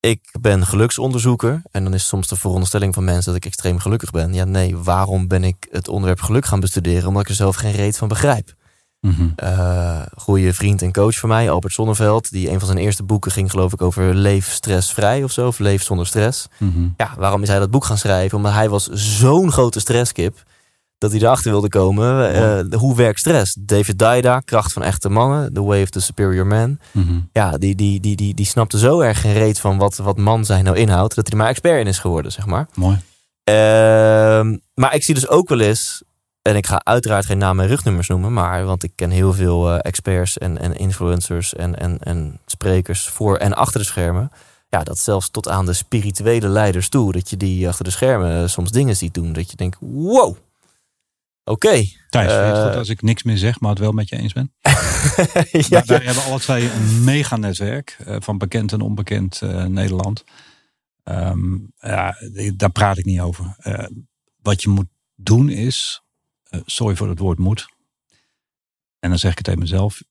ik 0.00 0.20
ben 0.40 0.66
geluksonderzoeker 0.66 1.62
en 1.70 1.84
dan 1.84 1.94
is 1.94 2.06
soms 2.06 2.28
de 2.28 2.36
veronderstelling 2.36 2.94
van 2.94 3.04
mensen 3.04 3.32
dat 3.32 3.44
ik 3.44 3.46
extreem 3.46 3.78
gelukkig 3.78 4.10
ben. 4.10 4.34
Ja, 4.34 4.44
nee, 4.44 4.76
waarom 4.76 5.28
ben 5.28 5.44
ik 5.44 5.66
het 5.70 5.88
onderwerp 5.88 6.20
geluk 6.20 6.44
gaan 6.44 6.60
bestuderen? 6.60 7.08
Omdat 7.08 7.22
ik 7.22 7.28
er 7.28 7.34
zelf 7.34 7.56
geen 7.56 7.72
reet 7.72 7.96
van 7.96 8.08
begrijp. 8.08 8.54
Mm 9.04 9.34
goede 10.16 10.54
vriend 10.54 10.82
en 10.82 10.92
coach 10.92 11.18
van 11.18 11.28
mij, 11.28 11.50
Albert 11.50 11.72
Sonneveld. 11.72 12.30
Die 12.30 12.50
een 12.50 12.58
van 12.58 12.66
zijn 12.66 12.78
eerste 12.78 13.02
boeken 13.02 13.30
ging 13.30 13.50
geloof 13.50 13.72
ik 13.72 13.82
over 13.82 14.14
leef 14.14 14.50
stressvrij 14.50 15.22
of 15.22 15.32
zo. 15.32 15.46
Of 15.46 15.58
leef 15.58 15.82
zonder 15.82 16.06
stress. 16.06 16.46
Mhm. 16.58 16.88
Ja, 16.96 17.14
waarom 17.18 17.42
is 17.42 17.48
hij 17.48 17.58
dat 17.58 17.70
boek 17.70 17.84
gaan 17.84 17.98
schrijven? 17.98 18.36
Omdat 18.36 18.52
hij 18.52 18.68
was 18.68 18.88
zo'n 18.92 19.52
grote 19.52 19.80
stresskip. 19.80 20.42
Dat 20.98 21.10
hij 21.10 21.20
erachter 21.20 21.50
wilde 21.50 21.68
komen. 21.68 22.34
Uh, 22.72 22.78
hoe 22.78 22.96
werkt 22.96 23.18
stress? 23.18 23.56
David 23.60 23.98
Daida, 23.98 24.40
Kracht 24.40 24.72
van 24.72 24.82
echte 24.82 25.08
mannen. 25.08 25.52
The 25.52 25.62
Way 25.62 25.82
of 25.82 25.90
the 25.90 26.00
Superior 26.00 26.46
Man. 26.46 26.78
Mhm. 26.90 27.20
Ja, 27.32 27.58
die, 27.58 27.74
die, 27.74 28.00
die, 28.00 28.16
die, 28.16 28.34
die 28.34 28.46
snapte 28.46 28.78
zo 28.78 29.00
erg 29.00 29.20
geen 29.20 29.32
reet 29.32 29.60
van 29.60 29.78
wat, 29.78 29.96
wat 29.96 30.18
man 30.18 30.44
zijn 30.44 30.64
nou 30.64 30.76
inhoudt. 30.76 31.14
Dat 31.14 31.26
hij 31.26 31.32
er 31.32 31.42
maar 31.42 31.50
expert 31.50 31.80
in 31.80 31.86
is 31.86 31.98
geworden, 31.98 32.32
zeg 32.32 32.46
maar. 32.46 32.66
Mooi. 32.74 32.98
Uh, 33.50 33.54
maar 34.74 34.94
ik 34.94 35.02
zie 35.02 35.14
dus 35.14 35.28
ook 35.28 35.48
wel 35.48 35.60
eens 35.60 36.02
en 36.48 36.56
ik 36.56 36.66
ga 36.66 36.80
uiteraard 36.84 37.26
geen 37.26 37.38
namen 37.38 37.64
en 37.64 37.70
rugnummers 37.70 38.08
noemen, 38.08 38.32
maar 38.32 38.64
want 38.64 38.82
ik 38.82 38.92
ken 38.94 39.10
heel 39.10 39.32
veel 39.32 39.72
uh, 39.72 39.78
experts 39.80 40.38
en, 40.38 40.58
en 40.58 40.76
influencers 40.76 41.54
en, 41.54 41.78
en, 41.78 41.98
en 41.98 42.40
sprekers 42.46 43.08
voor 43.08 43.36
en 43.36 43.54
achter 43.54 43.80
de 43.80 43.86
schermen. 43.86 44.30
Ja, 44.68 44.82
dat 44.82 44.98
zelfs 44.98 45.30
tot 45.30 45.48
aan 45.48 45.66
de 45.66 45.72
spirituele 45.72 46.48
leiders 46.48 46.88
toe, 46.88 47.12
dat 47.12 47.30
je 47.30 47.36
die 47.36 47.68
achter 47.68 47.84
de 47.84 47.90
schermen 47.90 48.42
uh, 48.42 48.48
soms 48.48 48.70
dingen 48.70 48.96
ziet 48.96 49.14
doen. 49.14 49.32
Dat 49.32 49.50
je 49.50 49.56
denkt, 49.56 49.76
wow, 49.80 50.28
oké. 50.28 50.36
Okay. 51.44 51.96
Thijs, 52.08 52.32
uh, 52.32 52.46
het 52.46 52.66
goed 52.66 52.76
als 52.76 52.88
ik 52.88 53.02
niks 53.02 53.22
meer 53.22 53.38
zeg, 53.38 53.60
maar 53.60 53.70
het 53.70 53.78
wel 53.78 53.92
met 53.92 54.08
je 54.08 54.16
eens 54.16 54.32
ben? 54.32 54.52
ja, 55.68 55.82
wij, 55.86 55.98
hebben 55.98 56.24
alle 56.24 56.40
twee 56.40 56.70
een 56.70 57.04
mega 57.04 57.36
netwerk 57.36 57.98
van 58.06 58.38
bekend 58.38 58.72
en 58.72 58.80
onbekend 58.80 59.40
Nederland. 59.68 60.24
Um, 61.04 61.72
ja, 61.78 62.16
daar 62.56 62.72
praat 62.72 62.98
ik 62.98 63.04
niet 63.04 63.20
over. 63.20 63.56
wat 64.42 64.62
je 64.62 64.68
moet 64.68 64.88
doen 65.14 65.48
is 65.48 66.03
eh, 66.54 66.60
sorry 66.64 66.96
voor 66.96 67.08
het 67.08 67.18
woord 67.18 67.38
moet. 67.38 67.66
En 68.98 69.08
dan 69.10 69.18
zeg 69.18 69.30
ik 69.30 69.36
het 69.36 69.46
tegen 69.46 69.60
mezelf. 69.60 70.02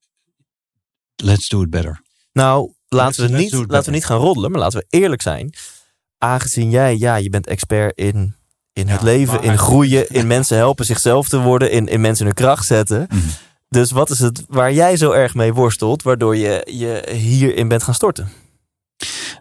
Let's 1.15 1.47
do 1.47 1.61
it 1.61 1.69
better. 1.69 2.01
Nou, 2.31 2.71
laten 2.87 3.29
we, 3.29 3.37
niet, 3.37 3.53
laten 3.53 3.85
we 3.85 3.91
niet 3.91 4.05
gaan 4.05 4.19
roddelen, 4.19 4.51
maar 4.51 4.59
laten 4.59 4.79
we 4.79 4.85
eerlijk 4.89 5.21
zijn. 5.21 5.53
Aangezien 6.17 6.69
jij, 6.69 6.97
ja, 6.97 7.15
je 7.15 7.29
bent 7.29 7.47
expert 7.47 7.97
in, 7.97 8.35
in 8.73 8.87
het 8.87 9.01
leven, 9.01 9.43
in 9.43 9.57
groeien, 9.57 10.09
in 10.09 10.27
mensen 10.35 10.57
helpen 10.57 10.85
zichzelf 10.85 11.29
te 11.29 11.39
worden, 11.39 11.71
in, 11.71 11.87
in 11.87 12.01
mensen 12.01 12.25
hun 12.25 12.33
kracht 12.33 12.65
zetten. 12.65 13.07
Mhm. 13.09 13.19
Dus 13.69 13.91
wat 13.91 14.09
is 14.09 14.19
het 14.19 14.45
waar 14.47 14.73
jij 14.73 14.97
zo 14.97 15.11
erg 15.11 15.33
mee 15.33 15.53
worstelt, 15.53 16.03
waardoor 16.03 16.35
je 16.35 16.67
je 16.71 17.13
hierin 17.15 17.67
bent 17.67 17.83
gaan 17.83 17.93
storten? 17.93 18.29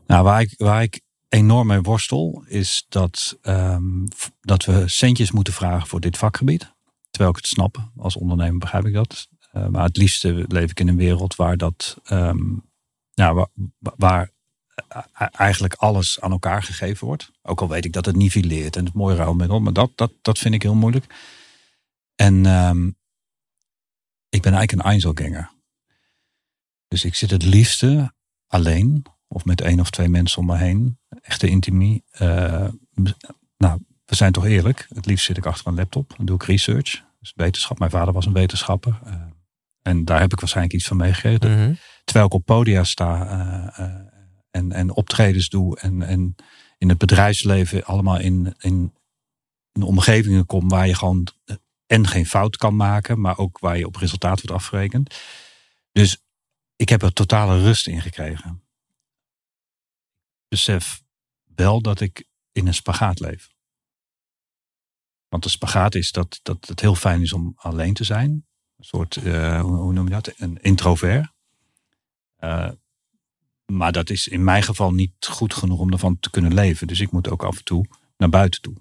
Nou, 0.06 0.24
waar 0.24 0.40
ik, 0.40 0.54
waar 0.56 0.82
ik 0.82 1.00
enorm 1.28 1.66
mee 1.66 1.80
worstel, 1.80 2.44
is 2.46 2.86
dat, 2.88 3.38
ehm, 3.42 4.06
dat 4.40 4.64
we 4.64 4.88
centjes 4.88 5.30
moeten 5.30 5.52
vragen 5.52 5.88
voor 5.88 6.00
dit 6.00 6.16
vakgebied. 6.16 6.71
Terwijl 7.12 7.30
ik 7.30 7.36
het 7.36 7.46
snap, 7.46 7.90
als 7.96 8.16
ondernemer 8.16 8.58
begrijp 8.58 8.86
ik 8.86 8.92
dat. 8.92 9.28
Eh, 9.52 9.66
maar 9.66 9.84
het 9.84 9.96
liefste 9.96 10.44
leef 10.48 10.70
ik 10.70 10.80
in 10.80 10.88
een 10.88 10.96
wereld 10.96 11.36
waar 11.36 11.56
dat, 11.56 11.98
ehm, 12.04 12.56
ja, 13.10 13.48
waar, 13.78 14.30
eh, 14.88 15.26
eigenlijk 15.32 15.74
alles 15.74 16.20
aan 16.20 16.30
elkaar 16.30 16.62
gegeven 16.62 17.06
wordt. 17.06 17.30
Ook 17.42 17.60
al 17.60 17.68
weet 17.68 17.84
ik 17.84 17.92
dat 17.92 18.06
het 18.06 18.16
nivelleert 18.16 18.76
en 18.76 18.84
het 18.84 18.94
mooie 18.94 19.16
ruilmiddel, 19.16 19.60
maar 19.60 19.72
dat, 19.72 19.90
dat, 19.94 20.12
dat 20.22 20.38
vind 20.38 20.54
ik 20.54 20.62
heel 20.62 20.74
moeilijk. 20.74 21.14
En 22.14 22.46
ehm, 22.46 22.86
ik 24.28 24.42
ben 24.42 24.52
eigenlijk 24.52 24.72
een 24.72 24.90
Einzelganger. 24.90 25.50
Dus 26.88 27.04
ik 27.04 27.14
zit 27.14 27.30
het 27.30 27.44
liefste 27.44 28.14
alleen 28.46 29.06
of 29.26 29.44
met 29.44 29.60
één 29.60 29.80
of 29.80 29.90
twee 29.90 30.08
mensen 30.08 30.38
om 30.38 30.46
me 30.46 30.56
heen. 30.56 30.98
Echte 31.08 31.48
intimie. 31.48 32.04
Eh, 32.10 32.68
nou, 33.56 33.80
we 34.04 34.14
zijn 34.14 34.32
toch 34.32 34.44
eerlijk. 34.44 34.86
Het 34.88 35.06
liefst 35.06 35.24
zit 35.24 35.36
ik 35.36 35.46
achter 35.46 35.66
een 35.66 35.74
laptop 35.74 36.14
en 36.18 36.24
doe 36.24 36.36
ik 36.36 36.42
research. 36.42 37.04
Dus 37.20 37.32
wetenschap. 37.36 37.78
Mijn 37.78 37.90
vader 37.90 38.14
was 38.14 38.26
een 38.26 38.32
wetenschapper. 38.32 39.00
Eh, 39.04 39.14
en 39.82 40.04
daar 40.04 40.20
heb 40.20 40.32
ik 40.32 40.40
waarschijnlijk 40.40 40.76
iets 40.76 40.86
van 40.86 40.96
meegekregen. 40.96 41.58
Mhm. 41.58 41.74
Terwijl 42.04 42.26
ik 42.26 42.34
op 42.34 42.44
podia 42.44 42.84
sta 42.84 43.26
eh, 43.26 43.84
eh, 43.84 44.00
en, 44.50 44.72
en 44.72 44.90
optredens 44.90 45.48
doe. 45.48 45.78
En, 45.78 46.02
en 46.02 46.34
in 46.78 46.88
het 46.88 46.98
bedrijfsleven 46.98 47.84
allemaal 47.84 48.18
in, 48.18 48.54
in, 48.58 48.94
in 49.72 49.82
omgevingen 49.82 50.46
kom 50.46 50.68
waar 50.68 50.86
je 50.86 50.94
gewoon 50.94 51.26
en 51.86 52.06
geen 52.06 52.26
fout 52.26 52.56
kan 52.56 52.76
maken. 52.76 53.20
Maar 53.20 53.38
ook 53.38 53.58
waar 53.58 53.78
je 53.78 53.86
op 53.86 53.96
resultaat 53.96 54.40
wordt 54.40 54.56
afgerekend. 54.56 55.14
Dus 55.92 56.22
ik 56.76 56.88
heb 56.88 57.02
er 57.02 57.12
totale 57.12 57.62
rust 57.62 57.86
in 57.86 58.00
gekregen 58.00 58.62
besef 60.52 61.02
wel 61.54 61.80
dat 61.80 62.00
ik 62.00 62.24
in 62.52 62.66
een 62.66 62.74
spagaat 62.74 63.20
leef. 63.20 63.50
Want 65.32 65.44
de 65.44 65.50
spagaat 65.50 65.94
is 65.94 66.12
dat, 66.12 66.40
dat 66.42 66.68
het 66.68 66.80
heel 66.80 66.94
fijn 66.94 67.22
is 67.22 67.32
om 67.32 67.52
alleen 67.56 67.94
te 67.94 68.04
zijn. 68.04 68.30
Een 68.76 68.84
soort, 68.84 69.16
eh, 69.16 69.60
hoe, 69.60 69.92
noem 69.92 70.04
je 70.04 70.10
dat? 70.10 70.32
Een 70.36 70.58
introvert. 70.62 71.32
Eh, 72.36 72.70
maar 73.66 73.92
dat 73.92 74.10
is 74.10 74.28
in 74.28 74.44
mijn 74.44 74.62
geval 74.62 74.92
niet 74.92 75.26
goed 75.26 75.54
genoeg 75.54 75.78
om 75.78 75.92
ervan 75.92 76.18
te 76.18 76.30
kunnen 76.30 76.54
leven. 76.54 76.86
Dus 76.86 77.00
ik 77.00 77.10
moet 77.10 77.28
ook 77.28 77.44
af 77.44 77.56
en 77.56 77.64
toe 77.64 77.86
naar 78.16 78.28
buiten 78.28 78.60
toe. 78.60 78.74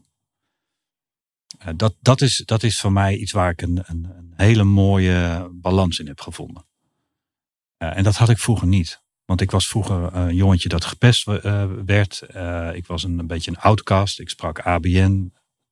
Eh, 1.58 1.74
dat, 1.76 1.95
dat, 1.99 2.22
is, 2.22 2.43
dat 2.45 2.64
is 2.64 2.80
voor 2.80 2.91
mij 2.91 3.16
iets 3.16 3.32
waar 3.32 3.49
ik 3.49 3.62
een, 3.62 3.84
een, 3.86 4.04
een 4.18 4.34
hele 4.36 4.64
mooie 4.64 5.49
balans 5.54 5.99
in 5.99 6.08
heb 6.08 6.22
gevonden. 6.22 6.66
En 7.78 8.04
dat 8.04 8.16
had 8.16 8.30
ik 8.30 8.39
vroeger 8.39 8.68
niet. 8.68 9.04
Want 9.26 9.41
ik 9.41 9.52
was 9.52 9.68
vroeger 9.68 10.16
een 10.16 10.36
jongetje 10.36 10.70
dat 10.70 10.86
gepest 10.86 11.24
werd. 11.86 12.22
Ik 12.74 12.86
was 12.86 13.04
een, 13.04 13.20
een 13.20 13.28
beetje 13.28 13.52
een 13.52 13.60
outcast. 13.60 14.20
Ik 14.20 14.30
sprak 14.30 14.60
ABN. 14.60 15.32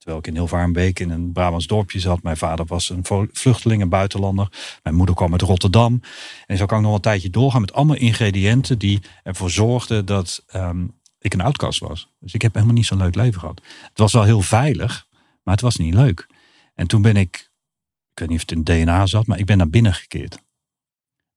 Terwijl 0.10 0.28
ik 0.28 0.36
in 0.36 0.42
Hilvarenbeek 0.42 1.00
in 1.00 1.10
een 1.10 1.32
Brabants 1.32 1.68
dorpje 1.68 2.00
zat. 2.00 2.24
Mijn 2.24 2.38
vader 2.38 2.66
was 2.66 2.90
een 2.90 3.28
vluchteling, 3.34 3.82
een 3.82 3.90
buitenlander. 3.90 4.52
Mijn 4.84 4.96
moeder 4.96 5.16
kwam 5.16 5.32
uit 5.32 5.42
Rotterdam. 5.42 6.02
En 6.46 6.58
zo 6.58 6.66
kan 6.66 6.78
ik 6.78 6.84
nog 6.84 6.96
een 6.96 7.02
tijdje 7.02 7.30
doorgaan 7.30 7.62
met 7.62 7.74
allemaal 7.74 7.96
ingrediënten 7.96 8.80
die 8.80 9.00
ervoor 9.24 9.50
zorgden 9.50 10.06
dat 10.06 10.44
ehm, 10.48 10.88
ik 11.20 11.34
een 11.34 11.42
outcast 11.42 11.80
was. 11.80 12.10
Dus 12.20 12.34
ik 12.34 12.42
heb 12.42 12.54
helemaal 12.54 12.76
niet 12.76 12.86
zo'n 12.86 12.98
leuk 12.98 13.16
leven 13.16 13.40
gehad. 13.40 13.62
Het 13.82 13.98
was 13.98 14.14
wel 14.14 14.24
heel 14.24 14.42
veilig, 14.42 15.08
maar 15.44 15.54
het 15.54 15.64
was 15.64 15.76
niet 15.76 15.94
leuk. 15.94 16.28
En 16.76 16.88
toen 16.88 17.02
ben 17.02 17.16
ik, 17.16 17.50
ik 18.12 18.20
weet 18.20 18.30
niet 18.30 18.42
of 18.42 18.50
het 18.50 18.70
in 18.70 18.86
DNA 18.86 19.06
zat, 19.06 19.28
maar 19.28 19.40
ik 19.40 19.46
ben 19.46 19.58
naar 19.58 19.70
binnen 19.70 19.94
gekeerd. 19.94 20.38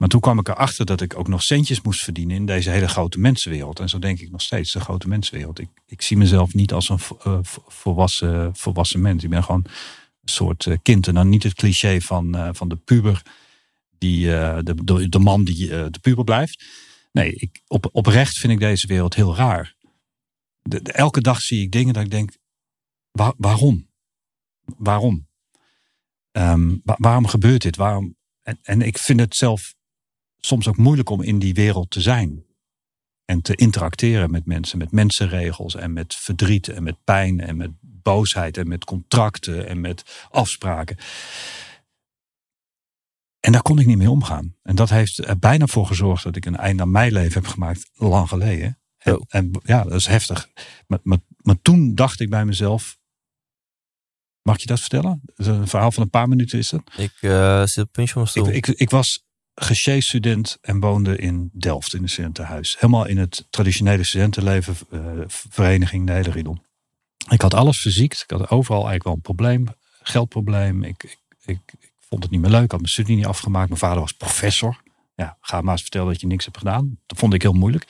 Maar 0.02 0.10
toen 0.10 0.20
kwam 0.20 0.38
ik 0.38 0.48
erachter 0.48 0.86
dat 0.86 1.00
ik 1.00 1.18
ook 1.18 1.28
nog 1.28 1.42
centjes 1.42 1.80
moest 1.80 2.02
verdienen 2.02 2.36
in 2.36 2.46
deze 2.46 2.70
hele 2.70 2.88
grote 2.88 3.18
mensenwereld. 3.18 3.80
En 3.80 3.88
zo 3.88 3.98
denk 3.98 4.20
ik 4.20 4.30
nog 4.30 4.42
steeds, 4.42 4.72
de 4.72 4.80
grote 4.80 5.08
mensenwereld. 5.08 5.58
Ik, 5.58 5.68
ik 5.86 6.02
zie 6.02 6.16
mezelf 6.16 6.54
niet 6.54 6.72
als 6.72 6.88
een 6.88 6.98
eh, 6.98 7.38
vo- 7.42 7.64
volwassen, 7.66 8.56
volwassen 8.56 9.00
mens. 9.00 9.24
Ik 9.24 9.30
ben 9.30 9.44
gewoon 9.44 9.64
een 9.64 10.28
soort 10.28 10.66
eh, 10.66 10.76
kind. 10.82 11.06
En 11.06 11.14
dan 11.14 11.28
niet 11.28 11.42
het 11.42 11.54
cliché 11.54 12.00
van, 12.00 12.34
eh, 12.36 12.48
van 12.52 12.68
de 12.68 12.76
puber, 12.76 13.22
die, 13.98 14.26
de, 14.26 14.74
de, 14.84 15.08
de 15.08 15.18
man 15.18 15.44
die 15.44 15.68
de 15.68 15.98
puber 16.00 16.24
blijft. 16.24 16.64
Nee, 17.12 17.32
ik, 17.34 17.62
op, 17.66 17.88
oprecht 17.92 18.38
vind 18.38 18.52
ik 18.52 18.58
deze 18.58 18.86
wereld 18.86 19.14
heel 19.14 19.36
raar. 19.36 19.74
De, 20.62 20.80
elke 20.80 21.20
dag 21.20 21.40
zie 21.40 21.62
ik 21.62 21.70
dingen 21.70 21.94
dat 21.94 22.04
ik 22.04 22.10
denk, 22.10 22.36
waar- 23.10 23.34
waarom? 23.36 23.88
Waarom? 24.76 25.26
Ehm, 26.32 26.76
wa- 26.84 26.96
waarom 26.98 27.26
gebeurt 27.26 27.62
dit? 27.62 27.76
Waarom? 27.76 28.16
En, 28.42 28.58
en 28.62 28.82
ik 28.82 28.98
vind 28.98 29.20
het 29.20 29.36
zelf 29.36 29.74
soms 30.46 30.68
ook 30.68 30.76
moeilijk 30.76 31.10
om 31.10 31.22
in 31.22 31.38
die 31.38 31.54
wereld 31.54 31.90
te 31.90 32.00
zijn. 32.00 32.44
En 33.24 33.42
te 33.42 33.54
interacteren 33.54 34.30
met 34.30 34.46
mensen, 34.46 34.78
met 34.78 34.92
mensenregels 34.92 35.74
en 35.74 35.92
met 35.92 36.14
verdriet 36.14 36.68
en 36.68 36.82
met 36.82 37.04
pijn 37.04 37.40
en 37.40 37.56
met 37.56 37.70
boosheid 37.80 38.56
en 38.56 38.68
met 38.68 38.84
contracten 38.84 39.68
en 39.68 39.80
met 39.80 40.26
afspraken. 40.30 40.96
En 43.40 43.52
daar 43.52 43.62
kon 43.62 43.78
ik 43.78 43.86
niet 43.86 43.96
mee 43.96 44.10
omgaan. 44.10 44.56
En 44.62 44.74
dat 44.74 44.90
heeft 44.90 45.18
er 45.18 45.38
bijna 45.38 45.66
voor 45.66 45.86
gezorgd 45.86 46.22
dat 46.22 46.36
ik 46.36 46.44
een 46.44 46.56
einde 46.56 46.82
aan 46.82 46.90
mijn 46.90 47.12
leven 47.12 47.42
heb 47.42 47.50
gemaakt, 47.50 47.90
lang 47.94 48.28
geleden. 48.28 48.78
En, 48.98 49.14
Oh. 49.14 49.22
en 49.28 49.50
ja, 49.62 49.82
dat 49.82 49.92
is 49.92 50.06
heftig. 50.06 50.48
Maar, 50.86 50.98
maar, 51.02 51.18
maar 51.36 51.62
toen 51.62 51.94
dacht 51.94 52.20
ik 52.20 52.30
bij 52.30 52.44
mezelf, 52.44 52.98
mag 54.42 54.60
je 54.60 54.66
dat 54.66 54.80
vertellen? 54.80 55.20
Dat 55.34 55.46
een 55.46 55.68
verhaal 55.68 55.92
van 55.92 56.02
een 56.02 56.10
paar 56.10 56.28
minuten 56.28 56.58
is 56.58 56.70
het. 56.70 56.82
Ik 56.96 57.16
eh, 57.20 57.64
zit 57.64 57.84
op 57.84 57.92
puntje 57.92 58.12
van 58.12 58.22
mijn 58.22 58.34
stoel. 58.34 58.48
Ik, 58.48 58.66
ik, 58.66 58.78
ik 58.78 58.90
was 58.90 59.24
gesjeest 59.54 60.08
student 60.08 60.58
en 60.60 60.80
woonde 60.80 61.16
in 61.16 61.50
Delft 61.52 61.94
in 61.94 62.02
een 62.02 62.08
studentenhuis. 62.08 62.74
Helemaal 62.78 63.06
in 63.06 63.18
het 63.18 63.46
traditionele 63.50 64.04
studentenleven, 64.04 64.76
eh, 64.90 65.00
vereniging, 65.26 66.06
de 66.06 66.12
hele 66.12 66.30
riedel. 66.30 66.58
Ik 67.28 67.40
had 67.40 67.54
alles 67.54 67.80
verziekt. 67.80 68.22
Ik 68.22 68.30
had 68.30 68.50
overal 68.50 68.88
eigenlijk 68.88 69.04
wel 69.04 69.14
een 69.14 69.20
probleem. 69.20 69.66
Geldprobleem. 70.02 70.82
Ik, 70.82 71.18
ik, 71.44 71.58
ik, 71.80 71.90
vond 71.98 72.22
het 72.22 72.32
niet 72.32 72.40
meer 72.40 72.50
leuk. 72.50 72.64
Ik 72.64 72.70
had 72.70 72.80
mijn 72.80 72.92
studie 72.92 73.16
niet 73.16 73.26
afgemaakt. 73.26 73.68
Mijn 73.68 73.80
vader 73.80 74.00
was 74.00 74.12
professor. 74.12 74.82
Ja, 75.14 75.36
ga 75.40 75.60
maar 75.60 75.72
eens 75.72 75.82
vertellen 75.82 76.08
dat 76.08 76.20
je 76.20 76.26
niks 76.26 76.44
hebt 76.44 76.58
gedaan. 76.58 76.98
Dat 77.06 77.18
vond 77.18 77.34
ik 77.34 77.42
heel 77.42 77.52
moeilijk. 77.52 77.84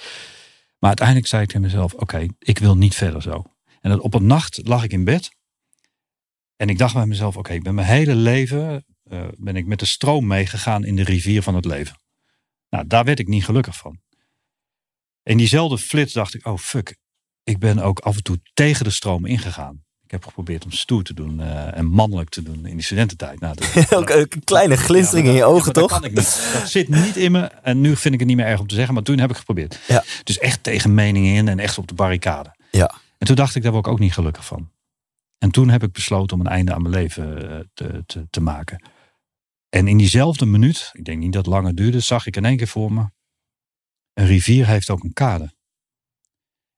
Maar 0.78 0.88
uiteindelijk 0.88 1.28
zei 1.28 1.42
ik 1.42 1.48
tegen 1.48 1.62
mezelf, 1.62 1.94
oké, 1.94 2.26
ik 2.38 2.58
wil 2.58 2.76
niet 2.76 2.94
verder 2.94 3.22
zo. 3.22 3.44
En 3.80 4.00
op 4.00 4.14
een 4.14 4.26
nacht 4.26 4.60
lag 4.62 4.84
ik 4.84 4.92
in 4.92 5.04
bed. 5.04 5.30
En 6.56 6.68
ik 6.68 6.78
dacht 6.78 6.94
bij 6.94 7.06
mezelf, 7.06 7.36
oké, 7.36 7.52
ik 7.52 7.62
ben 7.62 7.74
mijn 7.74 7.86
hele 7.86 8.14
leven 8.14 8.84
eh, 9.12 9.28
ben 9.36 9.56
ik 9.56 9.66
met 9.66 9.78
de 9.78 9.86
stroom 9.86 10.26
meegegaan 10.26 10.84
in 10.84 10.96
de 10.96 11.02
rivier 11.04 11.42
van 11.42 11.54
het 11.54 11.64
leven. 11.64 11.96
Nou, 12.70 12.86
daar 12.86 13.04
werd 13.04 13.18
ik 13.18 13.28
niet 13.28 13.44
gelukkig 13.44 13.76
van. 13.76 14.00
In 15.22 15.36
diezelfde 15.36 15.78
flits 15.78 16.12
dacht 16.12 16.34
ik, 16.34 16.46
oh 16.46 16.58
fuck, 16.58 16.96
ik 17.44 17.58
ben 17.58 17.78
ook 17.78 17.98
af 17.98 18.16
en 18.16 18.22
toe 18.22 18.40
tegen 18.54 18.84
de 18.84 18.90
stroom 18.90 19.26
ingegaan. 19.26 19.84
Ik 20.04 20.10
heb 20.10 20.24
geprobeerd 20.24 20.64
om 20.64 20.70
stoer 20.70 21.02
te 21.02 21.14
doen 21.14 21.40
eh, 21.40 21.76
en 21.76 21.86
mannelijk 21.86 22.28
te 22.30 22.42
doen 22.42 22.66
in 22.66 22.76
die 22.76 22.84
studententijd. 22.84 23.40
Nou, 23.40 23.56
dat, 23.56 23.92
Ook 23.98 24.08
een 24.10 24.44
kleine 24.44 24.76
glinstering 24.76 25.26
ja, 25.26 25.32
in 25.32 25.38
je 25.38 25.44
dat- 25.44 25.52
ogen, 25.52 25.72
toch? 25.72 25.90
Dat 25.90 26.00
kan 26.00 26.08
ik 26.10 26.16
niet. 26.16 26.50
Dat 26.52 26.68
zit 26.68 26.88
niet 26.88 27.16
in 27.16 27.32
me. 27.32 27.40
En 27.40 27.80
nu 27.80 27.96
vind 27.96 28.14
ik 28.14 28.20
het 28.20 28.28
niet 28.28 28.36
meer 28.36 28.46
erg 28.46 28.60
om 28.60 28.66
te 28.66 28.74
zeggen, 28.74 28.94
maar 28.94 29.02
toen 29.02 29.18
heb 29.18 29.30
ik 29.30 29.36
geprobeerd. 29.36 29.80
Ja. 29.88 30.04
Dus 30.24 30.38
echt 30.38 30.62
tegen 30.62 30.94
meningen 30.94 31.34
in 31.34 31.48
en 31.48 31.58
echt 31.58 31.78
op 31.78 31.88
de 31.88 31.94
barricade. 31.94 32.56
Ja. 32.70 32.94
En 33.18 33.26
toen 33.26 33.36
dacht 33.36 33.54
ik, 33.54 33.62
daar 33.62 33.72
word 33.72 33.86
ik 33.86 33.92
ook 33.92 33.98
niet 33.98 34.12
gelukkig 34.12 34.44
van. 34.46 34.70
En 35.38 35.50
toen 35.50 35.68
heb 35.68 35.82
ik 35.82 35.92
besloten 35.92 36.36
om 36.36 36.46
een 36.46 36.52
einde 36.52 36.74
aan 36.74 36.82
mijn 36.82 36.94
leven 36.94 37.50
eh, 37.50 37.60
te, 37.74 38.02
te, 38.06 38.26
te 38.30 38.40
maken. 38.40 38.82
En 39.74 39.88
in 39.88 39.96
diezelfde 39.96 40.46
minuut, 40.46 40.90
ik 40.92 41.04
denk 41.04 41.18
niet 41.18 41.32
dat 41.32 41.44
het 41.44 41.54
langer 41.54 41.74
duurde, 41.74 42.00
zag 42.00 42.26
ik 42.26 42.36
in 42.36 42.44
één 42.44 42.56
keer 42.56 42.68
voor 42.68 42.92
me. 42.92 43.06
Een 44.12 44.26
rivier 44.26 44.66
heeft 44.66 44.90
ook 44.90 45.04
een 45.04 45.12
kade. 45.12 45.54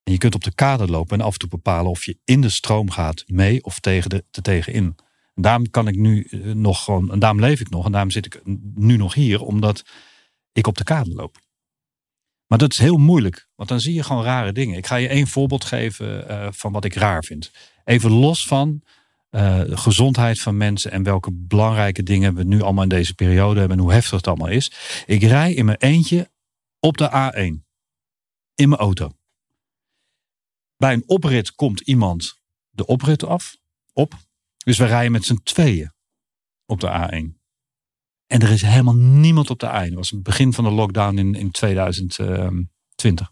En 0.03 0.11
je 0.11 0.17
kunt 0.17 0.35
op 0.35 0.43
de 0.43 0.55
kade 0.55 0.87
lopen 0.87 1.19
en 1.19 1.25
af 1.25 1.33
en 1.33 1.39
toe 1.39 1.49
bepalen 1.49 1.91
of 1.91 2.05
je 2.05 2.17
in 2.23 2.41
de 2.41 2.49
stroom 2.49 2.91
gaat 2.91 3.23
mee 3.27 3.63
of 3.63 3.79
tegen 3.79 4.09
de, 4.09 4.25
te 4.31 4.41
tegenin. 4.41 4.95
En 5.33 5.41
daarom 5.41 5.69
kan 5.69 5.87
ik 5.87 5.95
nu 5.95 6.23
eh, 6.23 6.39
nog 6.39 6.83
gewoon, 6.83 7.11
en 7.11 7.19
daarom 7.19 7.39
leef 7.39 7.59
ik 7.59 7.69
nog 7.69 7.85
en 7.85 7.91
daarom 7.91 8.11
zit 8.11 8.25
ik 8.25 8.41
nu 8.75 8.97
nog 8.97 9.13
hier, 9.13 9.41
omdat 9.41 9.83
ik 10.51 10.67
op 10.67 10.77
de 10.77 10.83
kade 10.83 11.13
loop. 11.13 11.39
Maar 12.47 12.57
dat 12.57 12.71
is 12.71 12.77
heel 12.77 12.97
moeilijk, 12.97 13.47
want 13.55 13.69
dan 13.69 13.79
zie 13.79 13.93
je 13.93 14.03
gewoon 14.03 14.23
rare 14.23 14.51
dingen. 14.51 14.77
Ik 14.77 14.87
ga 14.87 14.95
je 14.95 15.07
één 15.07 15.27
voorbeeld 15.27 15.65
geven 15.65 16.29
eh, 16.29 16.47
van 16.51 16.71
wat 16.71 16.85
ik 16.85 16.93
raar 16.93 17.23
vind. 17.23 17.51
Even 17.83 18.11
los 18.11 18.47
van 18.47 18.81
eh, 19.35 19.59
de 19.59 19.77
gezondheid 19.77 20.39
van 20.39 20.57
mensen 20.57 20.91
en 20.91 21.03
welke 21.03 21.31
belangrijke 21.31 22.03
dingen 22.03 22.35
we 22.35 22.43
nu 22.43 22.61
allemaal 22.61 22.83
in 22.83 22.89
deze 22.89 23.15
periode 23.15 23.59
hebben 23.59 23.77
en 23.77 23.83
hoe 23.83 23.93
heftig 23.93 24.15
het 24.15 24.27
allemaal 24.27 24.47
is. 24.47 24.71
Ik 25.05 25.21
rij 25.21 25.53
in 25.53 25.65
mijn 25.65 25.77
eentje 25.77 26.31
op 26.79 26.97
de 26.97 27.09
A1 27.09 27.63
in 28.55 28.69
mijn 28.69 28.81
auto. 28.81 29.11
Bij 30.77 30.93
een 30.93 31.03
oprit 31.05 31.55
komt 31.55 31.79
iemand 31.79 32.41
de 32.69 32.85
oprit 32.85 33.23
af, 33.23 33.57
op. 33.93 34.13
Dus 34.57 34.77
we 34.77 34.85
rijden 34.85 35.11
met 35.11 35.25
z'n 35.25 35.39
tweeën 35.43 35.93
op 36.65 36.79
de 36.79 36.87
A1. 36.87 37.39
En 38.27 38.41
er 38.41 38.51
is 38.51 38.61
helemaal 38.61 38.95
niemand 38.95 39.49
op 39.49 39.59
de 39.59 39.67
ei. 39.67 39.87
Dat 39.87 39.97
was 39.97 40.09
het 40.09 40.23
begin 40.23 40.53
van 40.53 40.63
de 40.63 40.71
lockdown 40.71 41.17
in, 41.17 41.35
in 41.35 41.51
2020. 41.51 43.31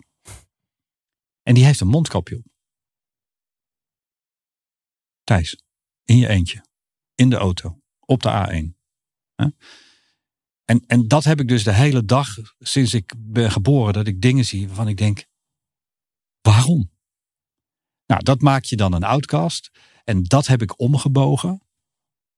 En 1.44 1.54
die 1.54 1.66
heeft 1.66 1.80
een 1.80 1.88
mondkapje 1.88 2.38
op. 2.38 2.46
Thijs, 5.24 5.64
in 6.06 6.18
je 6.18 6.28
eentje, 6.28 6.66
in 7.16 7.30
de 7.30 7.36
auto, 7.36 7.80
op 8.00 8.22
de 8.22 8.30
A1. 8.30 8.82
En, 10.66 10.84
en 10.88 11.08
dat 11.08 11.24
heb 11.24 11.40
ik 11.40 11.48
dus 11.48 11.64
de 11.64 11.74
hele 11.74 12.06
dag 12.06 12.36
sinds 12.60 12.94
ik 12.94 13.14
ben 13.18 13.52
geboren, 13.52 13.94
dat 13.94 14.08
ik 14.08 14.22
dingen 14.22 14.46
zie 14.46 14.68
waarvan 14.68 14.88
ik 14.88 14.98
denk, 14.98 15.26
waarom? 16.42 16.92
Nou, 18.06 18.24
dat 18.24 18.42
maak 18.42 18.64
je 18.64 18.76
dan 18.76 18.94
een 18.94 19.04
outcast. 19.04 19.72
En 20.04 20.24
dat 20.24 20.48
heb 20.48 20.62
ik 20.62 20.80
omgebogen, 20.80 21.62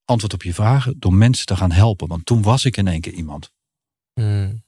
antwoord 0.05 0.34
op 0.34 0.43
je 0.43 0.53
vragen, 0.53 0.99
door 0.99 1.13
mensen 1.13 1.45
te 1.45 1.55
gaan 1.55 1.72
helpen. 1.72 2.07
Want 2.07 2.26
toen 2.26 2.41
was 2.41 2.66
ik 2.66 2.78
in 2.78 2.88
één 2.88 3.01
keer 3.01 3.13
iemand. 3.13 3.51
Hmm. 4.13 4.63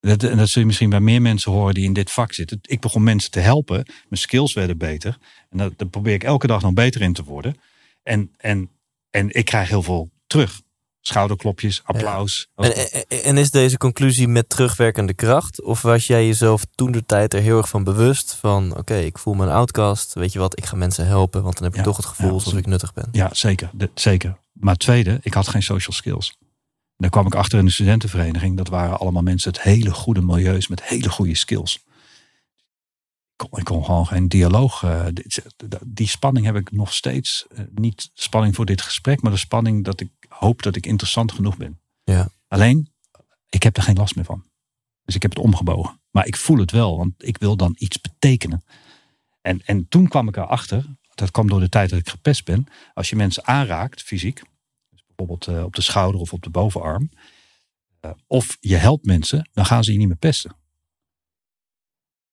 Dat, 0.00 0.22
en 0.22 0.36
dat 0.36 0.48
zul 0.48 0.60
je 0.60 0.66
misschien 0.66 0.90
bij 0.90 1.00
meer 1.00 1.22
mensen 1.22 1.52
horen 1.52 1.74
die 1.74 1.84
in 1.84 1.92
dit 1.92 2.10
vak 2.10 2.32
zitten. 2.32 2.58
Ik 2.62 2.80
begon 2.80 3.02
mensen 3.02 3.30
te 3.30 3.40
helpen. 3.40 3.84
Mijn 3.84 4.20
skills 4.20 4.52
werden 4.52 4.78
beter. 4.78 5.18
En 5.48 5.58
dat, 5.58 5.78
daar 5.78 5.88
probeer 5.88 6.14
ik 6.14 6.24
elke 6.24 6.46
dag 6.46 6.62
nog 6.62 6.72
beter 6.72 7.00
in 7.00 7.12
te 7.12 7.24
worden. 7.24 7.56
En, 8.02 8.30
en, 8.36 8.70
en 9.10 9.30
ik 9.30 9.44
krijg 9.44 9.68
heel 9.68 9.82
veel 9.82 10.10
terug. 10.26 10.60
Schouderklopjes, 11.00 11.80
applaus. 11.84 12.48
En, 12.56 12.74
en, 12.76 13.22
en 13.24 13.36
is 13.36 13.50
deze 13.50 13.76
conclusie 13.76 14.28
met 14.28 14.48
terugwerkende 14.48 15.14
kracht? 15.14 15.62
Of 15.62 15.82
was 15.82 16.06
jij 16.06 16.26
jezelf 16.26 16.64
toen 16.74 16.92
de 16.92 17.06
tijd 17.06 17.34
er 17.34 17.40
heel 17.40 17.56
erg 17.56 17.68
van 17.68 17.84
bewust? 17.84 18.34
Van 18.34 18.76
oké, 18.76 18.96
ik 18.96 19.18
voel 19.18 19.34
me 19.34 19.44
een 19.44 19.52
outcast. 19.52 20.12
Weet 20.12 20.32
je 20.32 20.38
wat, 20.38 20.58
ik 20.58 20.66
ga 20.66 20.76
mensen 20.76 21.06
helpen. 21.06 21.42
Want 21.42 21.54
dan 21.54 21.64
heb 21.64 21.72
je 21.72 21.78
Ja, 21.78 21.84
toch 21.84 21.96
het 21.96 22.06
gevoel 22.06 22.28
ja, 22.28 22.32
alsof 22.32 22.54
ik 22.54 22.66
nuttig 22.66 22.92
ben. 22.92 23.08
Ja, 23.12 23.28
zeker. 23.32 23.70
De- 23.72 23.90
zeker. 23.94 24.38
Maar 24.52 24.76
tweede, 24.76 25.18
ik 25.22 25.34
had 25.34 25.48
geen 25.48 25.62
social 25.62 25.92
skills. 25.96 26.38
Daar 26.96 27.10
kwam 27.10 27.26
ik 27.26 27.34
achter 27.34 27.58
in 27.58 27.64
de 27.64 27.70
studentenvereniging. 27.70 28.56
Dat 28.56 28.68
waren 28.68 28.98
allemaal 28.98 29.22
mensen 29.22 29.52
uit 29.52 29.62
hele 29.62 29.90
goede 29.90 30.22
milieus 30.22 30.68
met 30.68 30.82
hele 30.82 31.08
goede 31.10 31.34
skills. 31.34 31.84
Ik 33.42 33.48
kon, 33.50 33.58
ik 33.58 33.64
kon 33.64 33.84
gewoon 33.84 34.06
geen 34.06 34.28
dialoog. 34.28 34.82
eh, 34.82 35.06
dit- 35.12 35.42
die 35.86 36.08
spanning 36.08 36.46
heb 36.46 36.56
ik 36.56 36.70
nog 36.72 36.92
steeds. 36.94 37.46
eh, 37.48 37.64
niet 37.74 38.10
spanning 38.14 38.54
voor 38.54 38.66
dit 38.66 38.82
gesprek, 38.82 39.22
maar 39.22 39.32
de 39.32 39.38
spanning 39.38 39.84
dat 39.84 40.00
ik 40.00 40.10
hoop 40.28 40.62
dat 40.62 40.76
ik 40.76 40.86
interessant 40.86 41.32
genoeg 41.32 41.56
ben. 41.56 41.80
Ja. 42.04 42.28
Alleen, 42.48 42.92
ik 43.48 43.62
heb 43.62 43.76
er 43.76 43.82
geen 43.82 43.96
last 43.96 44.14
meer 44.16 44.24
van. 44.24 44.44
Dus 45.04 45.14
ik 45.14 45.22
heb 45.22 45.30
het 45.30 45.44
omgebogen. 45.44 46.00
Maar 46.10 46.26
ik 46.26 46.36
voel 46.36 46.58
het 46.58 46.70
wel, 46.70 46.96
want 46.96 47.12
ik 47.16 47.38
wil 47.38 47.56
dan 47.56 47.74
iets 47.78 48.00
betekenen. 48.00 48.64
En, 49.40 49.62
en 49.64 49.88
toen 49.88 50.08
kwam 50.08 50.28
ik 50.28 50.36
erachter, 50.36 50.84
dat 51.14 51.30
kwam 51.30 51.48
door 51.48 51.60
de 51.60 51.68
tijd 51.68 51.90
dat 51.90 51.98
ik 51.98 52.08
gepest 52.08 52.44
ben. 52.44 52.66
Als 52.94 53.10
je 53.10 53.16
mensen 53.16 53.46
aanraakt, 53.46 54.02
fysiek, 54.02 54.42
dus 54.90 55.02
bijvoorbeeld 55.06 55.46
eh, 55.46 55.64
op 55.64 55.74
de 55.74 55.82
schouder 55.82 56.20
of 56.20 56.32
op 56.32 56.42
de 56.42 56.50
bovenarm, 56.50 57.10
eh, 58.00 58.10
of 58.26 58.56
je 58.60 58.76
helpt 58.76 59.04
mensen, 59.06 59.48
dan 59.52 59.66
gaan 59.66 59.84
ze 59.84 59.92
je 59.92 59.98
niet 59.98 60.08
meer 60.08 60.16
pesten. 60.16 60.56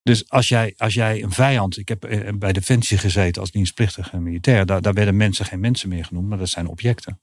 Dus 0.10 0.30
als 0.30 0.48
jij, 0.48 0.74
als 0.78 0.94
jij 0.94 1.24
een 1.24 1.32
vijand, 1.32 1.78
ik 1.78 1.88
heb 1.88 2.04
eh, 2.04 2.34
bij 2.34 2.54
Defensie 2.54 2.98
gezeten 2.98 3.42
als 3.42 3.52
dienstplichtige 3.52 4.18
militair, 4.18 4.66
daar, 4.66 4.82
daar 4.82 4.94
werden 4.94 5.18
mensen 5.18 5.46
geen 5.46 5.60
mensen 5.60 5.90
meer 5.90 6.06
genoemd, 6.06 6.28
maar 6.28 6.38
dat 6.38 6.50
zijn 6.50 6.68
objecten. 6.68 7.20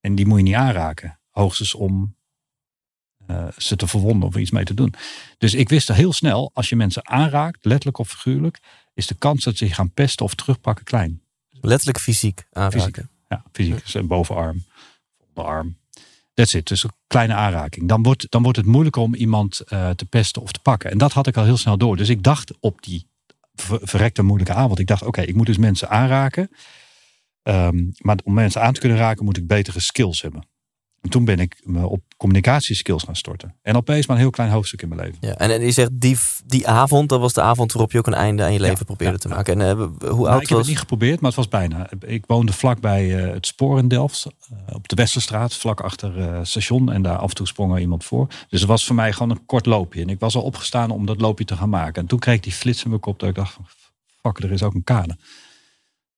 En 0.00 0.14
die 0.14 0.26
moet 0.26 0.38
je 0.38 0.44
niet 0.44 0.54
aanraken, 0.54 1.20
hoogstens 1.30 1.74
om 1.74 2.16
eh, 3.26 3.48
ze 3.56 3.76
te 3.76 3.86
verwonden 3.86 4.28
of 4.28 4.36
iets 4.36 4.50
mee 4.50 4.64
te 4.64 4.74
doen. 4.74 4.94
Dus 5.38 5.54
ik 5.54 5.68
wist 5.68 5.88
er 5.88 5.94
heel 5.94 6.12
snel, 6.12 6.50
als 6.54 6.68
je 6.68 6.76
mensen 6.76 7.08
aanraakt, 7.08 7.64
letterlijk 7.64 7.98
of 7.98 8.08
figuurlijk, 8.08 8.58
is 8.94 9.06
de 9.06 9.14
kans 9.14 9.44
dat 9.44 9.56
ze 9.56 9.64
je 9.64 9.74
gaan 9.74 9.92
pesten 9.92 10.24
of 10.24 10.34
terugpakken 10.34 10.84
klein. 10.84 11.22
Letterlijk 11.50 11.98
fysiek 11.98 12.46
aanraken. 12.50 12.80
Fysiek. 12.80 13.06
Ja, 13.28 13.44
fysiek. 13.52 13.82
Dus 13.82 13.94
een 13.94 14.06
bovenarm, 14.06 14.64
onderarm. 15.28 15.76
That's 16.34 16.54
it. 16.54 16.68
Dus 16.68 16.84
een 16.84 16.90
kleine 17.06 17.34
aanraking. 17.34 17.88
Dan 17.88 18.02
wordt, 18.02 18.26
dan 18.30 18.42
wordt 18.42 18.58
het 18.58 18.66
moeilijker 18.66 19.02
om 19.02 19.14
iemand 19.14 19.60
eh, 19.60 19.90
te 19.90 20.04
pesten 20.06 20.42
of 20.42 20.52
te 20.52 20.60
pakken. 20.60 20.90
En 20.90 20.98
dat 20.98 21.12
had 21.12 21.26
ik 21.26 21.36
al 21.36 21.44
heel 21.44 21.56
snel 21.56 21.78
door. 21.78 21.96
Dus 21.96 22.08
ik 22.08 22.22
dacht 22.22 22.52
op 22.60 22.82
die 22.82 23.06
ver- 23.54 23.80
verrekte 23.82 24.22
moeilijke 24.22 24.54
avond. 24.54 24.78
Ik 24.78 24.86
dacht, 24.86 25.02
oké, 25.02 25.20
ik 25.20 25.34
moet 25.34 25.46
dus 25.46 25.58
mensen 25.58 25.88
aanraken. 25.88 26.50
Ehm, 27.42 27.84
maar 27.96 28.18
om 28.24 28.34
mensen 28.34 28.62
aan 28.62 28.72
te 28.72 28.80
kunnen 28.80 28.98
raken 28.98 29.24
moet 29.24 29.36
ik 29.36 29.46
betere 29.46 29.80
skills 29.80 30.22
hebben. 30.22 30.48
En 31.00 31.10
toen 31.10 31.24
ben 31.24 31.38
ik 31.38 31.60
me 31.64 31.86
op 31.86 32.02
communicatieskills 32.16 33.02
gaan 33.02 33.16
storten. 33.16 33.54
En 33.62 33.76
opeens 33.76 34.06
maar 34.06 34.16
een 34.16 34.22
heel 34.22 34.30
klein 34.30 34.50
hoofdstuk 34.50 34.82
in 34.82 34.88
mijn 34.88 35.00
leven. 35.00 35.16
Ja, 35.20 35.34
en, 35.34 35.50
en 35.50 35.60
je 35.60 35.70
zegt 35.70 35.90
die, 35.92 36.18
die 36.46 36.68
avond, 36.68 37.08
dat 37.08 37.20
was 37.20 37.32
de 37.32 37.40
avond 37.40 37.72
waarop 37.72 37.92
je 37.92 37.98
ook 37.98 38.06
een 38.06 38.14
einde 38.14 38.42
aan 38.42 38.52
je 38.52 38.60
leven 38.60 38.76
Ja, 38.78 38.84
probeerde 38.84 39.12
ja, 39.12 39.18
te 39.18 39.28
maken. 39.28 39.60
En 39.60 39.68
eh, 39.68 39.76
hoe 39.76 39.90
Nou, 40.00 40.26
oud 40.26 40.42
ik 40.42 40.48
heb 40.48 40.48
was 40.48 40.58
het 40.58 40.66
niet 40.66 40.78
geprobeerd, 40.78 41.20
maar 41.20 41.30
het 41.30 41.38
was 41.38 41.48
bijna. 41.48 41.90
Ik 42.06 42.24
woonde 42.26 42.52
vlakbij 42.52 43.24
eh, 43.24 43.32
het 43.32 43.46
spoor 43.46 43.78
in 43.78 43.88
Delft. 43.88 44.26
eh, 44.66 44.74
op 44.74 44.88
de 44.88 44.96
Westerstraat, 44.96 45.54
vlak 45.54 45.80
achter 45.80 46.16
het 46.16 46.48
station. 46.48 46.92
En 46.92 47.02
daar 47.02 47.16
af 47.16 47.28
en 47.28 47.34
toe 47.34 47.46
sprong 47.46 47.72
er 47.72 47.80
iemand 47.80 48.04
voor. 48.04 48.26
Dus 48.48 48.60
het 48.60 48.68
was 48.68 48.86
voor 48.86 48.96
mij 48.96 49.12
gewoon 49.12 49.30
een 49.30 49.46
kort 49.46 49.66
loopje. 49.66 50.02
En 50.02 50.08
ik 50.08 50.20
was 50.20 50.36
al 50.36 50.42
opgestaan 50.42 50.90
om 50.90 51.06
dat 51.06 51.20
loopje 51.20 51.44
te 51.44 51.56
gaan 51.56 51.68
maken. 51.68 52.02
En 52.02 52.08
toen 52.08 52.18
kreeg 52.18 52.34
ik 52.34 52.42
die 52.42 52.52
flits 52.52 52.82
in 52.82 52.88
mijn 52.88 53.00
kop 53.00 53.18
dat 53.18 53.28
ik 53.28 53.34
dacht, 53.34 53.52
van, 53.52 53.66
fuck, 54.22 54.42
er 54.42 54.52
is 54.52 54.62
ook 54.62 54.74
een 54.74 54.84
kade. 54.84 55.16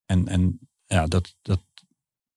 En, 0.05 0.27
en 0.27 0.59
ja, 0.85 1.07
dat, 1.07 1.35
dat, 1.41 1.59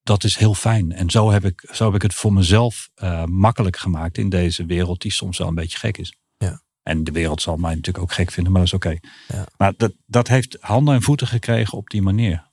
dat 0.07 0.25
is 0.25 0.37
heel 0.37 0.55
fijn. 0.55 0.93
En 0.93 1.11
zo 1.11 1.31
heb 1.31 1.45
ik, 1.45 1.69
zo 1.73 1.85
heb 1.85 1.95
ik 1.95 2.03
het 2.03 2.15
voor 2.15 2.33
mezelf 2.33 2.91
eh, 2.95 3.25
makkelijk 3.25 3.77
gemaakt 3.77 4.19
in 4.19 4.29
deze 4.29 4.67
wereld 4.67 5.01
die 5.01 5.13
soms 5.13 5.39
wel 5.39 5.49
een 5.49 5.55
beetje 5.55 5.79
gek 5.79 5.99
is. 5.99 6.17
Ja. 6.37 6.63
En 6.83 7.05
de 7.05 7.11
wereld 7.11 7.43
zal 7.43 7.57
mij 7.57 7.75
natuurlijk 7.75 8.05
ook 8.05 8.13
gek 8.13 8.31
vinden, 8.31 8.53
maar 8.53 8.61
dat 8.61 8.71
is 8.71 8.77
oké. 8.77 8.99
Ja. 9.29 9.47
Maar 9.57 9.73
dat, 9.77 9.93
dat 10.07 10.29
heeft 10.29 10.57
handen 10.61 10.95
en 10.95 11.03
voeten 11.03 11.27
gekregen 11.27 11.79
op 11.79 11.91
die 11.91 12.03
manier. 12.03 12.45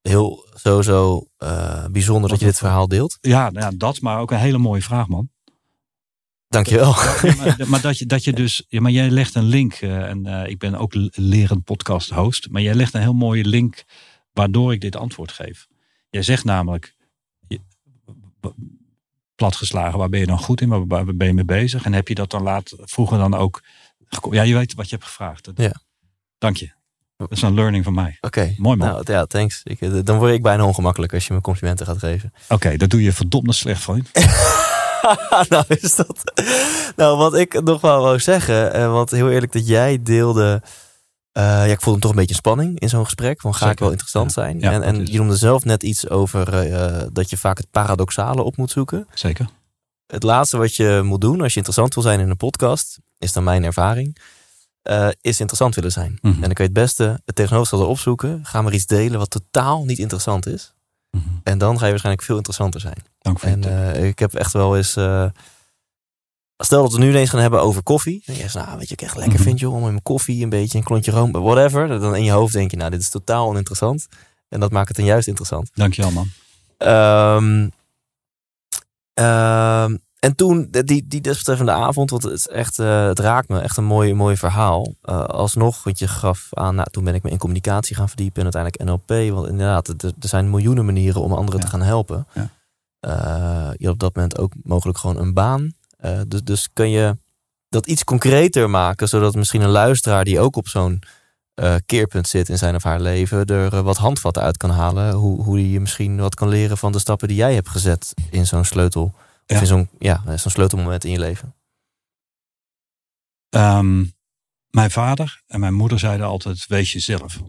heel 0.00 0.48
sowieso 0.54 1.28
eh 1.36 1.86
bijzonder 1.86 2.30
dat 2.30 2.38
je 2.38 2.44
dit 2.44 2.58
verhaal 2.58 2.88
deelt. 2.88 3.18
Ja, 3.20 3.50
nou 3.50 3.64
ja, 3.64 3.76
dat, 3.76 4.00
maar 4.00 4.20
ook 4.20 4.30
een 4.30 4.38
hele 4.38 4.58
mooie 4.58 4.82
vraag, 4.82 5.08
man. 5.08 5.30
Dankjewel. 6.48 6.94
Ja, 7.22 7.34
maar, 7.34 7.68
maar 7.68 7.80
dat 7.80 7.98
je, 7.98 8.06
dat 8.06 8.24
je 8.24 8.32
dus, 8.32 8.64
ja, 8.68 8.80
maar 8.80 8.90
jij 8.90 9.10
legt 9.10 9.34
een 9.34 9.44
link, 9.44 9.74
eh, 9.74 10.08
en 10.08 10.26
ik 10.46 10.58
ben 10.58 10.74
ook 10.74 10.92
lerend 11.14 11.64
podcast 11.64 12.10
host, 12.10 12.48
maar 12.50 12.62
jij 12.62 12.74
legt 12.74 12.94
een 12.94 13.00
heel 13.00 13.12
mooie 13.12 13.44
link 13.44 13.84
waardoor 14.32 14.72
ik 14.72 14.80
dit 14.80 14.96
antwoord 14.96 15.32
geef. 15.32 15.66
Jij 16.16 16.24
zegt 16.24 16.44
namelijk, 16.44 16.94
je- 17.48 17.60
platgeslagen, 19.34 19.98
waar 19.98 20.08
ben 20.08 20.20
je 20.20 20.26
dan 20.26 20.38
goed 20.38 20.60
in, 20.60 20.68
waar, 20.68 20.86
waar 20.86 21.04
ben 21.16 21.26
je 21.26 21.32
mee 21.34 21.44
bezig? 21.44 21.84
En 21.84 21.92
heb 21.92 22.08
je 22.08 22.14
dat 22.14 22.30
dan 22.30 22.42
laat, 22.42 22.72
vroeger 22.80 23.18
dan 23.18 23.34
ook, 23.34 23.62
ja, 24.30 24.42
je 24.42 24.54
weet 24.54 24.74
wat 24.74 24.88
je 24.88 24.94
hebt 24.94 25.06
gevraagd. 25.08 25.44
Dat- 25.44 25.54
Ja. 25.58 25.72
Dank 26.38 26.56
je. 26.56 26.70
Dat 27.16 27.32
is 27.32 27.42
een 27.42 27.54
learning 27.54 27.84
van 27.84 27.94
mij. 27.94 28.16
Oké. 28.20 28.54
Mooi, 28.56 28.76
man. 28.76 28.88
Nou, 28.88 29.02
ja, 29.04 29.26
thanks. 29.26 29.60
Ik, 29.64 29.80
eh, 29.80 29.90
dan 30.04 30.18
word 30.18 30.32
ik 30.32 30.42
bijna 30.42 30.64
ongemakkelijk 30.64 31.14
als 31.14 31.26
je 31.26 31.34
me 31.34 31.40
complimenten 31.40 31.86
gaat 31.86 31.98
geven. 31.98 32.32
Oké, 32.48 32.76
dat 32.76 32.90
doe 32.90 33.02
je 33.02 33.12
verdomd 33.12 33.54
slecht 33.54 33.82
van. 33.82 34.06
nou, 35.48 35.64
is 35.68 35.94
dat. 35.94 36.32
Nou, 36.96 37.16
wat 37.18 37.34
ik 37.34 37.62
nog 37.62 37.80
wel 37.80 38.00
wou 38.02 38.18
zeggen, 38.18 38.72
eh, 38.72 38.92
want 38.92 39.10
heel 39.10 39.30
eerlijk 39.30 39.52
dat 39.52 39.66
jij 39.66 40.02
deelde. 40.02 40.62
Eh, 41.36 41.42
ja, 41.42 41.64
ik 41.64 41.80
voelde 41.80 42.00
toch 42.00 42.10
een 42.10 42.16
beetje 42.16 42.34
spanning 42.34 42.80
in 42.80 42.88
zo'n 42.88 43.04
gesprek. 43.04 43.40
Van 43.40 43.54
ga 43.54 43.70
ik 43.70 43.78
wel 43.78 43.90
interessant 43.90 44.34
Ja. 44.34 44.42
zijn? 44.42 44.60
Ja, 44.60 44.72
en 44.72 44.82
en 44.82 45.06
je 45.06 45.18
noemde 45.18 45.36
zelf 45.36 45.64
net 45.64 45.82
iets 45.82 46.08
over 46.08 46.72
eh, 46.72 47.06
dat 47.12 47.30
je 47.30 47.36
vaak 47.36 47.56
het 47.58 47.70
paradoxale 47.70 48.42
op 48.42 48.56
moet 48.56 48.70
zoeken. 48.70 49.06
Zeker. 49.14 49.48
Het 50.06 50.22
laatste 50.22 50.56
wat 50.56 50.74
je 50.76 51.00
moet 51.04 51.20
doen 51.20 51.40
als 51.40 51.50
je 51.52 51.56
interessant 51.56 51.94
wil 51.94 52.02
zijn 52.02 52.20
in 52.20 52.30
een 52.30 52.36
podcast, 52.36 52.98
is 53.18 53.32
dan 53.32 53.44
mijn 53.44 53.64
ervaring, 53.64 54.18
eh, 54.82 55.08
is 55.20 55.40
interessant 55.40 55.74
willen 55.74 55.92
zijn. 55.92 56.18
Mhm. 56.20 56.34
En 56.34 56.40
dan 56.40 56.52
kun 56.52 56.64
je 56.64 56.70
het 56.70 56.80
beste 56.80 57.20
het 57.24 57.34
tegenovergestelde 57.34 57.84
opzoeken. 57.92 58.40
Ga 58.44 58.62
maar 58.62 58.72
iets 58.72 58.86
delen 58.86 59.18
wat 59.18 59.30
totaal 59.30 59.84
niet 59.84 59.98
interessant 59.98 60.46
is. 60.46 60.74
Mhm. 61.10 61.24
En 61.42 61.58
dan 61.58 61.78
ga 61.78 61.84
je 61.84 61.90
waarschijnlijk 61.90 62.24
veel 62.26 62.36
interessanter 62.36 62.80
zijn. 62.80 63.04
Dank 63.18 63.38
voor 63.40 63.48
je 63.48 63.54
En 63.54 63.94
eh, 63.94 64.04
ik 64.04 64.18
heb 64.18 64.34
echt 64.34 64.52
wel 64.52 64.76
eens. 64.76 64.96
Stel 66.56 66.82
dat 66.82 66.92
we 66.92 66.98
nu 66.98 67.08
ineens 67.08 67.30
gaan 67.30 67.40
hebben 67.40 67.60
over 67.60 67.82
koffie. 67.82 68.22
En 68.26 68.34
je 68.34 68.40
zegt, 68.40 68.54
nou, 68.54 68.78
weet 68.78 68.88
je, 68.88 68.94
ik 68.94 69.02
echt 69.02 69.16
lekker 69.16 69.34
Mhm. 69.34 69.42
vind, 69.42 69.58
joh, 69.58 69.72
om 69.74 69.82
in 69.82 69.88
mijn 69.90 70.02
koffie 70.02 70.42
een 70.42 70.48
beetje 70.48 70.78
een 70.78 70.84
klontje 70.84 71.10
room, 71.10 71.32
whatever. 71.32 71.88
Dan 71.88 72.16
in 72.16 72.24
je 72.24 72.30
hoofd 72.30 72.52
denk 72.52 72.70
je, 72.70 72.76
nou, 72.76 72.90
dit 72.90 73.00
is 73.00 73.08
totaal 73.08 73.48
oninteressant. 73.48 74.06
En 74.48 74.60
dat 74.60 74.70
maakt 74.70 74.88
het 74.88 74.96
dan 74.96 75.06
juist 75.06 75.26
interessant. 75.28 75.70
Dankjewel, 75.74 76.10
man. 76.10 76.28
Ehm, 76.78 77.68
ehm, 79.14 79.96
en 80.18 80.34
toen, 80.34 80.68
die, 80.70 81.06
die 81.06 81.20
desbetreffende 81.20 81.72
avond, 81.72 82.10
want 82.10 82.22
het, 82.22 82.32
is 82.32 82.48
echt, 82.48 82.78
eh, 82.78 83.06
het 83.06 83.18
raakt 83.18 83.48
me 83.48 83.60
echt 83.60 83.76
een 83.76 83.84
mooi, 83.84 84.14
mooi 84.14 84.36
verhaal. 84.36 84.94
Eh, 85.02 85.24
alsnog, 85.24 85.84
want 85.84 85.98
je 85.98 86.08
gaf 86.08 86.48
aan, 86.50 86.74
nou, 86.74 86.90
toen 86.90 87.04
ben 87.04 87.14
ik 87.14 87.22
me 87.22 87.30
in 87.30 87.38
communicatie 87.38 87.96
gaan 87.96 88.08
verdiepen 88.08 88.44
en 88.46 88.52
uiteindelijk 88.52 88.84
NLP. 89.08 89.32
Want 89.34 89.48
inderdaad, 89.48 89.88
er, 89.88 89.94
er 90.04 90.28
zijn 90.28 90.50
miljoenen 90.50 90.84
manieren 90.84 91.20
om 91.22 91.32
anderen 91.32 91.60
te 91.60 91.66
gaan 91.66 91.82
helpen. 91.82 92.26
Ja. 92.32 92.48
Eh, 93.00 93.70
je 93.76 93.84
had 93.84 93.94
op 93.94 94.00
dat 94.00 94.14
moment 94.14 94.38
ook 94.38 94.52
mogelijk 94.62 94.98
gewoon 94.98 95.18
een 95.18 95.32
baan. 95.34 95.72
Eh, 95.96 96.20
dus, 96.28 96.42
dus 96.42 96.68
kun 96.72 96.90
je 96.90 97.16
dat 97.68 97.86
iets 97.86 98.04
concreter 98.04 98.70
maken, 98.70 99.08
zodat 99.08 99.34
misschien 99.34 99.60
een 99.60 99.68
luisteraar 99.68 100.24
die 100.24 100.40
ook 100.40 100.56
op 100.56 100.68
zo'n 100.68 101.02
eh, 101.54 101.74
keerpunt 101.86 102.28
zit 102.28 102.48
in 102.48 102.58
zijn 102.58 102.74
of 102.74 102.82
haar 102.82 103.00
leven, 103.00 103.44
er 103.46 103.72
eh, 103.72 103.80
wat 103.80 103.96
handvatten 103.96 104.42
uit 104.42 104.56
kan 104.56 104.70
halen. 104.70 105.12
Hoe, 105.12 105.42
hoe 105.42 105.70
je 105.70 105.80
misschien 105.80 106.16
wat 106.16 106.34
kan 106.34 106.48
leren 106.48 106.78
van 106.78 106.92
de 106.92 106.98
stappen 106.98 107.28
die 107.28 107.36
jij 107.36 107.54
hebt 107.54 107.68
gezet 107.68 108.14
in 108.30 108.46
zo'n 108.46 108.64
sleutel. 108.64 109.02
Of 109.04 109.54
Ja. 109.54 109.60
in 109.60 109.66
zo'n 109.66 109.88
ja, 109.98 110.22
zo'n 110.36 110.50
sleutelmoment 110.50 111.04
in 111.04 111.10
je 111.10 111.18
leven. 111.18 111.54
Ehm, 113.48 114.04
mijn 114.70 114.90
vader 114.90 115.42
en 115.46 115.60
mijn 115.60 115.74
moeder 115.74 115.98
zeiden 115.98 116.26
altijd: 116.26 116.66
wees 116.66 116.92
jezelf. 116.92 117.40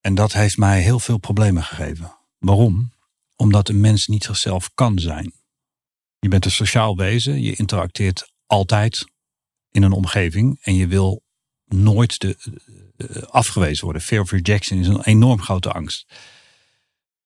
En 0.00 0.14
dat 0.14 0.32
heeft 0.32 0.56
mij 0.56 0.80
heel 0.80 0.98
veel 1.00 1.18
problemen 1.18 1.62
gegeven. 1.62 2.16
Waarom? 2.38 2.92
Omdat 3.36 3.68
een 3.68 3.80
mens 3.80 4.06
niet 4.06 4.24
zichzelf 4.24 4.70
kan 4.74 4.98
zijn. 4.98 5.32
Je 6.20 6.28
bent 6.28 6.44
een 6.44 6.50
sociaal 6.50 6.96
wezen. 6.96 7.42
Je 7.42 7.56
interacteert 7.56 8.32
altijd 8.46 9.04
in 9.70 9.82
een 9.82 9.92
omgeving. 9.92 10.58
En 10.62 10.74
je 10.74 10.86
wil 10.86 11.22
nooit 11.66 12.20
de, 12.20 12.36
uh, 12.96 13.22
afgewezen 13.22 13.84
worden. 13.84 14.02
Fear 14.02 14.22
of 14.22 14.30
rejection 14.30 14.78
is 14.78 14.86
een 14.86 15.04
enorm 15.04 15.42
grote 15.42 15.72
angst. 15.72 16.06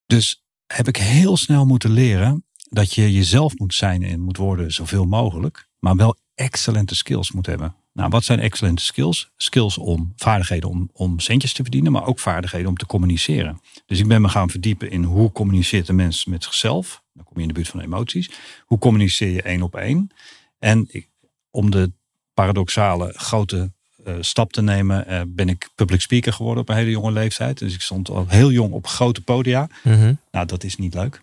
Dus 0.05 0.43
heb 0.67 0.87
ik 0.87 0.97
heel 0.97 1.37
snel 1.37 1.65
moeten 1.65 1.91
leren 1.91 2.45
dat 2.69 2.93
je 2.93 3.13
jezelf 3.13 3.57
moet 3.57 3.73
zijn 3.73 4.03
en 4.03 4.19
moet 4.19 4.37
worden 4.37 4.71
zoveel 4.71 5.05
mogelijk. 5.05 5.67
Maar 5.79 5.95
wel 5.95 6.17
excellente 6.35 6.95
skills 6.95 7.31
moet 7.31 7.45
hebben. 7.45 7.75
Nou, 7.93 8.09
wat 8.09 8.23
zijn 8.23 8.39
excellente 8.39 8.83
skills? 8.83 9.31
Skills 9.37 9.77
om 9.77 10.13
vaardigheden 10.15 10.69
om, 10.69 10.89
om 10.93 11.19
centjes 11.19 11.53
te 11.53 11.61
verdienen, 11.61 11.91
maar 11.91 12.05
ook 12.05 12.19
vaardigheden 12.19 12.67
om 12.67 12.77
te 12.77 12.85
communiceren. 12.85 13.61
Dus 13.85 13.99
ik 13.99 14.07
ben 14.07 14.21
me 14.21 14.29
gaan 14.29 14.49
verdiepen 14.49 14.91
in 14.91 15.03
hoe 15.03 15.31
communiceert 15.31 15.85
de 15.85 15.93
mens 15.93 16.25
met 16.25 16.43
zichzelf. 16.43 17.03
Dan 17.13 17.23
kom 17.23 17.35
je 17.35 17.41
in 17.41 17.47
de 17.47 17.53
buurt 17.53 17.67
van 17.67 17.79
emoties. 17.79 18.31
Hoe 18.65 18.77
communiceer 18.77 19.29
je 19.29 19.41
één 19.41 19.61
op 19.61 19.75
één? 19.75 20.11
En 20.59 20.85
ik, 20.89 21.09
om 21.51 21.71
de 21.71 21.91
paradoxale 22.33 23.13
grote 23.15 23.71
uh, 24.05 24.15
stap 24.19 24.53
te 24.53 24.61
nemen, 24.61 25.05
uh, 25.09 25.21
ben 25.27 25.49
ik 25.49 25.69
public 25.75 26.01
speaker 26.01 26.33
geworden 26.33 26.61
op 26.61 26.69
een 26.69 26.75
hele 26.75 26.89
jonge 26.89 27.11
leeftijd. 27.11 27.57
Dus 27.57 27.73
ik 27.73 27.81
stond 27.81 28.09
al 28.09 28.25
heel 28.27 28.51
jong 28.51 28.73
op 28.73 28.87
grote 28.87 29.21
podia. 29.21 29.67
Mhm. 29.83 30.13
Nou, 30.31 30.45
dat 30.45 30.63
is 30.63 30.75
niet 30.75 30.93
leuk. 30.93 31.15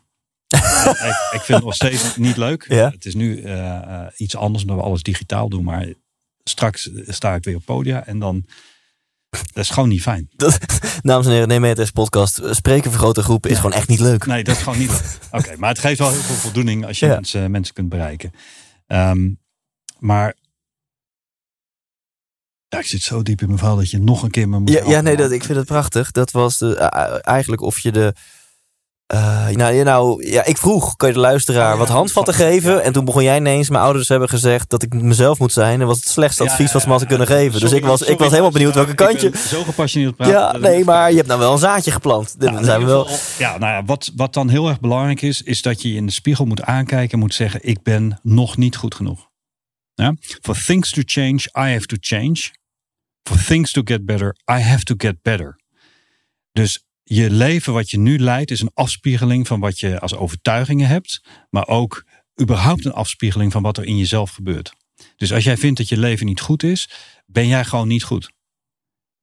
ik, 0.53 1.29
ik, 1.33 1.41
vind 1.41 1.59
het 1.59 1.65
nog 1.65 1.75
steeds 1.75 2.17
niet 2.17 2.37
leuk. 2.37 2.65
Ja. 2.69 2.91
Het 2.91 3.05
is 3.05 3.15
nu 3.15 3.43
uh, 3.43 4.07
iets 4.17 4.37
anders 4.37 4.63
omdat 4.63 4.79
we 4.79 4.83
alles 4.83 5.03
digitaal 5.03 5.49
doen. 5.49 5.65
Maar 5.65 5.93
straks 6.45 6.91
sta 7.07 7.35
ik 7.35 7.45
weer 7.45 7.57
op 7.57 7.65
podia 7.65 8.07
en 8.07 8.19
dan. 8.19 8.45
Dat 9.55 9.65
is 9.65 9.71
gewoon 9.71 9.89
niet 9.89 10.03
fijn. 10.03 10.29
Dat, 10.37 10.59
dames 11.03 11.27
en 11.27 11.33
heren, 11.33 11.49
neem 11.49 11.61
mee 11.61 11.75
deze 11.75 11.93
podcast. 11.93 12.41
Spreken 12.51 12.91
voor 12.91 13.01
grote 13.01 13.23
groepen 13.23 13.51
is 13.51 13.57
gewoon 13.57 13.73
echt 13.73 13.89
niet 13.89 14.01
leuk. 14.01 14.27
Nee, 14.27 14.45
dat 14.45 14.57
is 14.57 14.63
gewoon 14.63 14.79
niet 14.79 14.91
leuk. 14.91 15.19
Oké, 15.43 15.57
maar 15.57 15.69
het 15.69 15.79
geeft 15.79 15.99
wel 15.99 16.11
heel 16.11 16.21
veel 16.21 16.35
voldoening 16.35 16.87
als 16.87 16.99
je 16.99 17.07
Ja. 17.07 17.15
mensen, 17.15 17.51
mensen 17.51 17.75
kunt 17.75 17.89
bereiken. 17.89 18.33
Ehm, 18.87 19.31
maar 19.99 20.35
ja, 22.69 22.79
ik 22.79 22.87
zit 22.87 23.03
zo 23.03 23.23
diep 23.23 23.41
in 23.41 23.47
mijn 23.47 23.59
verhaal 23.59 23.77
dat 23.77 23.91
je 23.91 23.99
nog 23.99 24.23
een 24.23 24.31
keer 24.31 24.49
me 24.49 24.59
moet 24.59 24.71
Ja, 24.71 25.01
nee, 25.01 25.17
dat, 25.17 25.31
ik 25.31 25.45
vind 25.45 25.59
het 25.59 25.67
prachtig. 25.67 26.11
Dat 26.11 26.31
was 26.31 26.59
de, 26.59 26.77
eh, 26.77 27.19
eigenlijk 27.21 27.63
of 27.63 27.79
je 27.79 27.93
de. 27.93 28.15
Eh, 29.13 29.49
nou, 29.49 29.75
ja, 29.75 29.83
nou, 29.83 30.31
ja, 30.31 30.45
ik 30.45 30.57
vroeg, 30.57 30.97
kan 30.97 31.09
je 31.09 31.15
de 31.15 31.21
luisteraar 31.21 31.67
Oh, 31.67 31.73
ja, 31.73 31.79
wat 31.79 31.89
handvatten 31.89 32.35
geven? 32.35 32.73
ja. 32.73 32.79
En 32.81 32.93
toen 32.93 33.05
begon 33.05 33.23
jij 33.23 33.37
ineens, 33.37 33.69
mijn 33.69 33.83
ouders 33.83 34.09
hebben 34.09 34.29
gezegd 34.29 34.71
dat 34.71 34.83
ik 34.83 34.95
mezelf 34.95 35.39
moet 35.39 35.53
zijn. 35.53 35.81
En 35.81 35.87
was 35.87 35.99
het 35.99 36.09
slechtste 36.09 36.43
advies 36.43 36.73
wat 36.73 36.81
ze 36.83 36.87
me 36.87 36.93
hadden 36.93 37.09
kunnen 37.09 37.27
geven. 37.27 37.61
dus 37.61 37.73
ik 37.73 37.85
was, 37.85 38.03
ik 38.03 38.19
was 38.19 38.31
helemaal 38.31 38.51
benieuwd 38.51 38.75
welke 38.75 38.95
kantje. 38.95 39.31
Zo 39.37 39.63
gepassioneerd 39.63 40.17
praten. 40.17 40.35
Ja, 40.35 40.53
dat 40.53 40.61
nee, 40.61 40.85
maar 40.85 41.11
je 41.11 41.17
hebt 41.17 41.29
nou 41.29 41.41
wel 41.41 41.53
een 41.53 41.59
zaadje 41.59 41.91
geplant. 41.91 42.37
Zijn 42.39 42.81
we 42.81 42.87
wel. 42.87 43.09
ja, 43.39 43.59
nou 43.59 43.73
ja, 43.73 43.85
wat, 43.85 44.13
wat 44.17 44.35
dan 44.35 44.49
heel 44.49 44.69
erg 44.69 44.81
belangrijk 44.81 45.23
is, 45.23 45.43
is 45.43 45.63
dat 45.63 45.83
je 45.83 45.89
je 45.89 45.97
in 45.97 46.07
de 46.07 46.13
spiegel 46.13 46.45
moet 46.45 46.63
aankijken 46.63 47.13
en 47.13 47.19
moet 47.19 47.35
zeggen: 47.35 47.61
Ik 47.63 47.83
ben 47.83 48.21
nog 48.23 48.57
niet 48.57 48.77
goed 48.77 48.95
genoeg. 48.95 49.29
Ja? 49.95 50.15
For 50.43 50.63
things 50.65 50.91
to 50.91 51.03
change, 51.05 51.39
I 51.39 51.73
have 51.73 51.87
to 51.87 51.97
change. 52.01 52.51
For 53.23 53.45
things 53.45 53.73
to 53.73 53.81
get 53.85 54.05
better, 54.07 54.37
I 54.53 54.61
have 54.61 54.85
to 54.85 54.95
get 54.99 55.23
better. 55.23 55.61
Dus 56.53 56.87
je 57.15 57.31
leven 57.31 57.73
wat 57.73 57.91
je 57.91 57.99
nu 57.99 58.19
leidt 58.19 58.51
is 58.51 58.61
een 58.61 58.71
afspiegeling 58.75 59.47
van 59.47 59.61
wat 59.61 59.81
je 59.81 60.01
als 60.01 60.15
overtuigingen 60.15 60.89
hebt, 60.89 61.23
maar 61.51 61.67
ook 61.67 62.05
überhaupt 62.41 62.85
een 62.85 62.93
afspiegeling 62.93 63.53
van 63.53 63.63
wat 63.63 63.79
er 63.79 63.85
in 63.85 63.99
jezelf 63.99 64.31
gebeurt. 64.31 64.73
Dus 65.17 65.33
als 65.33 65.45
jij 65.45 65.57
vindt 65.57 65.79
dat 65.79 65.89
je 65.89 65.99
leven 65.99 66.27
niet 66.27 66.41
goed 66.41 66.63
is, 66.63 66.91
ben 67.27 67.47
jij 67.47 67.65
gewoon 67.65 67.89
niet 67.89 68.03
goed 68.03 68.31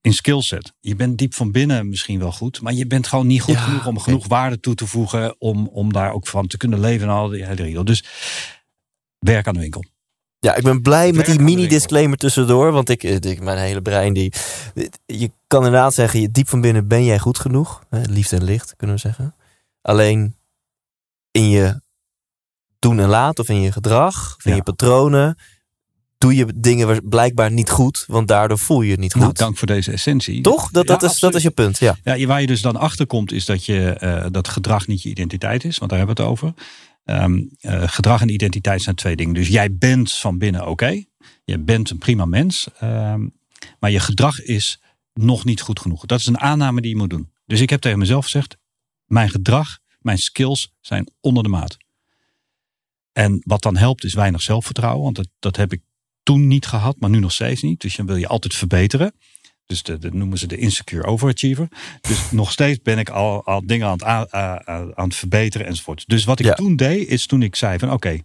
in 0.01 0.13
skillset. 0.13 0.73
Je 0.79 0.95
bent 0.95 1.17
diep 1.17 1.33
van 1.33 1.51
binnen 1.51 1.89
misschien 1.89 2.19
wel 2.19 2.31
goed, 2.31 2.61
maar 2.61 2.73
je 2.73 2.87
bent 2.87 3.07
gewoon 3.07 3.27
niet 3.27 3.41
goed 3.41 3.53
Ja, 3.53 3.61
genoeg 3.61 3.87
om 3.87 3.99
genoeg 3.99 4.27
waarde 4.27 4.59
toe 4.59 4.75
te 4.75 4.87
voegen 4.87 5.35
om, 5.41 5.67
om 5.67 5.93
daar 5.93 6.11
ook 6.11 6.27
van 6.27 6.47
te 6.47 6.57
kunnen 6.57 6.79
leven 6.79 7.07
en 7.07 7.13
al 7.13 7.27
die 7.27 7.45
hele. 7.45 7.83
Dus 7.83 8.03
werk 9.19 9.47
aan 9.47 9.53
de 9.53 9.59
winkel. 9.59 9.83
Ja, 10.39 10.55
ik 10.55 10.63
ben 10.63 10.81
blij 10.81 11.11
met 11.11 11.25
die 11.25 11.39
mini-disclaimer 11.39 12.17
tussendoor. 12.17 12.71
Want 12.71 12.89
ik, 12.89 13.03
ik, 13.03 13.41
mijn 13.41 13.57
hele 13.57 13.81
brein 13.81 14.13
die... 14.13 14.33
Je 15.05 15.31
kan 15.47 15.65
inderdaad 15.65 15.93
zeggen, 15.93 16.21
je 16.21 16.31
diep 16.31 16.49
van 16.49 16.61
binnen 16.61 16.87
ben 16.87 17.03
jij 17.05 17.19
goed 17.19 17.39
genoeg. 17.39 17.83
Hè, 17.89 18.01
Liefde 18.01 18.35
en 18.35 18.43
licht, 18.43 18.73
kunnen 18.77 18.95
we 18.95 19.01
zeggen. 19.01 19.35
Alleen 19.81 20.35
in 21.31 21.49
je 21.49 21.81
doen 22.79 22.99
en 22.99 23.09
laten 23.09 23.43
of 23.43 23.49
in 23.49 23.61
je 23.61 23.71
gedrag, 23.71 24.35
of 24.37 24.45
in 24.45 24.51
Ja. 24.51 24.55
je 24.57 24.63
patronen... 24.63 25.37
doe 26.17 26.35
je 26.35 26.53
dingen 26.55 27.09
blijkbaar 27.09 27.51
niet 27.51 27.69
goed. 27.69 28.03
Want 28.07 28.27
daardoor 28.27 28.59
voel 28.59 28.81
je 28.81 28.89
je 28.89 28.97
niet 28.97 29.11
goed. 29.13 29.21
Nou, 29.21 29.33
dank 29.33 29.57
voor 29.57 29.67
deze 29.67 29.91
essentie. 29.91 30.41
Toch? 30.41 30.71
Dat, 30.71 30.87
dat, 30.87 31.01
Ja, 31.01 31.07
is, 31.07 31.19
dat 31.19 31.35
is 31.35 31.43
je 31.43 31.51
punt, 31.51 31.77
ja. 31.77 31.95
Ja, 32.03 32.25
waar 32.27 32.41
je 32.41 32.47
dus 32.47 32.61
dan 32.61 32.75
achter 32.75 33.07
komt, 33.07 33.31
is 33.31 33.45
dat 33.45 33.65
je 33.65 33.89
eh, 33.89 34.25
dat 34.31 34.47
gedrag 34.47 34.87
niet 34.87 35.01
je 35.01 35.09
identiteit 35.09 35.63
is, 35.63 35.77
want 35.77 35.89
daar 35.89 35.99
hebben 35.99 36.17
we 36.17 36.21
het 36.23 36.31
over. 36.31 36.53
Ehm, 37.09 37.43
eh, 37.59 37.87
gedrag 37.87 38.21
en 38.21 38.29
identiteit 38.29 38.81
zijn 38.81 38.95
twee 38.95 39.15
dingen. 39.15 39.33
Dus 39.33 39.47
jij 39.47 39.75
bent 39.75 40.11
van 40.11 40.37
binnen 40.37 40.67
oké. 40.67 41.03
Je 41.43 41.59
bent 41.59 41.89
een 41.89 41.97
prima 41.97 42.25
mens. 42.25 42.67
ehm, 42.79 43.27
maar 43.79 43.91
je 43.91 43.99
gedrag 43.99 44.41
is 44.41 44.81
nog 45.13 45.45
niet 45.45 45.61
goed 45.61 45.79
genoeg. 45.79 46.05
Dat 46.05 46.19
is 46.19 46.25
een 46.25 46.39
aanname 46.39 46.81
die 46.81 46.89
je 46.89 46.97
moet 46.97 47.09
doen. 47.09 47.31
Dus 47.45 47.61
ik 47.61 47.69
heb 47.69 47.81
tegen 47.81 47.99
mezelf 47.99 48.23
gezegd: 48.23 48.57
mijn 49.05 49.29
gedrag, 49.29 49.79
mijn 49.99 50.17
skills 50.17 50.73
zijn 50.81 51.11
onder 51.21 51.43
de 51.43 51.49
maat. 51.49 51.77
En 53.11 53.41
wat 53.45 53.61
dan 53.61 53.77
helpt 53.77 54.03
is 54.03 54.13
weinig 54.13 54.41
zelfvertrouwen. 54.41 55.03
Want 55.03 55.15
dat, 55.15 55.27
dat 55.39 55.55
heb 55.55 55.73
ik 55.73 55.81
toen 56.23 56.47
niet 56.47 56.65
gehad, 56.65 56.95
maar 56.99 57.09
nu 57.09 57.19
nog 57.19 57.31
steeds 57.31 57.61
niet. 57.61 57.81
Dus 57.81 57.95
dan 57.95 58.05
wil 58.05 58.15
je 58.15 58.27
altijd 58.27 58.53
verbeteren. 58.55 59.13
Dus 59.69 59.83
de, 59.83 59.97
dat 59.97 60.13
noemen 60.13 60.37
ze 60.37 60.47
de 60.47 60.57
insecure 60.57 61.03
overachiever. 61.03 61.67
Dus 62.01 62.31
nog 62.31 62.51
steeds 62.51 62.81
ben 62.81 62.97
ik 62.99 63.09
al, 63.09 63.45
al 63.45 63.65
dingen 63.65 63.87
aan 63.87 63.93
het, 63.93 64.03
a- 64.03 64.27
a- 64.33 64.61
a- 64.69 64.93
aan 64.93 65.07
het 65.07 65.15
verbeteren 65.15 65.67
enzovoort. 65.67 66.03
Dus 66.07 66.23
wat 66.23 66.39
ik 66.39 66.45
Ja. 66.45 66.53
toen 66.53 66.75
deed, 66.75 67.07
is 67.07 67.25
toen 67.25 67.41
ik 67.41 67.55
zei 67.55 67.79
van 67.79 67.91
oké, 67.91 68.19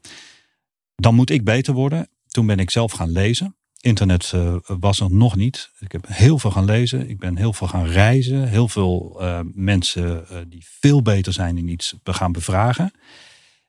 dan 0.94 1.14
moet 1.14 1.30
ik 1.30 1.44
beter 1.44 1.74
worden. 1.74 2.08
Toen 2.26 2.46
ben 2.46 2.58
ik 2.58 2.70
zelf 2.70 2.92
gaan 2.92 3.10
lezen. 3.10 3.56
Internet 3.80 4.30
eh, 4.34 4.56
was 4.66 5.00
er 5.00 5.10
nog 5.14 5.36
niet. 5.36 5.70
Ik 5.78 5.92
heb 5.92 6.06
heel 6.08 6.38
veel 6.38 6.50
gaan 6.50 6.64
lezen. 6.64 7.08
Ik 7.08 7.18
ben 7.18 7.36
heel 7.36 7.52
veel 7.52 7.68
gaan 7.68 7.86
reizen. 7.86 8.48
Heel 8.48 8.68
veel 8.68 9.16
eh, 9.20 9.40
mensen 9.52 10.28
eh, 10.28 10.38
die 10.48 10.66
veel 10.80 11.02
beter 11.02 11.32
zijn 11.32 11.58
in 11.58 11.68
iets 11.68 11.94
gaan 12.04 12.32
bevragen. 12.32 12.92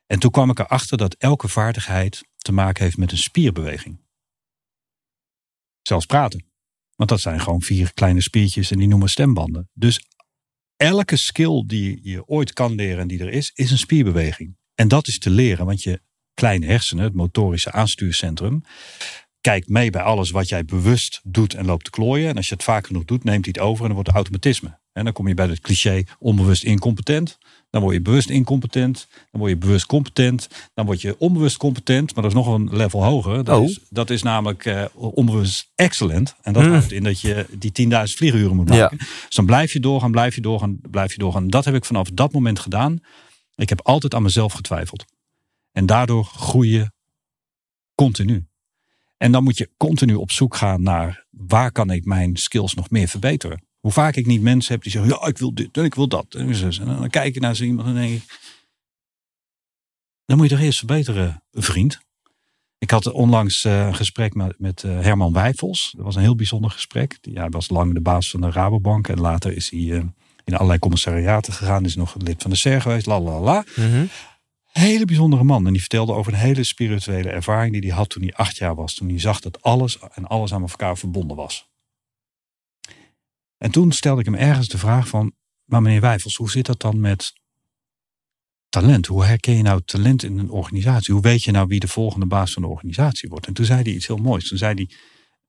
En 0.06 0.18
toen 0.18 0.30
kwam 0.30 0.50
ik 0.50 0.58
erachter 0.58 0.96
dat 0.98 1.14
elke 1.14 1.48
vaardigheid 1.48 2.22
te 2.36 2.52
maken 2.52 2.84
heeft 2.84 2.96
met 2.96 3.12
een 3.12 3.18
spierbeweging. 3.18 4.00
Zelfs 5.82 6.06
praten. 6.06 6.44
Want 6.96 7.10
dat 7.10 7.20
zijn 7.20 7.40
gewoon 7.40 7.62
vier 7.62 7.92
kleine 7.94 8.20
spiertjes 8.20 8.70
en 8.70 8.78
die 8.78 8.88
noemen 8.88 9.08
stembanden. 9.08 9.68
Dus 9.72 10.00
elke 10.76 11.16
skill 11.16 11.64
die 11.66 11.98
je 12.02 12.26
ooit 12.26 12.52
kan 12.52 12.74
leren 12.74 12.98
en 12.98 13.08
die 13.08 13.20
er 13.20 13.32
is, 13.32 13.50
is 13.54 13.70
een 13.70 13.78
spierbeweging. 13.78 14.56
En 14.74 14.88
dat 14.88 15.06
is 15.06 15.18
te 15.18 15.30
leren, 15.30 15.66
want 15.66 15.82
je 15.82 16.00
kleine 16.34 16.66
hersenen, 16.66 17.04
het 17.04 17.14
motorische 17.14 17.72
aanstuurcentrum, 17.72 18.62
kijkt 19.40 19.68
mee 19.68 19.90
bij 19.90 20.02
alles 20.02 20.30
wat 20.30 20.48
jij 20.48 20.64
bewust 20.64 21.20
doet 21.24 21.54
en 21.54 21.66
loopt 21.66 21.84
te 21.84 21.90
klooien. 21.90 22.28
En 22.28 22.36
als 22.36 22.48
je 22.48 22.54
het 22.54 22.64
vaak 22.64 22.86
genoeg 22.86 23.04
doet, 23.04 23.24
neemt 23.24 23.44
hij 23.44 23.54
het 23.56 23.66
over 23.66 23.80
en 23.80 23.86
dan 23.86 23.94
wordt 23.94 24.08
het 24.08 24.16
automatisme. 24.16 24.78
En 24.96 25.04
dan 25.04 25.12
kom 25.12 25.28
je 25.28 25.34
bij 25.34 25.46
het 25.46 25.60
cliché 25.60 26.02
onbewust 26.18 26.64
incompetent. 26.64 27.38
Dan 27.70 27.82
word 27.82 27.94
je 27.94 28.00
bewust 28.02 28.28
incompetent. 28.30 29.06
Dan 29.30 29.40
word 29.40 29.50
je 29.52 29.56
bewust 29.58 29.86
competent. 29.86 30.48
Dan 30.74 30.86
word 30.86 31.00
je 31.00 31.18
onbewust 31.18 31.56
competent. 31.56 32.14
Maar 32.14 32.22
dat 32.22 32.32
is 32.32 32.38
nog 32.38 32.54
een 32.54 32.68
level 32.76 33.04
hoger. 33.04 33.44
Dat, 33.44 33.58
Oh. 33.58 33.64
is, 33.64 33.78
dat 33.90 34.10
is 34.10 34.22
namelijk 34.22 34.64
eh, 34.64 34.84
onbewust 34.94 35.70
excellent. 35.74 36.34
En 36.42 36.52
dat 36.52 36.62
Hmm. 36.62 36.72
houdt 36.72 36.92
in 36.92 37.02
dat 37.02 37.20
je 37.20 37.46
die 37.58 37.72
10.000 37.72 38.16
vlieguren 38.16 38.56
moet 38.56 38.68
maken. 38.68 38.96
Dus 38.98 39.28
dan 39.34 39.46
blijf 39.46 39.72
je 39.72 39.80
doorgaan, 39.80 40.10
blijf 40.10 40.34
je 40.34 40.40
doorgaan, 40.40 40.78
blijf 40.90 41.12
je 41.12 41.18
doorgaan. 41.18 41.48
Dat 41.48 41.64
heb 41.64 41.74
ik 41.74 41.84
vanaf 41.84 42.08
dat 42.10 42.32
moment 42.32 42.58
gedaan. 42.58 43.00
Ik 43.56 43.68
heb 43.68 43.80
altijd 43.82 44.14
aan 44.14 44.22
mezelf 44.22 44.52
getwijfeld. 44.52 45.04
En 45.72 45.86
daardoor 45.86 46.24
groei 46.24 46.70
je 46.70 46.90
continu. 47.94 48.46
En 49.16 49.32
dan 49.32 49.44
moet 49.44 49.58
je 49.58 49.70
continu 49.76 50.14
op 50.14 50.30
zoek 50.30 50.56
gaan 50.56 50.82
naar 50.82 51.26
waar 51.30 51.72
kan 51.72 51.90
ik 51.90 52.04
mijn 52.04 52.36
skills 52.36 52.74
nog 52.74 52.90
meer 52.90 53.08
verbeteren. 53.08 53.64
Hoe 53.86 53.94
vaak 53.94 54.16
ik 54.16 54.26
niet 54.26 54.42
mensen 54.42 54.72
heb 54.72 54.82
die 54.82 54.92
zeggen, 54.92 55.10
ja, 55.10 55.26
ik 55.26 55.38
wil 55.38 55.54
dit 55.54 55.76
en 55.76 55.84
ik 55.84 55.94
wil 55.94 56.08
dat. 56.08 56.26
En 56.78 56.86
dan 56.86 57.10
kijk 57.10 57.34
ik 57.34 57.40
naar 57.42 57.56
zo 57.56 57.64
iemand 57.64 57.88
en 57.88 57.94
denk 57.94 58.12
ik, 58.12 58.22
dan 60.24 60.36
moet 60.36 60.48
je 60.48 60.54
toch 60.54 60.64
eerst 60.64 60.78
verbeteren, 60.78 61.42
vriend. 61.52 61.98
Ik 62.78 62.90
had 62.90 63.12
onlangs 63.12 63.64
eh, 63.64 63.86
een 63.86 63.94
gesprek 63.94 64.34
met, 64.34 64.54
met 64.58 64.82
eh, 64.84 65.00
Herman 65.00 65.32
Wijfels. 65.32 65.92
Dat 65.96 66.04
was 66.04 66.14
een 66.14 66.22
heel 66.22 66.34
bijzonder 66.36 66.70
gesprek. 66.70 67.18
Die- 67.20 67.32
Ja, 67.32 67.40
hij 67.40 67.50
was 67.50 67.68
lang 67.68 67.94
de 67.94 68.00
baas 68.00 68.30
van 68.30 68.40
de 68.40 68.50
Rabobank. 68.50 69.08
En 69.08 69.20
later 69.20 69.52
is 69.56 69.70
hij 69.70 69.80
eh, 69.80 70.02
in 70.44 70.54
allerlei 70.54 70.78
commissariaten 70.78 71.52
gegaan. 71.52 71.84
Is 71.84 71.96
nog 71.96 72.14
lid 72.18 72.42
van 72.42 72.50
de 72.50 72.56
SER 72.56 72.80
geweest. 72.80 73.06
La, 73.06 73.20
la, 73.20 73.40
la. 73.40 73.64
Mhm. 73.76 74.04
Hele 74.64 75.04
bijzondere 75.04 75.44
man. 75.44 75.66
En 75.66 75.72
die 75.72 75.80
vertelde 75.80 76.12
over 76.12 76.32
een 76.32 76.38
hele 76.38 76.64
spirituele 76.64 77.28
ervaring 77.30 77.72
die 77.72 77.86
hij 77.90 77.98
had 77.98 78.08
toen 78.08 78.22
hij 78.22 78.34
acht 78.34 78.56
jaar 78.56 78.74
was. 78.74 78.94
Toen 78.94 79.08
hij 79.08 79.20
zag 79.20 79.40
dat 79.40 79.62
alles 79.62 79.98
en 80.14 80.26
alles 80.26 80.52
aan 80.54 80.62
elkaar 80.62 80.98
verbonden 80.98 81.36
was. 81.36 81.68
En 83.66 83.72
toen 83.72 83.92
stelde 83.92 84.20
ik 84.20 84.26
hem 84.26 84.34
ergens 84.34 84.68
de 84.68 84.78
vraag 84.78 85.08
van, 85.08 85.32
maar 85.64 85.82
meneer 85.82 86.00
Wijfels, 86.00 86.36
hoe 86.36 86.50
zit 86.50 86.66
dat 86.66 86.80
dan 86.80 87.00
met 87.00 87.32
talent? 88.68 89.06
Hoe 89.06 89.24
herken 89.24 89.56
je 89.56 89.62
nou 89.62 89.80
talent 89.84 90.22
in 90.22 90.38
een 90.38 90.50
organisatie? 90.50 91.14
Hoe 91.14 91.22
weet 91.22 91.42
je 91.42 91.50
nou 91.50 91.66
wie 91.66 91.80
de 91.80 91.88
volgende 91.88 92.26
baas 92.26 92.52
van 92.52 92.62
de 92.62 92.68
organisatie 92.68 93.28
wordt? 93.28 93.46
En 93.46 93.52
toen 93.52 93.64
zei 93.64 93.82
hij 93.82 93.92
iets 93.92 94.06
heel 94.06 94.16
moois. 94.16 94.48
Toen 94.48 94.58
zei 94.58 94.74
hij, 94.74 94.90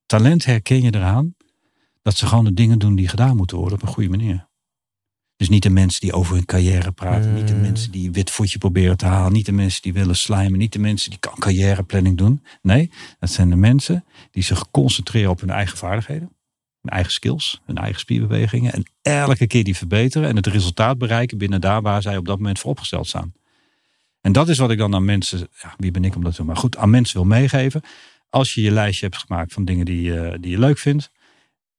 talent 0.06 0.46
herken 0.46 0.82
je 0.82 0.96
eraan 0.96 1.36
dat 2.02 2.18
ze 2.18 2.28
gewoon 2.28 2.46
de 2.46 2.54
dingen 2.54 2.80
doen 2.80 2.96
die 2.96 3.08
gedaan 3.08 3.36
moeten 3.36 3.58
worden 3.58 3.78
op 3.78 3.88
een 3.88 3.94
goede 3.94 4.10
manier. 4.10 4.48
Dus 5.36 5.50
niet 5.50 5.64
de 5.64 5.70
mensen 5.70 6.02
die 6.02 6.14
over 6.14 6.36
hun 6.36 6.46
carrière 6.46 6.92
praten. 6.92 7.34
Niet 7.34 7.48
de 7.48 7.54
Mm. 7.54 7.62
mensen 7.62 7.92
die 7.92 8.12
wit 8.12 8.32
voetje 8.32 8.58
proberen 8.58 8.98
te 8.98 9.06
halen. 9.06 9.34
Niet 9.34 9.46
de 9.46 9.52
mensen 9.52 9.82
die 9.82 9.94
willen 9.94 10.16
slijmen. 10.16 10.60
Niet 10.60 10.74
de 10.74 10.80
mensen 10.80 11.10
die 11.10 11.20
kan 11.20 11.36
carrièreplanning 11.40 12.18
doen. 12.18 12.44
Nee, 12.62 12.92
dat 13.20 13.30
zijn 13.30 13.50
de 13.50 13.56
mensen 13.56 14.06
die 14.32 14.44
zich 14.44 14.72
concentreren 14.72 15.30
op 15.30 15.40
hun 15.40 15.50
eigen 15.50 15.78
vaardigheden. 15.78 16.37
Eigen 16.90 17.12
skills. 17.12 17.62
Hun 17.66 17.78
eigen 17.78 18.00
spierbewegingen. 18.00 18.72
En 18.74 18.84
elke 19.02 19.48
keer 19.48 19.64
die 19.64 19.78
verbeteren. 19.78 20.30
En 20.30 20.36
het 20.36 20.48
resultaat 20.48 20.98
bereiken 20.98 21.38
binnen 21.38 21.62
daar 21.62 21.82
waar 21.82 22.02
zij 22.02 22.18
op 22.18 22.26
dat 22.26 22.38
moment 22.38 22.60
voor 22.60 22.72
opgesteld 22.72 23.08
staan. 23.08 23.34
En 24.22 24.32
dat 24.32 24.50
is 24.50 24.58
wat 24.58 24.72
ik 24.72 24.78
dan 24.78 24.96
aan 24.96 25.06
mensen, 25.06 25.48
ja, 25.62 25.74
wie 25.78 25.92
ben 25.92 26.06
ik 26.06 26.16
om 26.16 26.24
dat 26.24 26.32
te 26.32 26.38
doen, 26.38 26.46
maar 26.48 26.56
goed, 26.56 26.78
aan 26.78 26.90
mensen 26.90 27.16
wil 27.18 27.26
meegeven. 27.26 27.82
Als 28.30 28.54
je 28.54 28.62
je 28.62 28.72
lijstje 28.72 29.06
hebt 29.06 29.18
gemaakt 29.18 29.54
van 29.54 29.66
dingen 29.66 29.86
die, 29.86 30.02
je- 30.02 30.38
die 30.42 30.52
je 30.52 30.60
leuk 30.60 30.78
vindt. 30.78 31.12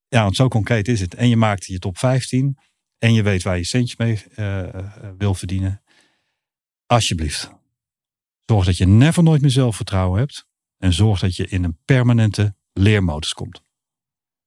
Ja, 0.09 0.23
want 0.23 0.37
zo 0.37 0.49
concreet 0.49 0.89
is 0.89 1.01
het. 1.01 1.15
En 1.15 1.29
je 1.29 1.37
maakt 1.37 1.65
je 1.67 1.79
top 1.79 1.99
15. 1.99 2.59
En 2.99 3.13
je 3.15 3.23
weet 3.23 3.43
waar 3.43 3.57
je 3.57 3.65
centjes 3.65 3.97
mee 3.99 4.25
eh, 4.35 4.75
eh, 4.75 4.85
wil 5.19 5.35
verdienen. 5.35 5.83
Alsjeblieft. 6.87 7.51
Zorg 8.47 8.65
dat 8.65 8.77
je 8.77 8.87
never 8.87 9.23
nooit 9.23 9.41
meer 9.41 9.51
zelfvertrouwen 9.51 10.19
hebt. 10.19 10.47
En 10.79 10.93
zorg 10.93 11.21
dat 11.21 11.37
je 11.37 11.47
in 11.49 11.65
een 11.65 11.79
permanente 11.85 12.55
leermodus 12.73 13.33
komt. 13.33 13.63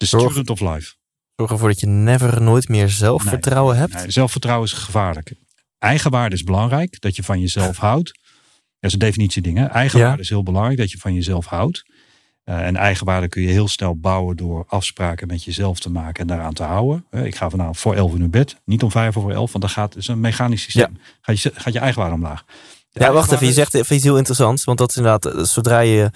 De 0.01 0.07
Zorg- 0.07 0.23
student 0.31 0.49
of 0.49 0.59
life. 0.59 0.93
Zorg 1.35 1.51
ervoor 1.51 1.67
dat 1.69 1.79
je 1.79 1.87
never 1.87 2.41
nooit 2.41 2.67
meer 2.69 2.89
zelfvertrouwen 2.89 3.77
hebt. 3.77 3.93
Nee, 3.93 4.11
zelfvertrouwen 4.11 4.67
is 4.67 4.73
gevaarlijk. 4.73 5.33
Eigenwaarde 5.77 6.35
is 6.35 6.43
belangrijk, 6.43 7.01
dat 7.01 7.15
je 7.15 7.23
van 7.23 7.39
jezelf 7.39 7.77
houdt. 7.77 8.19
Dat 8.79 8.89
is 8.89 8.93
een 8.93 8.99
definitieding. 8.99 9.57
Hè? 9.57 9.65
Eigenwaarde 9.65 10.15
Ja. 10.15 10.21
is 10.21 10.29
heel 10.29 10.43
belangrijk, 10.43 10.77
dat 10.77 10.91
je 10.91 10.97
van 10.97 11.13
jezelf 11.13 11.45
houdt. 11.45 11.83
Eh, 12.43 12.65
en 12.65 12.75
eigenwaarde 12.75 13.27
kun 13.27 13.41
je 13.41 13.47
heel 13.47 13.67
snel 13.67 13.95
bouwen 13.95 14.35
door 14.37 14.65
afspraken 14.67 15.27
met 15.27 15.43
jezelf 15.43 15.79
te 15.79 15.89
maken 15.89 16.21
en 16.21 16.27
daaraan 16.27 16.53
te 16.53 16.63
houden. 16.63 17.05
Eh, 17.09 17.25
ik 17.25 17.35
ga 17.35 17.49
vanavond 17.49 17.77
voor 17.77 17.95
elf 17.95 18.13
in 18.13 18.21
uur 18.21 18.29
bed, 18.29 18.55
niet 18.65 18.83
om 18.83 18.91
vijf 18.91 19.17
over 19.17 19.31
elf, 19.31 19.51
want 19.51 19.63
dan 19.63 19.73
gaat 19.73 19.93
het 19.93 20.01
is 20.03 20.07
een 20.07 20.19
mechanisch 20.19 20.61
systeem. 20.61 20.97
Gaat, 21.21 21.39
je, 21.41 21.51
gaat 21.55 21.73
je 21.73 21.79
eigenwaarde 21.79 22.15
omlaag. 22.15 22.43
De 22.89 22.99
Ja, 22.99 23.11
wacht 23.11 23.31
even. 23.31 23.45
Je 23.47 23.53
zegt 23.53 23.73
even 23.73 23.95
iets 23.95 24.03
heel 24.03 24.17
interessants. 24.17 24.63
Want 24.63 24.77
dat 24.77 24.89
is 24.89 24.95
inderdaad, 24.95 25.25
eh, 25.35 25.43
zodra 25.43 25.79
je, 25.79 26.11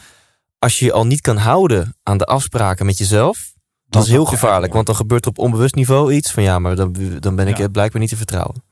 als 0.59 0.79
je 0.79 0.85
je 0.85 0.91
al 0.91 1.05
niet 1.05 1.21
kan 1.21 1.37
houden 1.37 1.95
aan 2.03 2.17
de 2.17 2.25
afspraken 2.25 2.85
met 2.85 2.97
jezelf. 2.97 3.53
Dat 3.89 4.03
is 4.03 4.09
heel 4.09 4.25
gevaarlijk. 4.25 4.73
Want 4.73 4.85
dan 4.85 4.95
gebeurt 4.95 5.23
er 5.23 5.29
op 5.29 5.37
onbewust 5.37 5.75
niveau 5.75 6.13
iets 6.13 6.31
van 6.31 6.43
ja, 6.43 6.59
maar 6.59 6.75
dan, 6.75 6.95
dan 7.19 7.35
ben 7.35 7.47
ik 7.47 7.57
Ja. 7.57 7.67
blijkbaar 7.67 8.01
niet 8.01 8.09
te 8.09 8.17
vertrouwen. 8.17 8.63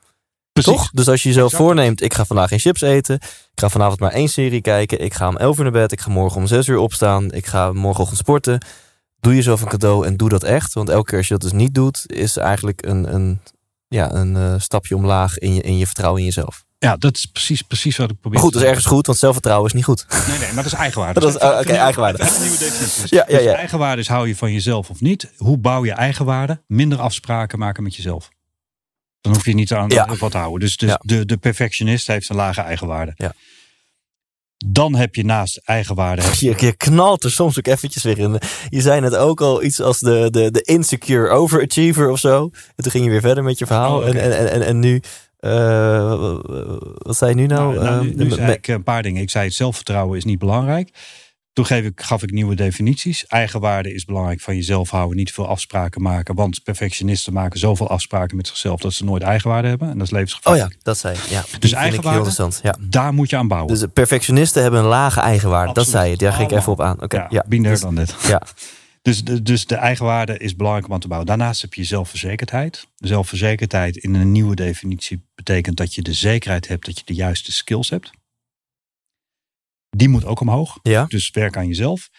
Precies. 0.51 0.71
Toch? 0.73 0.89
Dus 0.89 1.07
als 1.07 1.23
je 1.23 1.29
jezelf 1.29 1.51
Exact. 1.51 1.63
voorneemt, 1.63 2.01
ik 2.01 2.13
ga 2.13 2.25
vandaag 2.25 2.49
geen 2.49 2.59
chips 2.59 2.81
eten. 2.81 3.15
Ik 3.15 3.59
ga 3.59 3.69
vanavond 3.69 3.99
maar 3.99 4.11
één 4.11 4.29
serie 4.29 4.61
kijken. 4.61 5.01
Ik 5.01 5.13
ga 5.13 5.27
om 5.27 5.37
11 5.37 5.57
uur 5.57 5.63
naar 5.63 5.71
bed. 5.71 5.91
Ik 5.91 6.01
ga 6.01 6.09
morgen 6.11 6.41
om 6.41 6.47
6 6.47 6.67
uur 6.67 6.77
opstaan. 6.77 7.31
Ik 7.31 7.45
ga 7.45 7.71
morgenochtend 7.71 8.19
sporten. 8.19 8.65
Doe 9.19 9.35
jezelf 9.35 9.61
een 9.61 9.67
cadeau 9.67 10.05
en 10.05 10.17
doe 10.17 10.29
dat 10.29 10.43
echt. 10.43 10.73
Want 10.73 10.89
elke 10.89 11.09
keer 11.09 11.17
als 11.17 11.27
je 11.27 11.33
dat 11.33 11.41
dus 11.43 11.51
niet 11.51 11.73
doet, 11.73 12.03
is 12.05 12.37
eigenlijk 12.37 12.85
een, 12.85 13.13
een, 13.13 13.41
ja, 13.87 14.13
een 14.13 14.35
eh, 14.35 14.53
stapje 14.57 14.95
omlaag 14.95 15.37
in 15.37 15.53
je, 15.53 15.61
in 15.61 15.77
je 15.77 15.85
vertrouwen 15.85 16.19
in 16.19 16.25
jezelf. 16.27 16.63
Ja, 16.83 16.97
dat 16.97 17.15
is 17.17 17.25
precies, 17.25 17.61
precies 17.61 17.97
wat 17.97 18.09
ik 18.09 18.19
probeer 18.19 18.31
Maar 18.33 18.41
goed, 18.43 18.53
dat 18.53 18.61
is 18.61 18.67
ergens 18.67 18.85
goed, 18.85 19.05
want 19.05 19.17
zelfvertrouwen 19.17 19.67
is 19.67 19.73
niet 19.73 19.83
goed. 19.83 20.05
Nee, 20.27 20.37
nee, 20.37 20.47
maar 20.53 20.63
dat 20.63 20.65
is 20.73 20.73
eigenwaarde. 20.79 21.19
Dat 21.19 21.29
is- 21.29 21.35
oké, 21.41 21.59
even- 21.59 21.75
eigenwaarde. 21.77 22.23
even 22.23 22.41
nieuwe 22.41 22.57
definitie. 22.57 23.15
Ja, 23.17 23.25
ja, 23.27 23.37
Dus 23.37 23.45
ja. 23.45 23.53
eigenwaarde 23.55 24.01
is 24.01 24.07
hou 24.07 24.27
je 24.27 24.35
van 24.35 24.51
jezelf 24.51 24.89
of 24.89 25.01
niet. 25.01 25.31
Hoe 25.37 25.57
bouw 25.57 25.85
je 25.85 25.91
eigenwaarde? 25.91 26.61
Minder 26.67 26.99
afspraken 26.99 27.59
maken 27.59 27.83
met 27.83 27.95
jezelf. 27.95 28.29
Dan 29.21 29.33
hoef 29.33 29.45
je 29.45 29.53
niet 29.53 29.73
aan 29.73 29.89
Ja. 29.89 30.15
wat 30.19 30.31
te 30.31 30.37
houden. 30.37 30.59
Dus, 30.59 30.77
dus 30.77 30.89
Ja. 30.89 30.99
de, 31.03 31.25
de 31.25 31.37
perfectionist 31.37 32.07
heeft 32.07 32.29
een 32.29 32.35
lage 32.35 32.61
eigenwaarde. 32.61 33.11
Ja. 33.15 33.33
Dan 34.65 34.95
heb 34.95 35.15
je 35.15 35.25
naast 35.25 35.61
eigenwaarde... 35.65 36.21
je- 36.39 36.53
Je, 36.57 36.75
knalt 36.77 37.23
er 37.23 37.31
soms 37.31 37.57
ook 37.57 37.67
eventjes 37.67 38.03
weer 38.03 38.17
in. 38.19 38.39
Je 38.69 38.81
zei 38.81 39.01
net 39.01 39.15
ook 39.15 39.41
al 39.41 39.63
iets 39.63 39.81
als 39.81 39.99
de, 39.99 40.27
de, 40.31 40.51
de 40.51 40.61
insecure 40.61 41.29
overachiever 41.29 42.09
of 42.09 42.19
zo. 42.19 42.49
En 42.75 42.83
toen 42.83 42.91
ging 42.91 43.03
je 43.05 43.09
weer 43.11 43.21
verder 43.21 43.43
met 43.43 43.57
je 43.57 43.65
verhaal. 43.65 43.97
Oh, 43.97 44.07
en, 44.07 44.21
en, 44.21 44.49
en, 44.51 44.61
en 44.65 44.79
nu, 44.79 45.01
eh, 45.43 46.39
wat 46.97 47.17
zei 47.17 47.29
je 47.29 47.35
nu 47.35 47.45
nou? 47.45 47.73
Nou, 47.73 47.85
nou, 47.85 48.03
nu, 48.05 48.13
nu 48.15 48.23
me- 48.25 48.33
zei 48.33 48.47
me- 48.47 48.53
ik 48.53 48.67
een 48.67 48.83
paar 48.83 49.03
dingen. 49.03 49.21
Ik 49.21 49.29
zei 49.29 49.45
het 49.45 49.53
zelfvertrouwen 49.53 50.17
is 50.17 50.23
niet 50.23 50.39
belangrijk. 50.39 50.89
Toen 51.53 51.65
geef 51.65 51.85
ik, 51.85 52.01
gaf 52.01 52.23
ik 52.23 52.31
nieuwe 52.31 52.55
definities. 52.55 53.25
Eigenwaarde 53.27 53.93
is 53.93 54.05
belangrijk 54.05 54.41
van 54.41 54.55
jezelf 54.55 54.89
houden. 54.89 55.17
Niet 55.17 55.33
veel 55.33 55.47
afspraken 55.47 56.01
maken. 56.01 56.35
Want 56.35 56.63
perfectionisten 56.63 57.33
maken 57.33 57.59
zoveel 57.59 57.89
afspraken 57.89 58.37
met 58.37 58.47
zichzelf... 58.47 58.79
dat 58.79 58.93
ze 58.93 59.03
nooit 59.03 59.23
eigenwaarde 59.23 59.67
hebben. 59.67 59.89
En 59.89 59.97
dat 59.97 60.03
is 60.07 60.13
oh 60.13 60.17
levensgevaarlijk. 60.19 60.71
ja, 60.71 60.77
dat 60.83 60.97
zei 60.97 61.15
je. 61.15 61.33
Ja, 61.33 61.43
heel 61.59 61.77
eigenwaarde? 61.77 62.51
Ja. 62.61 62.75
Daar 62.79 63.13
moet 63.13 63.29
je 63.29 63.37
aan 63.37 63.47
bouwen. 63.47 63.73
Dus 63.73 63.85
perfectionisten 63.93 64.61
hebben 64.61 64.79
een 64.79 64.85
lage 64.85 65.19
eigenwaarde. 65.19 65.73
Dat 65.73 65.87
zei 65.87 66.09
je. 66.09 66.17
Daar 66.17 66.33
ging 66.33 66.51
ik 66.51 66.57
even 66.57 66.71
op 66.71 66.81
aan. 66.81 67.01
Oké, 67.01 67.17
ja, 67.17 67.25
ja. 67.29 67.43
binder 67.47 67.71
Dus- 67.71 67.81
dan 67.81 67.95
dit. 67.95 68.15
ja. 68.27 68.41
Dus 69.03 69.23
de, 69.23 69.41
dus 69.41 69.65
de 69.65 69.75
eigenwaarde 69.75 70.37
is 70.37 70.55
belangrijk 70.55 70.87
om 70.87 70.93
aan 70.93 70.99
te 70.99 71.07
bouwen. 71.07 71.29
Daarnaast 71.29 71.61
heb 71.61 71.73
je 71.73 71.83
zelfverzekerdheid. 71.83 72.87
Zelfverzekerdheid 72.95 73.97
in 73.97 74.13
een 74.13 74.31
nieuwe 74.31 74.55
definitie 74.55 75.25
betekent 75.35 75.77
dat 75.77 75.93
je 75.95 76.01
de 76.01 76.13
zekerheid 76.13 76.67
hebt 76.67 76.85
dat 76.85 76.97
je 76.97 77.05
de 77.05 77.13
juiste 77.13 77.51
skills 77.51 77.89
hebt. 77.89 78.11
Die 79.89 80.09
moet 80.09 80.25
ook 80.25 80.39
omhoog. 80.39 80.79
Ja. 80.81 81.05
Dus 81.05 81.29
werk 81.29 81.57
aan 81.57 81.67
jezelf. 81.67 82.09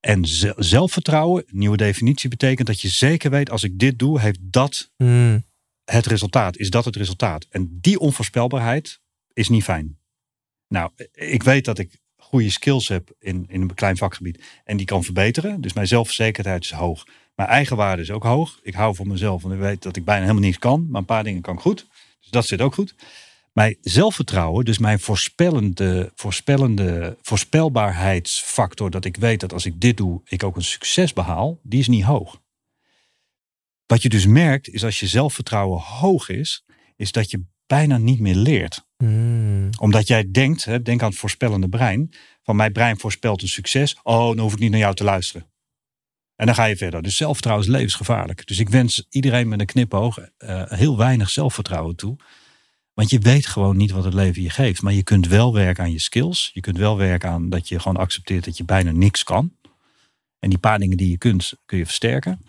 En 0.00 0.24
ze- 0.24 0.54
zelfvertrouwen, 0.56 1.44
nieuwe 1.46 1.76
definitie, 1.76 2.28
betekent 2.30 2.66
dat 2.66 2.80
je 2.80 2.88
zeker 2.88 3.30
weet 3.30 3.50
als 3.50 3.62
ik 3.62 3.78
dit 3.78 3.98
doe, 3.98 4.20
heeft 4.20 4.38
dat 4.42 4.90
Hmm. 4.96 5.44
het 5.84 6.06
resultaat. 6.06 6.56
Is 6.56 6.70
dat 6.70 6.84
het 6.84 6.96
resultaat? 6.96 7.46
En 7.50 7.78
die 7.80 7.98
onvoorspelbaarheid 7.98 9.00
is 9.32 9.48
niet 9.48 9.64
fijn. 9.64 9.98
Nou, 10.68 10.90
ik 11.12 11.42
weet 11.42 11.64
dat 11.64 11.78
ik 11.78 12.00
goede 12.34 12.50
skills 12.50 12.88
heb 12.88 13.10
in, 13.18 13.44
in 13.48 13.60
een 13.60 13.74
klein 13.74 13.96
vakgebied 13.96 14.42
en 14.64 14.76
die 14.76 14.86
kan 14.86 15.04
verbeteren. 15.04 15.60
Dus 15.60 15.72
mijn 15.72 15.86
zelfverzekerdheid 15.86 16.64
is 16.64 16.70
hoog. 16.70 17.06
Mijn 17.34 17.48
eigenwaarde 17.48 18.02
is 18.02 18.10
ook 18.10 18.22
hoog. 18.22 18.58
Ik 18.62 18.74
hou 18.74 18.94
van 18.94 19.08
mezelf 19.08 19.44
en 19.44 19.50
ik 19.50 19.58
weet 19.58 19.82
dat 19.82 19.96
ik 19.96 20.04
bijna 20.04 20.20
helemaal 20.20 20.42
niets 20.42 20.58
kan, 20.58 20.86
maar 20.90 21.00
een 21.00 21.06
paar 21.06 21.24
dingen 21.24 21.42
kan 21.42 21.54
ik 21.54 21.60
goed. 21.60 21.86
Dus 22.20 22.30
dat 22.30 22.46
zit 22.46 22.60
ook 22.60 22.74
goed. 22.74 22.94
Mijn 23.52 23.76
zelfvertrouwen, 23.80 24.64
dus 24.64 24.78
mijn 24.78 25.00
voorspellende, 25.00 26.12
voorspellende 26.14 27.16
voorspelbaarheidsfactor, 27.22 28.90
dat 28.90 29.04
ik 29.04 29.16
weet 29.16 29.40
dat 29.40 29.52
als 29.52 29.66
ik 29.66 29.80
dit 29.80 29.96
doe, 29.96 30.20
ik 30.24 30.42
ook 30.42 30.56
een 30.56 30.62
succes 30.62 31.12
behaal, 31.12 31.60
die 31.62 31.80
is 31.80 31.88
niet 31.88 32.04
hoog. 32.04 32.40
Wat 33.86 34.02
je 34.02 34.08
dus 34.08 34.26
merkt, 34.26 34.68
is 34.68 34.84
als 34.84 35.00
je 35.00 35.06
zelfvertrouwen 35.06 35.80
hoog 35.80 36.28
is, 36.28 36.64
is 36.96 37.12
dat 37.12 37.30
je 37.30 37.44
bijna 37.66 37.98
niet 37.98 38.20
meer 38.20 38.34
leert. 38.34 38.86
Hmm. 38.96 39.70
Omdat 39.80 40.08
jij 40.08 40.30
denkt, 40.30 40.64
hè, 40.64 40.82
denk 40.82 41.02
aan 41.02 41.08
het 41.08 41.18
voorspellende 41.18 41.68
brein, 41.68 42.12
van 42.42 42.56
mijn 42.56 42.72
brein 42.72 42.98
voorspelt 42.98 43.42
een 43.42 43.48
succes, 43.48 43.96
oh, 44.02 44.26
dan 44.26 44.38
hoef 44.38 44.52
ik 44.52 44.58
niet 44.58 44.70
naar 44.70 44.80
jou 44.80 44.94
te 44.94 45.04
luisteren. 45.04 45.52
En 46.36 46.46
dan 46.46 46.54
ga 46.54 46.64
je 46.64 46.76
verder. 46.76 47.02
Dus 47.02 47.16
zelfvertrouwen 47.16 47.66
is 47.66 47.72
levensgevaarlijk. 47.72 48.46
Dus 48.46 48.58
ik 48.58 48.68
wens 48.68 49.06
iedereen 49.10 49.48
met 49.48 49.60
een 49.60 49.66
knipoog 49.66 50.18
eh, 50.18 50.62
heel 50.66 50.96
weinig 50.96 51.30
zelfvertrouwen 51.30 51.96
toe. 51.96 52.16
Want 52.94 53.10
je 53.10 53.18
weet 53.18 53.46
gewoon 53.46 53.76
niet 53.76 53.90
wat 53.90 54.04
het 54.04 54.14
leven 54.14 54.42
je 54.42 54.50
geeft. 54.50 54.82
Maar 54.82 54.92
je 54.92 55.02
kunt 55.02 55.26
wel 55.26 55.52
werken 55.52 55.84
aan 55.84 55.92
je 55.92 56.00
skills. 56.00 56.50
Je 56.52 56.60
kunt 56.60 56.76
wel 56.76 56.96
werken 56.96 57.30
aan 57.30 57.48
dat 57.48 57.68
je 57.68 57.78
gewoon 57.78 57.96
accepteert 57.96 58.44
dat 58.44 58.56
je 58.56 58.64
bijna 58.64 58.90
niks 58.90 59.22
kan. 59.22 59.56
En 60.38 60.50
die 60.50 60.58
paar 60.58 60.78
dingen 60.78 60.96
die 60.96 61.10
je 61.10 61.18
kunt, 61.18 61.52
kun 61.64 61.78
je 61.78 61.84
versterken. 61.84 62.40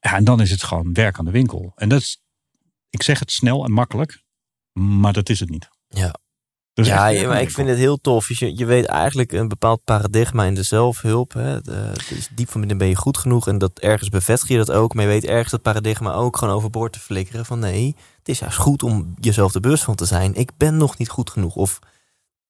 Ja, 0.00 0.16
en 0.16 0.24
dan 0.24 0.40
is 0.40 0.50
het 0.50 0.62
gewoon 0.62 0.92
werk 0.92 1.18
aan 1.18 1.24
de 1.24 1.30
winkel. 1.30 1.72
En 1.76 1.88
dat 1.88 2.00
is, 2.00 2.22
ik 2.90 3.02
zeg 3.02 3.18
het 3.18 3.32
snel 3.32 3.64
en 3.64 3.72
makkelijk, 3.72 4.22
maar 4.72 5.12
dat 5.12 5.28
is 5.28 5.40
het 5.40 5.50
niet. 5.50 5.68
Ja. 5.88 6.14
Dat 6.72 6.84
is 6.86 6.90
Ja, 6.90 7.12
echt 7.12 7.26
maar 7.26 7.36
de 7.36 7.42
ik 7.42 7.50
vind 7.50 7.68
het 7.68 7.78
heel 7.78 8.00
tof. 8.00 8.38
Je, 8.38 8.56
je 8.58 8.64
weet 8.64 8.84
eigenlijk 8.86 9.32
een 9.32 9.48
bepaald 9.48 9.84
paradigma 9.84 10.44
in 10.44 10.54
de 10.54 10.62
zelfhulp. 10.62 11.32
Hè. 11.32 11.60
De- 11.60 11.92
dus 12.08 12.28
diep 12.34 12.50
van 12.50 12.60
binnen 12.60 12.78
ben 12.78 12.88
je 12.88 12.96
goed 12.96 13.18
genoeg. 13.18 13.48
En 13.48 13.58
dat 13.58 13.78
ergens 13.78 14.08
bevestig 14.08 14.48
je 14.48 14.56
dat 14.56 14.70
ook. 14.70 14.94
Maar 14.94 15.04
je 15.04 15.10
weet 15.10 15.24
ergens 15.24 15.50
dat 15.50 15.62
paradigma 15.62 16.12
ook 16.12 16.36
gewoon 16.36 16.54
overboord 16.54 16.92
te 16.92 17.00
flikkeren. 17.00 17.46
Van 17.46 17.58
nee, 17.58 17.96
het 18.18 18.28
is 18.28 18.38
juist 18.38 18.56
goed 18.56 18.82
om 18.82 19.14
jezelf 19.20 19.54
er 19.54 19.60
bewust 19.60 19.84
van 19.84 19.94
te 19.94 20.04
zijn. 20.04 20.34
Ik 20.34 20.50
ben 20.56 20.76
nog 20.76 20.98
niet 20.98 21.08
goed 21.08 21.30
genoeg. 21.30 21.54
Of 21.56 21.78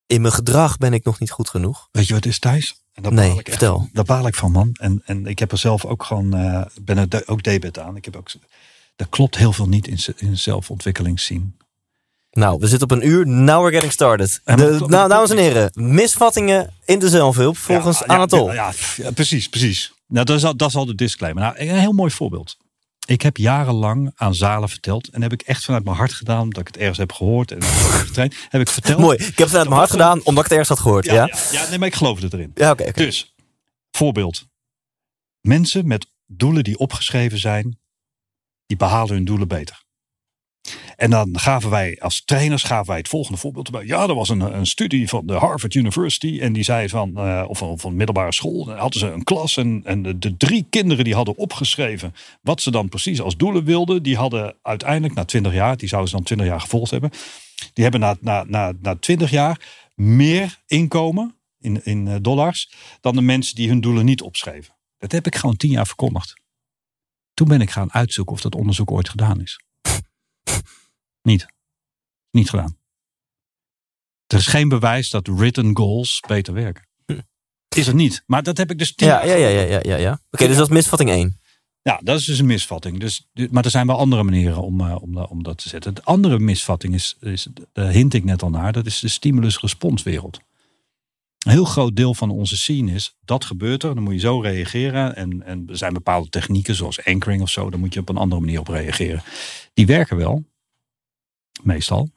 in 0.05 0.21
mijn 0.21 0.33
gedrag 0.33 0.77
ben 0.77 0.93
ik 0.93 1.03
nog 1.03 1.19
niet 1.19 1.31
goed 1.31 1.49
genoeg. 1.49 1.87
Weet 1.91 2.07
je 2.07 2.13
wat 2.13 2.25
is, 2.25 2.39
Thijs? 2.39 2.83
En 2.93 3.03
daar 3.03 3.13
Nee, 3.13 3.29
baal 3.29 3.39
ik 3.39 3.47
echt 3.47 3.57
vertel. 3.57 3.89
Daar 3.93 4.03
baal 4.05 4.27
ik 4.27 4.35
van, 4.35 4.51
man. 4.51 4.69
En, 4.79 5.01
en 5.05 5.25
ik 5.25 5.39
heb 5.39 5.51
er 5.51 5.57
zelf 5.57 5.85
ook 5.85 6.03
gewoon, 6.03 6.33
eh 6.33 6.65
ben 6.81 6.97
er 6.97 7.09
de- 7.09 7.27
ook 7.27 7.43
debet 7.43 7.79
aan. 7.79 7.95
Ik 7.95 8.05
heb 8.05 8.15
ook, 8.15 8.29
er 8.95 9.07
klopt 9.09 9.37
heel 9.37 9.53
veel 9.53 9.67
niet 9.67 9.87
in, 9.87 9.99
in 10.17 10.37
zelfontwikkelingszien. 10.37 11.57
Nou, 12.31 12.59
we 12.59 12.67
zitten 12.67 12.89
op 12.91 12.97
een 12.97 13.07
uur. 13.07 13.27
Now 13.27 13.59
we're 13.61 13.71
getting 13.73 13.91
started. 13.91 14.41
Ja, 14.45 14.55
De, 14.55 14.83
nou, 14.87 15.09
dames 15.09 15.29
en 15.29 15.37
heren. 15.37 15.71
Misvattingen 15.73 16.73
in 16.85 16.99
de 16.99 17.09
zelfhulp 17.09 17.57
volgens 17.57 17.99
Ja, 17.99 18.05
ja, 18.07 18.13
Anatol. 18.13 18.47
Ja, 18.47 18.53
ja, 18.53 18.73
ja, 19.03 19.11
precies, 19.11 19.49
precies. 19.49 19.93
Nou, 20.07 20.25
dat 20.25 20.37
is, 20.37 20.43
al, 20.43 20.55
dat 20.55 20.69
is 20.69 20.75
al 20.75 20.85
de 20.85 20.95
disclaimer. 20.95 21.43
Nou, 21.43 21.55
een 21.57 21.79
heel 21.79 21.91
mooi 21.91 22.11
voorbeeld. 22.11 22.57
Ik 23.05 23.21
heb 23.21 23.37
jarenlang 23.37 24.11
aan 24.15 24.35
zalen 24.35 24.69
verteld. 24.69 25.07
En 25.07 25.21
heb 25.21 25.33
ik 25.33 25.41
echt 25.41 25.65
vanuit 25.65 25.83
mijn 25.83 25.95
hart 25.95 26.13
gedaan. 26.13 26.49
Dat 26.49 26.61
ik 26.61 26.67
het 26.67 26.77
ergens 26.77 26.97
heb 26.97 27.11
gehoord. 27.11 27.51
En 27.51 27.57
heb 27.63 27.91
getraind. 27.91 28.35
Heb 28.49 28.61
ik 28.61 28.67
verteld. 28.69 28.99
Mooi. 28.99 29.17
Ik 29.17 29.37
heb 29.37 29.47
het 29.47 29.55
uit 29.57 29.67
mijn 29.67 29.79
hart 29.79 29.91
gedaan 29.91 30.23
omdat 30.23 30.43
ik 30.45 30.49
het 30.49 30.51
ergens 30.51 30.69
had 30.69 30.79
gehoord. 30.79 31.05
Ja, 31.05 31.13
Ja, 31.13 31.25
ja? 31.25 31.37
ja, 31.51 31.61
ja, 31.61 31.69
nee, 31.69 31.79
maar 31.79 31.87
ik 31.87 31.95
geloofde 31.95 32.27
erin. 32.31 32.51
oké. 32.55 32.69
oké. 32.69 32.91
Dus, 32.91 33.33
voorbeeld. 33.91 34.45
Mensen 35.41 35.87
met 35.87 36.05
doelen 36.25 36.63
die 36.63 36.77
opgeschreven 36.77 37.37
zijn, 37.39 37.79
die 38.65 38.77
behalen 38.77 39.13
hun 39.13 39.25
doelen 39.25 39.47
beter. 39.47 39.83
En 41.01 41.09
dan 41.09 41.39
gaven 41.39 41.69
wij 41.69 41.97
als 41.99 42.25
trainers 42.25 42.63
gaven 42.63 42.87
wij 42.87 42.97
het 42.97 43.07
volgende 43.07 43.39
voorbeeld 43.39 43.65
erbij. 43.65 43.85
Ja, 43.85 44.07
er 44.07 44.15
was 44.15 44.29
een, 44.29 44.39
een 44.39 44.65
studie 44.65 45.09
van 45.09 45.25
de 45.25 45.33
Harvard 45.33 45.73
University. 45.73 46.39
En 46.41 46.53
die 46.53 46.63
zei 46.63 46.89
van, 46.89 47.13
uh, 47.17 47.45
of 47.47 47.57
van, 47.57 47.79
van 47.79 47.95
middelbare 47.95 48.33
school. 48.33 48.71
Hadden 48.71 48.99
ze 48.99 49.07
een 49.07 49.23
klas. 49.23 49.57
En, 49.57 49.81
en 49.83 50.01
de, 50.01 50.17
de, 50.17 50.37
drie 50.37 50.65
kinderen 50.69 51.03
die 51.03 51.15
hadden 51.15 51.37
opgeschreven. 51.37 52.13
wat 52.41 52.61
ze 52.61 52.71
dan 52.71 52.89
precies 52.89 53.21
als 53.21 53.37
doelen 53.37 53.63
wilden. 53.63 54.03
Die 54.03 54.15
hadden 54.15 54.55
uiteindelijk 54.61 55.13
na 55.13 55.25
20 55.25 55.53
jaar. 55.53 55.77
die 55.77 55.87
zouden 55.87 56.09
ze 56.09 56.15
dan 56.15 56.25
20 56.25 56.47
jaar 56.47 56.61
gevolgd 56.61 56.91
hebben. 56.91 57.09
Die 57.73 57.83
hebben 57.83 58.01
na, 58.01 58.17
na, 58.19 58.43
na, 58.47 58.73
na 58.81 58.95
20 58.95 59.29
jaar 59.29 59.59
meer 59.95 60.59
inkomen 60.67 61.35
in, 61.59 61.85
in 61.85 62.07
eh, 62.07 62.15
dollars. 62.21 62.73
dan 62.99 63.15
de 63.15 63.21
mensen 63.21 63.55
die 63.55 63.67
hun 63.67 63.81
doelen 63.81 64.05
niet 64.05 64.21
opschreven. 64.21 64.75
Dat 64.97 65.11
heb 65.11 65.25
ik 65.25 65.35
gewoon 65.35 65.57
10 65.57 65.71
jaar 65.71 65.87
verkondigd. 65.87 66.33
Toen 67.33 67.47
ben 67.47 67.61
ik 67.61 67.69
gaan 67.69 67.93
uitzoeken 67.93 68.33
of 68.33 68.41
dat 68.41 68.55
onderzoek 68.55 68.91
ooit 68.91 69.09
gedaan 69.09 69.41
is. 69.41 69.59
Niet. 71.21 71.45
Niet 72.31 72.49
gedaan. 72.49 72.77
Er 74.27 74.37
is 74.37 74.47
geen 74.47 74.69
bewijs 74.69 75.09
dat 75.09 75.27
written 75.27 75.77
goals 75.77 76.19
beter 76.27 76.53
werken. 76.53 76.89
Is 77.75 77.87
er 77.87 77.95
niet. 77.95 78.23
Maar 78.25 78.43
dat 78.43 78.57
heb 78.57 78.71
ik 78.71 78.77
dus. 78.77 78.93
Ja, 78.95 79.23
ja, 79.23 79.35
ja, 79.35 79.47
ja, 79.47 79.79
ja, 79.83 79.95
ja. 79.95 80.21
Oké, 80.31 80.47
dus 80.47 80.57
dat 80.57 80.67
is 80.67 80.73
misvatting 80.73 81.09
1. 81.09 81.39
Ja, 81.81 81.99
dat 82.03 82.19
is 82.19 82.25
dus 82.25 82.39
een 82.39 82.45
misvatting. 82.45 82.99
Dus, 82.99 83.29
maar 83.51 83.63
er 83.65 83.71
zijn 83.71 83.87
wel 83.87 83.97
andere 83.97 84.23
manieren 84.23 84.61
om, 84.61 84.81
uh, 84.81 84.95
om, 85.01 85.17
om 85.17 85.43
dat 85.43 85.57
te 85.57 85.69
zetten. 85.69 85.93
De 85.93 86.03
andere 86.03 86.39
misvatting 86.39 86.93
is, 86.93 87.17
is 87.19 87.47
daar 87.73 87.91
hint 87.91 88.13
ik 88.13 88.23
net 88.23 88.43
al 88.43 88.49
naar, 88.49 88.73
dat 88.73 88.85
is 88.85 88.99
de 88.99 89.07
stimulus-responswereld. 89.07 90.39
Een 91.45 91.51
heel 91.51 91.65
groot 91.65 91.95
deel 91.95 92.13
van 92.13 92.29
onze 92.29 92.57
scene 92.57 92.91
is, 92.91 93.17
dat 93.25 93.45
gebeurt 93.45 93.83
er, 93.83 93.95
dan 93.95 94.03
moet 94.03 94.13
je 94.13 94.19
zo 94.19 94.39
reageren. 94.39 95.15
En, 95.15 95.43
en 95.43 95.65
er 95.69 95.77
zijn 95.77 95.93
bepaalde 95.93 96.29
technieken 96.29 96.75
zoals 96.75 97.05
anchoring 97.05 97.41
of 97.41 97.49
zo, 97.49 97.69
daar 97.69 97.79
moet 97.79 97.93
je 97.93 97.99
op 97.99 98.09
een 98.09 98.17
andere 98.17 98.41
manier 98.41 98.59
op 98.59 98.67
reageren. 98.67 99.23
Die 99.73 99.85
werken 99.85 100.17
wel, 100.17 100.43
meestal. 101.63 102.11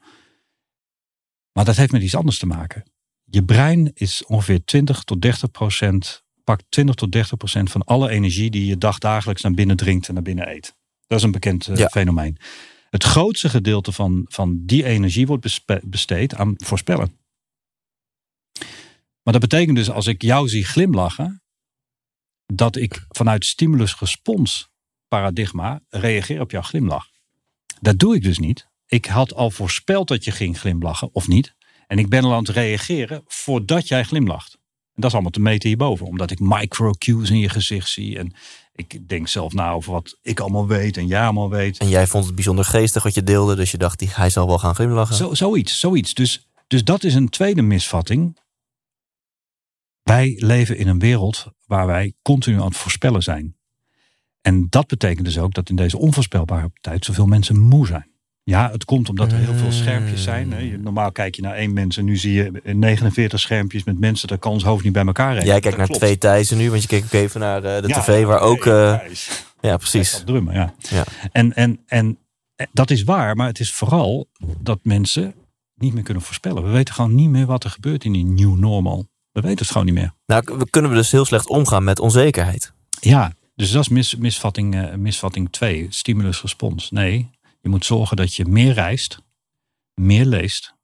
Maar 1.53 1.65
dat 1.65 1.77
heeft 1.77 1.93
met 1.93 2.03
iets 2.03 2.17
anders 2.17 2.39
te 2.39 2.47
maken. 2.47 2.85
Je 3.25 3.45
brein 3.45 3.91
is 3.95 4.25
ongeveer 4.25 4.65
20 4.65 5.03
tot 5.03 5.23
30 5.23 5.51
procent, 5.51 6.25
pakt 6.45 6.65
20 6.69 6.95
tot 6.95 7.13
30 7.13 7.37
procent 7.37 7.71
van 7.71 7.85
alle 7.85 8.11
energie 8.11 8.51
die 8.51 8.67
je 8.67 8.79
dagdagelijks 8.79 9.43
naar 9.43 9.53
binnen 9.53 9.77
drinkt 9.77 10.09
en 10.09 10.15
naar 10.15 10.23
binnen 10.23 10.49
eet. 10.49 10.77
Dat 11.07 11.19
is 11.19 11.25
een 11.25 11.31
bekend 11.31 11.69
uh, 11.69 11.87
fenomeen. 11.87 12.39
Het 12.91 13.05
grootste 13.05 13.49
gedeelte 13.49 13.93
van, 13.93 14.25
van 14.29 14.63
die 14.65 14.85
energie 14.85 15.27
wordt 15.27 15.65
besteed 15.85 16.35
aan 16.35 16.55
voorspellen. 16.57 17.19
Maar 19.23 19.33
dat 19.33 19.41
betekent 19.41 19.77
dus 19.77 19.91
als 19.91 20.07
ik 20.07 20.23
jou 20.23 20.49
zie 20.49 20.65
glimlachen, 20.65 21.43
dat 22.47 22.77
ik 22.77 23.05
vanuit 23.09 23.45
stimulus-respons 23.45 24.69
paradigma 25.09 25.81
reageer 25.89 26.41
op 26.41 26.51
jouw 26.51 26.63
glimlach. 26.63 27.09
Dat 27.81 27.99
doe 27.99 28.15
ik 28.15 28.23
dus 28.23 28.39
niet. 28.39 28.69
Ik 28.87 29.07
had 29.07 29.35
al 29.35 29.51
voorspeld 29.51 30.09
dat 30.09 30.25
je 30.25 30.31
ging 30.31 30.59
glimlachen, 30.59 31.09
of 31.13 31.29
niet. 31.29 31.55
En 31.87 31.99
ik 31.99 32.09
ben 32.09 32.25
al 32.25 32.33
aan 32.33 32.39
het 32.39 32.49
reageren 32.49 33.23
voordat 33.27 33.89
jij 33.89 34.05
glimlacht. 34.05 34.53
En 34.95 35.01
dat 35.01 35.05
is 35.05 35.13
allemaal 35.13 35.31
te 35.31 35.41
meten 35.41 35.69
hierboven. 35.69 36.07
Omdat 36.07 36.31
ik 36.31 36.41
micro-cues 36.41 37.31
in 37.31 37.39
je 37.39 37.49
gezicht 37.49 37.89
zie. 37.89 38.19
En 38.19 38.35
ik 38.73 39.09
denk 39.09 39.29
zelf 39.29 39.53
na 39.53 39.71
over 39.71 39.93
wat 39.93 40.19
ik 40.23 40.41
allemaal 40.41 40.67
weet 40.67 40.97
en 40.97 41.07
jij 41.07 41.23
allemaal 41.23 41.51
weet. 41.51 41.79
En 41.79 41.89
jij 41.89 42.07
vond 42.07 42.25
het 42.25 42.35
bijzonder 42.35 42.65
geestig 42.65 43.03
wat 43.03 43.15
je 43.15 43.23
deelde. 43.23 43.55
Dus 43.55 43.71
je 43.71 43.79
dacht, 43.79 44.17
hij 44.17 44.31
zal 44.31 44.47
wel 44.47 44.59
gaan 44.59 44.75
glimlachen. 44.75 45.17
Zo, 45.17 45.35
zoiets, 45.35 45.81
zoiets. 45.81 46.15
Dus, 46.15 46.49
dus 46.67 46.85
dat 46.85 47.05
is 47.05 47.15
een 47.15 47.29
tweede 47.29 47.63
misvatting. 47.63 48.39
Wij 50.03 50.35
leven 50.37 50.77
in 50.77 50.89
een 50.89 50.99
wereld 50.99 51.47
waar 51.67 51.87
wij 51.87 52.15
continu 52.23 52.61
aan 52.61 52.67
het 52.67 52.77
voorspellen 52.77 53.23
zijn. 53.23 53.57
En 54.41 54.67
dat 54.69 54.87
betekent 54.87 55.25
dus 55.25 55.39
ook 55.39 55.55
dat 55.55 55.69
in 55.69 55.77
deze 55.77 55.99
onvoorspelbare 55.99 56.71
tijd 56.81 57.05
zoveel 57.05 57.27
mensen 57.27 57.59
moe 57.59 57.87
zijn. 57.87 58.14
Ja, 58.45 58.71
het 58.71 58.85
komt 58.85 59.09
omdat 59.09 59.33
er 59.33 59.39
heel 59.39 59.55
veel 59.55 59.73
schermpjes 59.73 60.23
zijn. 60.23 60.81
Normaal 60.83 61.13
kijk 61.13 61.35
je 61.35 61.43
naar 61.43 61.55
één 61.55 61.73
mens 61.73 61.97
en 61.97 62.05
nu 62.05 62.17
zie 62.17 62.33
je 62.33 62.61
49 62.75 63.41
schermpjes 63.41 63.85
met 63.85 64.01
mensen. 64.01 64.29
Daar 64.29 64.39
kan 64.39 64.53
ons 64.53 64.63
hoofd 64.63 64.85
niet 64.85 64.93
bij 64.93 65.05
elkaar 65.05 65.33
rekenen. 65.33 65.53
Jij 65.53 65.61
kijkt 65.61 65.77
naar 65.77 65.87
twee 65.87 66.19
Thijssen 66.19 66.57
nu, 66.57 66.71
want 66.71 66.83
je 66.83 66.89
keek 66.89 67.05
ook 67.05 67.13
even 67.13 67.41
naar 67.41 67.65
eh, 67.65 67.83
de, 67.83 67.89
tv 67.89 68.25
waar 68.25 68.41
ook... 68.41 68.65
Uh, 68.65 69.01
ja, 69.61 69.77
precies. 69.77 70.23
Drummen, 70.25 70.55
ja. 70.55 70.75
ja. 70.79 71.05
En, 71.33 71.55
en, 71.55 71.81
en 71.87 72.19
dat 72.73 72.91
is 72.91 73.03
waar, 73.03 73.37
maar 73.37 73.47
het 73.47 73.61
is 73.61 73.73
vooral 73.73 74.29
dat 74.61 74.79
mensen 74.83 75.35
niet 75.75 75.95
meer 75.95 76.03
kunnen 76.03 76.23
voorspellen. 76.23 76.65
We 76.65 76.71
weten 76.71 76.95
gewoon 76.95 77.15
niet 77.15 77.31
meer 77.31 77.47
wat 77.47 77.65
er 77.65 77.71
gebeurt 77.71 78.05
in 78.05 78.13
die 78.13 78.25
new 78.25 78.59
normal. 78.59 79.07
We 79.33 79.41
weten 79.41 79.59
het 79.59 79.71
gewoon 79.71 79.87
niet 79.87 79.95
meer. 79.95 80.13
Nou, 80.27 80.43
we 80.59 80.71
kunnen 80.71 80.91
we 80.91 80.97
dus 80.97 81.11
heel 81.11 81.25
slecht 81.25 81.49
omgaan 81.49 81.85
met 81.85 81.99
onzekerheid. 81.99 82.73
Ja, 83.01 83.33
dus 83.55 83.71
dat 83.71 83.83
is 83.83 83.89
mis, 83.89 84.17
misvatting 84.17 84.73
2, 84.73 84.91
uh, 84.91 84.95
misvatting 84.95 85.49
stimulus-respons. 85.89 86.91
Nee, 86.91 87.31
je 87.65 87.71
moet 87.71 87.85
zorgen 87.85 88.17
dat 88.17 88.35
je 88.35 88.45
meer 88.45 88.73
reist, 88.73 89.19
meer 89.95 90.25
leest, 90.25 90.75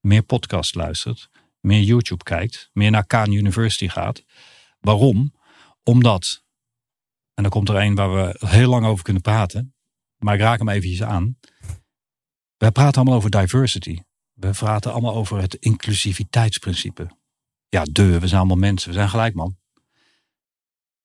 meer 0.00 0.22
podcast 0.22 0.74
luistert, 0.74 1.30
meer 1.60 1.80
YouTube 1.82 2.24
kijkt, 2.24 2.70
meer 2.72 2.90
naar 2.90 3.06
Khan 3.06 3.32
University 3.32 3.88
gaat. 3.88 4.24
Waarom? 4.80 5.34
Omdat, 5.82 6.44
en 7.34 7.42
dan 7.42 7.52
komt 7.52 7.68
er 7.68 7.76
een 7.76 7.94
waar 7.94 8.14
we 8.14 8.46
heel 8.46 8.68
lang 8.68 8.86
over 8.86 9.04
kunnen 9.04 9.22
praten, 9.22 9.74
maar 10.18 10.34
ik 10.34 10.40
raak 10.40 10.58
hem 10.58 10.68
eventjes 10.68 11.02
aan. 11.02 11.38
We 12.56 12.70
praten 12.70 13.00
allemaal 13.00 13.18
over 13.18 13.30
diversity. 13.30 13.98
We 14.32 14.50
praten 14.50 14.92
allemaal 14.92 15.14
over 15.14 15.40
het 15.40 15.54
inclusiviteitsprincipe. 15.54 17.08
Ja, 17.68 17.84
de, 17.90 18.18
we 18.18 18.26
zijn 18.26 18.40
allemaal 18.40 18.56
mensen, 18.56 18.88
we 18.88 18.94
zijn 18.94 19.08
gelijk 19.08 19.34
man. 19.34 19.58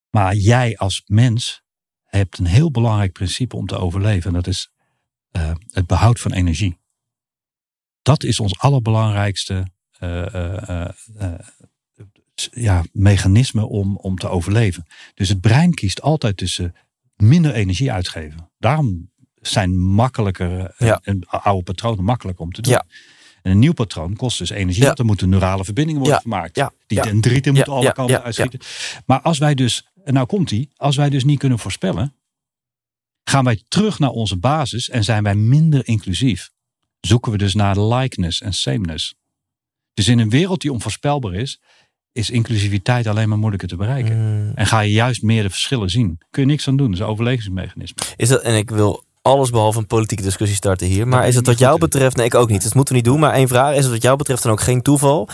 Maar 0.10 0.36
jij 0.36 0.78
als 0.78 1.04
mens 1.06 1.64
hebt 2.04 2.38
een 2.38 2.46
heel 2.46 2.72
belangrijk 2.72 3.12
principe 3.12 3.56
om 3.56 3.66
te 3.66 3.78
overleven. 3.78 4.28
En 4.28 4.34
dat 4.34 4.48
is 4.48 4.72
uh, 5.32 5.52
het 5.72 5.88
behoud 5.88 6.20
van 6.20 6.32
energie. 6.34 6.78
Dat 8.02 8.24
is 8.24 8.40
ons 8.40 8.60
allerbelangrijkste 8.60 9.68
uh, 10.00 10.86
ja, 12.52 12.84
mechanisme 12.92 13.66
om, 13.66 13.98
om 13.98 14.18
te 14.18 14.28
overleven. 14.28 14.88
Dus 15.14 15.30
het 15.30 15.42
brein 15.42 15.74
kiest 15.74 16.02
altijd 16.02 16.38
tussen 16.38 16.76
minder 17.16 17.54
energie 17.54 17.92
uitgeven. 17.92 18.52
Daarom 18.58 19.10
zijn 19.36 19.80
makkelijker 19.80 20.74
ja. 20.78 21.00
en 21.04 21.26
oude 21.28 21.64
patronen 21.64 22.04
makkelijker 22.04 22.44
om 22.44 22.52
te 22.52 22.62
doen. 22.62 22.74
Ja. 22.74 22.86
En 23.42 23.52
een 23.52 23.60
nieuw 23.60 23.74
patroon 23.74 24.16
kost 24.16 24.38
dus 24.38 24.50
energie, 24.50 24.84
want 24.84 25.00
er 25.00 25.06
moeten 25.06 25.30
neurale 25.30 25.64
verbindingen 25.64 26.02
worden 26.02 26.22
gemaakt. 26.22 26.64
Die 26.88 27.02
dendrieten 27.02 27.54
moeten 27.54 27.74
alle 27.74 27.92
kanten 27.92 28.24
uitschieten. 28.24 28.60
Maar 29.06 29.22
als 29.22 29.38
wij 29.38 29.56
dus, 29.56 29.88
en 30.04 30.14
nou 30.14 30.26
komt 30.26 30.50
die, 30.50 30.70
als 30.76 30.96
wij 30.96 31.10
dus 31.10 31.24
niet 31.24 31.40
kunnen 31.40 31.60
voorspellen, 31.60 32.16
gaan 33.24 33.44
wij 33.44 33.64
terug 33.68 34.00
naar 34.00 34.10
onze 34.10 34.38
basis 34.38 34.90
en 34.90 35.04
zijn 35.04 35.24
wij 35.24 35.36
minder 35.36 35.88
inclusief. 35.88 36.52
Zoeken 37.00 37.32
we 37.32 37.38
dus 37.38 37.54
naar 37.54 37.80
likeness 37.80 38.42
en 38.42 38.54
sameness. 38.54 39.16
Dus 39.94 40.08
in 40.08 40.20
een 40.20 40.30
wereld 40.30 40.62
die 40.62 40.72
onvoorspelbaar 40.72 41.34
is, 41.34 41.62
is 42.12 42.30
inclusiviteit 42.30 43.08
alleen 43.08 43.30
maar 43.30 43.38
moeilijker 43.38 43.68
te 43.68 43.76
bereiken. 43.76 44.16
Hmm. 44.16 44.52
En 44.56 44.66
ga 44.66 44.80
je 44.80 44.92
juist 44.92 45.22
meer 45.22 45.44
de 45.44 45.50
verschillen 45.50 45.90
zien. 45.90 46.18
Kun 46.30 46.42
je 46.42 46.48
niks 46.48 46.68
aan 46.68 46.78
doen, 46.78 46.86
dat 46.86 46.96
is 46.96 47.02
een 47.02 47.12
overlevingsmechanisme. 47.12 48.02
Is 48.16 48.30
dat, 48.30 48.42
en 48.42 48.58
ik 48.58 48.70
wil 48.70 49.04
alles 49.22 49.50
behalve 49.50 49.80
een 49.80 49.88
politieke 49.88 50.24
discussie 50.24 50.58
starten 50.58 50.88
hier. 50.88 51.08
Maar 51.08 51.28
is 51.28 51.36
het 51.36 51.46
wat 51.46 51.60
jou 51.60 51.80
betreft, 51.80 52.16
nee 52.16 52.26
ik 52.26 52.36
ook 52.36 52.50
niet, 52.50 52.64
dat 52.64 52.74
moeten 52.74 52.94
we 52.94 53.02
niet 53.02 53.10
doen. 53.10 53.20
Maar 53.20 53.34
één 53.34 53.48
vraag, 53.48 53.76
is 53.76 53.84
het 53.84 53.94
wat 53.94 54.02
jou 54.02 54.18
betreft 54.18 54.44
dan 54.44 54.52
ook 54.52 54.62
geen 54.62 54.82
toeval... 54.82 55.30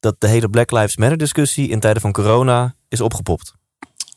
dat 0.00 0.14
de 0.18 0.28
hele 0.28 0.48
Black 0.48 0.70
Lives 0.70 0.96
Matter 0.96 1.18
discussie 1.18 1.68
in 1.68 1.80
tijden 1.80 2.02
van 2.02 2.12
corona 2.12 2.74
is 2.88 3.00
opgepopt? 3.00 3.54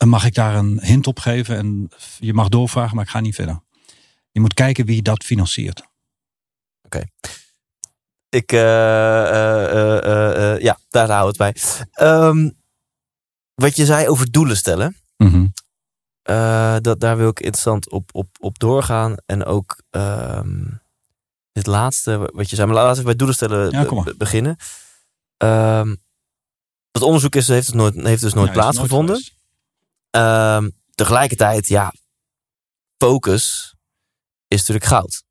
Mag 0.05 0.25
ik 0.25 0.33
daar 0.33 0.55
een 0.55 0.79
hint 0.81 1.07
op 1.07 1.19
geven? 1.19 1.57
En 1.57 1.89
je 2.19 2.33
mag 2.33 2.49
doorvragen, 2.49 2.95
maar 2.95 3.05
ik 3.05 3.11
ga 3.11 3.19
niet 3.19 3.35
verder. 3.35 3.59
Je 4.31 4.39
moet 4.39 4.53
kijken 4.53 4.85
wie 4.85 5.01
dat 5.01 5.23
financiert. 5.23 5.87
Oké. 6.81 7.03
Ik, 8.29 8.51
uh, 8.51 8.59
uh, 8.59 10.59
ja, 10.59 10.79
daar 10.89 11.09
hou 11.09 11.27
het 11.27 11.37
bij. 11.37 11.55
Um, 12.01 12.57
wat 13.53 13.75
je 13.75 13.85
zei 13.85 14.07
over 14.07 14.31
doelen 14.31 14.57
stellen. 14.57 14.97
Mm 15.17 15.53
dat, 16.81 16.99
daar 16.99 17.17
wil 17.17 17.29
ik 17.29 17.39
interessant 17.39 17.89
op, 17.89 18.09
op, 18.13 18.27
op 18.39 18.59
doorgaan. 18.59 19.15
En 19.25 19.45
ook 19.45 19.81
um, 19.89 20.81
dit 21.51 21.65
laatste, 21.65 22.29
wat 22.33 22.49
je 22.49 22.55
zei. 22.55 22.67
Maar 22.67 22.83
laten 22.83 22.97
we 22.97 23.03
bij 23.03 23.15
doelen 23.15 23.35
stellen 23.35 23.71
ja, 23.71 24.13
beginnen. 24.17 24.57
Um, 25.37 26.03
het 26.91 27.01
onderzoek 27.01 27.35
is, 27.35 27.47
heeft, 27.47 27.67
het 27.67 27.75
nooit, 27.75 27.95
heeft 27.95 28.21
dus 28.21 28.33
nooit 28.33 28.47
ja, 28.47 28.53
plaatsgevonden. 28.53 29.23
Um, 30.15 30.71
tegelijkertijd, 30.95 31.67
ja, 31.67 31.93
focus 32.97 33.75
is 34.47 34.59
natuurlijk 34.59 34.85
goud. 34.85 35.23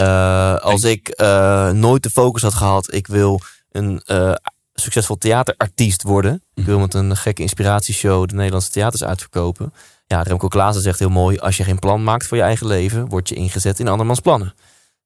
Uh, 0.00 0.56
als 0.56 0.82
ik 0.82 1.20
uh, 1.20 1.70
nooit 1.70 2.02
de 2.02 2.10
focus 2.10 2.42
had 2.42 2.54
gehad, 2.54 2.92
ik 2.92 3.06
wil 3.06 3.40
een 3.70 4.02
uh, 4.06 4.34
succesvol 4.74 5.16
theaterartiest 5.16 6.02
worden. 6.02 6.34
Ik 6.34 6.42
mhm. 6.54 6.66
wil 6.66 6.78
met 6.78 6.94
een 6.94 7.16
gekke 7.16 7.42
inspiratieshow 7.42 8.28
de 8.28 8.34
Nederlandse 8.34 8.70
theaters 8.70 9.04
uitverkopen. 9.04 9.72
Ja, 10.06 10.22
Remco 10.22 10.48
Klaassen 10.48 10.82
zegt 10.82 10.98
heel 10.98 11.08
mooi, 11.08 11.38
als 11.38 11.56
je 11.56 11.64
geen 11.64 11.78
plan 11.78 12.04
maakt 12.04 12.26
voor 12.26 12.36
je 12.36 12.42
eigen 12.42 12.66
leven, 12.66 13.08
word 13.08 13.28
je 13.28 13.34
ingezet 13.34 13.80
in 13.80 13.88
andermans 13.88 14.20
plannen. 14.20 14.54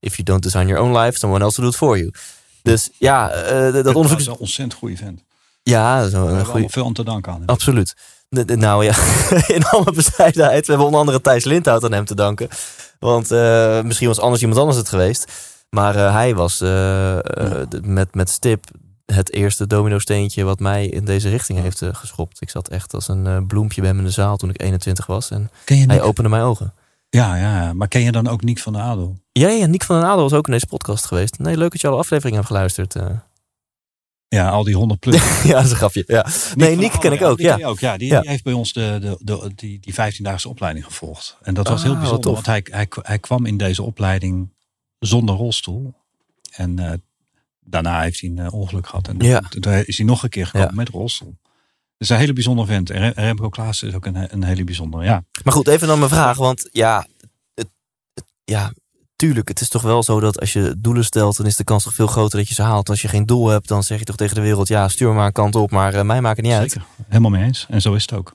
If 0.00 0.12
you 0.12 0.22
don't 0.22 0.42
design 0.42 0.66
your 0.66 0.82
own 0.82 0.98
life, 0.98 1.18
someone 1.18 1.44
else 1.44 1.61
will 1.61 1.70
do 1.70 1.76
it 1.76 1.78
for 1.78 1.98
you. 1.98 2.11
Dus 2.62 2.90
ja, 2.98 3.28
dat 3.70 3.94
onderzoek 3.94 4.18
is 4.18 4.26
een 4.26 4.36
ontzettend 4.36 4.74
goede 4.78 4.96
vent. 4.96 5.24
Ja, 5.62 6.09
zo 6.09 6.26
een 6.26 6.44
goede. 6.44 6.68
Veel 6.68 6.84
om 6.84 6.92
te 6.92 7.05
danken 7.05 7.32
aan. 7.32 7.46
Absoluut. 7.46 7.94
Nou 8.33 8.85
ja, 8.85 8.95
in 9.57 9.64
alle 9.64 9.93
bescheidenheid. 9.93 10.61
We 10.61 10.66
hebben 10.66 10.87
onder 10.87 11.01
andere 11.01 11.20
Thijs 11.20 11.45
Lindhout 11.45 11.85
aan 11.85 11.93
hem 11.93 12.05
te 12.05 12.14
danken. 12.14 12.49
Want 12.99 13.30
eh, 13.30 13.83
misschien 13.83 14.09
was 14.09 14.20
anders 14.20 14.41
iemand 14.41 14.61
anders 14.61 14.78
het 14.78 14.89
geweest. 14.89 15.33
Maar 15.70 15.97
eh, 15.97 16.12
hij 16.12 16.35
was 16.35 16.57
d- 16.57 17.87
met, 17.87 18.14
met 18.14 18.30
stip 18.30 18.64
het 19.07 19.33
eerste 19.33 19.66
domino-steentje 19.66 20.45
wat 20.45 20.59
mij 20.61 20.87
in 20.87 21.05
deze 21.05 21.28
richting 21.28 21.59
heeft 21.61 21.83
geschopt. 21.93 22.41
Ik 22.41 22.51
zat 22.51 22.68
echt 22.68 22.95
als 22.95 23.09
een 23.09 23.47
bloempje 23.47 23.80
bij 23.80 23.91
hem 23.91 23.99
in 23.99 24.05
de 24.05 24.11
zaal 24.11 24.37
toen 24.37 24.51
ik 24.51 24.62
21 24.62 25.07
was. 25.07 25.30
En 25.30 25.51
hij 25.87 25.97
opende 26.03 26.28
mijn 26.30 26.43
ogen. 26.43 26.74
Ja, 27.11 27.37
ja. 27.37 27.72
Maar 27.72 27.89
ken 27.89 28.01
je 28.03 28.12
dan 28.12 28.28
ook 28.28 28.43
Nick 28.43 28.59
van 28.59 28.72
der 28.72 28.83
Adel? 28.83 29.16
Ja, 29.33 29.49
ja, 29.49 29.66
Nick 29.66 29.85
van 29.85 30.01
den 30.01 30.09
Adel 30.09 30.22
was 30.22 30.33
ook 30.33 30.47
in 30.47 30.53
deze 30.53 30.66
podcast 30.66 31.05
geweest. 31.07 31.39
Nee, 31.39 31.57
leuk 31.57 31.70
dat 31.70 31.80
je 31.80 31.89
alle 31.89 31.97
afleveringen 31.97 32.37
hebt 32.39 32.51
geluisterd. 32.51 32.95
Ja, 34.33 34.49
al 34.49 34.64
die 34.64 34.74
100 34.76 35.01
plus. 35.01 35.16
ja, 35.45 35.53
dat 35.53 35.64
is 35.64 35.70
een 35.70 35.76
grapje. 35.76 36.05
Ja. 36.07 36.26
Nee, 36.55 36.76
der 36.76 36.99
ken 36.99 37.12
ik 37.12 37.22
ook, 37.22 37.39
ja. 37.39 37.59
ook, 37.62 37.78
ja. 37.80 37.97
Die, 37.97 38.09
Ja. 38.09 38.20
die 38.20 38.30
heeft 38.30 38.45
bij 38.45 38.53
ons 38.53 38.72
de, 38.72 38.99
de, 39.01 39.16
de, 39.20 39.53
die, 39.55 39.80
die 39.80 39.93
15-daagse 39.95 40.49
opleiding 40.49 40.85
gevolgd. 40.85 41.37
En 41.43 41.55
dat 41.55 41.68
was 41.68 41.76
Ah, 41.76 41.83
heel 41.83 41.91
wat 41.93 42.01
bijzonder, 42.01 42.24
tof. 42.26 42.35
want 42.35 42.47
hij, 42.47 42.66
hij, 42.70 42.87
hij 43.03 43.18
kwam 43.18 43.47
in 43.47 43.57
deze 43.57 43.83
opleiding 43.83 44.53
zonder 44.99 45.35
rolstoel. 45.35 45.95
En 46.53 46.78
eh, 46.78 46.93
daarna 47.61 48.01
heeft 48.03 48.20
hij 48.20 48.30
een 48.30 48.39
eh, 48.39 48.53
ongeluk 48.53 48.87
gehad. 48.87 49.09
En 49.09 49.16
Ja. 49.18 49.41
toen 49.41 49.72
is 49.72 49.97
hij 49.97 50.07
nog 50.07 50.22
een 50.22 50.28
keer 50.30 50.47
gekomen 50.47 50.68
Ja. 50.68 50.74
met 50.74 50.89
rolstoel. 50.89 51.37
Dus 51.97 52.09
een 52.09 52.16
hele 52.16 52.33
bijzondere 52.33 52.66
vent. 52.68 52.91
En 52.91 53.01
Rem- 53.01 53.12
Remco 53.14 53.49
Klaassen 53.49 53.89
is 53.89 53.95
ook 53.95 54.07
een, 54.07 54.33
een 54.33 54.45
hele 54.45 54.64
bijzondere. 54.64 55.05
Ja, 55.05 55.24
Maar 55.45 55.53
goed, 55.53 55.68
even 55.68 55.87
dan 55.89 55.99
mijn 55.99 56.11
vraag. 56.11 56.37
Want 56.37 56.68
ja, 56.72 57.07
het, 57.55 57.68
het- 58.14 58.24
ja, 58.45 58.72
tuurlijk, 59.23 59.49
het 59.49 59.61
is 59.61 59.68
toch 59.68 59.83
wel 59.83 60.03
zo 60.03 60.20
dat 60.20 60.41
als 60.41 60.53
je 60.53 60.75
doelen 60.79 61.05
stelt, 61.05 61.37
dan 61.37 61.47
is 61.47 61.57
de 61.57 61.64
kans 61.64 61.85
toch 61.85 61.95
veel 61.95 62.07
groter 62.07 62.39
dat 62.39 62.49
je 62.49 62.55
ze 62.55 62.62
haalt. 62.62 62.89
Als 62.89 63.03
je 63.03 63.09
geen 63.09 63.27
doel 63.27 63.49
hebt, 63.49 63.68
dan 63.68 63.83
zeg 63.83 63.99
je 63.99 64.05
toch 64.05 64.16
tegen 64.16 64.35
de 64.35 64.41
wereld, 64.41 64.68
ja, 64.68 64.89
stuur 64.89 65.09
me 65.09 65.14
maar 65.14 65.27
een 65.27 65.33
kant 65.33 65.55
op, 65.55 65.70
maar 65.70 65.95
eh, 65.95 66.03
mij 66.03 66.20
maakt 66.20 66.37
het 66.37 66.47
niet 66.47 66.55
uit. 66.55 66.70
zeker. 66.70 66.87
Helemaal 67.07 67.31
mee 67.31 67.45
eens. 67.45 67.66
En 67.68 67.81
zo 67.81 67.95
is 67.95 68.03
het 68.03 68.12
ook. 68.12 68.35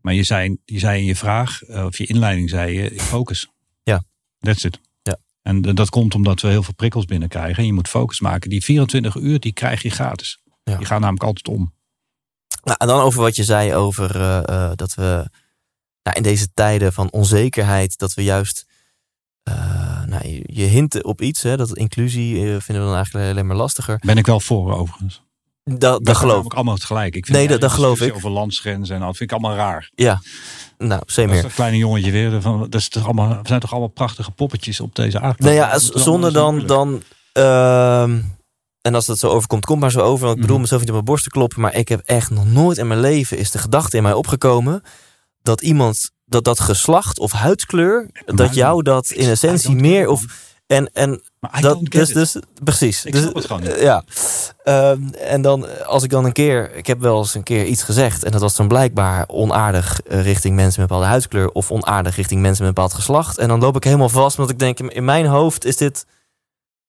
Maar 0.00 0.14
je 0.14 0.22
zei, 0.22 0.56
je 0.64 0.78
zei 0.78 1.00
in 1.00 1.04
je 1.04 1.16
vraag, 1.16 1.62
eh, 1.62 1.84
of 1.84 1.98
je 1.98 2.06
inleiding 2.06 2.50
zei 2.50 2.80
je, 2.80 3.00
focus. 3.00 3.48
Ja. 3.82 4.02
That's 4.38 4.64
it. 4.64 4.80
Ja. 5.02 5.18
En 5.42 5.62
dat 5.62 5.88
komt 5.88 6.14
omdat 6.14 6.40
we 6.40 6.48
heel 6.48 6.62
veel 6.62 6.74
prikkels 6.74 7.04
binnenkrijgen. 7.04 7.56
En 7.56 7.66
je 7.66 7.72
moet 7.72 7.88
focus 7.88 8.20
maken. 8.20 8.50
Die 8.50 8.64
24 8.64 9.14
uur, 9.14 9.40
die 9.40 9.52
krijg 9.52 9.82
je 9.82 9.90
gratis. 9.90 10.42
Ja. 10.64 10.76
Die 10.76 10.86
gaan 10.86 11.00
namelijk 11.00 11.24
altijd 11.24 11.48
om. 11.48 11.74
Nou, 12.62 12.76
en 12.78 12.86
dan 12.86 13.00
over 13.00 13.20
wat 13.20 13.36
je 13.36 13.44
zei 13.44 13.74
over 13.74 14.20
eh, 14.20 14.70
dat 14.74 14.94
we 14.94 15.30
nou, 16.02 16.16
in 16.16 16.22
deze 16.22 16.52
tijden 16.54 16.92
van 16.92 17.12
onzekerheid, 17.12 17.98
dat 17.98 18.14
we 18.14 18.22
juist, 18.22 18.66
eh, 19.50 20.04
nou, 20.06 20.28
je, 20.28 20.42
je 20.46 20.64
hint 20.64 21.02
op 21.04 21.20
iets, 21.20 21.42
hè, 21.42 21.56
dat 21.56 21.76
inclusie 21.76 22.34
eh, 22.36 22.42
vinden 22.42 22.82
we 22.82 22.88
dan 22.88 22.94
eigenlijk 22.94 23.30
alleen 23.30 23.46
maar 23.46 23.56
lastiger. 23.56 23.98
Ben 24.06 24.16
ik 24.16 24.26
wel 24.26 24.40
voor 24.40 24.74
overigens. 24.74 25.22
Dat, 25.64 26.04
dat 26.04 26.16
geloof 26.16 26.44
ik. 26.44 26.54
allemaal 26.54 26.76
tegelijk. 26.76 27.14
Ik 27.14 27.26
vind 27.26 27.38
Nee, 27.38 27.58
dat- 27.58 27.72
geloof 27.72 28.00
ik. 28.00 28.14
Over 28.14 28.30
landsgrenzen 28.30 28.94
en 28.94 29.00
dat 29.00 29.16
vind 29.16 29.30
ik 29.32 29.38
allemaal 29.38 29.56
raar. 29.56 29.90
Ja, 29.94 30.20
nou, 30.78 31.02
zeker 31.06 31.32
meer. 31.32 31.42
dat 31.42 31.52
kleine 31.54 31.76
jongetje 31.76 32.10
weer. 32.10 32.42
Van, 32.42 32.60
dat 32.60 32.74
is 32.80 32.88
toch 32.88 33.04
allemaal, 33.04 33.40
zijn 33.42 33.60
toch 33.60 33.70
allemaal 33.70 33.88
prachtige 33.88 34.30
poppetjes 34.30 34.80
op 34.80 34.94
deze 34.94 35.20
aardkloot. 35.20 35.54
Nou 35.54 35.68
ja, 35.68 35.78
zonder 35.78 36.32
dan, 36.32 36.66
dan 36.66 37.02
ehm, 37.32 38.20
en 38.80 38.94
als 38.94 39.06
dat 39.06 39.18
zo 39.18 39.28
overkomt, 39.28 39.64
komt 39.64 39.80
maar 39.80 39.90
zo 39.90 40.00
over. 40.00 40.24
Want 40.24 40.34
ik 40.34 40.40
bedoel 40.40 40.54
Mhm. 40.56 40.60
mezelf 40.62 40.80
niet 40.80 40.90
op 40.90 40.94
mijn 40.96 41.06
borst 41.06 41.24
te 41.24 41.30
kloppen, 41.30 41.60
maar 41.60 41.74
ik 41.74 41.88
heb 41.88 42.00
echt 42.04 42.30
nog 42.30 42.46
nooit 42.46 42.78
in 42.78 42.86
mijn 42.86 43.00
leven 43.00 43.38
is 43.38 43.50
de 43.50 43.58
gedachte 43.58 43.96
in 43.96 44.02
mij 44.02 44.12
opgekomen 44.12 44.82
dat 45.42 45.60
iemand 45.62 46.10
dat 46.28 46.44
dat 46.44 46.60
geslacht 46.60 47.18
of 47.18 47.32
huidskleur, 47.32 48.10
dat 48.26 48.54
jou 48.54 48.82
dat 48.82 49.10
in 49.10 49.28
essentie 49.28 49.74
meer 49.74 50.08
of 50.08 50.24
en 50.66 50.90
en 50.92 51.22
dat 51.60 51.78
get 51.82 52.06
dus 52.06 52.32
dus 52.32 52.42
precies. 52.64 53.04
Ik 53.04 53.12
dus, 53.12 53.24
het 53.24 53.44
gewoon 53.44 53.62
niet. 53.62 53.80
Ja. 53.80 54.04
Ehm, 54.64 55.08
en 55.08 55.42
dan 55.42 55.84
als 55.86 56.02
ik 56.02 56.10
dan 56.10 56.24
een 56.24 56.32
keer, 56.32 56.74
ik 56.74 56.86
heb 56.86 57.00
wel 57.00 57.18
eens 57.18 57.34
een 57.34 57.42
keer 57.42 57.64
iets 57.64 57.82
gezegd 57.82 58.24
en 58.24 58.32
dat 58.32 58.40
was 58.40 58.56
dan 58.56 58.68
blijkbaar 58.68 59.24
onaardig 59.28 60.00
eh, 60.00 60.22
richting 60.22 60.54
mensen 60.54 60.66
met 60.66 60.78
een 60.78 60.86
bepaalde 60.86 61.06
huidskleur 61.06 61.50
of 61.50 61.70
onaardig 61.70 62.16
richting 62.16 62.40
mensen 62.40 62.64
met 62.64 62.68
een 62.68 62.74
bepaald 62.82 62.94
geslacht. 62.94 63.38
En 63.38 63.48
dan 63.48 63.60
loop 63.60 63.76
ik 63.76 63.84
helemaal 63.84 64.08
vast, 64.08 64.38
omdat 64.38 64.52
ik 64.52 64.58
denk 64.58 64.80
in 64.80 65.04
mijn 65.04 65.26
hoofd 65.26 65.64
is 65.64 65.76
dit 65.76 66.06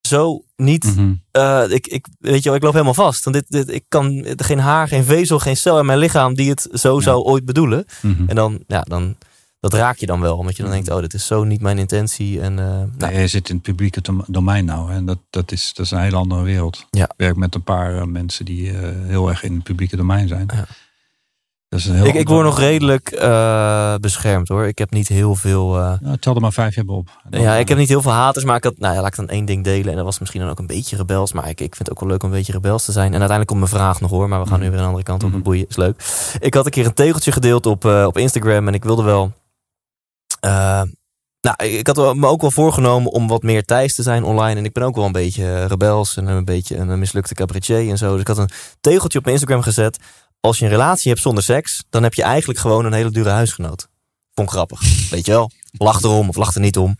zo 0.00 0.44
niet. 0.56 0.84
Mhm. 0.84 1.12
eh, 1.30 1.62
ik, 1.68 1.86
ik, 1.86 2.06
weet 2.18 2.42
je 2.42 2.48
wel, 2.48 2.54
ik 2.54 2.62
loop 2.62 2.72
helemaal 2.72 2.94
vast. 2.94 3.24
Want 3.24 3.36
dit, 3.36 3.44
dit, 3.48 3.74
ik 3.74 3.84
kan 3.88 4.26
geen 4.36 4.58
haar, 4.58 4.88
geen 4.88 5.04
vezel, 5.04 5.38
geen 5.38 5.56
cel 5.56 5.78
in 5.78 5.86
mijn 5.86 5.98
lichaam 5.98 6.34
die 6.34 6.50
het 6.50 6.68
zo 6.72 6.96
Ja. 6.96 7.02
zou 7.02 7.22
ooit 7.22 7.44
bedoelen. 7.44 7.84
Mhm. 8.02 8.28
En 8.28 8.34
dan, 8.34 8.64
ja, 8.66 8.80
dan, 8.80 9.16
dat 9.60 9.72
raak 9.72 9.96
je 9.96 10.06
dan 10.06 10.20
wel. 10.20 10.36
Omdat 10.36 10.56
je 10.56 10.62
dan 10.62 10.72
denkt, 10.72 10.90
oh, 10.90 11.00
dit 11.00 11.14
is 11.14 11.26
zo 11.26 11.44
niet 11.44 11.60
mijn 11.60 11.78
intentie. 11.78 12.40
En, 12.40 12.58
eh, 12.58 12.64
nou, 12.66 13.12
Nee, 13.12 13.20
je 13.20 13.26
zit 13.26 13.48
in 13.48 13.54
het 13.54 13.64
publieke 13.64 14.00
dom- 14.00 14.24
domein 14.26 14.64
nou. 14.64 14.92
En 14.92 15.04
dat, 15.06 15.18
dat, 15.30 15.52
is, 15.52 15.72
dat 15.74 15.84
is 15.84 15.90
een 15.92 16.00
hele 16.00 16.16
andere 16.16 16.42
wereld. 16.42 16.86
Ja. 16.90 17.04
Ik 17.04 17.12
werk 17.16 17.36
met 17.36 17.54
een 17.54 17.62
paar 17.62 17.96
eh, 17.96 18.02
mensen 18.04 18.44
die 18.44 18.70
eh, 18.70 18.88
heel 19.06 19.28
erg 19.28 19.42
in 19.42 19.54
het 19.54 19.62
publieke 19.62 19.96
domein 19.96 20.28
zijn. 20.28 20.48
Ja. 20.54 20.64
Dat 21.68 21.78
is 21.80 21.86
een 21.86 21.94
heel 21.94 22.04
ik, 22.06 22.14
ik 22.14 22.28
word 22.28 22.44
nog 22.44 22.58
redelijk 22.58 23.10
beschermd 24.00 24.48
hoor. 24.48 24.66
Ik 24.66 24.78
heb 24.78 24.90
niet 24.90 25.08
heel 25.08 25.34
veel. 25.34 25.76
Ja, 25.78 25.98
tel 26.20 26.34
er 26.34 26.40
maar 26.40 26.52
vijf 26.52 26.74
hebben 26.74 26.94
op. 26.94 27.08
Dan- 27.28 27.40
ja, 27.40 27.54
ik 27.54 27.68
heb 27.68 27.78
niet 27.78 27.88
heel 27.88 28.02
veel 28.02 28.10
haters, 28.12 28.44
maar 28.44 28.56
ik 28.56 28.64
had, 28.64 28.78
nou 28.78 28.94
ja, 28.94 29.00
laat 29.00 29.10
ik 29.10 29.16
dan 29.16 29.28
één 29.28 29.44
ding 29.44 29.64
delen. 29.64 29.90
En 29.90 29.96
dat 29.96 30.04
was 30.04 30.18
misschien 30.18 30.40
dan 30.40 30.50
ook 30.50 30.58
een 30.58 30.66
beetje 30.66 30.96
rebels. 30.96 31.32
Maar 31.32 31.48
ik, 31.48 31.60
ik 31.60 31.74
vind 31.74 31.78
het 31.78 31.90
ook 31.90 32.00
wel 32.00 32.08
leuk 32.08 32.22
om 32.22 32.28
een 32.30 32.36
beetje 32.36 32.52
rebels 32.52 32.84
te 32.84 32.92
zijn. 32.92 33.04
En 33.14 33.20
uiteindelijk 33.20 33.48
komt 33.48 33.60
mijn 33.60 33.72
vraag 33.72 34.00
nog 34.00 34.10
hoor. 34.10 34.28
Maar 34.28 34.40
we 34.42 34.46
gaan 34.48 34.58
nu 34.58 34.64
Mhm. 34.64 34.70
weer 34.72 34.80
een 34.80 34.86
andere 34.86 35.04
kant 35.04 35.24
op. 35.24 35.32
Het 35.32 35.42
boeien 35.42 35.66
is 35.68 35.76
leuk. 35.76 36.02
Ik 36.40 36.54
had 36.54 36.64
een 36.64 36.70
keer 36.70 36.86
een 36.86 36.94
tegeltje 36.94 37.32
gedeeld 37.32 37.66
op, 37.66 37.84
op 37.84 38.18
Instagram. 38.18 38.68
En 38.68 38.74
ik 38.74 38.84
wilde 38.84 39.02
wel. 39.02 39.32
Eh, 40.40 40.82
nou, 41.40 41.56
ik 41.56 41.86
had 41.86 42.14
me 42.16 42.26
ook 42.26 42.40
wel 42.40 42.50
voorgenomen 42.50 43.12
om 43.12 43.28
wat 43.28 43.42
meer 43.42 43.64
Thijs 43.64 43.94
te 43.94 44.02
zijn 44.02 44.24
online. 44.24 44.58
En 44.58 44.64
ik 44.64 44.72
ben 44.72 44.82
ook 44.82 44.96
wel 44.96 45.04
een 45.04 45.12
beetje 45.12 45.44
eh, 45.44 45.66
rebels 45.66 46.16
en 46.16 46.26
een 46.26 46.44
beetje 46.44 46.76
een 46.76 46.98
mislukte 46.98 47.34
cabaretier 47.34 47.88
en 47.90 47.98
zo. 47.98 48.12
Dus 48.12 48.20
ik 48.20 48.26
had 48.26 48.38
een 48.38 48.50
tegeltje 48.80 49.18
op 49.18 49.24
mijn 49.24 49.36
Instagram 49.36 49.62
gezet. 49.62 49.98
Als 50.40 50.58
je 50.58 50.64
een 50.64 50.70
relatie 50.70 51.10
hebt 51.10 51.22
zonder 51.22 51.42
seks, 51.42 51.84
dan 51.90 52.02
heb 52.02 52.14
je 52.14 52.22
eigenlijk 52.22 52.58
gewoon 52.58 52.84
een 52.84 52.92
hele 52.92 53.10
dure 53.10 53.30
huisgenoot. 53.30 53.88
Vond 54.34 54.48
ik 54.48 54.54
grappig. 54.54 54.80
Weet 55.10 55.26
je 55.26 55.32
wel? 55.32 55.50
Lach 55.72 56.02
erom 56.02 56.28
of 56.28 56.36
lach 56.36 56.54
er 56.54 56.60
niet 56.60 56.78
om. 56.78 56.96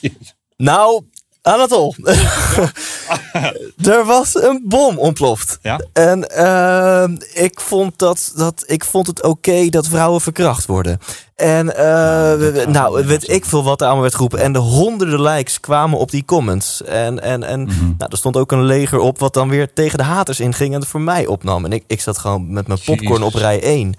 Nou, 0.56 1.04
Anatol. 1.42 1.94
er 3.92 4.04
was 4.04 4.34
een 4.34 4.64
bom 4.64 4.98
ontploft. 4.98 5.58
Ja? 5.62 5.80
En 5.92 6.30
ehm, 6.30 7.16
ik, 7.32 7.60
vond 7.60 7.98
dat, 7.98 8.32
dat, 8.36 8.64
ik 8.66 8.84
vond 8.84 9.06
het 9.06 9.22
oké 9.22 9.68
dat 9.68 9.88
vrouwen 9.88 10.20
verkracht 10.20 10.66
worden. 10.66 10.98
En 11.42 11.76
eh, 11.76 12.66
nou, 12.66 12.96
niet 12.96 13.06
weet 13.06 13.30
ik 13.30 13.44
veel 13.44 13.64
wat 13.64 13.80
er 13.80 13.84
allemaal 13.84 14.02
werd 14.02 14.14
geroepen. 14.14 14.38
En 14.40 14.52
de 14.52 14.58
honderden 14.58 15.22
likes 15.22 15.60
kwamen 15.60 15.98
op 15.98 16.10
die 16.10 16.24
comments. 16.24 16.82
En, 16.82 17.22
en, 17.22 17.42
en 17.42 17.62
Mhm. 17.62 17.84
nou, 17.98 18.10
er 18.10 18.16
stond 18.16 18.36
ook 18.36 18.52
een 18.52 18.64
leger 18.64 18.98
op 18.98 19.18
wat 19.18 19.34
dan 19.34 19.48
weer 19.48 19.72
tegen 19.72 19.98
de 19.98 20.04
haters 20.04 20.40
inging 20.40 20.74
en 20.74 20.80
het 20.80 20.88
voor 20.88 21.00
mij 21.00 21.26
opnam. 21.26 21.64
En 21.64 21.72
ik, 21.72 21.84
ik 21.86 22.00
zat 22.00 22.18
gewoon 22.18 22.52
met 22.52 22.66
mijn 22.66 22.80
popcorn 22.84 23.22
op 23.22 23.34
rij 23.34 23.62
1. 23.62 23.94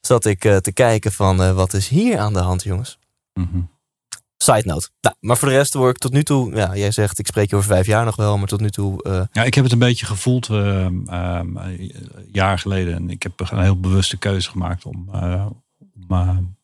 Zat 0.00 0.24
ik 0.24 0.44
eh, 0.44 0.56
te 0.56 0.72
kijken 0.72 1.12
van 1.12 1.42
eh, 1.42 1.52
wat 1.52 1.72
is 1.72 1.88
hier 1.88 2.18
aan 2.18 2.32
de 2.32 2.38
hand, 2.40 2.62
jongens. 2.62 2.98
Mhm. 3.34 3.60
Side 4.36 4.62
note. 4.64 4.88
Nou, 5.00 5.14
maar 5.20 5.36
voor 5.36 5.48
de 5.48 5.54
rest 5.54 5.74
word 5.74 5.90
ik 5.90 5.98
tot 5.98 6.12
nu 6.12 6.22
toe... 6.22 6.54
Ja, 6.54 6.76
jij 6.76 6.90
zegt 6.90 7.18
ik 7.18 7.26
spreek 7.26 7.50
je 7.50 7.56
over 7.56 7.68
vijf 7.68 7.86
jaar 7.86 8.04
nog 8.04 8.16
wel. 8.16 8.38
Maar 8.38 8.46
tot 8.46 8.60
nu 8.60 8.70
toe... 8.70 9.26
Ja, 9.32 9.42
ik 9.42 9.54
heb 9.54 9.64
het 9.64 9.72
een 9.72 9.78
beetje 9.78 10.06
gevoeld 10.06 10.48
eh, 10.48 10.84
eh, 10.86 10.90
een 11.06 11.92
jaar 12.32 12.58
geleden. 12.58 12.94
En 12.94 13.10
ik 13.10 13.22
heb 13.22 13.40
een 13.40 13.62
heel 13.62 13.80
bewuste 13.80 14.16
keuze 14.16 14.50
gemaakt 14.50 14.84
om, 14.84 15.10
om 16.08 16.56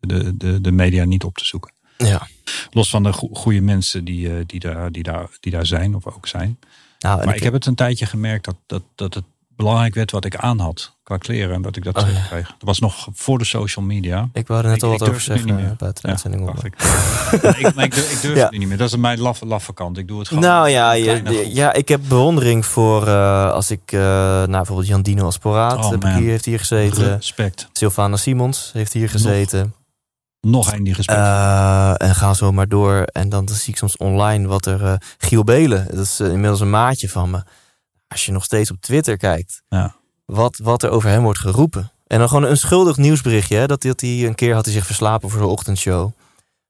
de, 0.00 0.36
de, 0.36 0.60
de 0.60 0.72
media 0.72 1.04
niet 1.04 1.24
op 1.24 1.36
te 1.36 1.44
zoeken. 1.44 1.72
ja. 1.96 2.26
Los 2.70 2.90
van 2.90 3.02
de 3.02 3.12
go- 3.12 3.28
goede 3.32 3.60
mensen 3.60 4.04
die, 4.04 4.28
eh, 4.28 4.34
die, 4.46 4.60
daar, 4.60 4.92
die, 4.92 5.02
daar, 5.02 5.26
die 5.40 5.52
daar 5.52 5.66
zijn 5.66 5.94
of 5.94 6.06
ook 6.06 6.26
zijn. 6.26 6.58
Nou, 6.98 7.24
Maar 7.24 7.36
ik 7.36 7.42
heb 7.42 7.52
het 7.52 7.66
een 7.66 7.74
tijdje 7.74 8.06
gemerkt 8.06 8.44
dat, 8.44 8.56
dat, 8.66 8.82
dat 8.94 9.14
het 9.14 9.24
belangrijk 9.56 9.94
werd 9.94 10.10
wat 10.10 10.24
ik 10.24 10.36
aan 10.36 10.58
had 10.58 10.96
qua 11.02 11.16
kleren. 11.16 11.54
En 11.54 11.62
dat 11.62 11.76
ik 11.76 11.84
dat 11.84 11.96
Oh, 11.96 12.02
ja. 12.02 12.08
terugkreeg. 12.08 12.46
Dat 12.46 12.56
was 12.60 12.78
nog 12.78 13.08
voor 13.12 13.38
de 13.38 13.44
social 13.44 13.84
media. 13.84 14.28
Ik 14.32 14.46
wou 14.46 14.64
er 14.64 14.70
net 14.70 14.82
al 14.82 14.90
wat 14.90 15.02
over 15.02 15.14
het 15.14 15.22
zeggen 15.22 15.46
niet 15.46 15.54
meer. 15.54 15.64
eh, 15.64 15.70
de 15.78 16.08
Ja, 16.08 16.44
dacht 16.44 16.64
ik. 16.64 16.74
Ik, 17.58 17.74
durf, 17.94 18.12
ik 18.12 18.20
durf 18.22 18.36
Ja. 18.36 18.42
het 18.48 18.58
niet 18.58 18.68
meer. 18.68 18.76
Dat 18.76 18.88
is 18.88 18.96
mijn 18.96 19.20
laffe, 19.20 19.46
laffe 19.46 19.74
kant. 19.74 19.98
Ik 19.98 20.08
doe 20.08 20.18
het 20.18 20.28
gewoon. 20.28 20.42
Nou 20.42 20.68
ja, 20.68 20.92
je, 20.92 21.48
ja, 21.52 21.72
ik 21.72 21.88
heb 21.88 22.00
bewondering 22.08 22.66
voor 22.66 23.06
eh, 23.06 23.50
als 23.52 23.70
ik, 23.70 23.92
eh, 23.92 24.00
nou 24.00 24.48
bijvoorbeeld 24.50 24.88
Jan 24.88 25.02
Dino 25.02 25.26
Asporaat 25.26 25.84
Oh, 25.84 25.90
heb 25.90 26.04
ik 26.04 26.12
hier, 26.12 26.30
heeft 26.30 26.44
hier 26.44 26.58
gezeten. 26.58 27.14
Respect. 27.16 27.68
Sylvana 27.72 28.16
Simons 28.16 28.70
heeft 28.72 28.92
hier 28.92 29.08
gezeten. 29.08 29.60
Nog 29.60 29.70
een 30.40 30.84
die 30.84 30.94
respect. 30.94 31.18
Eh, 31.18 31.94
en 32.02 32.14
ga 32.14 32.34
zo 32.34 32.52
maar 32.52 32.68
door. 32.68 33.02
En 33.02 33.28
dan, 33.28 33.44
dan 33.44 33.56
zie 33.56 33.72
ik 33.72 33.78
soms 33.78 33.96
online 33.96 34.48
wat 34.48 34.66
er... 34.66 34.84
eh 34.84 34.94
Giel 35.18 35.44
Belen, 35.44 35.86
dat 35.90 36.04
is 36.04 36.20
eh, 36.20 36.28
inmiddels 36.32 36.60
een 36.60 36.70
maatje 36.70 37.08
van 37.08 37.30
me. 37.30 37.42
Als 38.08 38.26
je 38.26 38.32
nog 38.32 38.44
steeds 38.44 38.70
op 38.70 38.80
Twitter 38.80 39.16
kijkt, 39.16 39.62
Ja. 39.68 39.94
wat, 40.24 40.56
wat 40.62 40.82
er 40.82 40.90
over 40.90 41.10
hem 41.10 41.22
wordt 41.22 41.38
geroepen. 41.38 41.90
En 42.06 42.18
dan 42.18 42.28
gewoon 42.28 42.44
een 42.44 42.56
schuldig 42.56 42.96
nieuwsberichtje. 42.96 43.56
Hè, 43.56 43.66
dat, 43.66 43.82
dat 43.82 44.00
hij 44.00 44.26
een 44.26 44.34
keer 44.34 44.54
had 44.54 44.64
hij 44.64 44.74
zich 44.74 44.86
verslapen 44.86 45.28
voor 45.30 45.38
zijn 45.38 45.50
ochtendshow. 45.50 46.10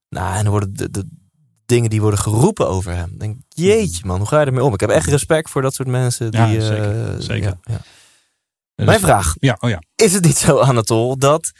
Nou, 0.08 0.34
en 0.36 0.42
dan 0.42 0.50
worden 0.52 0.74
de, 0.76 0.90
de 0.90 1.08
dingen 1.66 1.90
die 1.90 2.00
worden 2.00 2.20
geroepen 2.20 2.68
over 2.68 2.92
hem. 2.94 3.18
Denk, 3.18 3.36
jeetje 3.48 4.06
man, 4.06 4.18
hoe 4.18 4.26
ga 4.26 4.40
je 4.40 4.46
ermee 4.46 4.64
om? 4.64 4.72
Ik 4.74 4.80
heb 4.80 4.90
echt 4.90 5.06
respect 5.06 5.50
voor 5.50 5.62
dat 5.62 5.74
soort 5.74 5.88
mensen. 5.88 6.30
Die, 6.30 6.40
Ja, 6.40 6.48
zeker, 6.60 7.22
zeker. 7.22 7.48
ja, 7.48 7.58
ja. 7.62 7.80
Dus- 8.74 8.86
Mijn 8.86 9.00
vraag, 9.00 9.34
Ja, 9.40 9.56
oh 9.60 9.70
ja. 9.70 9.82
is 9.94 10.12
het 10.14 10.24
niet 10.24 10.36
zo, 10.38 10.58
Anatol, 10.58 11.18
dat 11.18 11.52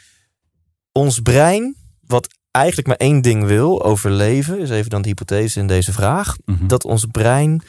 ons 0.91 1.19
brein, 1.19 1.75
wat 2.09 2.27
eigenlijk 2.51 2.87
maar 2.87 2.95
één 2.97 3.21
ding 3.21 3.45
wil, 3.45 3.83
overleven, 3.83 4.59
is 4.59 4.69
even 4.69 4.89
dan 4.89 5.01
de 5.01 5.07
hypothese 5.07 5.59
in 5.59 5.67
deze 5.67 5.91
vraag, 5.93 6.35
Mhm. 6.45 6.67
dat 6.67 6.83
ons 6.83 7.05
brein 7.05 7.61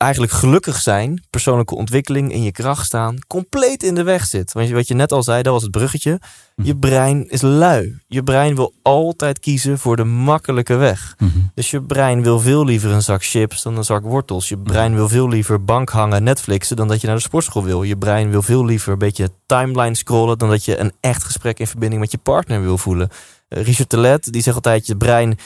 eigenlijk 0.00 0.32
gelukkig 0.32 0.80
zijn, 0.80 1.22
persoonlijke 1.30 1.74
ontwikkeling, 1.74 2.32
in 2.32 2.42
je 2.42 2.52
kracht 2.52 2.86
staan, 2.86 3.18
compleet 3.26 3.82
in 3.82 3.94
de 3.94 4.02
weg 4.02 4.24
zit. 4.24 4.52
Want 4.52 4.70
wat 4.70 4.88
je 4.88 4.94
net 4.94 5.12
al 5.12 5.22
zei, 5.22 5.42
dat 5.42 5.52
was 5.52 5.62
het 5.62 5.70
bruggetje. 5.70 6.20
Mhm. 6.56 6.66
Je 6.66 6.76
brein 6.76 7.28
is 7.28 7.40
lui. 7.40 7.98
Je 8.06 8.22
brein 8.22 8.54
wil 8.54 8.74
altijd 8.82 9.38
kiezen 9.38 9.78
voor 9.78 9.96
de 9.96 10.04
makkelijke 10.04 10.74
weg. 10.74 11.14
Mhm. 11.18 11.38
Dus 11.54 11.70
je 11.70 11.82
brein 11.82 12.22
wil 12.22 12.40
veel 12.40 12.64
liever 12.64 12.90
een 12.90 13.02
zak 13.02 13.24
chips 13.24 13.62
dan 13.62 13.76
een 13.76 13.84
zak 13.84 14.02
wortels. 14.02 14.48
Je 14.48 14.58
brein 14.58 14.94
wil 14.94 15.08
veel 15.08 15.28
liever 15.28 15.64
bank 15.64 15.90
hangen, 15.90 16.22
Netflixen 16.22 16.76
dan 16.76 16.88
dat 16.88 17.00
je 17.00 17.06
naar 17.06 17.16
de 17.16 17.22
sportschool 17.22 17.64
wil. 17.64 17.82
Je 17.82 17.96
brein 17.96 18.30
wil 18.30 18.42
veel 18.42 18.64
liever 18.64 18.92
een 18.92 18.98
beetje 18.98 19.30
timeline 19.46 19.94
scrollen 19.94 20.38
dan 20.38 20.48
dat 20.48 20.64
je 20.64 20.78
een 20.78 20.92
echt 21.00 21.24
gesprek 21.24 21.58
in 21.58 21.66
verbinding 21.66 22.00
met 22.00 22.10
je 22.10 22.18
partner 22.18 22.62
wil 22.62 22.78
voelen. 22.78 23.08
Eh, 23.48 23.62
Richard 23.62 23.88
Telet 23.88 24.32
die 24.32 24.42
zegt 24.42 24.56
altijd: 24.56 24.86
je 24.86 24.96
brein 24.96 25.38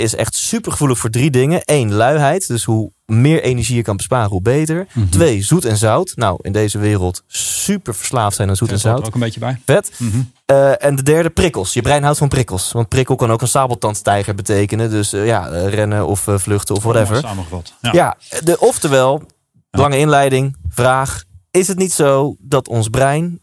is 0.00 0.14
echt 0.14 0.34
super 0.34 0.72
gevoelig 0.72 0.98
voor 0.98 1.10
drie 1.10 1.30
dingen. 1.30 1.60
Eén, 1.64 1.92
luiheid. 1.92 2.46
Dus 2.46 2.64
hoe 2.64 2.92
meer 3.06 3.42
energie 3.42 3.76
je 3.76 3.82
kan 3.82 3.96
besparen, 3.96 4.30
hoe 4.30 4.42
beter. 4.42 4.86
Mhm. 4.92 5.08
Twee, 5.08 5.42
zoet 5.42 5.64
en 5.64 5.76
zout. 5.76 6.12
Nou, 6.16 6.38
in 6.42 6.52
deze 6.52 6.78
wereld 6.78 7.22
super 7.26 7.94
verslaafd 7.94 8.36
zijn 8.36 8.48
aan 8.48 8.56
zoet 8.56 8.70
en 8.70 8.78
zout. 8.78 9.06
ook 9.06 9.14
een 9.14 9.20
beetje 9.20 9.40
bij. 9.40 9.60
Vet. 9.64 9.90
Mhm. 9.96 10.20
Eh, 10.46 10.84
en 10.84 10.96
de 10.96 11.02
derde, 11.02 11.30
prikkels. 11.30 11.72
Je 11.72 11.82
brein 11.82 12.02
houdt 12.02 12.18
van 12.18 12.28
prikkels. 12.28 12.72
Want 12.72 12.88
prikkel 12.88 13.16
kan 13.16 13.30
ook 13.30 13.40
een 13.40 13.48
sabeltandstijger 13.48 14.34
betekenen. 14.34 14.90
Dus 14.90 15.12
eh, 15.12 15.26
ja, 15.26 15.48
eh, 15.48 15.68
rennen 15.68 16.06
of 16.06 16.26
vluchten 16.34 16.74
of 16.74 16.82
whatever. 16.82 17.16
Samengevat. 17.16 17.72
Ja. 17.80 17.92
Ja, 17.92 18.16
de, 18.44 18.58
oftewel, 18.58 19.22
lange 19.70 19.98
inleiding, 19.98 20.56
vraag. 20.68 21.24
Is 21.50 21.68
het 21.68 21.78
niet 21.78 21.92
zo 21.92 22.36
dat 22.38 22.68
ons 22.68 22.88
brein, 22.88 23.40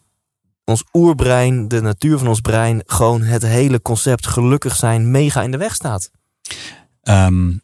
ons 0.63 0.83
oerbrein, 0.93 1.67
de 1.67 1.81
natuur 1.81 2.17
van 2.17 2.27
ons 2.27 2.41
brein, 2.41 2.83
gewoon 2.85 3.21
het 3.21 3.41
hele 3.45 3.81
concept 3.81 4.27
gelukkig 4.27 4.75
zijn 4.75 5.11
mega 5.11 5.41
in 5.41 5.51
de 5.51 5.57
weg 5.57 5.75
staat? 5.75 6.09
Ehm, 7.01 7.57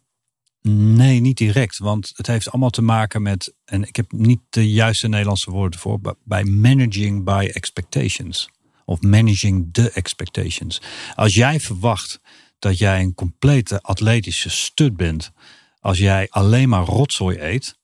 nee, 0.62 1.20
niet 1.20 1.36
direct. 1.36 1.78
Want 1.78 2.12
het 2.14 2.26
heeft 2.26 2.50
allemaal 2.50 2.70
te 2.70 2.82
maken 2.82 3.22
met, 3.22 3.54
en 3.64 3.82
ik 3.82 3.96
heb 3.96 4.12
niet 4.12 4.40
de 4.50 4.70
juiste 4.70 5.08
Nederlandse 5.08 5.50
woorden 5.50 5.80
voor, 5.80 6.16
bij- 6.24 6.44
managing 6.44 7.24
by 7.24 7.50
expectations. 7.52 8.48
Of 8.84 9.00
managing 9.00 9.68
the 9.72 9.90
expectations. 9.90 10.80
Als 11.14 11.34
jij 11.34 11.60
verwacht 11.60 12.20
dat 12.58 12.78
jij 12.78 13.00
een 13.00 13.14
complete 13.14 13.80
atletische 13.82 14.50
stud 14.50 14.96
bent, 14.96 15.32
als 15.80 15.98
jij 15.98 16.26
alleen 16.30 16.68
maar 16.68 16.84
rotzooi 16.84 17.38
eet, 17.40 17.78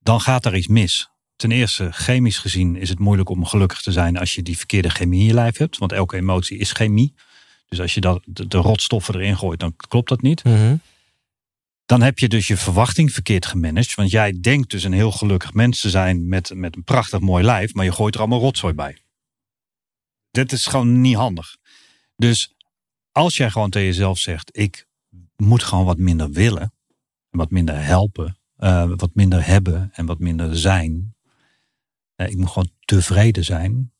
dan 0.00 0.20
gaat 0.20 0.44
er 0.44 0.56
iets 0.56 0.66
mis. 0.66 1.08
Ten 1.36 1.52
eerste, 1.52 1.92
chemisch 1.92 2.38
gezien 2.38 2.76
is 2.76 2.88
het 2.88 2.98
moeilijk 2.98 3.28
om 3.28 3.44
gelukkig 3.44 3.82
te 3.82 3.92
zijn 3.92 4.16
als 4.16 4.34
je 4.34 4.42
die 4.42 4.56
verkeerde 4.56 4.90
chemie 4.90 5.20
in 5.20 5.26
je 5.26 5.34
lijf 5.34 5.56
hebt. 5.56 5.78
Want 5.78 5.92
elke 5.92 6.16
emotie 6.16 6.58
is 6.58 6.72
chemie. 6.72 7.14
Dus 7.68 7.80
als 7.80 7.94
je 7.94 8.00
dat, 8.00 8.22
de, 8.24 8.46
de 8.46 8.56
rotstoffen 8.58 9.14
erin 9.14 9.36
gooit, 9.38 9.60
dan 9.60 9.76
klopt 9.76 10.08
dat 10.08 10.22
niet. 10.22 10.42
Dan 11.86 12.02
heb 12.02 12.18
je 12.18 12.28
dus 12.28 12.46
je 12.46 12.56
verwachting 12.56 13.12
verkeerd 13.12 13.46
gemanaged. 13.46 13.94
Want 13.94 14.10
jij 14.10 14.40
denkt 14.40 14.70
dus 14.70 14.84
een 14.84 14.92
heel 14.92 15.12
gelukkig 15.12 15.52
mens 15.52 15.80
te 15.80 15.90
zijn 15.90 16.28
met, 16.28 16.54
met 16.54 16.76
een 16.76 16.84
prachtig 16.84 17.20
mooi 17.20 17.44
lijf. 17.44 17.74
Maar 17.74 17.84
je 17.84 17.92
gooit 17.92 18.14
er 18.14 18.20
allemaal 18.20 18.40
rotzooi 18.40 18.72
bij. 18.74 18.98
Dit 20.30 20.52
is 20.52 20.66
gewoon 20.66 21.00
niet 21.00 21.16
handig. 21.16 21.56
Dus 22.16 22.54
als 23.12 23.36
jij 23.36 23.50
gewoon 23.50 23.70
tegen 23.70 23.88
jezelf 23.88 24.18
zegt: 24.18 24.56
Ik 24.58 24.86
moet 25.36 25.62
gewoon 25.62 25.84
wat 25.84 25.98
minder 25.98 26.30
willen. 26.30 26.72
En 27.30 27.38
wat 27.38 27.50
minder 27.50 27.84
helpen. 27.84 28.36
eh, 28.56 28.90
wat 28.96 29.14
minder 29.14 29.46
hebben 29.46 29.90
en 29.92 30.06
wat 30.06 30.18
minder 30.18 30.56
zijn. 30.58 31.14
Eh, 32.14 32.28
ik 32.28 32.36
moet 32.36 32.48
gewoon 32.50 32.70
tevreden 32.84 33.44
zijn. 33.44 33.92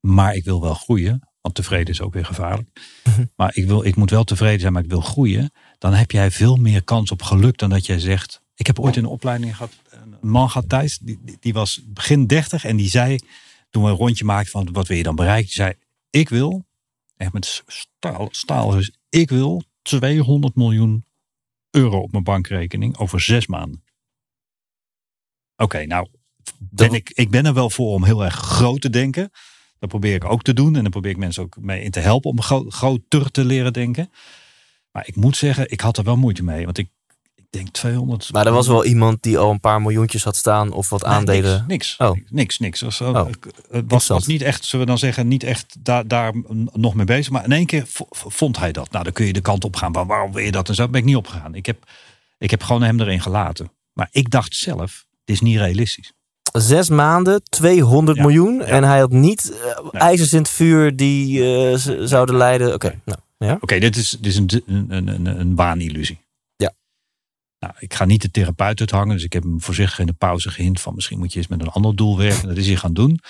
Maar 0.00 0.34
ik 0.34 0.44
wil 0.44 0.60
wel 0.60 0.74
groeien. 0.74 1.28
Want 1.44 1.56
tevreden 1.56 1.94
is 1.94 2.00
ook 2.00 2.12
weer 2.12 2.24
gevaarlijk. 2.24 2.68
Maar 3.36 3.56
ik, 3.56 3.66
wil, 3.66 3.84
ik 3.84 3.96
moet 3.96 4.10
wel 4.10 4.24
tevreden 4.24 4.60
zijn, 4.60 4.72
maar 4.72 4.82
ik 4.82 4.90
wil 4.90 5.00
groeien. 5.00 5.52
Dan 5.78 5.92
heb 5.92 6.10
jij 6.10 6.30
veel 6.30 6.56
meer 6.56 6.84
kans 6.84 7.10
op 7.10 7.22
geluk 7.22 7.58
dan 7.58 7.70
dat 7.70 7.86
jij 7.86 7.98
zegt. 7.98 8.42
Ik 8.54 8.66
heb 8.66 8.78
ooit 8.78 8.96
in 8.96 9.04
een 9.04 9.10
opleiding 9.10 9.56
gehad. 9.56 9.72
Een 9.90 10.28
man 10.28 10.50
gehad 10.50 10.68
Thijs. 10.68 10.98
Die, 10.98 11.18
die, 11.40 11.52
was 11.52 11.80
begin 11.84 12.26
30 12.26 12.64
en 12.64 12.76
die 12.76 12.88
zei. 12.88 13.18
Toen 13.70 13.82
we 13.82 13.88
een 13.88 13.96
rondje 13.96 14.24
maakten 14.24 14.50
van 14.50 14.72
wat 14.72 14.86
wil 14.86 14.96
je 14.96 15.02
dan 15.02 15.14
bereiken. 15.14 15.44
Die 15.44 15.54
zei: 15.54 15.74
Ik 16.10 16.28
wil. 16.28 16.64
Echt 17.16 17.32
met 17.32 17.62
staal. 17.66 18.28
staal 18.30 18.70
dus 18.70 18.92
ik 19.08 19.30
wil 19.30 19.62
200 19.82 20.54
miljoen 20.54 21.04
euro 21.70 21.98
op 21.98 22.12
mijn 22.12 22.24
bankrekening 22.24 22.98
over 22.98 23.20
zes 23.20 23.46
maanden. 23.46 23.84
Oké, 25.56 25.86
nou. 25.86 26.08
Ben 26.58 26.92
ik, 26.92 27.10
ik 27.10 27.30
ben 27.30 27.46
er 27.46 27.54
wel 27.54 27.70
voor 27.70 27.94
om 27.94 28.04
heel 28.04 28.24
erg 28.24 28.34
groot 28.34 28.80
te 28.80 28.90
denken. 28.90 29.30
Dat 29.78 29.88
probeer 29.88 30.14
ik 30.14 30.24
ook 30.24 30.42
te 30.42 30.52
doen. 30.54 30.76
En 30.76 30.82
dan 30.82 30.90
probeer 30.90 31.10
ik 31.10 31.16
mensen 31.16 31.42
ook 31.42 31.56
mee 31.60 31.82
in 31.82 31.90
te 31.90 32.00
helpen 32.00 32.30
om 32.30 32.42
gro 32.42 32.64
groter 32.68 33.30
te 33.30 33.44
leren 33.44 33.72
denken. 33.72 34.10
Maar 34.92 35.06
ik 35.06 35.16
moet 35.16 35.36
zeggen, 35.36 35.70
ik 35.70 35.80
had 35.80 35.98
er 35.98 36.04
wel 36.04 36.16
moeite 36.16 36.42
mee. 36.44 36.64
Want 36.64 36.78
ik, 36.78 36.88
ik 37.34 37.44
denk 37.50 37.68
200. 37.68 38.32
Maar 38.32 38.46
er 38.46 38.52
was 38.52 38.66
wel 38.66 38.84
iemand 38.84 39.22
die 39.22 39.38
al 39.38 39.50
een 39.50 39.60
paar 39.60 39.82
miljoentjes 39.82 40.24
had 40.24 40.36
staan 40.36 40.72
of 40.72 40.88
wat 40.90 41.02
Nee, 41.02 41.10
aandelen. 41.10 41.64
Niks. 41.68 41.96
Oh. 41.98 42.10
Niks, 42.14 42.30
niks. 42.30 42.58
niks. 42.58 42.80
Was, 42.80 43.00
Oh. 43.00 43.28
Was, 43.86 44.26
niet 44.26 44.42
echt, 44.42 44.64
zullen 44.64 44.84
we 44.84 44.90
dan 44.90 45.00
zeggen, 45.00 45.28
niet 45.28 45.42
echt 45.42 45.76
daar, 45.84 46.08
daar 46.08 46.32
nog 46.72 46.94
mee 46.94 47.06
bezig. 47.06 47.32
Maar 47.32 47.44
in 47.44 47.52
één 47.52 47.66
keer 47.66 47.86
vo- 47.86 48.06
vond 48.10 48.58
hij 48.58 48.72
dat. 48.72 48.90
Nou, 48.90 49.04
dan 49.04 49.12
kun 49.12 49.26
je 49.26 49.32
de 49.32 49.40
kant 49.40 49.64
op 49.64 49.76
gaan. 49.76 49.92
Maar 49.92 50.06
waarom 50.06 50.32
wil 50.32 50.44
je 50.44 50.50
dat? 50.52 50.68
En 50.68 50.74
zo 50.74 50.88
ben 50.88 51.00
ik 51.00 51.06
niet 51.06 51.16
opgegaan. 51.16 51.54
Ik 51.54 51.66
heb, 51.66 51.84
ik 52.38 52.50
heb 52.50 52.62
gewoon 52.62 52.82
hem 52.82 53.00
erin 53.00 53.20
gelaten. 53.20 53.72
Maar 53.92 54.08
ik 54.10 54.30
dacht 54.30 54.54
zelf, 54.56 55.06
dit 55.24 55.34
is 55.36 55.40
niet 55.42 55.56
realistisch. 55.58 56.12
Zes 56.58 56.88
maanden, 56.88 57.42
200 57.48 58.16
Ja, 58.16 58.22
miljoen. 58.22 58.54
ja. 58.54 58.64
En 58.64 58.82
hij 58.84 58.98
had 58.98 59.10
niet 59.10 59.52
eh, 59.52 59.78
Nee. 59.82 59.90
ijzers 60.02 60.32
in 60.32 60.38
het 60.38 60.48
vuur 60.48 60.96
die 60.96 61.38
z- 61.78 61.98
zouden 61.98 62.36
leiden. 62.36 62.74
Oké, 62.74 63.00
nou 63.04 63.18
ja. 63.38 63.56
Oké, 63.60 63.78
dit 63.78 63.96
is, 63.96 64.10
dit 64.10 64.26
is 64.26 64.36
een, 64.36 64.62
een, 64.66 64.90
een, 64.90 65.08
een, 65.08 65.26
een 65.40 65.54
waanillusie. 65.54 66.18
Ja. 66.56 66.72
Nou, 67.58 67.74
ik 67.78 67.94
ga 67.94 68.04
niet 68.04 68.22
de 68.22 68.30
therapeut 68.30 68.80
uithangen. 68.80 69.14
Dus 69.14 69.24
ik 69.24 69.32
heb 69.32 69.42
hem 69.42 69.60
voorzichtig 69.60 69.98
in 69.98 70.06
de 70.06 70.12
pauze 70.12 70.50
gehint 70.50 70.80
van 70.80 70.94
misschien 70.94 71.18
moet 71.18 71.32
je 71.32 71.38
eens 71.38 71.48
met 71.48 71.60
een 71.60 71.68
ander 71.68 71.96
doel 71.96 72.18
werken. 72.18 72.48
Dat 72.48 72.56
is 72.56 72.66
hij 72.66 72.76
gaan 72.76 72.92
doen. 72.94 73.20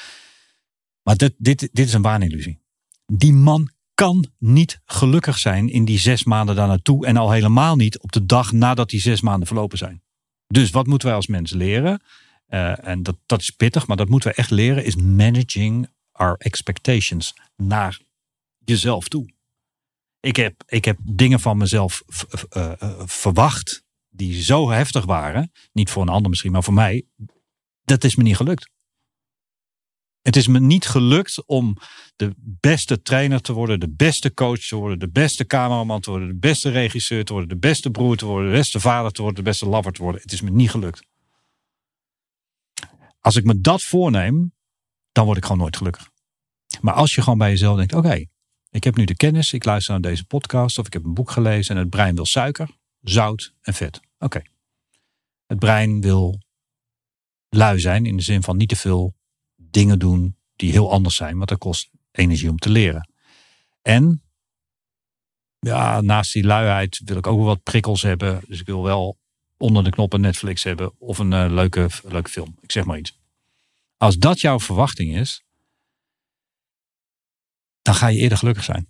Maar 1.03 1.17
dit, 1.17 1.35
dit, 1.39 1.59
dit 1.73 1.87
is 1.87 1.93
een 1.93 2.03
waanillusie. 2.03 2.59
Die 3.07 3.33
man 3.33 3.71
kan 3.95 4.27
niet 4.39 4.81
gelukkig 4.85 5.39
zijn 5.39 5.69
in 5.69 5.85
die 5.85 5.99
zes 5.99 6.25
maanden 6.25 6.57
daar 6.57 6.69
naartoe. 6.69 7.07
En 7.07 7.17
al 7.17 7.31
helemaal 7.31 7.77
niet 7.77 7.99
op 7.99 8.13
de 8.13 8.27
dag 8.27 8.53
nadat 8.53 8.91
die 8.91 9.01
zes 9.01 9.21
maanden 9.21 9.47
verlopen 9.47 9.79
zijn. 9.79 10.03
Dus 10.47 10.71
wat 10.71 10.87
moeten 10.87 11.09
wij 11.09 11.17
als 11.17 11.27
mens 11.27 11.53
leren? 11.53 12.01
Eh, 12.47 12.87
en 12.87 13.03
dat, 13.03 13.17
dat 13.27 13.41
is 13.41 13.51
pittig, 13.51 13.87
maar 13.87 13.97
dat 13.97 14.09
moeten 14.09 14.31
we 14.31 14.37
echt 14.37 14.51
leren. 14.51 14.85
Is 14.85 14.97
managing 14.97 15.89
our 16.13 16.37
expectations 16.39 17.35
naar 17.57 18.01
jezelf 18.59 19.09
toe. 19.09 19.33
Ik 20.21 20.37
heb, 20.37 20.63
ik 20.67 20.85
heb 20.85 20.99
dingen 21.03 21.41
van 21.41 21.57
mezelf 21.57 22.03
eh, 22.49 22.73
eh, 22.79 23.01
verwacht 23.05 23.85
die 24.09 24.43
zo 24.43 24.71
heftig 24.71 25.05
waren. 25.05 25.53
Niet 25.73 25.91
voor 25.91 26.03
een 26.03 26.09
ander 26.09 26.31
misschien, 26.31 26.53
maar 26.53 26.63
voor 26.63 26.75
mij. 26.75 27.07
Dat 27.83 28.05
is 28.05 28.17
me 28.17 28.23
niet 28.23 28.37
gelukt. 28.37 28.73
Het 30.23 30.37
is 30.37 30.47
me 30.47 30.61
niet 30.61 30.87
gelukt 30.87 31.47
om 31.47 31.77
de 32.17 32.35
beste 32.39 33.03
trainer 33.03 33.41
te 33.41 33.53
worden, 33.53 33.81
de 33.81 33.91
beste 33.91 34.35
coach 34.35 34.61
te 34.61 34.77
worden, 34.77 34.99
de 34.99 35.11
beste 35.11 35.47
cameraman 35.47 36.01
te 36.01 36.11
worden, 36.11 36.29
de 36.29 36.35
beste 36.35 36.71
regisseur 36.71 37.25
te 37.25 37.33
worden, 37.33 37.51
de 37.51 37.59
beste 37.59 37.91
broer 37.91 38.17
te 38.17 38.27
worden, 38.27 38.51
de 38.51 38.57
beste 38.57 38.81
vader 38.81 39.13
te 39.13 39.23
worden, 39.23 39.45
de 39.45 39.51
beste 39.51 39.67
lover 39.67 39.93
te 39.93 40.03
worden. 40.03 40.21
Het 40.21 40.33
is 40.33 40.41
me 40.41 40.51
niet 40.51 40.71
gelukt. 40.71 41.07
Als 43.25 43.37
ik 43.37 43.45
me 43.45 43.61
dat 43.61 43.83
voorneem, 43.83 44.53
dan 45.13 45.25
word 45.25 45.37
ik 45.37 45.43
gewoon 45.43 45.59
nooit 45.59 45.77
gelukkig. 45.77 46.11
Maar 46.81 46.95
als 46.95 47.15
je 47.15 47.23
gewoon 47.23 47.39
bij 47.39 47.51
jezelf 47.51 47.77
denkt, 47.77 47.95
oké, 47.95 48.25
ik 48.71 48.85
heb 48.85 48.97
nu 48.97 49.05
de 49.05 49.17
kennis, 49.17 49.53
ik 49.53 49.65
luister 49.65 49.93
naar 49.93 50.11
deze 50.11 50.25
podcast 50.25 50.79
of 50.79 50.87
ik 50.87 50.93
heb 50.93 51.05
een 51.05 51.15
boek 51.15 51.31
gelezen 51.31 51.75
en 51.75 51.81
het 51.81 51.91
brein 51.91 52.15
wil 52.15 52.27
suiker, 52.27 52.69
zout 53.01 53.55
en 53.61 53.75
vet. 53.75 54.01
Oké. 54.19 54.43
Het 55.47 55.59
brein 55.59 56.01
wil 56.01 56.41
lui 57.49 57.81
zijn 57.81 58.07
in 58.07 58.17
de 58.17 58.23
zin 58.23 58.43
van 58.43 58.57
niet 58.57 58.69
te 58.69 58.77
veel 58.77 59.15
dingen 59.57 59.99
doen 59.99 60.37
die 60.57 60.71
heel 60.71 60.91
anders 60.91 61.17
zijn, 61.17 61.37
want 61.37 61.49
dat 61.49 61.59
kost 61.59 61.91
energie 62.11 62.51
om 62.51 62.59
te 62.59 62.71
leren. 62.71 63.11
En 63.83 64.23
ja, 65.59 66.01
naast 66.01 66.33
die 66.33 66.45
luiheid 66.45 67.01
wil 67.05 67.17
ik 67.17 67.27
ook 67.27 67.37
wel 67.37 67.47
wat 67.47 67.63
prikkels 67.63 68.03
hebben. 68.03 68.41
Dus 68.47 68.61
ik 68.61 68.67
wil 68.67 68.83
wel 68.83 69.19
onder 69.57 69.85
de 69.85 69.91
knop 69.91 70.13
een 70.13 70.21
Netflix 70.21 70.63
hebben 70.63 71.01
of 71.01 71.19
een 71.19 71.33
eh, 71.33 71.47
leuke, 71.49 71.89
leuke 72.03 72.31
film. 72.31 72.57
Ik 72.61 72.73
zeg 72.73 72.85
maar 72.85 72.99
iets. 72.99 73.19
Als 73.97 74.17
dat 74.17 74.41
jouw 74.41 74.61
verwachting 74.61 75.17
is, 75.17 75.45
dan 77.83 77.95
ga 77.95 78.07
je 78.07 78.19
eerder 78.19 78.39
gelukkig 78.39 78.65
zijn. 78.65 78.89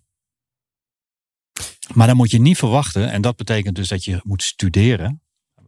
Maar 1.95 2.07
dan 2.07 2.17
moet 2.17 2.31
je 2.31 2.41
niet 2.41 2.57
verwachten, 2.57 3.11
en 3.11 3.23
dat 3.23 3.37
betekent 3.37 3.77
dus 3.77 3.89
dat 3.89 4.05
je 4.05 4.21
moet 4.23 4.43
studeren, 4.43 5.23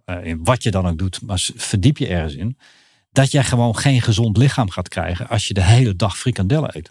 eh, 0.04 0.24
in 0.24 0.44
wat 0.44 0.62
je 0.62 0.70
dan 0.70 0.86
ook 0.86 0.98
doet, 0.98 1.22
maar 1.22 1.48
verdiep 1.54 1.96
je 1.96 2.06
ergens 2.06 2.34
in, 2.34 2.58
dat 3.10 3.30
jij 3.30 3.44
gewoon 3.44 3.76
geen 3.76 4.02
gezond 4.02 4.36
lichaam 4.36 4.70
gaat 4.70 4.88
krijgen 4.88 5.28
als 5.28 5.48
je 5.48 5.54
de 5.54 5.64
hele 5.64 5.96
dag 5.96 6.18
frikandellen 6.18 6.76
eet. 6.76 6.90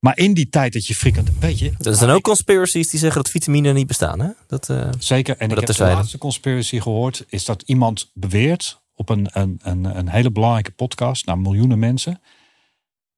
Maar 0.00 0.16
in 0.16 0.34
die 0.34 0.48
tijd 0.48 0.72
dat 0.72 0.86
je 0.86 0.94
frikandellen, 0.94 1.40
weet 1.40 1.58
je. 1.58 1.72
Er 1.78 1.94
zijn 1.94 2.10
ook 2.10 2.22
conspiracies 2.22 2.88
die 2.88 3.00
zeggen 3.00 3.22
dat 3.22 3.30
vitamine 3.30 3.72
niet 3.72 3.86
bestaan. 3.86 4.20
Hè? 4.20 4.28
Dat, 4.46 4.68
eh, 4.68 4.88
Zeker. 4.98 5.36
En 5.36 5.50
ik 5.50 5.56
heb 5.56 5.66
de 5.76 5.82
laatste 5.82 6.18
conspiracy 6.18 6.80
gehoord. 6.80 7.24
Is 7.28 7.44
dat 7.44 7.62
iemand 7.62 8.10
beweert 8.14 8.80
op 8.94 9.08
een, 9.08 9.28
een, 9.32 9.60
een, 9.62 9.84
een 9.84 10.08
hele 10.08 10.30
belangrijke 10.30 10.70
podcast 10.70 11.26
naar 11.26 11.38
miljoenen 11.38 11.78
mensen. 11.78 12.20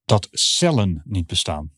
Dat 0.05 0.29
cellen 0.33 1.03
niet 1.05 1.27
bestaan. 1.27 1.71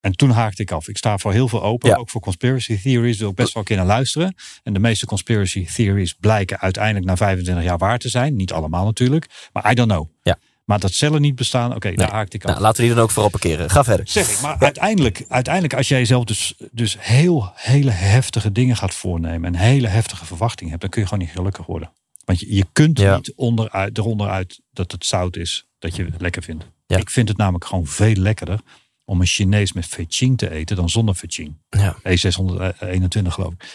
En 0.00 0.12
toen 0.12 0.30
haakte 0.30 0.62
ik 0.62 0.70
af. 0.70 0.88
Ik 0.88 0.96
sta 0.96 1.18
voor 1.18 1.32
heel 1.32 1.48
veel 1.48 1.62
open, 1.62 1.88
Ja. 1.88 1.96
ook 1.96 2.10
voor 2.10 2.20
conspiracy 2.20 2.80
theories. 2.82 3.18
Wil 3.18 3.28
ik 3.28 3.34
best 3.34 3.52
wel 3.52 3.62
een 3.62 3.68
keer 3.68 3.76
naar 3.76 3.86
luisteren. 3.86 4.34
En 4.62 4.72
de 4.72 4.78
meeste 4.78 5.06
conspiracy 5.06 5.66
theories 5.66 6.12
blijken 6.14 6.58
uiteindelijk 6.60 7.06
na 7.06 7.16
25 7.16 7.64
jaar 7.64 7.78
waar 7.78 7.98
te 7.98 8.08
zijn. 8.08 8.36
Niet 8.36 8.52
allemaal 8.52 8.84
natuurlijk, 8.84 9.48
maar 9.52 9.70
I 9.70 9.74
don't 9.74 9.90
know. 9.90 10.08
Ja. 10.22 10.38
Maar 10.64 10.78
dat 10.78 10.92
cellen 10.92 11.20
niet 11.20 11.34
bestaan, 11.34 11.74
oké, 11.74 11.88
daar 11.94 12.06
Nee. 12.06 12.16
haakte 12.16 12.36
ik 12.36 12.44
af. 12.44 12.50
Nou, 12.50 12.62
laten 12.62 12.80
we 12.80 12.86
die 12.86 12.94
dan 12.94 13.04
ook 13.04 13.10
vooral 13.10 13.30
parkeren. 13.30 13.70
Ga 13.70 13.84
verder. 13.84 14.08
Zeg 14.08 14.30
ik, 14.30 14.40
maar 14.40 14.56
uiteindelijk, 14.58 15.24
uiteindelijk 15.28 15.74
als 15.74 15.88
jij 15.88 16.04
zelf 16.04 16.24
dus, 16.24 16.54
dus 16.70 16.96
heel 16.98 17.52
hele 17.54 17.90
heftige 17.90 18.52
dingen 18.52 18.76
gaat 18.76 18.94
voornemen 18.94 19.54
en 19.54 19.60
hele 19.60 19.88
heftige 19.88 20.24
verwachtingen 20.26 20.70
hebt, 20.70 20.82
dan 20.82 20.90
kun 20.90 21.00
je 21.02 21.08
gewoon 21.08 21.24
niet 21.24 21.34
gelukkig 21.36 21.66
worden. 21.66 21.92
Want 22.24 22.40
je, 22.40 22.54
je 22.54 22.66
kunt 22.72 22.98
Ja. 22.98 23.16
niet 23.16 23.32
onderuit, 23.36 23.98
eronder 23.98 24.28
uit 24.28 24.60
dat 24.70 24.92
het 24.92 25.04
zout 25.06 25.36
is 25.36 25.66
dat 25.78 25.96
je 25.96 26.04
het 26.04 26.20
lekker 26.20 26.42
vindt. 26.42 26.64
Ja. 26.86 26.96
Ik 26.96 27.10
vind 27.10 27.28
het 27.28 27.36
namelijk 27.36 27.64
gewoon 27.64 27.86
veel 27.86 28.14
lekkerder 28.14 28.60
om 29.04 29.20
een 29.20 29.26
Chinees 29.26 29.72
met 29.72 29.84
fetching 29.86 30.38
te 30.38 30.50
eten 30.50 30.76
dan 30.76 30.88
zonder 30.90 31.14
fetching. 31.14 31.56
Ja. 31.68 31.96
E621 32.02 33.26
geloof 33.32 33.52
ik. 33.52 33.74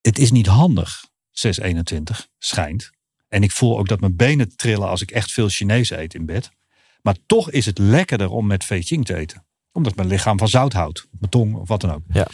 Het 0.00 0.18
is 0.18 0.30
niet 0.30 0.46
handig, 0.46 1.04
621, 1.30 2.28
schijnt. 2.38 2.90
En 3.28 3.42
ik 3.42 3.50
voel 3.52 3.78
ook 3.78 3.88
dat 3.88 4.00
mijn 4.00 4.16
benen 4.16 4.56
trillen 4.56 4.88
als 4.88 5.02
ik 5.02 5.10
echt 5.10 5.32
veel 5.32 5.48
Chinees 5.48 5.90
eet 5.90 6.14
in 6.14 6.26
bed. 6.26 6.50
Maar 7.02 7.16
toch 7.26 7.50
is 7.50 7.66
het 7.66 7.78
lekkerder 7.78 8.30
om 8.30 8.46
met 8.46 8.66
Beijing 8.68 9.04
te 9.06 9.14
eten. 9.16 9.44
Omdat 9.72 9.96
mijn 9.96 10.08
lichaam 10.08 10.38
van 10.38 10.48
zout 10.48 10.72
houdt. 10.72 11.06
Mijn 11.18 11.30
tong 11.30 11.54
of 11.54 11.68
wat 11.68 11.80
dan 11.80 11.92
ook. 11.94 12.02
Ja. 12.12 12.26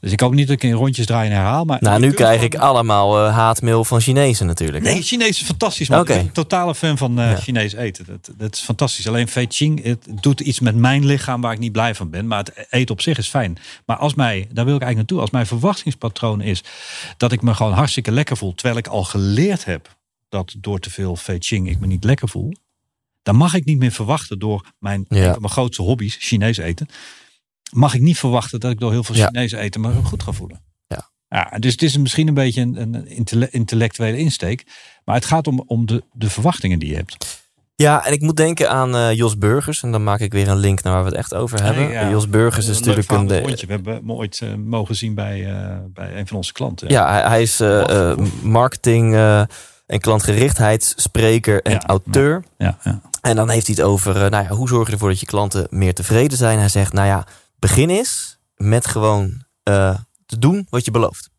Dus 0.00 0.12
ik 0.12 0.20
hoop 0.20 0.34
niet 0.34 0.46
dat 0.46 0.56
ik 0.56 0.62
in 0.62 0.72
rondjes 0.72 1.06
draai 1.06 1.28
en 1.30 1.36
herhaal. 1.36 1.64
Maar 1.64 1.78
Nou, 1.80 2.00
nu 2.00 2.12
krijg 2.12 2.42
ik 2.42 2.54
allemaal 2.54 3.26
eh, 3.26 3.34
haatmail 3.34 3.84
van 3.84 4.00
Chinezen 4.00 4.46
natuurlijk. 4.46 4.84
hè? 4.84 4.92
Nee, 4.92 5.02
Chinees 5.02 5.28
is 5.40 5.42
fantastisch. 5.42 5.88
Man. 5.88 6.00
Oké. 6.00 6.12
Ik 6.12 6.16
ben 6.18 6.26
een 6.26 6.32
totale 6.32 6.74
fan 6.74 6.98
van 6.98 7.14
Ja. 7.16 7.36
Chinees 7.36 7.72
eten. 7.72 8.04
Dat, 8.06 8.30
dat 8.36 8.54
is 8.54 8.60
fantastisch. 8.60 9.08
Alleen 9.08 9.28
Beijing, 9.34 9.82
het 9.84 10.06
doet 10.20 10.40
iets 10.40 10.60
met 10.60 10.76
mijn 10.76 11.04
lichaam 11.04 11.40
waar 11.40 11.52
ik 11.52 11.58
niet 11.58 11.72
blij 11.72 11.94
van 11.94 12.10
ben. 12.10 12.26
Maar 12.26 12.38
het 12.38 12.66
eten 12.70 12.94
op 12.94 13.00
zich 13.00 13.18
is 13.18 13.28
fijn. 13.28 13.58
Maar 13.86 13.96
als 13.96 14.14
mij, 14.14 14.48
daar 14.52 14.64
wil 14.64 14.74
ik 14.74 14.82
eigenlijk 14.82 14.96
naartoe. 14.96 15.20
Als 15.20 15.30
mijn 15.30 15.46
verwachtingspatroon 15.46 16.40
is 16.40 16.62
dat 17.16 17.32
ik 17.32 17.42
me 17.42 17.54
gewoon 17.54 17.72
hartstikke 17.72 18.10
lekker 18.12 18.36
voel. 18.36 18.54
Terwijl 18.54 18.78
ik 18.78 18.86
al 18.86 19.04
geleerd 19.04 19.64
heb 19.64 19.95
dat 20.28 20.54
door 20.58 20.78
te 20.78 20.90
veel 20.90 21.16
Beijing 21.26 21.68
ik 21.68 21.78
me 21.80 21.86
niet 21.86 22.04
lekker 22.04 22.28
voel. 22.28 22.52
Dan 23.22 23.36
mag 23.36 23.54
ik 23.54 23.64
niet 23.64 23.78
meer 23.78 23.92
verwachten 23.92 24.38
door 24.38 24.72
mijn, 24.78 25.04
Ja. 25.08 25.36
mijn 25.38 25.48
grootste 25.52 25.82
hobby's, 25.82 26.16
Chinees 26.20 26.56
eten. 26.56 26.86
Mag 27.72 27.94
ik 27.94 28.00
niet 28.00 28.18
verwachten 28.18 28.60
dat 28.60 28.70
ik 28.70 28.78
door 28.80 28.90
heel 28.90 29.04
veel 29.04 29.14
Ja. 29.14 29.26
Chinees 29.26 29.52
eten 29.52 29.80
me 29.80 29.92
goed 29.92 30.22
ga 30.22 30.32
voelen. 30.32 30.62
Ja. 30.86 31.10
Ja, 31.28 31.58
dus 31.58 31.72
het 31.72 31.82
is 31.82 31.96
misschien 31.96 32.28
een 32.28 32.34
beetje 32.34 32.60
een, 32.60 32.80
een 32.94 33.06
intelle- 33.08 33.50
intellectuele 33.50 34.18
insteek. 34.18 34.64
Maar 35.04 35.14
het 35.14 35.24
gaat 35.24 35.46
om, 35.46 35.62
om 35.66 35.86
de, 35.86 36.02
de 36.12 36.30
verwachtingen 36.30 36.78
die 36.78 36.88
je 36.88 36.94
hebt. 36.96 37.44
Ja, 37.74 38.06
en 38.06 38.12
ik 38.12 38.20
moet 38.20 38.36
denken 38.36 38.70
aan 38.70 38.96
eh, 38.96 39.12
Jos 39.12 39.38
Burgers. 39.38 39.82
En 39.82 39.92
dan 39.92 40.04
maak 40.04 40.20
ik 40.20 40.32
weer 40.32 40.48
een 40.48 40.56
link 40.56 40.82
naar 40.82 40.92
waar 40.92 41.02
we 41.02 41.08
het 41.08 41.18
echt 41.18 41.34
over 41.34 41.62
hebben. 41.62 41.88
Ja. 41.90 42.10
Jos 42.10 42.28
Burgers 42.28 42.68
is 42.68 42.78
natuurlijk 42.80 43.10
een... 43.10 43.30
eh, 43.30 43.40
rondje. 43.42 43.66
We 43.66 43.72
hebben 43.72 43.94
hem 43.94 44.12
ooit 44.12 44.40
eh, 44.40 44.54
mogen 44.54 44.96
zien 44.96 45.14
bij, 45.14 45.46
eh, 45.54 45.76
bij 45.88 46.18
een 46.18 46.26
van 46.26 46.36
onze 46.36 46.52
klanten. 46.52 46.88
Ja, 46.88 47.10
hij, 47.10 47.22
hij 47.28 47.42
is 47.42 47.60
eh, 47.60 48.10
eh, 48.10 48.18
marketing 48.42 49.14
eh, 49.14 49.42
en 49.86 50.00
klantgerichtheidsspreker 50.00 51.62
en 51.62 51.72
Ja, 51.72 51.82
auteur. 51.86 52.44
ja, 52.58 52.78
ja. 52.82 53.00
En 53.20 53.36
dan 53.36 53.48
heeft 53.48 53.66
hij 53.66 53.74
het 53.78 53.84
over, 53.86 54.14
eh, 54.24 54.30
nou 54.30 54.44
ja, 54.44 54.48
hoe 54.50 54.68
zorg 54.68 54.86
je 54.86 54.92
ervoor 54.92 55.08
dat 55.08 55.20
je 55.20 55.26
klanten 55.26 55.66
meer 55.70 55.94
tevreden 55.94 56.38
zijn? 56.38 56.58
Hij 56.58 56.68
zegt, 56.68 56.92
nou 56.92 57.06
ja, 57.06 57.26
begin 57.58 57.90
eens 57.90 58.38
met 58.56 58.86
gewoon 58.86 59.44
eh, 59.62 59.94
te 60.26 60.38
doen 60.38 60.66
wat 60.70 60.84
je 60.84 60.90
belooft. 60.90 61.30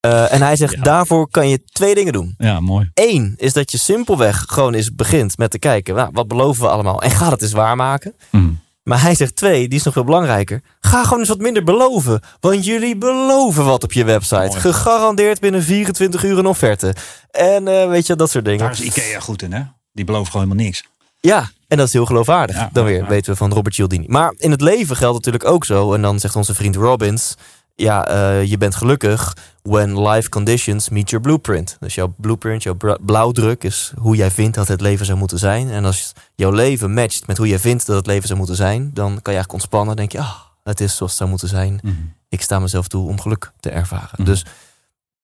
Eh, 0.00 0.32
en 0.32 0.42
hij 0.42 0.56
zegt, 0.56 0.74
Ja. 0.74 0.82
daarvoor 0.82 1.30
kan 1.30 1.48
je 1.48 1.64
twee 1.64 1.94
dingen 1.94 2.12
doen. 2.12 2.34
ja 2.38 2.60
mooi. 2.60 2.90
Eén 2.94 3.34
is 3.36 3.52
dat 3.52 3.70
je 3.72 3.78
simpelweg 3.78 4.44
gewoon 4.48 4.74
eens 4.74 4.94
begint 4.94 5.38
met 5.38 5.50
te 5.50 5.58
kijken, 5.58 5.94
nou, 5.94 6.08
wat 6.12 6.28
beloven 6.28 6.62
we 6.62 6.68
allemaal? 6.68 7.02
En 7.02 7.10
ga 7.10 7.30
het 7.30 7.42
eens 7.42 7.52
waarmaken. 7.52 8.14
Mm. 8.30 8.60
Maar 8.90 9.02
hij 9.02 9.14
zegt 9.14 9.36
twee, 9.36 9.68
die 9.68 9.78
is 9.78 9.84
nog 9.84 9.94
veel 9.94 10.04
belangrijker. 10.04 10.62
Ga 10.80 11.02
gewoon 11.04 11.18
eens 11.18 11.28
wat 11.28 11.38
minder 11.38 11.64
beloven. 11.64 12.20
Want 12.40 12.64
jullie 12.64 12.96
beloven 12.96 13.64
wat 13.64 13.84
op 13.84 13.92
je 13.92 14.04
website. 14.04 14.46
Mooi. 14.46 14.60
Gegarandeerd 14.60 15.40
binnen 15.40 15.62
24 15.62 16.24
uur 16.24 16.38
een 16.38 16.46
offerte. 16.46 16.94
En 17.30 17.68
eh, 17.68 17.88
weet 17.88 18.06
je, 18.06 18.16
dat 18.16 18.30
soort 18.30 18.44
dingen. 18.44 18.60
Daar 18.60 18.70
is 18.70 18.80
Ikea 18.80 19.20
goed 19.20 19.42
in, 19.42 19.52
hè? 19.52 19.62
Die 19.92 20.04
beloven 20.04 20.30
gewoon 20.30 20.46
helemaal 20.46 20.64
niks. 20.64 20.84
Ja, 21.20 21.50
en 21.68 21.76
dat 21.76 21.86
is 21.86 21.92
heel 21.92 22.06
geloofwaardig. 22.06 22.56
Ja, 22.56 22.70
dan 22.72 22.84
weer, 22.84 23.02
ja. 23.02 23.06
weten 23.06 23.32
we 23.32 23.36
van 23.36 23.52
Robert 23.52 23.74
Cialdini. 23.74 24.04
Maar 24.08 24.34
in 24.36 24.50
het 24.50 24.60
leven 24.60 24.96
geldt 24.96 25.16
natuurlijk 25.16 25.44
ook 25.44 25.64
zo. 25.64 25.94
En 25.94 26.02
dan 26.02 26.20
zegt 26.20 26.36
onze 26.36 26.54
vriend 26.54 26.76
Robbins... 26.76 27.34
Ja, 27.80 28.06
eh, 28.06 28.44
je 28.44 28.58
bent 28.58 28.74
gelukkig 28.74 29.36
when 29.62 30.02
life 30.02 30.28
conditions 30.28 30.88
meet 30.88 31.10
your 31.10 31.24
blueprint. 31.24 31.76
Dus 31.80 31.94
jouw 31.94 32.14
blueprint, 32.16 32.62
jouw 32.62 32.76
blauwdruk 33.00 33.64
is 33.64 33.92
hoe 33.98 34.16
jij 34.16 34.30
vindt 34.30 34.54
dat 34.54 34.68
het 34.68 34.80
leven 34.80 35.06
zou 35.06 35.18
moeten 35.18 35.38
zijn. 35.38 35.70
En 35.70 35.84
als 35.84 36.12
jouw 36.34 36.50
leven 36.50 36.92
matcht 36.92 37.26
met 37.26 37.36
hoe 37.36 37.48
jij 37.48 37.58
vindt 37.58 37.86
dat 37.86 37.96
het 37.96 38.06
leven 38.06 38.26
zou 38.26 38.38
moeten 38.38 38.56
zijn... 38.56 38.90
dan 38.94 39.08
kan 39.08 39.32
je 39.32 39.38
eigenlijk 39.38 39.52
ontspannen. 39.52 39.96
Denk 39.96 40.12
je, 40.12 40.18
ah, 40.18 40.34
het 40.62 40.80
is 40.80 40.96
zoals 40.96 41.10
het 41.10 41.20
zou 41.20 41.30
moeten 41.30 41.48
zijn. 41.48 41.80
Ik 42.28 42.42
sta 42.42 42.58
mezelf 42.58 42.88
toe 42.88 43.08
om 43.08 43.20
geluk 43.20 43.52
te 43.60 43.70
ervaren. 43.70 44.10
Mhm. 44.16 44.24
Dus 44.24 44.44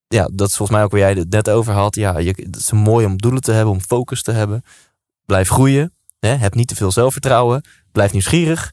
ja, 0.08 0.28
dat 0.32 0.48
is 0.48 0.56
volgens 0.56 0.78
mij 0.78 0.86
ook 0.86 0.90
waar 0.90 1.00
jij 1.00 1.12
het 1.12 1.30
net 1.30 1.50
over 1.50 1.72
had. 1.72 1.94
Ja, 1.94 2.18
je, 2.18 2.34
het 2.36 2.56
is 2.56 2.72
mooi 2.72 3.06
om 3.06 3.16
doelen 3.16 3.42
te 3.42 3.52
hebben, 3.52 3.74
om 3.74 3.80
focus 3.80 4.22
te 4.22 4.32
hebben. 4.32 4.64
Blijf 5.24 5.48
groeien. 5.48 5.92
Hè? 6.18 6.28
Heb 6.28 6.54
niet 6.54 6.68
te 6.68 6.74
veel 6.74 6.92
zelfvertrouwen. 6.92 7.62
Blijf 7.92 8.12
nieuwsgierig. 8.12 8.72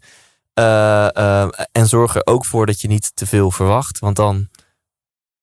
Eh, 0.53 1.15
eh, 1.15 1.49
en 1.71 1.88
zorg 1.88 2.15
er 2.15 2.25
ook 2.25 2.45
voor 2.45 2.65
dat 2.65 2.81
je 2.81 2.88
niet 2.88 3.15
te 3.15 3.25
veel 3.25 3.51
verwacht. 3.51 3.99
Want 3.99 4.15
dan 4.15 4.49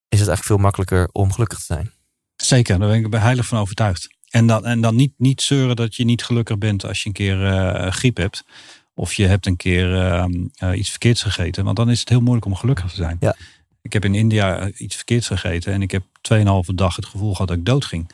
is 0.09 0.19
het 0.19 0.29
eigenlijk 0.29 0.45
veel 0.45 0.57
makkelijker 0.57 1.09
om 1.13 1.33
gelukkig 1.33 1.59
te 1.59 1.65
zijn. 1.65 1.93
Zeker, 2.37 2.79
daar 2.79 2.89
ben 2.89 2.99
ik 2.99 3.11
bij 3.11 3.21
heilig 3.21 3.47
van 3.47 3.59
overtuigd. 3.59 4.09
En 4.31 4.47
dan, 4.47 4.67
en 4.67 4.81
dan 4.81 4.97
niet, 4.97 5.13
niet 5.17 5.43
zeuren 5.43 5.77
dat 5.77 5.97
je 5.97 6.05
niet 6.05 6.25
gelukkig 6.25 6.59
bent 6.59 6.87
als 6.87 7.03
je 7.03 7.09
een 7.09 7.15
keer 7.15 7.47
eh, 7.47 7.93
griep 7.93 8.17
hebt. 8.17 8.45
Of 8.95 9.13
je 9.13 9.27
hebt 9.27 9.47
een 9.47 9.57
keer 9.57 9.95
eh, 9.95 10.25
eh, 10.55 10.79
iets 10.79 10.91
verkeerds 10.91 11.23
gegeten. 11.23 11.65
Want 11.65 11.77
dan 11.77 11.91
is 11.91 12.01
het 12.01 12.09
heel 12.09 12.21
moeilijk 12.21 12.47
om 12.47 12.55
gelukkig 12.55 12.91
te 12.91 12.97
zijn. 12.97 13.17
Ja. 13.21 13.37
Ik 13.83 13.93
heb 13.93 14.05
in 14.05 14.15
India 14.15 14.71
iets 14.71 14.97
verkeerds 14.97 15.27
gegeten. 15.27 15.73
En 15.73 15.83
ik 15.83 15.91
heb 15.91 16.03
2,5 16.21 16.75
dag 16.75 16.97
het 16.97 17.07
gevoel 17.07 17.33
gehad 17.33 17.49
dat 17.49 17.57
ik 17.57 17.65
dood 17.65 17.85
ging. 17.85 18.11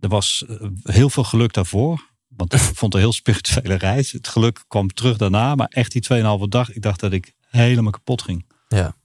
Er 0.00 0.08
was 0.08 0.44
heel 0.82 1.10
veel 1.10 1.24
geluk 1.24 1.52
daarvoor. 1.52 2.12
Want 2.36 2.52
ik 2.52 2.60
vond 2.60 2.80
het 2.80 2.94
een 2.94 3.00
heel 3.00 3.12
spirituele 3.12 3.74
reis. 3.74 4.12
Het 4.12 4.28
geluk 4.28 4.64
kwam 4.68 4.88
terug 4.88 5.16
daarna. 5.16 5.54
Maar 5.54 5.68
echt 5.68 5.92
die 5.92 6.06
2,5 6.42 6.48
dag. 6.48 6.72
Ik 6.72 6.82
dacht 6.82 7.00
dat 7.00 7.12
ik 7.12 7.32
helemaal 7.40 7.92
kapot 7.92 8.22
ging. 8.22 8.46
Ja. 8.68 8.96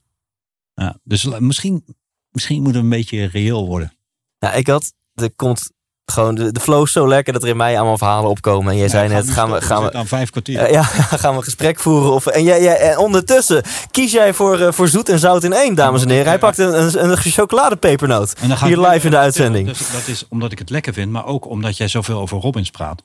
ja 0.74 0.98
dus 1.02 1.24
misschien, 1.38 1.84
misschien 2.30 2.62
moeten 2.62 2.80
we 2.80 2.86
een 2.86 2.98
beetje 3.00 3.24
reëel 3.24 3.66
worden. 3.66 3.92
Nou, 4.38 4.56
ik 4.56 4.66
had, 4.66 4.92
er 5.14 5.32
komt 5.34 5.70
gewoon, 6.10 6.34
de, 6.34 6.52
de 6.52 6.60
flow 6.60 6.82
is 6.82 6.92
zo 6.92 7.08
lekker 7.08 7.32
dat 7.32 7.42
er 7.42 7.48
in 7.48 7.56
mij 7.56 7.76
allemaal 7.76 7.98
verhalen 7.98 8.30
opkomen. 8.30 8.72
En 8.72 8.78
jij 8.78 8.88
zei 8.88 9.08
net, 9.08 9.30
gaan 9.30 9.50
we, 9.50 9.60
gaan 9.60 9.82
we, 9.82 9.92
aan 9.92 10.06
vijf 10.06 10.30
kwartier. 10.30 10.70
Ja, 10.70 10.82
gaan 10.82 11.30
we 11.30 11.36
een 11.36 11.44
gesprek 11.44 11.80
voeren. 11.80 12.12
Of, 12.12 12.26
en, 12.26 12.44
jij, 12.44 12.62
jij, 12.62 12.76
en 12.76 12.98
ondertussen 12.98 13.62
kies 13.90 14.12
jij 14.12 14.34
voor, 14.34 14.58
eh, 14.58 14.72
voor 14.72 14.88
zoet 14.88 15.08
en 15.08 15.18
zout 15.18 15.44
in 15.44 15.52
één, 15.52 15.74
dames 15.74 16.02
en 16.02 16.10
heren. 16.10 16.26
Hij 16.26 16.38
pakt 16.38 16.58
een, 16.58 16.82
een, 16.82 17.10
een 17.10 17.16
chocoladepepernoot. 17.16 18.32
En 18.32 18.48
dan 18.48 18.56
ga 18.56 18.66
Hier 18.66 18.80
live 18.80 19.04
in 19.04 19.10
de 19.10 19.18
uitzending. 19.18 19.68
Dus 19.68 19.90
dat 19.92 20.06
is 20.06 20.26
omdat 20.28 20.52
ik 20.52 20.58
het 20.58 20.70
lekker 20.70 20.92
vind, 20.92 21.10
maar 21.10 21.26
ook 21.26 21.46
omdat 21.48 21.76
jij 21.76 21.88
zoveel 21.88 22.20
over 22.20 22.38
Robbins 22.38 22.70
praat. 22.70 23.02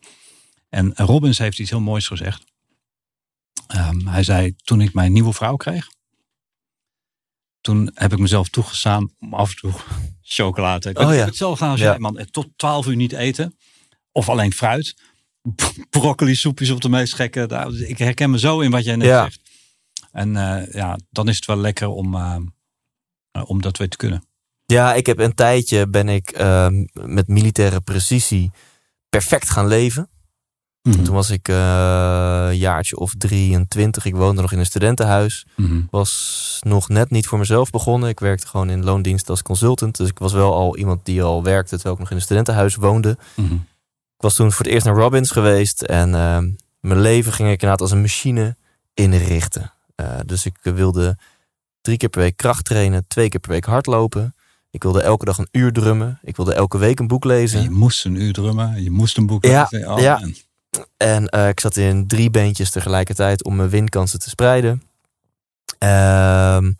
En 0.69 0.93
Robbins 0.95 1.37
heeft 1.37 1.59
iets 1.59 1.69
heel 1.69 1.79
moois 1.79 2.07
gezegd. 2.07 2.43
Ehm, 3.67 4.07
hij 4.07 4.23
zei, 4.23 4.55
toen 4.63 4.81
ik 4.81 4.93
mijn 4.93 5.13
nieuwe 5.13 5.33
vrouw 5.33 5.55
kreeg, 5.55 5.87
toen 7.65 7.91
heb 7.93 8.11
ik 8.13 8.19
mezelf 8.19 8.49
toegestaan 8.49 9.11
om 9.19 9.33
af 9.33 9.49
en 9.49 9.55
toe 9.55 9.71
chocolade 10.21 10.89
eten. 10.89 11.05
Oh 11.05 11.11
ik 11.11 11.17
ja. 11.19 11.25
hetzelfde 11.25 11.57
gedaan 11.57 11.71
als 11.71 11.79
Ja. 11.81 11.97
man. 11.97 12.25
Tot 12.31 12.47
12 12.55 12.85
uur 12.87 12.95
niet 12.95 13.11
eten. 13.11 13.57
Of 14.11 14.29
alleen 14.29 14.53
fruit. 14.53 14.95
Broccoli 15.89 16.35
soepjes 16.35 16.69
op 16.69 16.81
de 16.81 16.89
meest 16.89 17.13
gekke. 17.13 17.45
daar- 17.45 17.73
Ik 17.73 17.97
herken 17.97 18.29
me 18.29 18.39
zo 18.39 18.59
in 18.59 18.71
wat 18.71 18.83
jij 18.83 18.95
net 18.95 19.07
Ja. 19.07 19.23
zegt. 19.23 19.39
En 20.11 20.35
eh, 20.35 20.73
ja, 20.73 20.97
dan 21.09 21.27
is 21.27 21.35
het 21.35 21.45
wel 21.45 21.57
lekker 21.57 21.87
om, 21.87 22.15
eh, 22.15 22.37
om 23.45 23.61
dat 23.61 23.77
weer 23.77 23.89
te 23.89 23.97
kunnen. 23.97 24.25
Ja, 24.65 24.93
ik 24.93 25.05
heb 25.05 25.19
een 25.19 25.33
tijdje 25.35 25.87
ben 25.89 26.09
ik 26.09 26.29
ehm, 26.29 26.85
met 26.93 27.27
militaire 27.27 27.81
precisie 27.81 28.51
perfect 29.09 29.49
gaan 29.49 29.67
leven. 29.67 30.09
Toen 30.91 31.13
was 31.15 31.29
ik 31.29 31.47
eh, 31.47 32.45
een 32.49 32.57
jaartje 32.57 32.97
of 32.97 33.13
23. 33.17 34.05
Ik 34.05 34.15
woonde 34.15 34.41
nog 34.41 34.51
in 34.51 34.59
een 34.59 34.65
studentenhuis. 34.65 35.45
Mhm. 35.55 35.81
Was 35.89 36.59
nog 36.61 36.89
net 36.89 37.09
niet 37.09 37.27
voor 37.27 37.37
mezelf 37.37 37.69
begonnen. 37.69 38.09
Ik 38.09 38.19
werkte 38.19 38.47
gewoon 38.47 38.69
in 38.69 38.83
loondienst 38.83 39.29
als 39.29 39.41
consultant. 39.41 39.97
Dus 39.97 40.09
ik 40.09 40.19
was 40.19 40.33
wel 40.33 40.53
al 40.53 40.77
iemand 40.77 41.05
die 41.05 41.23
al 41.23 41.43
werkte 41.43 41.75
terwijl 41.75 41.93
ik 41.93 41.99
nog 41.99 42.09
in 42.09 42.15
een 42.15 42.21
studentenhuis 42.21 42.75
woonde. 42.75 43.17
Mhm. 43.35 43.53
Ik 43.53 44.21
was 44.21 44.33
toen 44.33 44.51
voor 44.51 44.65
het 44.65 44.73
eerst 44.73 44.85
naar 44.85 44.95
Robbins 44.95 45.31
geweest. 45.31 45.81
En 45.81 46.15
ehm, 46.15 46.49
mijn 46.79 47.01
leven 47.01 47.31
ging 47.31 47.47
ik 47.47 47.53
inderdaad 47.53 47.81
als 47.81 47.91
een 47.91 48.01
machine 48.01 48.55
inrichten. 48.93 49.73
Eh, 49.95 50.07
dus 50.25 50.45
ik 50.45 50.57
wilde 50.61 51.17
drie 51.81 51.97
keer 51.97 52.09
per 52.09 52.21
week 52.21 52.37
kracht 52.37 52.65
trainen. 52.65 53.05
Twee 53.07 53.29
keer 53.29 53.39
per 53.39 53.51
week 53.51 53.65
hardlopen. 53.65 54.35
Ik 54.69 54.83
wilde 54.83 55.01
elke 55.01 55.25
dag 55.25 55.37
een 55.37 55.47
uur 55.51 55.71
drummen. 55.71 56.19
Ik 56.23 56.35
wilde 56.35 56.53
elke 56.53 56.77
week 56.77 56.99
een 56.99 57.07
boek 57.07 57.23
lezen. 57.23 57.57
En 57.57 57.63
je 57.63 57.71
moest 57.71 58.05
een 58.05 58.15
uur 58.15 58.33
drummen, 58.33 58.83
je 58.83 58.91
moest 58.91 59.17
een 59.17 59.25
boek 59.25 59.45
Ja, 59.45 59.67
lezen. 59.69 59.91
Oh, 59.91 59.99
ja. 59.99 60.21
En 60.97 61.27
eh, 61.27 61.47
ik 61.47 61.59
zat 61.59 61.77
in 61.77 62.07
drie 62.07 62.29
beentjes 62.29 62.71
tegelijkertijd 62.71 63.43
om 63.43 63.55
mijn 63.55 63.69
winkansen 63.69 64.19
te 64.19 64.29
spreiden. 64.29 64.83
Ehm, 65.77 66.71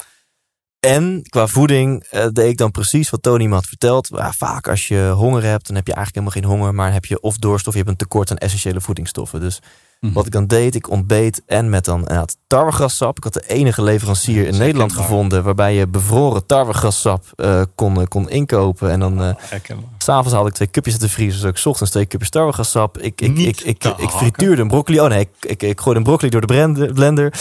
en 0.80 1.22
qua 1.30 1.48
voeding 1.48 2.04
eh, 2.04 2.28
deed 2.32 2.50
ik 2.50 2.58
dan 2.58 2.72
precies 2.72 3.10
wat 3.10 3.22
Tony 3.22 3.46
me 3.46 3.54
had 3.54 3.66
verteld. 3.66 4.08
Ja, 4.08 4.32
vaak 4.32 4.68
als 4.68 4.88
je 4.88 5.12
honger 5.16 5.44
hebt, 5.44 5.68
dan 5.68 5.76
heb 5.76 5.88
je 5.88 5.94
eigenlijk 5.94 6.26
helemaal 6.26 6.50
geen 6.50 6.60
honger. 6.60 6.76
Maar 6.76 6.94
heb 6.94 7.06
je 7.06 7.20
of 7.20 7.38
dorst 7.38 7.68
of 7.68 7.74
je 7.74 7.80
hebt 7.80 7.92
een 7.92 7.98
tekort 7.98 8.32
aan 8.32 8.38
essentiële 8.38 8.82
voedingsstoffen. 8.82 9.40
Dus 9.40 9.60
Mhm. 10.00 10.14
Wat 10.14 10.26
ik 10.26 10.32
dan 10.32 10.48
deed, 10.48 10.76
ik 10.76 10.90
ontbeet 10.90 11.42
en 11.46 11.70
met 11.70 11.86
dan 11.86 12.00
inderdaad 12.00 12.38
tarwegrassap. 12.48 13.18
Ik 13.18 13.24
had 13.24 13.34
de 13.34 13.44
enige 13.48 13.84
leverancier 13.84 14.48
in 14.48 14.58
Nederland 14.58 14.94
gevonden 14.94 15.44
waarbij 15.44 15.76
je 15.76 15.88
bevroren 15.88 16.46
tarwegrassap 16.46 17.24
eh, 17.36 17.62
kon, 17.76 18.02
eh, 18.02 18.08
kon 18.08 18.30
inkopen. 18.30 18.92
En 18.92 19.00
dan 19.00 19.22
eh, 19.22 19.30
Herkenbaar. 19.38 19.90
S'avonds 19.98 20.34
haalde 20.34 20.50
ik 20.50 20.56
twee 20.56 20.70
cupjes 20.70 20.94
uit 20.94 21.04
de 21.04 21.10
vriezer. 21.10 21.42
Dus 21.42 21.50
ik 21.50 21.58
's 21.58 21.66
ochtends 21.66 21.92
twee 21.92 22.06
cupjes 22.06 22.30
tarwegrassap. 22.30 22.98
Ik, 22.98 23.22
ik, 23.22 23.34
Niet 23.34 23.60
ik, 23.60 23.66
ik, 23.66 23.78
te 23.80 23.94
ik, 23.98 24.10
frituurde 24.10 24.62
een 24.62 24.68
broccoli. 24.68 25.00
Oh 25.00 25.10
nee, 25.10 25.20
ik, 25.20 25.30
ik, 25.40 25.64
ik 25.64 25.80
gooide 25.80 26.00
een 26.00 26.06
broccoli 26.06 26.32
door 26.32 26.42
de 26.42 26.92
blender. 26.94 27.34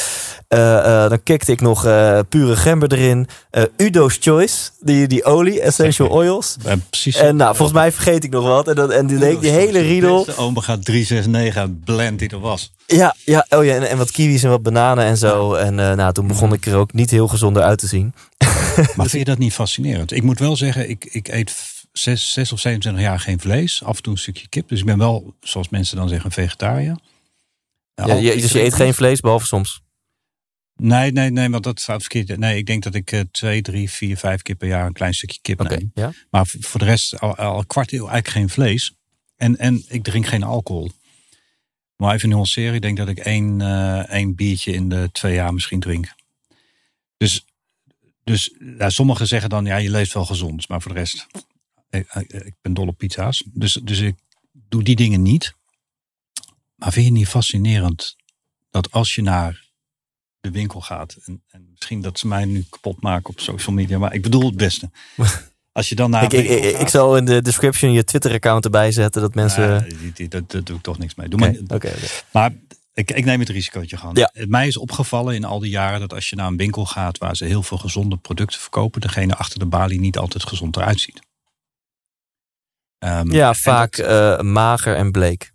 Eh, 0.48 1.04
eh, 1.04 1.10
dan 1.10 1.22
kikte 1.22 1.52
ik 1.52 1.60
nog 1.60 1.84
eh, 1.84 2.18
pure 2.28 2.56
gember 2.56 2.92
erin. 2.92 3.28
Eh, 3.50 3.62
Udo's 3.76 4.16
Choice, 4.20 4.70
die, 4.80 5.06
die 5.06 5.24
olie, 5.24 5.60
essential 5.60 6.08
oils. 6.20 6.56
Ja, 6.64 6.76
precies. 6.90 7.16
En 7.16 7.36
nou, 7.36 7.56
volgens 7.56 7.78
mij 7.78 7.92
vergeet 7.92 8.24
ik 8.24 8.30
nog 8.30 8.44
wat. 8.44 8.68
En, 8.68 8.74
dan, 8.74 8.92
en 8.92 9.06
die, 9.06 9.18
die, 9.18 9.38
die 9.38 9.50
hele 9.50 9.80
riedel. 9.80 10.24
De 10.24 10.36
omega 10.36 10.78
369 10.78 11.84
blend 11.84 12.18
die 12.18 12.28
er 12.28 12.40
was. 12.44 12.72
Ja, 12.86 13.16
ja, 13.24 13.46
oh 13.48 13.64
ja 13.64 13.74
en, 13.74 13.88
en 13.88 13.98
wat 13.98 14.10
kiwis 14.10 14.42
en 14.42 14.50
wat 14.50 14.62
bananen 14.62 15.04
en 15.04 15.16
zo. 15.16 15.54
En 15.54 15.80
eh, 15.80 15.94
nou, 15.94 16.12
toen 16.12 16.26
begon 16.26 16.52
ik 16.52 16.66
er 16.66 16.76
ook 16.76 16.92
niet 16.92 17.10
heel 17.10 17.28
gezonder 17.28 17.62
uit 17.62 17.78
te 17.78 17.86
zien. 17.86 18.14
Maar 18.96 19.08
vind 19.10 19.12
je 19.12 19.24
dat 19.24 19.38
niet 19.38 19.52
fascinerend? 19.52 20.12
Ik 20.12 20.22
moet 20.22 20.38
wel 20.38 20.56
zeggen, 20.56 20.88
ik, 20.88 21.04
ik 21.04 21.28
eet 21.28 21.54
zes, 21.92 22.32
zes 22.32 22.52
of 22.52 22.60
27 22.60 23.02
jaar 23.02 23.20
geen 23.20 23.40
vlees. 23.40 23.84
Af 23.84 23.96
en 23.96 24.02
toe 24.02 24.12
een 24.12 24.18
stukje 24.18 24.48
kip. 24.48 24.68
Dus 24.68 24.78
ik 24.78 24.84
ben 24.84 24.98
wel, 24.98 25.34
zoals 25.40 25.68
mensen 25.68 25.96
dan 25.96 26.08
zeggen, 26.08 26.26
een 26.26 26.32
vegetariër. 26.32 26.98
Ja, 27.94 28.14
je, 28.14 28.40
dus 28.40 28.52
je 28.52 28.62
eet 28.62 28.74
geen 28.74 28.94
vlees, 28.94 29.20
behalve 29.20 29.46
soms. 29.46 29.82
Nee, 30.76 31.12
nee, 31.12 31.30
nee, 31.30 31.50
want 31.50 31.64
dat 31.64 31.80
staat 31.80 32.00
verkeerd. 32.00 32.38
Nee, 32.38 32.56
ik 32.56 32.66
denk 32.66 32.82
dat 32.82 32.94
ik 32.94 33.12
eh, 33.12 33.20
twee, 33.30 33.62
drie, 33.62 33.90
vier, 33.90 34.16
vijf 34.16 34.42
keer 34.42 34.54
per 34.54 34.68
jaar 34.68 34.86
een 34.86 34.92
klein 34.92 35.14
stukje 35.14 35.38
kip 35.42 35.60
Oké, 35.60 35.76
neem. 35.76 35.90
ja. 35.94 36.12
Maar 36.30 36.46
voor 36.46 36.80
de 36.80 36.86
rest 36.86 37.20
al, 37.20 37.36
al 37.36 37.58
een 37.58 37.66
kwart 37.66 37.92
eeuw 37.92 38.08
eigenlijk 38.08 38.28
geen 38.28 38.48
vlees. 38.48 38.94
En, 39.36 39.56
en 39.56 39.84
ik 39.88 40.02
drink 40.02 40.26
geen 40.26 40.42
alcohol. 40.42 40.90
Maar 41.96 42.14
even 42.14 42.28
nuanceren. 42.28 42.74
Ik 42.74 42.82
denk 42.82 42.96
dat 42.96 43.08
ik 43.08 43.18
één, 43.18 43.60
eh, 43.60 44.08
één 44.10 44.34
biertje 44.34 44.72
in 44.72 44.88
de 44.88 45.08
twee 45.12 45.34
jaar 45.34 45.54
misschien 45.54 45.80
drink. 45.80 46.14
Dus, 47.16 47.44
dus 48.24 48.54
sommigen 48.78 49.26
zeggen 49.26 49.50
dan, 49.50 49.64
ja, 49.64 49.76
je 49.76 49.90
leeft 49.90 50.12
wel 50.12 50.24
gezond. 50.26 50.68
Maar 50.68 50.82
voor 50.82 50.92
de 50.92 50.98
rest, 50.98 51.26
ik, 51.90 52.12
ik- 52.14 52.32
ik 52.32 52.54
ben 52.60 52.74
dol 52.74 52.86
op 52.86 52.98
pizza's. 52.98 53.44
Dus, 53.52 53.72
dus 53.72 53.98
ik 53.98 54.14
doe 54.52 54.82
die 54.82 54.96
dingen 54.96 55.22
niet. 55.22 55.54
Maar 56.74 56.92
vind 56.92 57.04
je 57.06 57.10
het 57.10 57.20
niet 57.20 57.28
fascinerend 57.28 58.16
dat 58.70 58.90
als 58.92 59.14
je 59.14 59.22
naar 59.22 59.64
de 60.40 60.50
winkel 60.50 60.80
gaat. 60.80 61.16
En, 61.24 61.42
en 61.48 61.68
misschien 61.70 62.00
dat 62.00 62.18
ze 62.18 62.26
mij 62.26 62.44
nu 62.44 62.64
kapot 62.70 63.00
maken 63.02 63.30
op 63.30 63.40
social 63.40 63.74
media. 63.76 63.98
Maar 63.98 64.14
ik 64.14 64.22
bedoel 64.22 64.44
het 64.46 64.56
beste. 64.56 64.90
Als 65.74 65.88
je 65.88 65.94
dan 65.94 66.10
naar 66.10 66.22
Ik, 66.22 66.32
ik, 66.32 66.78
ik, 66.78 66.88
zal 66.88 67.16
in 67.16 67.24
de 67.24 67.42
description 67.42 67.92
je 67.92 68.04
Twitter-account 68.04 68.64
erbij 68.64 68.92
zetten. 68.92 69.22
Dat 69.22 69.34
mensen... 69.34 69.86
Ja, 70.16 70.28
dat, 70.28 70.50
dat 70.50 70.66
doe 70.66 70.76
ik 70.76 70.82
toch 70.82 70.98
niks 70.98 71.14
mee. 71.14 71.28
Doe 71.28 71.58
Oké, 71.68 71.92
maar, 71.92 72.24
maar 72.32 72.52
ik, 72.92 73.10
ik 73.10 73.24
neem 73.24 73.40
het 73.40 73.48
risicootje 73.48 73.96
gewoon. 73.96 74.14
Ja. 74.14 74.30
Mij 74.46 74.66
is 74.66 74.76
opgevallen 74.76 75.34
in 75.34 75.44
al 75.44 75.58
die 75.58 75.70
jaren 75.70 76.00
dat 76.00 76.12
als 76.12 76.30
je 76.30 76.36
naar 76.36 76.46
een 76.46 76.56
winkel 76.56 76.86
gaat 76.86 77.18
waar 77.18 77.36
ze 77.36 77.44
heel 77.44 77.62
veel 77.62 77.78
gezonde 77.78 78.16
producten 78.16 78.60
verkopen, 78.60 79.00
degene 79.00 79.34
achter 79.36 79.58
de 79.58 79.66
balie 79.66 80.00
niet 80.00 80.18
altijd 80.18 80.44
gezond 80.46 80.76
eruit 80.76 81.00
ziet. 81.00 81.20
Ehm, 82.98 83.32
Ja, 83.32 83.54
vaak 83.54 83.96
dat- 83.96 84.38
eh, 84.38 84.44
mager 84.44 84.96
en 84.96 85.12
bleek. 85.12 85.52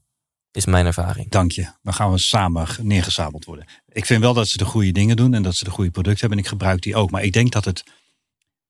Is 0.52 0.66
mijn 0.66 0.86
ervaring. 0.86 1.30
Dank 1.30 1.52
je. 1.52 1.68
Dan 1.82 1.94
gaan 1.94 2.12
we 2.12 2.18
samen 2.18 2.68
ge- 2.68 2.84
neergezabeld 2.84 3.46
worden. 3.46 3.66
Ik 3.88 4.06
vind 4.06 4.22
wel 4.22 4.34
dat 4.34 4.48
ze 4.48 4.58
de 4.58 4.66
goede 4.66 4.92
dingen 4.92 5.16
doen 5.16 5.34
en 5.34 5.44
dat 5.44 5.56
ze 5.56 5.64
de 5.64 5.70
goede 5.70 5.92
producten 5.92 6.20
hebben. 6.20 6.38
En 6.38 6.44
ik 6.44 6.50
gebruik 6.50 6.82
die 6.82 6.96
ook. 6.96 7.12
Maar 7.12 7.24
ik 7.24 7.34
denk 7.34 7.52
dat 7.52 7.66
het. 7.66 7.84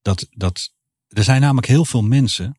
Dat, 0.02 0.28
dat, 0.32 0.72
er 1.10 1.24
zijn 1.24 1.42
namelijk 1.42 1.68
heel 1.68 1.86
veel 1.86 2.02
mensen, 2.02 2.58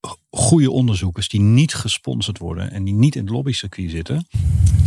go- 0.00 0.16
goede 0.30 0.70
onderzoekers, 0.70 1.28
die 1.28 1.40
niet 1.40 1.74
gesponsord 1.74 2.38
worden 2.38 2.70
en 2.70 2.84
die 2.84 2.94
niet 2.94 3.14
in 3.14 3.20
het 3.22 3.30
lobbycircuit 3.30 3.90
zitten. 3.90 4.26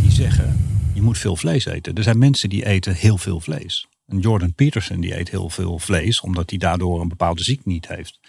Die 0.00 0.10
zeggen: 0.10 0.66
je 0.94 1.02
moet 1.02 1.18
veel 1.18 1.36
vlees 1.36 1.64
eten. 1.64 1.94
Er 1.94 2.02
zijn 2.02 2.18
mensen 2.18 2.48
die 2.48 2.66
eten 2.66 2.94
heel 2.94 3.18
veel 3.18 3.40
vlees. 3.40 3.86
En 4.06 4.18
Jordan 4.18 4.54
Peterson 4.54 5.00
die 5.00 5.18
eet 5.18 5.30
heel 5.30 5.50
veel 5.50 5.78
vlees, 5.78 6.20
omdat 6.20 6.50
hij 6.50 6.58
daardoor 6.58 7.00
een 7.00 7.08
bepaalde 7.08 7.42
ziekte 7.42 7.68
niet 7.68 7.88
heeft. 7.88 8.20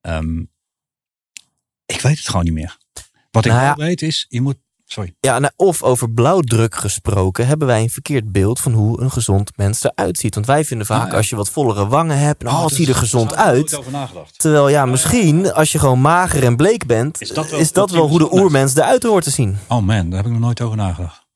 Ehm, 0.00 0.38
ik 1.86 2.00
weet 2.00 2.18
het 2.18 2.28
gewoon 2.28 2.44
niet 2.44 2.54
meer. 2.54 2.78
Wat 3.30 3.44
ik 3.44 3.50
Nou 3.52 3.64
ja. 3.64 3.74
wel 3.74 3.86
weet 3.86 4.02
is, 4.02 4.26
je 4.28 4.40
moet. 4.40 4.56
Sorry. 4.92 5.14
Ja, 5.20 5.38
nou, 5.38 5.52
of 5.56 5.82
over 5.82 6.10
blauwdruk 6.10 6.74
gesproken, 6.74 7.46
hebben 7.46 7.66
wij 7.66 7.82
een 7.82 7.90
verkeerd 7.90 8.32
beeld 8.32 8.60
van 8.60 8.72
hoe 8.72 9.00
een 9.00 9.10
gezond 9.10 9.56
mens 9.56 9.84
eruit 9.84 10.18
ziet. 10.18 10.34
Want 10.34 10.46
wij 10.46 10.64
vinden 10.64 10.86
vaak 10.86 11.04
Ja, 11.04 11.10
ja. 11.10 11.16
als 11.16 11.28
je 11.28 11.36
wat 11.36 11.50
vollere 11.50 11.86
wangen 11.86 12.18
hebt, 12.18 12.42
nou, 12.42 12.64
het 12.64 12.74
ziet 12.74 12.88
er 12.88 12.94
gezond 12.94 13.34
uit. 13.34 13.80
Terwijl 14.36 14.68
ja, 14.68 14.86
misschien 14.86 15.52
als 15.52 15.72
je 15.72 15.78
gewoon 15.78 16.00
mager 16.00 16.44
en 16.44 16.56
bleek 16.56 16.86
bent, 16.86 17.20
Is 17.20 17.30
is 17.50 17.72
dat 17.72 17.90
wel 17.90 18.08
hoe 18.08 18.18
de 18.18 18.32
oermens 18.32 18.76
eruit 18.76 19.02
hoort 19.02 19.24
te 19.24 19.30
zien. 19.30 19.58
Oh 19.68 19.82
man, 19.82 20.10
daar 20.10 20.16
heb 20.16 20.26
ik 20.26 20.32
nog 20.32 20.40
nooit 20.40 20.60
over 20.60 20.76
nagedacht. 20.76 21.28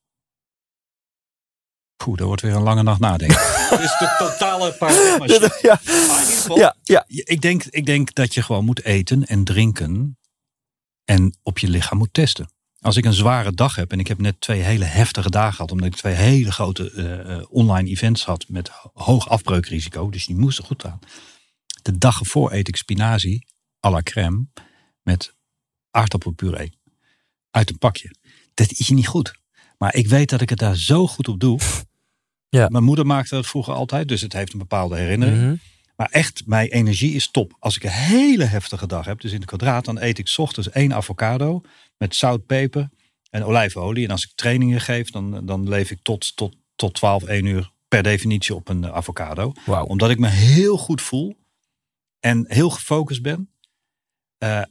Poeh, 1.97 2.19
dat 2.19 2.27
wordt 2.27 2.43
weer 2.43 2.55
een 2.55 2.63
lange 2.63 2.83
nacht 2.83 3.01
nadenken. 3.01 3.39
Het 3.71 3.81
is 3.81 3.97
de 3.99 4.15
totale 4.19 4.73
paradigma 4.73 5.27
shift. 5.29 5.61
ja, 5.61 5.77
geval, 5.77 6.59
ja, 6.59 6.77
ja. 6.83 7.05
ik, 7.07 7.41
denk, 7.41 7.65
ik 7.65 7.87
denk 7.87 8.15
dat 8.15 8.35
je 8.35 8.43
gewoon 8.43 8.65
moet 8.65 8.85
eten 8.85 9.25
en 9.25 9.45
drinken 9.45 10.19
en 11.05 11.37
op 11.43 11.59
je 11.59 11.69
lichaam 11.69 11.99
moet 11.99 12.13
testen. 12.13 12.49
Als 12.85 12.97
ik 12.97 13.05
een 13.05 13.12
zware 13.12 13.52
dag 13.52 13.77
heb 13.77 13.93
en 13.93 13.98
ik 13.98 14.09
heb 14.09 14.19
net 14.19 14.40
twee 14.40 14.61
hele 14.61 14.85
heftige 14.85 15.31
dagen 15.31 15.55
gehad, 15.55 15.70
omdat 15.70 15.86
ik 15.86 15.94
twee 15.94 16.15
hele 16.15 16.52
grote 16.52 16.90
eh, 16.90 17.36
eh, 17.36 17.44
online 17.48 17.89
events 17.89 18.24
had 18.24 18.44
met 18.48 18.70
hoog 18.94 19.28
afbreukrisico, 19.28 20.11
dus 20.11 20.27
die 20.27 20.36
moesten 20.36 20.65
goed 20.65 20.82
gaan. 20.82 20.98
De 21.82 21.98
dag 21.98 22.20
ervoor 22.20 22.52
eet 22.52 22.69
ik 22.69 22.77
spinazie 22.77 23.47
à 23.86 23.90
la 23.90 24.02
crème 24.02 24.47
met 25.02 25.35
aardappelpuree 25.90 26.78
uit 27.51 27.70
een 27.70 27.78
pakje. 27.78 28.15
Dat 28.55 28.70
is 28.70 28.89
niet 28.89 29.09
goed. 29.09 29.35
Maar 29.78 29.94
ik 29.94 30.09
weet 30.09 30.31
dat 30.31 30.40
ik 30.40 30.51
het 30.51 30.59
daar 30.59 30.77
zo 30.77 31.06
goed 31.06 31.28
op 31.28 31.40
doe. 31.40 31.61
Ja. 32.48 32.69
Mijn 32.69 32.85
moeder 32.85 33.06
maakte 33.06 33.35
dat 33.35 33.47
vroeger 33.47 33.74
altijd, 33.74 34.09
dus 34.09 34.20
het 34.20 34.32
heeft 34.32 34.52
een 34.52 34.59
bepaalde 34.59 34.97
herinnering. 34.97 35.43
Mhm. 35.43 35.55
Maar 35.97 36.09
echt, 36.11 36.43
mijn 36.47 36.69
energie 36.69 37.15
is 37.15 37.31
top. 37.31 37.56
Als 37.59 37.77
ik 37.77 37.85
een 37.85 37.90
hele 37.90 38.44
heftige 38.44 38.86
dag 38.86 39.05
heb, 39.05 39.20
dus 39.20 39.32
in 39.32 39.36
het 39.36 39.47
kwadraat, 39.47 39.85
dan 39.85 40.01
eet 40.01 40.19
ik 40.19 40.28
's 40.28 40.39
ochtends 40.39 40.70
één 40.70 40.94
avocado 40.94 41.62
met 41.97 42.15
zout, 42.15 42.47
peper 42.47 42.91
en 43.31 43.45
olijfolie. 43.45 44.05
En 44.05 44.11
als 44.11 44.25
ik 44.25 44.33
trainingen 44.35 44.81
geef, 44.81 45.11
dan, 45.11 45.47
dan 45.47 45.69
leef 45.69 45.91
ik 45.91 45.99
tot, 46.03 46.37
tot, 46.37 46.57
tot 46.77 46.95
12, 46.95 47.23
1 47.23 47.45
uur 47.45 47.73
per 47.89 48.03
definitie 48.03 48.55
op 48.55 48.69
een 48.69 48.85
eh, 48.85 48.93
avocado. 48.93 49.53
Wauw. 49.66 49.85
Omdat 49.85 50.11
ik 50.11 50.19
me 50.19 50.29
heel 50.29 50.77
goed 50.77 51.03
voel 51.03 51.37
en 52.21 52.45
heel 52.49 52.71
gefocust 52.71 53.23
ben. 53.23 53.51
Eh, 54.39 54.62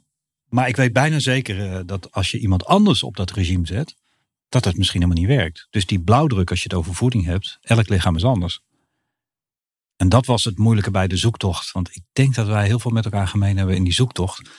maar 0.50 0.68
ik 0.68 0.76
weet 0.76 0.94
bijna 0.94 1.20
zeker 1.20 1.72
eh, 1.72 1.80
dat 1.86 2.12
als 2.12 2.32
je 2.32 2.40
iemand 2.40 2.66
anders 2.66 3.04
op 3.04 3.16
dat 3.16 3.32
regime 3.32 3.68
zet, 3.68 3.96
dat 4.50 4.66
het 4.66 4.78
misschien 4.78 5.02
helemaal 5.02 5.24
niet 5.24 5.36
werkt. 5.38 5.68
Dus 5.70 5.86
die 5.86 6.02
blauwdruk, 6.02 6.50
als 6.50 6.64
je 6.64 6.70
het 6.70 6.78
over 6.78 6.96
voeding 6.96 7.26
hebt, 7.26 7.58
elk 7.62 7.90
lichaam 7.90 8.16
is 8.16 8.24
anders. 8.24 8.62
En 9.96 10.10
dat 10.10 10.26
was 10.26 10.44
het 10.44 10.58
moeilijke 10.58 10.92
bij 10.92 11.08
de 11.08 11.18
zoektocht. 11.18 11.72
Want 11.72 11.96
ik 11.96 12.04
denk 12.14 12.36
dat 12.36 12.48
wij 12.48 12.66
heel 12.66 12.80
veel 12.80 12.92
met 12.92 13.06
elkaar 13.06 13.28
gemeen 13.28 13.58
hebben 13.58 13.76
in 13.76 13.84
die 13.84 13.94
zoektocht. 13.94 14.50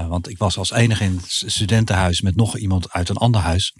Eh, 0.00 0.06
want 0.06 0.28
ik 0.28 0.38
was 0.38 0.58
als 0.58 0.70
enige 0.72 1.04
in 1.04 1.16
het 1.16 1.42
studentenhuis 1.46 2.20
met 2.20 2.36
nog 2.36 2.56
iemand 2.56 2.92
uit 2.92 3.08
een 3.08 3.16
ander 3.16 3.40
huis. 3.40 3.74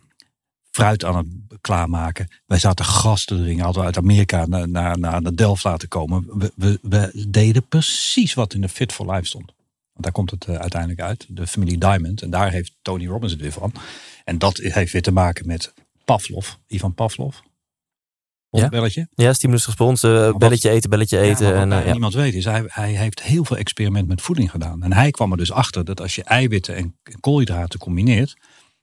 Fruit 0.71 1.05
aan 1.05 1.17
het 1.17 1.61
klaarmaken. 1.61 2.29
Wij 2.47 2.59
zaten 2.59 2.85
gas 2.85 3.25
te. 3.25 3.35
Hadden 3.59 3.81
we 3.81 3.87
uit 3.87 3.97
Amerika 3.97 4.47
naar, 4.47 4.69
naar, 4.69 4.99
naar 4.99 5.23
de 5.23 5.35
Delft 5.35 5.65
laten 5.65 5.89
komen. 5.89 6.39
We, 6.39 6.53
we, 6.57 6.79
we 6.83 7.27
deden 7.29 7.69
precies 7.69 8.35
wat 8.35 8.55
in 8.55 8.61
de 8.61 8.69
Fit 8.69 8.93
for 8.93 9.13
Life 9.13 9.27
stond. 9.27 9.47
Want 9.93 10.05
daar 10.05 10.13
komt 10.13 10.31
het 10.31 10.45
eh, 10.45 10.55
uiteindelijk 10.55 11.01
uit. 11.01 11.27
De 11.29 11.47
familie 11.47 11.79
Diamond. 11.79 12.23
En 12.23 12.31
daar 12.31 12.51
heeft 12.51 12.73
Tony 12.83 13.07
Robbins 13.07 13.33
het 13.33 13.41
weer 13.41 13.53
van. 13.53 13.73
En 14.25 14.39
dat 14.39 14.57
heeft 14.57 14.93
weer 14.93 15.03
te 15.03 15.13
maken 15.13 15.47
met 15.47 15.73
Pavlov. 16.05 16.49
Ivan 16.67 16.95
Pavlov. 16.95 17.37
Ja. 18.51 18.69
Belletje. 18.69 19.09
Ja, 19.15 19.33
stimulus 19.33 19.67
respons, 19.67 20.03
eh, 20.03 20.11
wat- 20.27 20.39
belletje 20.39 20.71
eten, 20.71 20.91
belletje 20.91 21.17
Ja, 21.17 21.23
eten. 21.23 21.55
en, 21.55 21.73
eh, 21.73 21.87
ja. 21.87 21.91
niemand 21.93 22.15
weet 22.15 22.35
is, 22.35 22.45
hij, 22.45 22.63
hij 22.67 22.91
heeft 22.93 23.23
heel 23.23 23.45
veel 23.45 23.57
experiment 23.57 24.09
met 24.09 24.23
voeding 24.23 24.51
gedaan. 24.51 24.83
En 24.83 24.93
hij 24.93 25.11
kwam 25.11 25.31
er 25.31 25.37
dus 25.37 25.53
achter 25.53 25.85
dat 25.85 26.01
als 26.01 26.15
je 26.15 26.25
eiwitten 26.25 26.77
en 26.77 26.97
koolhydraten 27.21 27.79
combineert, 27.79 28.37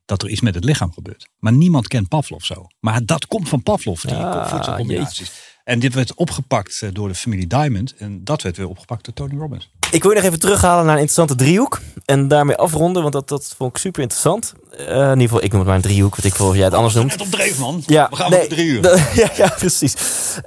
dat 0.05 0.23
er 0.23 0.29
iets 0.29 0.41
met 0.41 0.55
het 0.55 0.63
lichaam 0.63 0.91
gebeurt. 0.93 1.29
Maar 1.37 1.53
niemand 1.53 1.87
kent 1.87 2.07
Pavlov 2.07 2.43
zo. 2.43 2.67
Maar 2.79 3.05
dat 3.05 3.25
komt 3.27 3.49
van 3.49 3.63
Pavlov, 3.63 4.01
die 4.01 4.15
Ah, 4.15 4.47
voedselcombinaties. 4.49 5.31
En 5.67 5.79
dit 5.79 5.93
werd 5.93 6.13
opgepakt 6.13 6.81
eh, 6.81 6.89
door 6.93 7.07
de 7.07 7.15
familie 7.15 7.47
Diamond. 7.47 7.95
En 7.95 8.23
dat 8.23 8.41
werd 8.41 8.57
weer 8.57 8.67
opgepakt 8.67 9.05
door 9.05 9.13
Tony 9.13 9.39
Robbins. 9.39 9.71
Ik 9.91 10.01
wil 10.01 10.11
je 10.11 10.17
nog 10.17 10.25
even 10.25 10.39
terughalen 10.39 10.85
naar 10.85 10.93
een 10.95 11.01
interessante 11.01 11.35
driehoek. 11.35 11.81
En 12.05 12.27
daarmee 12.27 12.55
afronden, 12.55 13.01
want 13.01 13.13
dat, 13.13 13.27
dat 13.27 13.53
vond 13.57 13.71
ik 13.71 13.77
super 13.77 14.01
interessant. 14.01 14.53
Eh, 14.71 14.85
in 14.87 15.09
ieder 15.09 15.21
geval, 15.21 15.43
ik 15.43 15.49
noem 15.49 15.59
het 15.59 15.67
maar 15.67 15.75
een 15.75 15.81
driehoek, 15.81 16.15
wat 16.15 16.25
ik 16.25 16.39
of 16.39 16.55
jij 16.55 16.63
het 16.63 16.73
anders 16.73 16.93
noemt. 16.93 17.09
Net 17.09 17.21
op 17.21 17.27
dreef, 17.31 17.59
man. 17.59 17.83
Ja, 17.85 18.09
We 18.09 18.15
gaan 18.15 18.29
nee, 18.31 18.47
drie 18.47 18.65
uur. 18.67 18.81
ja, 19.21 19.31
ja, 19.35 19.47
precies. 19.57 19.93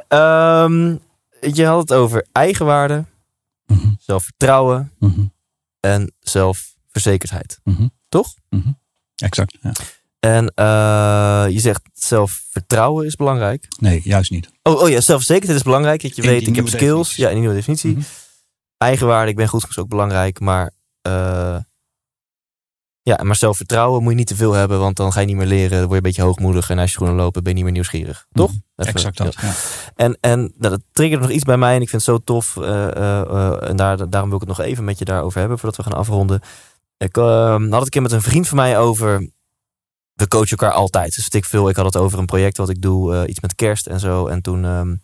Ehm, 0.08 0.96
je 1.52 1.64
had 1.64 1.80
het 1.80 1.92
over 1.92 2.26
eigenwaarde, 2.32 3.04
Mhm, 3.66 3.88
zelfvertrouwen 3.98 4.92
mhm, 4.98 5.20
en 5.80 6.12
zelfverzekerdheid. 6.20 7.60
mhm, 7.64 7.86
Toch? 8.08 8.34
mhm. 8.48 8.68
Exact. 9.16 9.56
Ja. 9.62 9.72
En 10.20 10.52
eh, 10.54 11.44
je 11.48 11.60
zegt 11.60 11.80
zelfvertrouwen 11.92 13.06
is 13.06 13.16
belangrijk. 13.16 13.66
Nee, 13.78 14.00
juist 14.04 14.30
niet. 14.30 14.50
Oh, 14.62 14.80
oh 14.82 14.88
ja, 14.88 15.00
zelfverzekerdheid 15.00 15.58
is 15.58 15.64
belangrijk. 15.64 16.02
Dat 16.02 16.16
je 16.16 16.22
In 16.22 16.28
weet, 16.28 16.46
ik 16.46 16.56
heb 16.56 16.68
skills. 16.68 17.16
Ja, 17.16 17.26
in 17.26 17.30
die 17.32 17.40
nieuwe 17.40 17.54
definitie. 17.56 17.90
Mhm. 17.90 18.00
Eigenwaarde, 18.76 19.30
ik 19.30 19.36
ben 19.36 19.48
goed 19.48 19.66
is 19.68 19.78
ook 19.78 19.88
belangrijk. 19.88 20.40
Maar 20.40 20.70
eh, 21.02 21.56
Ja, 23.02 23.22
maar 23.22 23.36
zelfvertrouwen 23.36 24.02
moet 24.02 24.10
je 24.12 24.18
niet 24.18 24.26
te 24.26 24.36
veel 24.36 24.52
hebben, 24.52 24.78
want 24.78 24.96
dan 24.96 25.12
ga 25.12 25.20
je 25.20 25.26
niet 25.26 25.36
meer 25.36 25.46
leren. 25.46 25.70
Dan 25.70 25.78
word 25.80 25.90
je 25.90 25.96
een 25.96 26.02
beetje 26.02 26.22
hoogmoedig 26.22 26.70
en 26.70 26.78
als 26.78 26.86
je 26.90 26.92
schoenen 26.96 27.16
lopen 27.16 27.42
ben 27.42 27.48
je 27.50 27.54
niet 27.56 27.64
meer 27.64 27.72
nieuwsgierig. 27.74 28.26
Toch? 28.32 28.50
Even- 28.50 28.92
exact 28.92 29.16
dat. 29.16 29.34
Ja. 29.40 29.52
En, 29.94 30.18
en 30.20 30.40
nou, 30.40 30.52
dat 30.58 30.80
triggert 30.92 31.20
nog 31.20 31.30
iets 31.30 31.44
bij 31.44 31.56
mij 31.56 31.74
en 31.74 31.82
ik 31.82 31.88
vind 31.88 32.06
het 32.06 32.10
zo 32.16 32.18
tof. 32.24 32.56
eh, 32.56 33.68
en 33.68 33.76
daar, 33.76 34.10
daarom 34.10 34.30
wil 34.30 34.40
ik 34.40 34.48
het 34.48 34.56
nog 34.58 34.66
even 34.66 34.84
met 34.84 34.98
je 34.98 35.04
daarover 35.04 35.38
hebben 35.40 35.58
voordat 35.58 35.76
we 35.84 35.90
gaan 35.90 35.98
afronden. 35.98 36.40
Ik 36.96 37.16
eh, 37.16 37.50
had 37.52 37.60
het 37.70 37.82
een 37.82 37.88
keer 37.88 38.02
met 38.02 38.12
een 38.12 38.22
vriend 38.22 38.48
van 38.48 38.56
mij 38.56 38.78
over. 38.78 39.30
We 40.20 40.28
coachen 40.28 40.56
elkaar 40.56 40.72
altijd. 40.72 41.14
Dus 41.14 41.28
ik 41.28 41.44
veel. 41.44 41.68
Ik 41.68 41.76
had 41.76 41.84
het 41.84 41.96
over 41.96 42.18
een 42.18 42.26
project 42.26 42.56
wat 42.56 42.68
ik 42.68 42.82
doe, 42.82 43.14
eh, 43.14 43.28
iets 43.28 43.40
met 43.40 43.54
kerst 43.54 43.86
en 43.86 44.00
zo. 44.00 44.26
En 44.26 44.42
toen 44.42 44.64
ehm, 44.64 44.94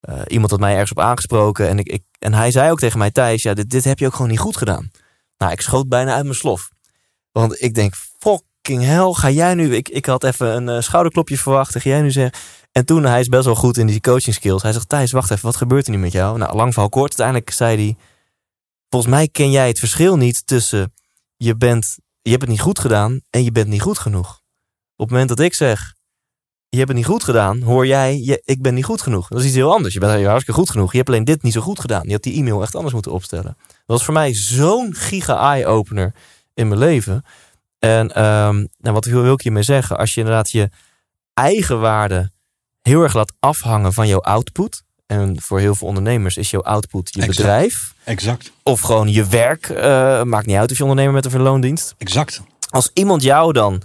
eh, 0.00 0.20
iemand 0.26 0.50
had 0.50 0.60
mij 0.60 0.72
ergens 0.72 0.90
op 0.90 1.00
aangesproken. 1.00 1.68
En, 1.68 1.78
ik, 1.78 1.86
ik, 1.86 2.02
en 2.18 2.34
hij 2.34 2.50
zei 2.50 2.70
ook 2.70 2.78
tegen 2.78 2.98
mij, 2.98 3.10
Thijs, 3.10 3.42
ja, 3.42 3.54
dit, 3.54 3.70
dit 3.70 3.84
heb 3.84 3.98
je 3.98 4.06
ook 4.06 4.14
gewoon 4.14 4.30
niet 4.30 4.38
goed 4.38 4.56
gedaan. 4.56 4.90
Nou, 5.36 5.52
ik 5.52 5.60
schoot 5.60 5.88
bijna 5.88 6.14
uit 6.14 6.24
mijn 6.24 6.34
slof. 6.34 6.70
Want 7.30 7.62
ik 7.62 7.74
denk, 7.74 7.94
fucking 8.18 8.82
hell, 8.82 9.12
ga 9.12 9.30
jij 9.30 9.54
nu... 9.54 9.74
Ik, 9.76 9.88
ik 9.88 10.06
had 10.06 10.24
even 10.24 10.56
een 10.56 10.68
eh, 10.68 10.80
schouderklopje 10.82 11.38
verwacht. 11.38 11.72
Ga 11.72 11.90
jij 11.90 12.00
nu 12.00 12.10
zeggen... 12.10 12.40
En 12.72 12.84
toen, 12.84 13.04
hij 13.04 13.20
is 13.20 13.28
best 13.28 13.44
wel 13.44 13.54
goed 13.54 13.76
in 13.76 13.86
die 13.86 14.00
coaching 14.00 14.34
skills. 14.34 14.62
Hij 14.62 14.72
zegt, 14.72 14.88
Thijs, 14.88 15.12
wacht 15.12 15.30
even, 15.30 15.44
wat 15.44 15.56
gebeurt 15.56 15.86
er 15.86 15.92
nu 15.92 15.98
met 15.98 16.12
jou? 16.12 16.38
Nou, 16.38 16.56
lang 16.56 16.72
verhaal 16.72 16.90
kort. 16.90 17.08
Uiteindelijk 17.08 17.50
zei 17.50 17.76
hij, 17.76 17.96
volgens 18.88 19.12
mij 19.12 19.28
ken 19.28 19.50
jij 19.50 19.68
het 19.68 19.78
verschil 19.78 20.16
niet 20.16 20.46
tussen... 20.46 20.92
Je, 21.36 21.56
bent, 21.56 21.96
je 22.22 22.30
hebt 22.30 22.42
het 22.42 22.50
niet 22.50 22.60
goed 22.60 22.78
gedaan 22.78 23.20
en 23.30 23.44
je 23.44 23.52
bent 23.52 23.68
niet 23.68 23.82
goed 23.82 23.98
genoeg. 23.98 24.41
Op 24.96 25.08
het 25.08 25.10
moment 25.10 25.28
dat 25.28 25.40
ik 25.40 25.54
zeg, 25.54 25.94
je 26.68 26.76
hebt 26.76 26.88
het 26.88 26.96
niet 26.98 27.06
goed 27.06 27.24
gedaan, 27.24 27.62
hoor 27.62 27.86
jij, 27.86 28.20
je, 28.20 28.42
ik 28.44 28.62
ben 28.62 28.74
niet 28.74 28.84
goed 28.84 29.02
genoeg. 29.02 29.28
Dat 29.28 29.38
is 29.40 29.44
iets 29.46 29.54
heel 29.54 29.72
anders. 29.72 29.94
Je 29.94 30.00
bent 30.00 30.24
hartstikke 30.24 30.60
goed 30.60 30.70
genoeg. 30.70 30.90
Je 30.90 30.96
hebt 30.96 31.08
alleen 31.08 31.24
dit 31.24 31.42
niet 31.42 31.52
zo 31.52 31.60
goed 31.60 31.80
gedaan. 31.80 32.02
Je 32.06 32.12
had 32.12 32.22
die 32.22 32.34
e-mail 32.34 32.62
echt 32.62 32.74
anders 32.74 32.94
moeten 32.94 33.12
opstellen. 33.12 33.56
Dat 33.66 33.76
was 33.86 34.04
voor 34.04 34.14
mij 34.14 34.34
zo'n 34.34 34.94
giga 34.94 35.38
eye-opener 35.52 36.14
in 36.54 36.68
mijn 36.68 36.80
leven. 36.80 37.24
En 37.78 38.14
ehm, 38.14 38.56
nou, 38.78 38.94
wat 38.94 39.04
wil, 39.04 39.22
wil 39.22 39.32
ik 39.32 39.40
hiermee 39.40 39.62
zeggen? 39.62 39.98
Als 39.98 40.14
je 40.14 40.20
inderdaad 40.20 40.50
je 40.50 40.70
eigen 41.34 41.80
waarde 41.80 42.30
heel 42.82 43.02
erg 43.02 43.14
laat 43.14 43.32
afhangen 43.40 43.92
van 43.92 44.08
jouw 44.08 44.20
output. 44.20 44.82
En 45.06 45.40
voor 45.40 45.60
heel 45.60 45.74
veel 45.74 45.88
ondernemers 45.88 46.36
is 46.36 46.50
jouw 46.50 46.62
output 46.62 47.08
je 47.12 47.20
Exact. 47.20 47.36
bedrijf. 47.36 47.94
Exact. 48.04 48.52
Of 48.62 48.80
gewoon 48.80 49.08
je 49.12 49.24
werk. 49.26 49.68
eh, 49.68 50.22
maakt 50.22 50.46
niet 50.46 50.56
uit 50.56 50.70
of 50.70 50.76
je 50.76 50.82
ondernemer 50.82 51.14
met 51.14 51.24
een 51.24 51.30
verloondienst. 51.30 51.94
Exact. 51.98 52.40
Als 52.70 52.90
iemand 52.94 53.22
jou 53.22 53.52
dan, 53.52 53.82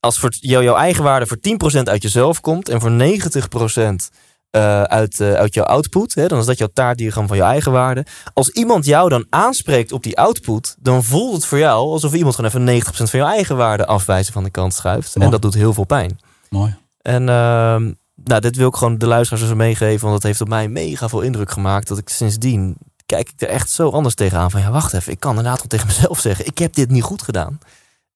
als 0.00 0.18
voor 0.18 0.32
jou, 0.40 0.64
jouw 0.64 0.76
eigen 0.76 1.04
waarde 1.04 1.26
voor 1.26 1.38
10% 1.80 1.82
uit 1.82 2.02
jezelf 2.02 2.40
komt. 2.40 2.68
En 2.68 2.80
voor 2.80 2.90
90% 2.90 4.10
eh, 4.50 4.82
uit, 4.82 5.20
eh, 5.20 5.32
uit 5.32 5.54
jouw 5.54 5.64
output. 5.64 6.14
Hè, 6.14 6.26
dan 6.26 6.38
is 6.38 6.46
dat 6.46 6.58
jouw 6.58 6.68
taartdiagram 6.72 7.26
van 7.26 7.36
jouw 7.36 7.48
eigen 7.48 7.72
waarde. 7.72 8.06
Als 8.34 8.48
iemand 8.50 8.84
jou 8.84 9.08
dan 9.08 9.26
aanspreekt 9.30 9.92
op 9.92 10.02
die 10.02 10.18
output. 10.18 10.76
Dan 10.78 11.04
voelt 11.04 11.34
het 11.34 11.46
voor 11.46 11.58
jou 11.58 11.90
alsof 11.90 12.14
iemand 12.14 12.34
gewoon 12.34 12.50
even 12.50 12.64
90% 12.64 13.10
van 13.10 13.18
jouw 13.18 13.28
eigen 13.28 13.56
waarde 13.56 13.86
afwijzen 13.86 14.32
van 14.32 14.44
de 14.44 14.50
kant 14.50 14.74
schuift. 14.74 15.16
En 15.16 15.30
dat 15.30 15.42
doet 15.42 15.54
heel 15.54 15.72
veel 15.72 15.84
pijn. 15.84 16.18
Mooi. 16.48 16.76
En 17.02 17.28
ehm, 17.28 17.92
nou, 18.24 18.40
dit 18.40 18.56
wil 18.56 18.68
ik 18.68 18.74
gewoon 18.74 18.98
de 18.98 19.06
luisteraars 19.06 19.54
meegeven. 19.54 20.00
Want 20.00 20.12
dat 20.12 20.22
heeft 20.22 20.40
op 20.40 20.48
mij 20.48 20.68
mega 20.68 21.08
veel 21.08 21.20
indruk 21.20 21.50
gemaakt. 21.50 21.88
Dat 21.88 21.98
ik 21.98 22.08
sindsdien 22.08 22.76
kijk 23.06 23.28
ik 23.28 23.40
er 23.40 23.48
echt 23.48 23.70
zo 23.70 23.90
anders 23.90 24.14
tegenaan. 24.14 24.50
Van 24.50 24.60
ja, 24.60 24.70
wacht 24.70 24.92
even. 24.92 25.12
Ik 25.12 25.20
kan 25.20 25.36
inderdaad 25.36 25.58
wel 25.58 25.68
tegen 25.68 25.86
mezelf 25.86 26.20
zeggen. 26.20 26.46
Ik 26.46 26.58
heb 26.58 26.74
dit 26.74 26.90
niet 26.90 27.02
goed 27.02 27.22
gedaan. 27.22 27.58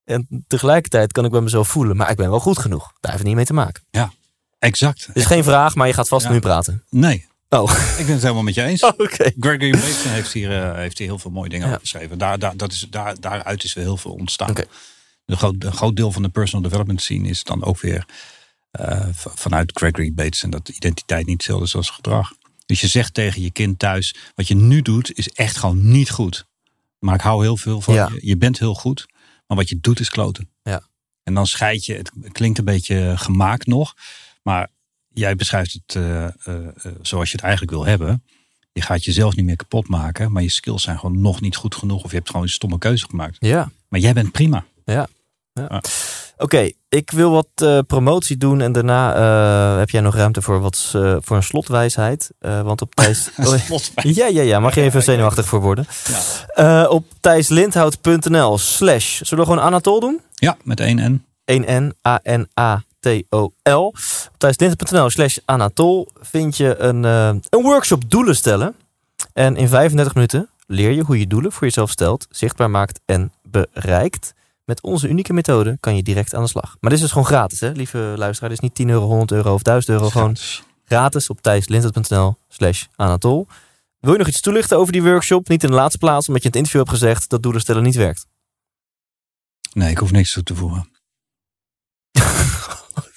En 0.05 0.45
tegelijkertijd 0.47 1.13
kan 1.13 1.25
ik 1.25 1.31
bij 1.31 1.41
mezelf 1.41 1.69
voelen. 1.69 1.97
Maar 1.97 2.11
ik 2.11 2.17
ben 2.17 2.31
wel 2.31 2.41
goed 2.41 2.59
genoeg. 2.59 2.81
Daar 3.01 3.11
heeft 3.13 3.17
het 3.19 3.27
niet 3.27 3.35
mee 3.37 3.45
te 3.45 3.53
maken. 3.53 3.83
Exact. 4.59 5.07
Het 5.07 5.17
is 5.17 5.25
geen 5.25 5.45
vraag, 5.45 5.75
maar 5.75 5.87
je 5.87 5.93
gaat 5.93 6.09
vast 6.09 6.27
Ja. 6.27 6.33
nu 6.33 6.39
praten. 6.41 6.85
Nee, 6.91 7.29
Oh, 7.49 7.71
ik 7.99 8.05
ben 8.05 8.15
het 8.15 8.23
helemaal 8.23 8.43
met 8.43 8.55
je 8.55 8.63
eens. 8.63 8.83
oké. 8.97 9.33
Gregory 9.41 9.71
Bateson 9.71 10.11
heeft 10.11 10.33
hier, 10.33 10.63
eh, 10.63 10.75
heeft 10.75 10.99
hier 10.99 11.07
heel 11.07 11.19
veel 11.19 11.31
mooie 11.31 11.49
dingen 11.49 11.65
Ja. 11.67 11.71
over 11.73 11.81
geschreven. 11.87 12.19
Daar, 12.19 12.39
daar, 12.39 12.57
dat 12.57 12.73
is, 12.73 12.87
daar, 12.91 13.21
daaruit 13.21 13.65
is 13.65 13.73
weer 13.73 13.85
heel 13.85 13.97
veel 13.97 14.13
ontstaan. 14.13 14.51
Oké. 14.51 14.65
Een, 15.27 15.37
groot, 15.37 15.55
een 15.65 15.73
groot 15.73 15.97
deel 15.97 16.13
van 16.13 16.23
de 16.23 16.29
personal 16.29 16.63
development 16.69 17.03
scene 17.03 17.29
is 17.29 17.45
dan 17.45 17.65
ook 17.65 17.81
weer 17.81 18.07
eh, 18.71 19.07
vanuit 19.13 19.71
Gregory 19.75 20.13
Bateson. 20.15 20.51
Dat 20.51 20.69
identiteit 20.69 21.27
niet 21.27 21.37
hetzelfde 21.37 21.65
is 21.65 21.75
als 21.77 21.91
gedrag. 21.91 22.33
Dus 22.67 22.81
je 22.81 22.87
zegt 22.87 23.15
tegen 23.15 23.43
je 23.43 23.51
kind 23.51 23.79
thuis, 23.79 24.15
wat 24.35 24.49
je 24.49 24.55
nu 24.55 24.83
doet 24.83 25.13
is 25.19 25.29
echt 25.29 25.57
gewoon 25.57 25.89
niet 25.91 26.11
goed. 26.11 26.47
Maar 26.99 27.15
ik 27.15 27.21
hou 27.21 27.43
heel 27.43 27.57
veel 27.57 27.81
van 27.81 27.95
Ja. 27.95 28.09
je. 28.15 28.27
Je 28.27 28.37
bent 28.37 28.59
heel 28.59 28.75
goed, 28.75 29.07
maar 29.51 29.59
wat 29.59 29.69
je 29.69 29.81
doet 29.81 30.01
is 30.01 30.09
kloten. 30.09 30.49
Ja. 30.63 30.83
En 31.23 31.35
dan 31.35 31.47
scheid 31.47 31.85
je, 31.85 31.95
het 31.95 32.13
klinkt 32.33 32.59
een 32.59 32.65
beetje 32.65 33.13
gemaakt 33.17 33.67
nog, 33.67 33.95
maar 34.43 34.69
jij 35.09 35.37
beschrijft 35.37 35.73
het 35.73 35.95
eh, 35.95 36.25
eh, 36.25 36.33
eh, 36.47 36.93
zoals 37.03 37.31
je 37.31 37.37
het 37.37 37.45
eigenlijk 37.45 37.73
wil 37.73 37.87
hebben. 37.87 38.25
Je 38.73 38.83
gaat 38.83 39.05
jezelf 39.05 39.37
niet 39.37 39.45
meer 39.45 39.57
kapot 39.57 39.89
maken, 39.89 40.33
maar 40.33 40.43
je 40.43 40.49
skills 40.49 40.83
zijn 40.83 40.99
gewoon 40.99 41.21
nog 41.21 41.41
niet 41.41 41.57
goed 41.57 41.75
genoeg. 41.75 42.05
Of 42.05 42.11
je 42.11 42.17
hebt 42.17 42.29
gewoon 42.29 42.43
een 42.43 42.53
stomme 42.53 42.79
keuze 42.79 43.07
gemaakt. 43.09 43.37
Ja. 43.39 43.71
Maar 43.89 44.01
jij 44.01 44.13
bent 44.13 44.33
prima. 44.33 44.65
Oké, 46.41 46.71
ik 46.89 47.11
wil 47.11 47.31
wat 47.31 47.47
eh, 47.55 47.79
promotie 47.87 48.37
doen 48.37 48.61
en 48.61 48.73
daarna 48.73 49.15
eh, 49.15 49.79
heb 49.79 49.91
jij 49.91 50.01
nog 50.01 50.15
ruimte 50.15 50.43
voor, 50.43 50.61
wat, 50.61 50.93
eh, 50.95 51.17
voor 51.21 51.37
een 51.37 51.43
slotwijsheid. 51.43 52.31
Want 52.39 52.83
op 52.83 52.95
Thijs... 52.95 53.31
Oh, 53.39 53.55
ja, 53.95 54.27
ja, 54.27 54.43
ja, 54.43 54.61
mag 54.61 54.75
je 54.75 54.81
even 54.81 55.03
zenuwachtig 55.03 55.47
voor 55.47 55.61
worden. 55.61 55.87
Ja. 56.55 56.89
Op 56.89 57.07
thijslindhout.nl 57.21 58.59
slash, 58.59 59.21
zullen 59.21 59.45
we 59.45 59.51
gewoon 59.51 59.67
Anatol 59.67 60.01
doen? 60.01 60.21
Ja, 60.35 60.57
met 60.63 60.81
één 60.81 60.97
N. 61.13 61.25
1N, 61.65 62.09
A-N-A-T-O-L. 62.09 63.87
Op 63.87 63.99
thijslindhout.nl 64.39 65.11
slash 65.11 65.39
Anatol 65.45 66.09
vind 66.21 66.57
je 66.57 66.79
een, 66.79 67.03
een 67.03 67.63
workshop 67.63 68.11
doelen 68.11 68.37
stellen. 68.37 68.75
En 69.33 69.57
in 69.57 69.69
35 69.69 70.15
minuten 70.15 70.49
leer 70.67 70.91
je 70.91 71.03
hoe 71.03 71.19
je 71.19 71.27
doelen 71.27 71.53
voor 71.53 71.63
jezelf 71.63 71.91
stelt, 71.91 72.27
zichtbaar 72.31 72.71
maakt 72.71 73.01
en 73.05 73.33
bereikt. 73.43 74.33
Met 74.71 74.83
onze 74.83 75.09
unieke 75.09 75.33
methode 75.33 75.77
kan 75.81 75.97
je 75.97 76.03
direct 76.03 76.35
aan 76.35 76.43
de 76.43 76.49
slag. 76.49 76.77
Maar 76.81 76.91
dit 76.91 76.93
is 76.93 77.01
dus 77.01 77.11
gewoon 77.11 77.27
gratis, 77.27 77.61
hè, 77.61 77.71
lieve 77.71 78.15
luisteraar. 78.17 78.49
Dit 78.51 78.59
is 78.59 78.65
niet 78.69 78.75
10 78.75 78.89
euro, 78.89 79.07
100 79.07 79.33
euro 79.33 79.55
of 79.55 79.63
1000 79.63 79.93
euro. 79.93 80.11
Gewoon 80.11 80.37
Gratis. 80.85 81.31
op 81.31 81.41
thijslindhout.nl 81.41 82.37
slash 82.49 82.85
Anatol. 82.97 83.47
Wil 83.99 84.13
je 84.13 84.19
nog 84.19 84.29
iets 84.29 84.41
toelichten 84.41 84.79
over 84.79 84.93
die 84.93 85.03
workshop? 85.03 85.49
Niet 85.49 85.63
in 85.63 85.69
de 85.69 85.75
laatste 85.75 85.99
plaats, 85.99 86.27
omdat 86.27 86.43
je 86.43 86.49
in 86.49 86.55
het 86.55 86.67
interview 86.67 86.81
hebt 86.81 87.03
gezegd 87.03 87.29
dat 87.31 87.43
doelen 87.43 87.61
stellen 87.61 87.83
niet 87.83 87.95
werkt. 87.95 88.27
Nee, 89.73 89.91
ik 89.91 89.99
hoef 89.99 90.11
niks 90.11 90.33
toe 90.33 90.43
te 90.43 90.55
voegen. 90.55 90.91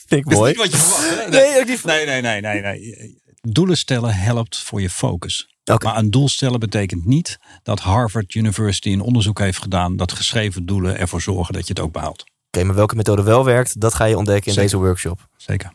Vind 0.08 0.26
ik 0.26 0.34
mooi. 0.34 0.54
wat 0.54 0.72
je 0.72 0.78
verwacht, 0.78 1.10
hè? 1.10 1.30
Nee, 1.30 1.66
niet. 1.66 1.84
Nee, 1.84 2.06
nee, 2.06 2.22
nee, 2.22 2.42
nee, 2.42 2.62
nee. 2.62 3.22
Doelen 3.42 3.78
stellen 3.78 4.16
helpt 4.16 4.58
voor 4.58 4.82
je 4.82 4.90
focus. 4.90 5.53
Maar 5.66 5.98
een 5.98 6.12
doel 6.12 6.30
stellen 6.30 6.60
betekent 6.60 7.06
niet 7.06 7.40
dat 7.64 7.80
Harvard 7.80 8.34
University 8.34 8.92
een 8.92 9.02
onderzoek 9.02 9.40
heeft 9.40 9.62
gedaan 9.62 9.96
dat 9.96 10.12
geschreven 10.12 10.66
doelen 10.66 10.98
ervoor 10.98 11.22
zorgen 11.22 11.54
dat 11.54 11.68
je 11.68 11.74
het 11.74 11.82
ook 11.82 11.92
behaalt. 11.92 12.24
Oké, 12.48 12.64
maar 12.64 12.76
welke 12.76 12.96
methode 12.96 13.24
wel 13.24 13.46
werkt, 13.46 13.80
dat 13.82 13.94
ga 13.94 14.06
je 14.06 14.18
ontdekken 14.18 14.48
in 14.48 14.54
Zeker. 14.54 14.70
deze 14.70 14.84
workshop. 14.84 15.28
Zeker. 15.38 15.72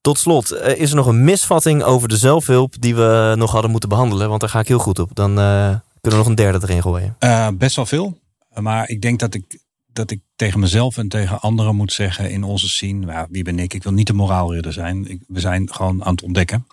Tot 0.00 0.18
slot, 0.18 0.50
eh, 0.50 0.80
is 0.80 0.90
er 0.90 0.96
nog 0.96 1.06
een 1.06 1.24
misvatting 1.24 1.82
over 1.82 2.08
de 2.08 2.16
zelfhulp 2.16 2.74
die 2.80 2.94
we 2.94 3.34
nog 3.36 3.52
hadden 3.52 3.70
moeten 3.70 3.88
behandelen? 3.88 4.28
Want 4.28 4.40
daar 4.40 4.50
ga 4.50 4.60
ik 4.60 4.68
heel 4.68 4.78
goed 4.78 4.98
op. 4.98 5.10
Dan 5.14 5.30
eh, 5.38 5.66
kunnen 5.66 5.80
we 6.00 6.16
nog 6.16 6.26
een 6.26 6.34
derde 6.34 6.58
erin 6.62 6.82
gooien. 6.82 7.16
Eh, 7.18 7.48
best 7.54 7.76
wel 7.76 7.86
veel. 7.86 8.18
Maar 8.54 8.88
ik 8.88 9.02
denk 9.02 9.18
dat 9.18 9.34
ik, 9.34 9.60
dat 9.86 10.10
ik 10.10 10.20
tegen 10.36 10.60
mezelf 10.60 10.96
en 10.96 11.08
tegen 11.08 11.40
anderen 11.40 11.76
moet 11.76 11.92
zeggen 11.92 12.30
in 12.30 12.42
onze 12.42 12.68
scene. 12.68 13.06
Nou, 13.06 13.26
wie 13.30 13.44
ben 13.44 13.58
ik? 13.58 13.74
Ik 13.74 13.82
wil 13.82 13.92
niet 13.92 14.06
de 14.06 14.12
moraalridder 14.12 14.72
zijn. 14.72 15.10
Ik, 15.10 15.20
we 15.26 15.40
zijn 15.40 15.72
gewoon 15.72 16.04
aan 16.04 16.12
het 16.12 16.22
ontdekken. 16.22 16.66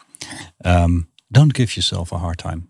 Ehm, 0.57 0.99
don't 1.29 1.55
give 1.55 1.73
yourself 1.73 2.13
a 2.13 2.17
hard 2.17 2.37
time. 2.37 2.67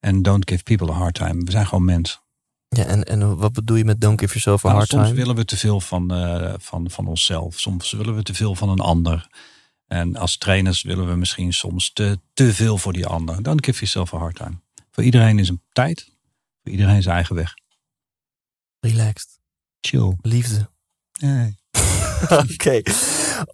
En 0.00 0.22
don't 0.22 0.48
give 0.50 0.62
people 0.62 0.90
a 0.90 0.94
hard 0.96 1.14
time. 1.14 1.44
We 1.44 1.50
zijn 1.50 1.66
gewoon 1.66 1.84
mens. 1.84 2.20
Ja, 2.68 2.84
en, 2.84 3.04
en 3.04 3.36
wat 3.36 3.52
bedoel 3.52 3.76
je 3.76 3.84
met 3.84 4.00
don't 4.00 4.20
give 4.20 4.32
yourself 4.32 4.64
a 4.64 4.66
Nou, 4.66 4.78
hard 4.78 4.88
soms 4.90 5.04
time? 5.04 5.16
willen 5.16 5.34
we 5.36 5.44
te 5.44 5.56
veel 5.56 5.80
van, 5.80 6.10
eh, 6.14 6.54
van, 6.58 6.90
van 6.90 7.06
onszelf. 7.06 7.58
Soms 7.60 7.92
willen 7.92 8.14
we 8.14 8.22
te 8.22 8.34
veel 8.34 8.54
van 8.54 8.68
een 8.68 8.80
ander. 8.80 9.28
En 9.86 10.16
als 10.16 10.36
trainers 10.36 10.82
willen 10.82 11.08
we 11.08 11.14
misschien 11.16 11.52
soms 11.52 11.92
te, 11.92 12.20
te 12.34 12.54
veel 12.54 12.78
voor 12.78 12.92
die 12.92 13.06
ander. 13.06 13.42
Don't 13.42 13.64
give 13.64 13.78
yourself 13.78 14.14
a 14.14 14.18
hard 14.18 14.36
time. 14.36 14.60
Voor 14.90 15.04
iedereen 15.04 15.38
is 15.38 15.48
een 15.48 15.62
tijd. 15.72 16.12
Voor 16.62 16.72
iedereen 16.72 17.02
zijn 17.02 17.14
eigen 17.14 17.34
weg. 17.34 17.54
Relaxed. 18.80 19.38
Chill. 19.80 20.16
Liefde. 20.20 20.70
Nee. 21.20 21.56
Oké. 22.52 22.82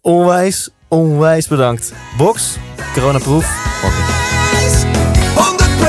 Onwijs, 0.01 0.71
onwijs 0.89 1.49
bedankt. 1.49 1.93
Box, 2.17 2.57
coronaproof. 2.95 3.73
Oké. 3.85 4.23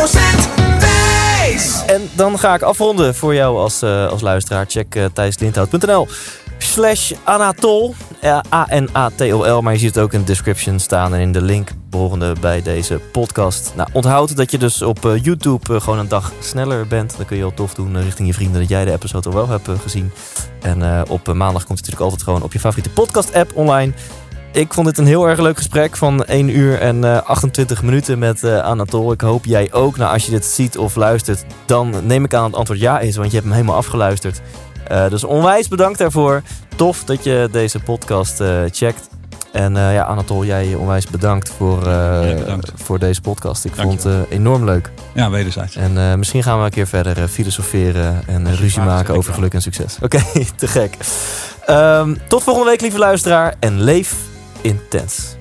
100% 0.05 0.80
wijs! 0.80 1.85
En 1.85 2.09
dan 2.15 2.39
ga 2.39 2.53
ik 2.53 2.61
afronden 2.61 3.15
voor 3.15 3.34
jou 3.34 3.57
als, 3.57 3.81
eh, 3.81 4.07
als 4.07 4.22
luisteraar. 4.22 4.65
Check 4.67 4.95
uh, 4.95 5.05
thijslindhout.nl 5.13 6.07
slash 6.57 7.11
Anatol. 7.23 7.95
Ja, 8.22 8.44
A-N-A-T-O-L. 8.53 9.61
Maar 9.61 9.73
je 9.73 9.80
ziet 9.80 9.95
het 9.95 10.03
ook 10.03 10.14
in 10.14 10.19
de 10.19 10.26
description 10.26 10.80
staan 10.80 11.14
en 11.14 11.19
in 11.19 11.32
de 11.32 11.41
link 11.41 11.69
behorende 11.90 12.36
bij 12.41 12.61
deze 12.61 12.99
podcast. 13.11 13.73
Nou, 13.76 13.90
onthoud 13.94 14.36
dat 14.36 14.52
je 14.52 14.57
dus 14.57 14.82
op 14.82 15.06
eh, 15.06 15.23
YouTube 15.23 15.73
eh, 15.73 15.82
gewoon 15.82 15.99
een 15.99 16.07
dag 16.07 16.34
sneller 16.40 16.88
bent. 16.88 17.18
Dan 17.18 17.26
kun 17.26 17.38
je 17.38 17.44
al 17.44 17.53
tof 17.53 17.73
doen 17.73 17.95
eh, 17.98 18.03
richting 18.03 18.27
je 18.27 18.34
vrienden 18.34 18.60
dat 18.60 18.69
jij 18.69 18.86
de 18.86 18.91
episode 18.91 19.30
al 19.30 19.36
wel 19.36 19.49
hebt 19.49 19.68
eh, 19.68 19.80
gezien. 19.80 20.11
En 20.61 20.82
eh, 20.82 21.02
op 21.07 21.27
eh, 21.27 21.34
maandag 21.34 21.65
komt 21.65 21.80
het 21.80 21.88
natuurlijk 21.88 22.02
altijd 22.02 22.23
gewoon 22.23 22.44
op 22.44 22.53
je 22.53 22.60
favoriete 22.60 22.90
podcast 22.90 23.34
app 23.34 23.52
online. 23.56 23.94
ik 24.52 24.73
vond 24.73 24.88
dit 24.88 24.98
een 24.98 25.06
heel 25.06 25.27
erg 25.27 25.40
leuk 25.40 25.57
gesprek 25.57 25.98
van 25.98 26.23
1 26.23 26.49
uur 26.49 26.80
en 26.80 26.98
uh, 27.03 27.22
28 27.22 27.84
minuten 27.84 28.19
met 28.19 28.44
Anatol. 28.44 29.11
Ik 29.11 29.22
hoop 29.22 29.45
jij 29.45 29.73
ook. 29.73 29.98
Nou, 29.98 30.14
als 30.14 30.26
je 30.26 30.32
dit 30.32 30.45
ziet 30.45 30.77
of 30.77 30.95
luistert, 30.95 31.45
dan 31.65 31.94
neem 32.03 32.23
ik 32.23 32.34
aan 32.34 32.44
het 32.44 32.56
antwoord 32.56 32.80
ja 32.80 32.99
is, 32.99 33.15
want 33.15 33.27
je 33.27 33.34
hebt 33.34 33.48
hem 33.48 33.56
helemaal 33.56 33.77
afgeluisterd. 33.77 34.41
Uh, 34.91 35.09
dus 35.09 35.23
onwijs 35.23 35.67
bedankt 35.67 35.99
daarvoor. 35.99 36.41
Tof 36.75 37.03
dat 37.03 37.23
je 37.23 37.49
deze 37.51 37.79
podcast 37.79 38.43
checkt. 38.71 39.09
En 39.51 39.75
ja, 39.75 40.03
Anatol, 40.03 40.45
jij 40.45 40.73
onwijs 40.73 41.07
bedankt 41.07 41.49
voor, 41.49 41.79
bedankt. 41.79 42.71
voor 42.75 42.99
deze 42.99 43.21
podcast. 43.21 43.65
Ik 43.65 43.75
vond 43.75 44.03
het 44.03 44.29
enorm 44.29 44.65
leuk. 44.65 44.91
Ja, 45.13 45.29
wederzijds. 45.29 45.75
En 45.75 46.19
misschien 46.19 46.43
gaan 46.43 46.59
we 46.59 46.65
een 46.65 46.71
keer 46.71 46.87
verder 46.87 47.27
filosoferen 47.27 48.23
en 48.27 48.55
ruzie 48.55 48.81
maken 48.81 49.15
over 49.15 49.33
geluk 49.33 49.53
en 49.53 49.61
succes. 49.61 49.95
Oké, 50.01 50.15
okay, 50.15 50.47
te 50.55 50.67
gek. 50.67 50.97
Um, 51.69 52.17
tot 52.27 52.43
volgende 52.43 52.69
week, 52.69 52.81
lieve 52.81 52.97
luisteraar. 52.97 53.55
En 53.59 53.81
leef 53.81 54.15
intens. 54.61 55.34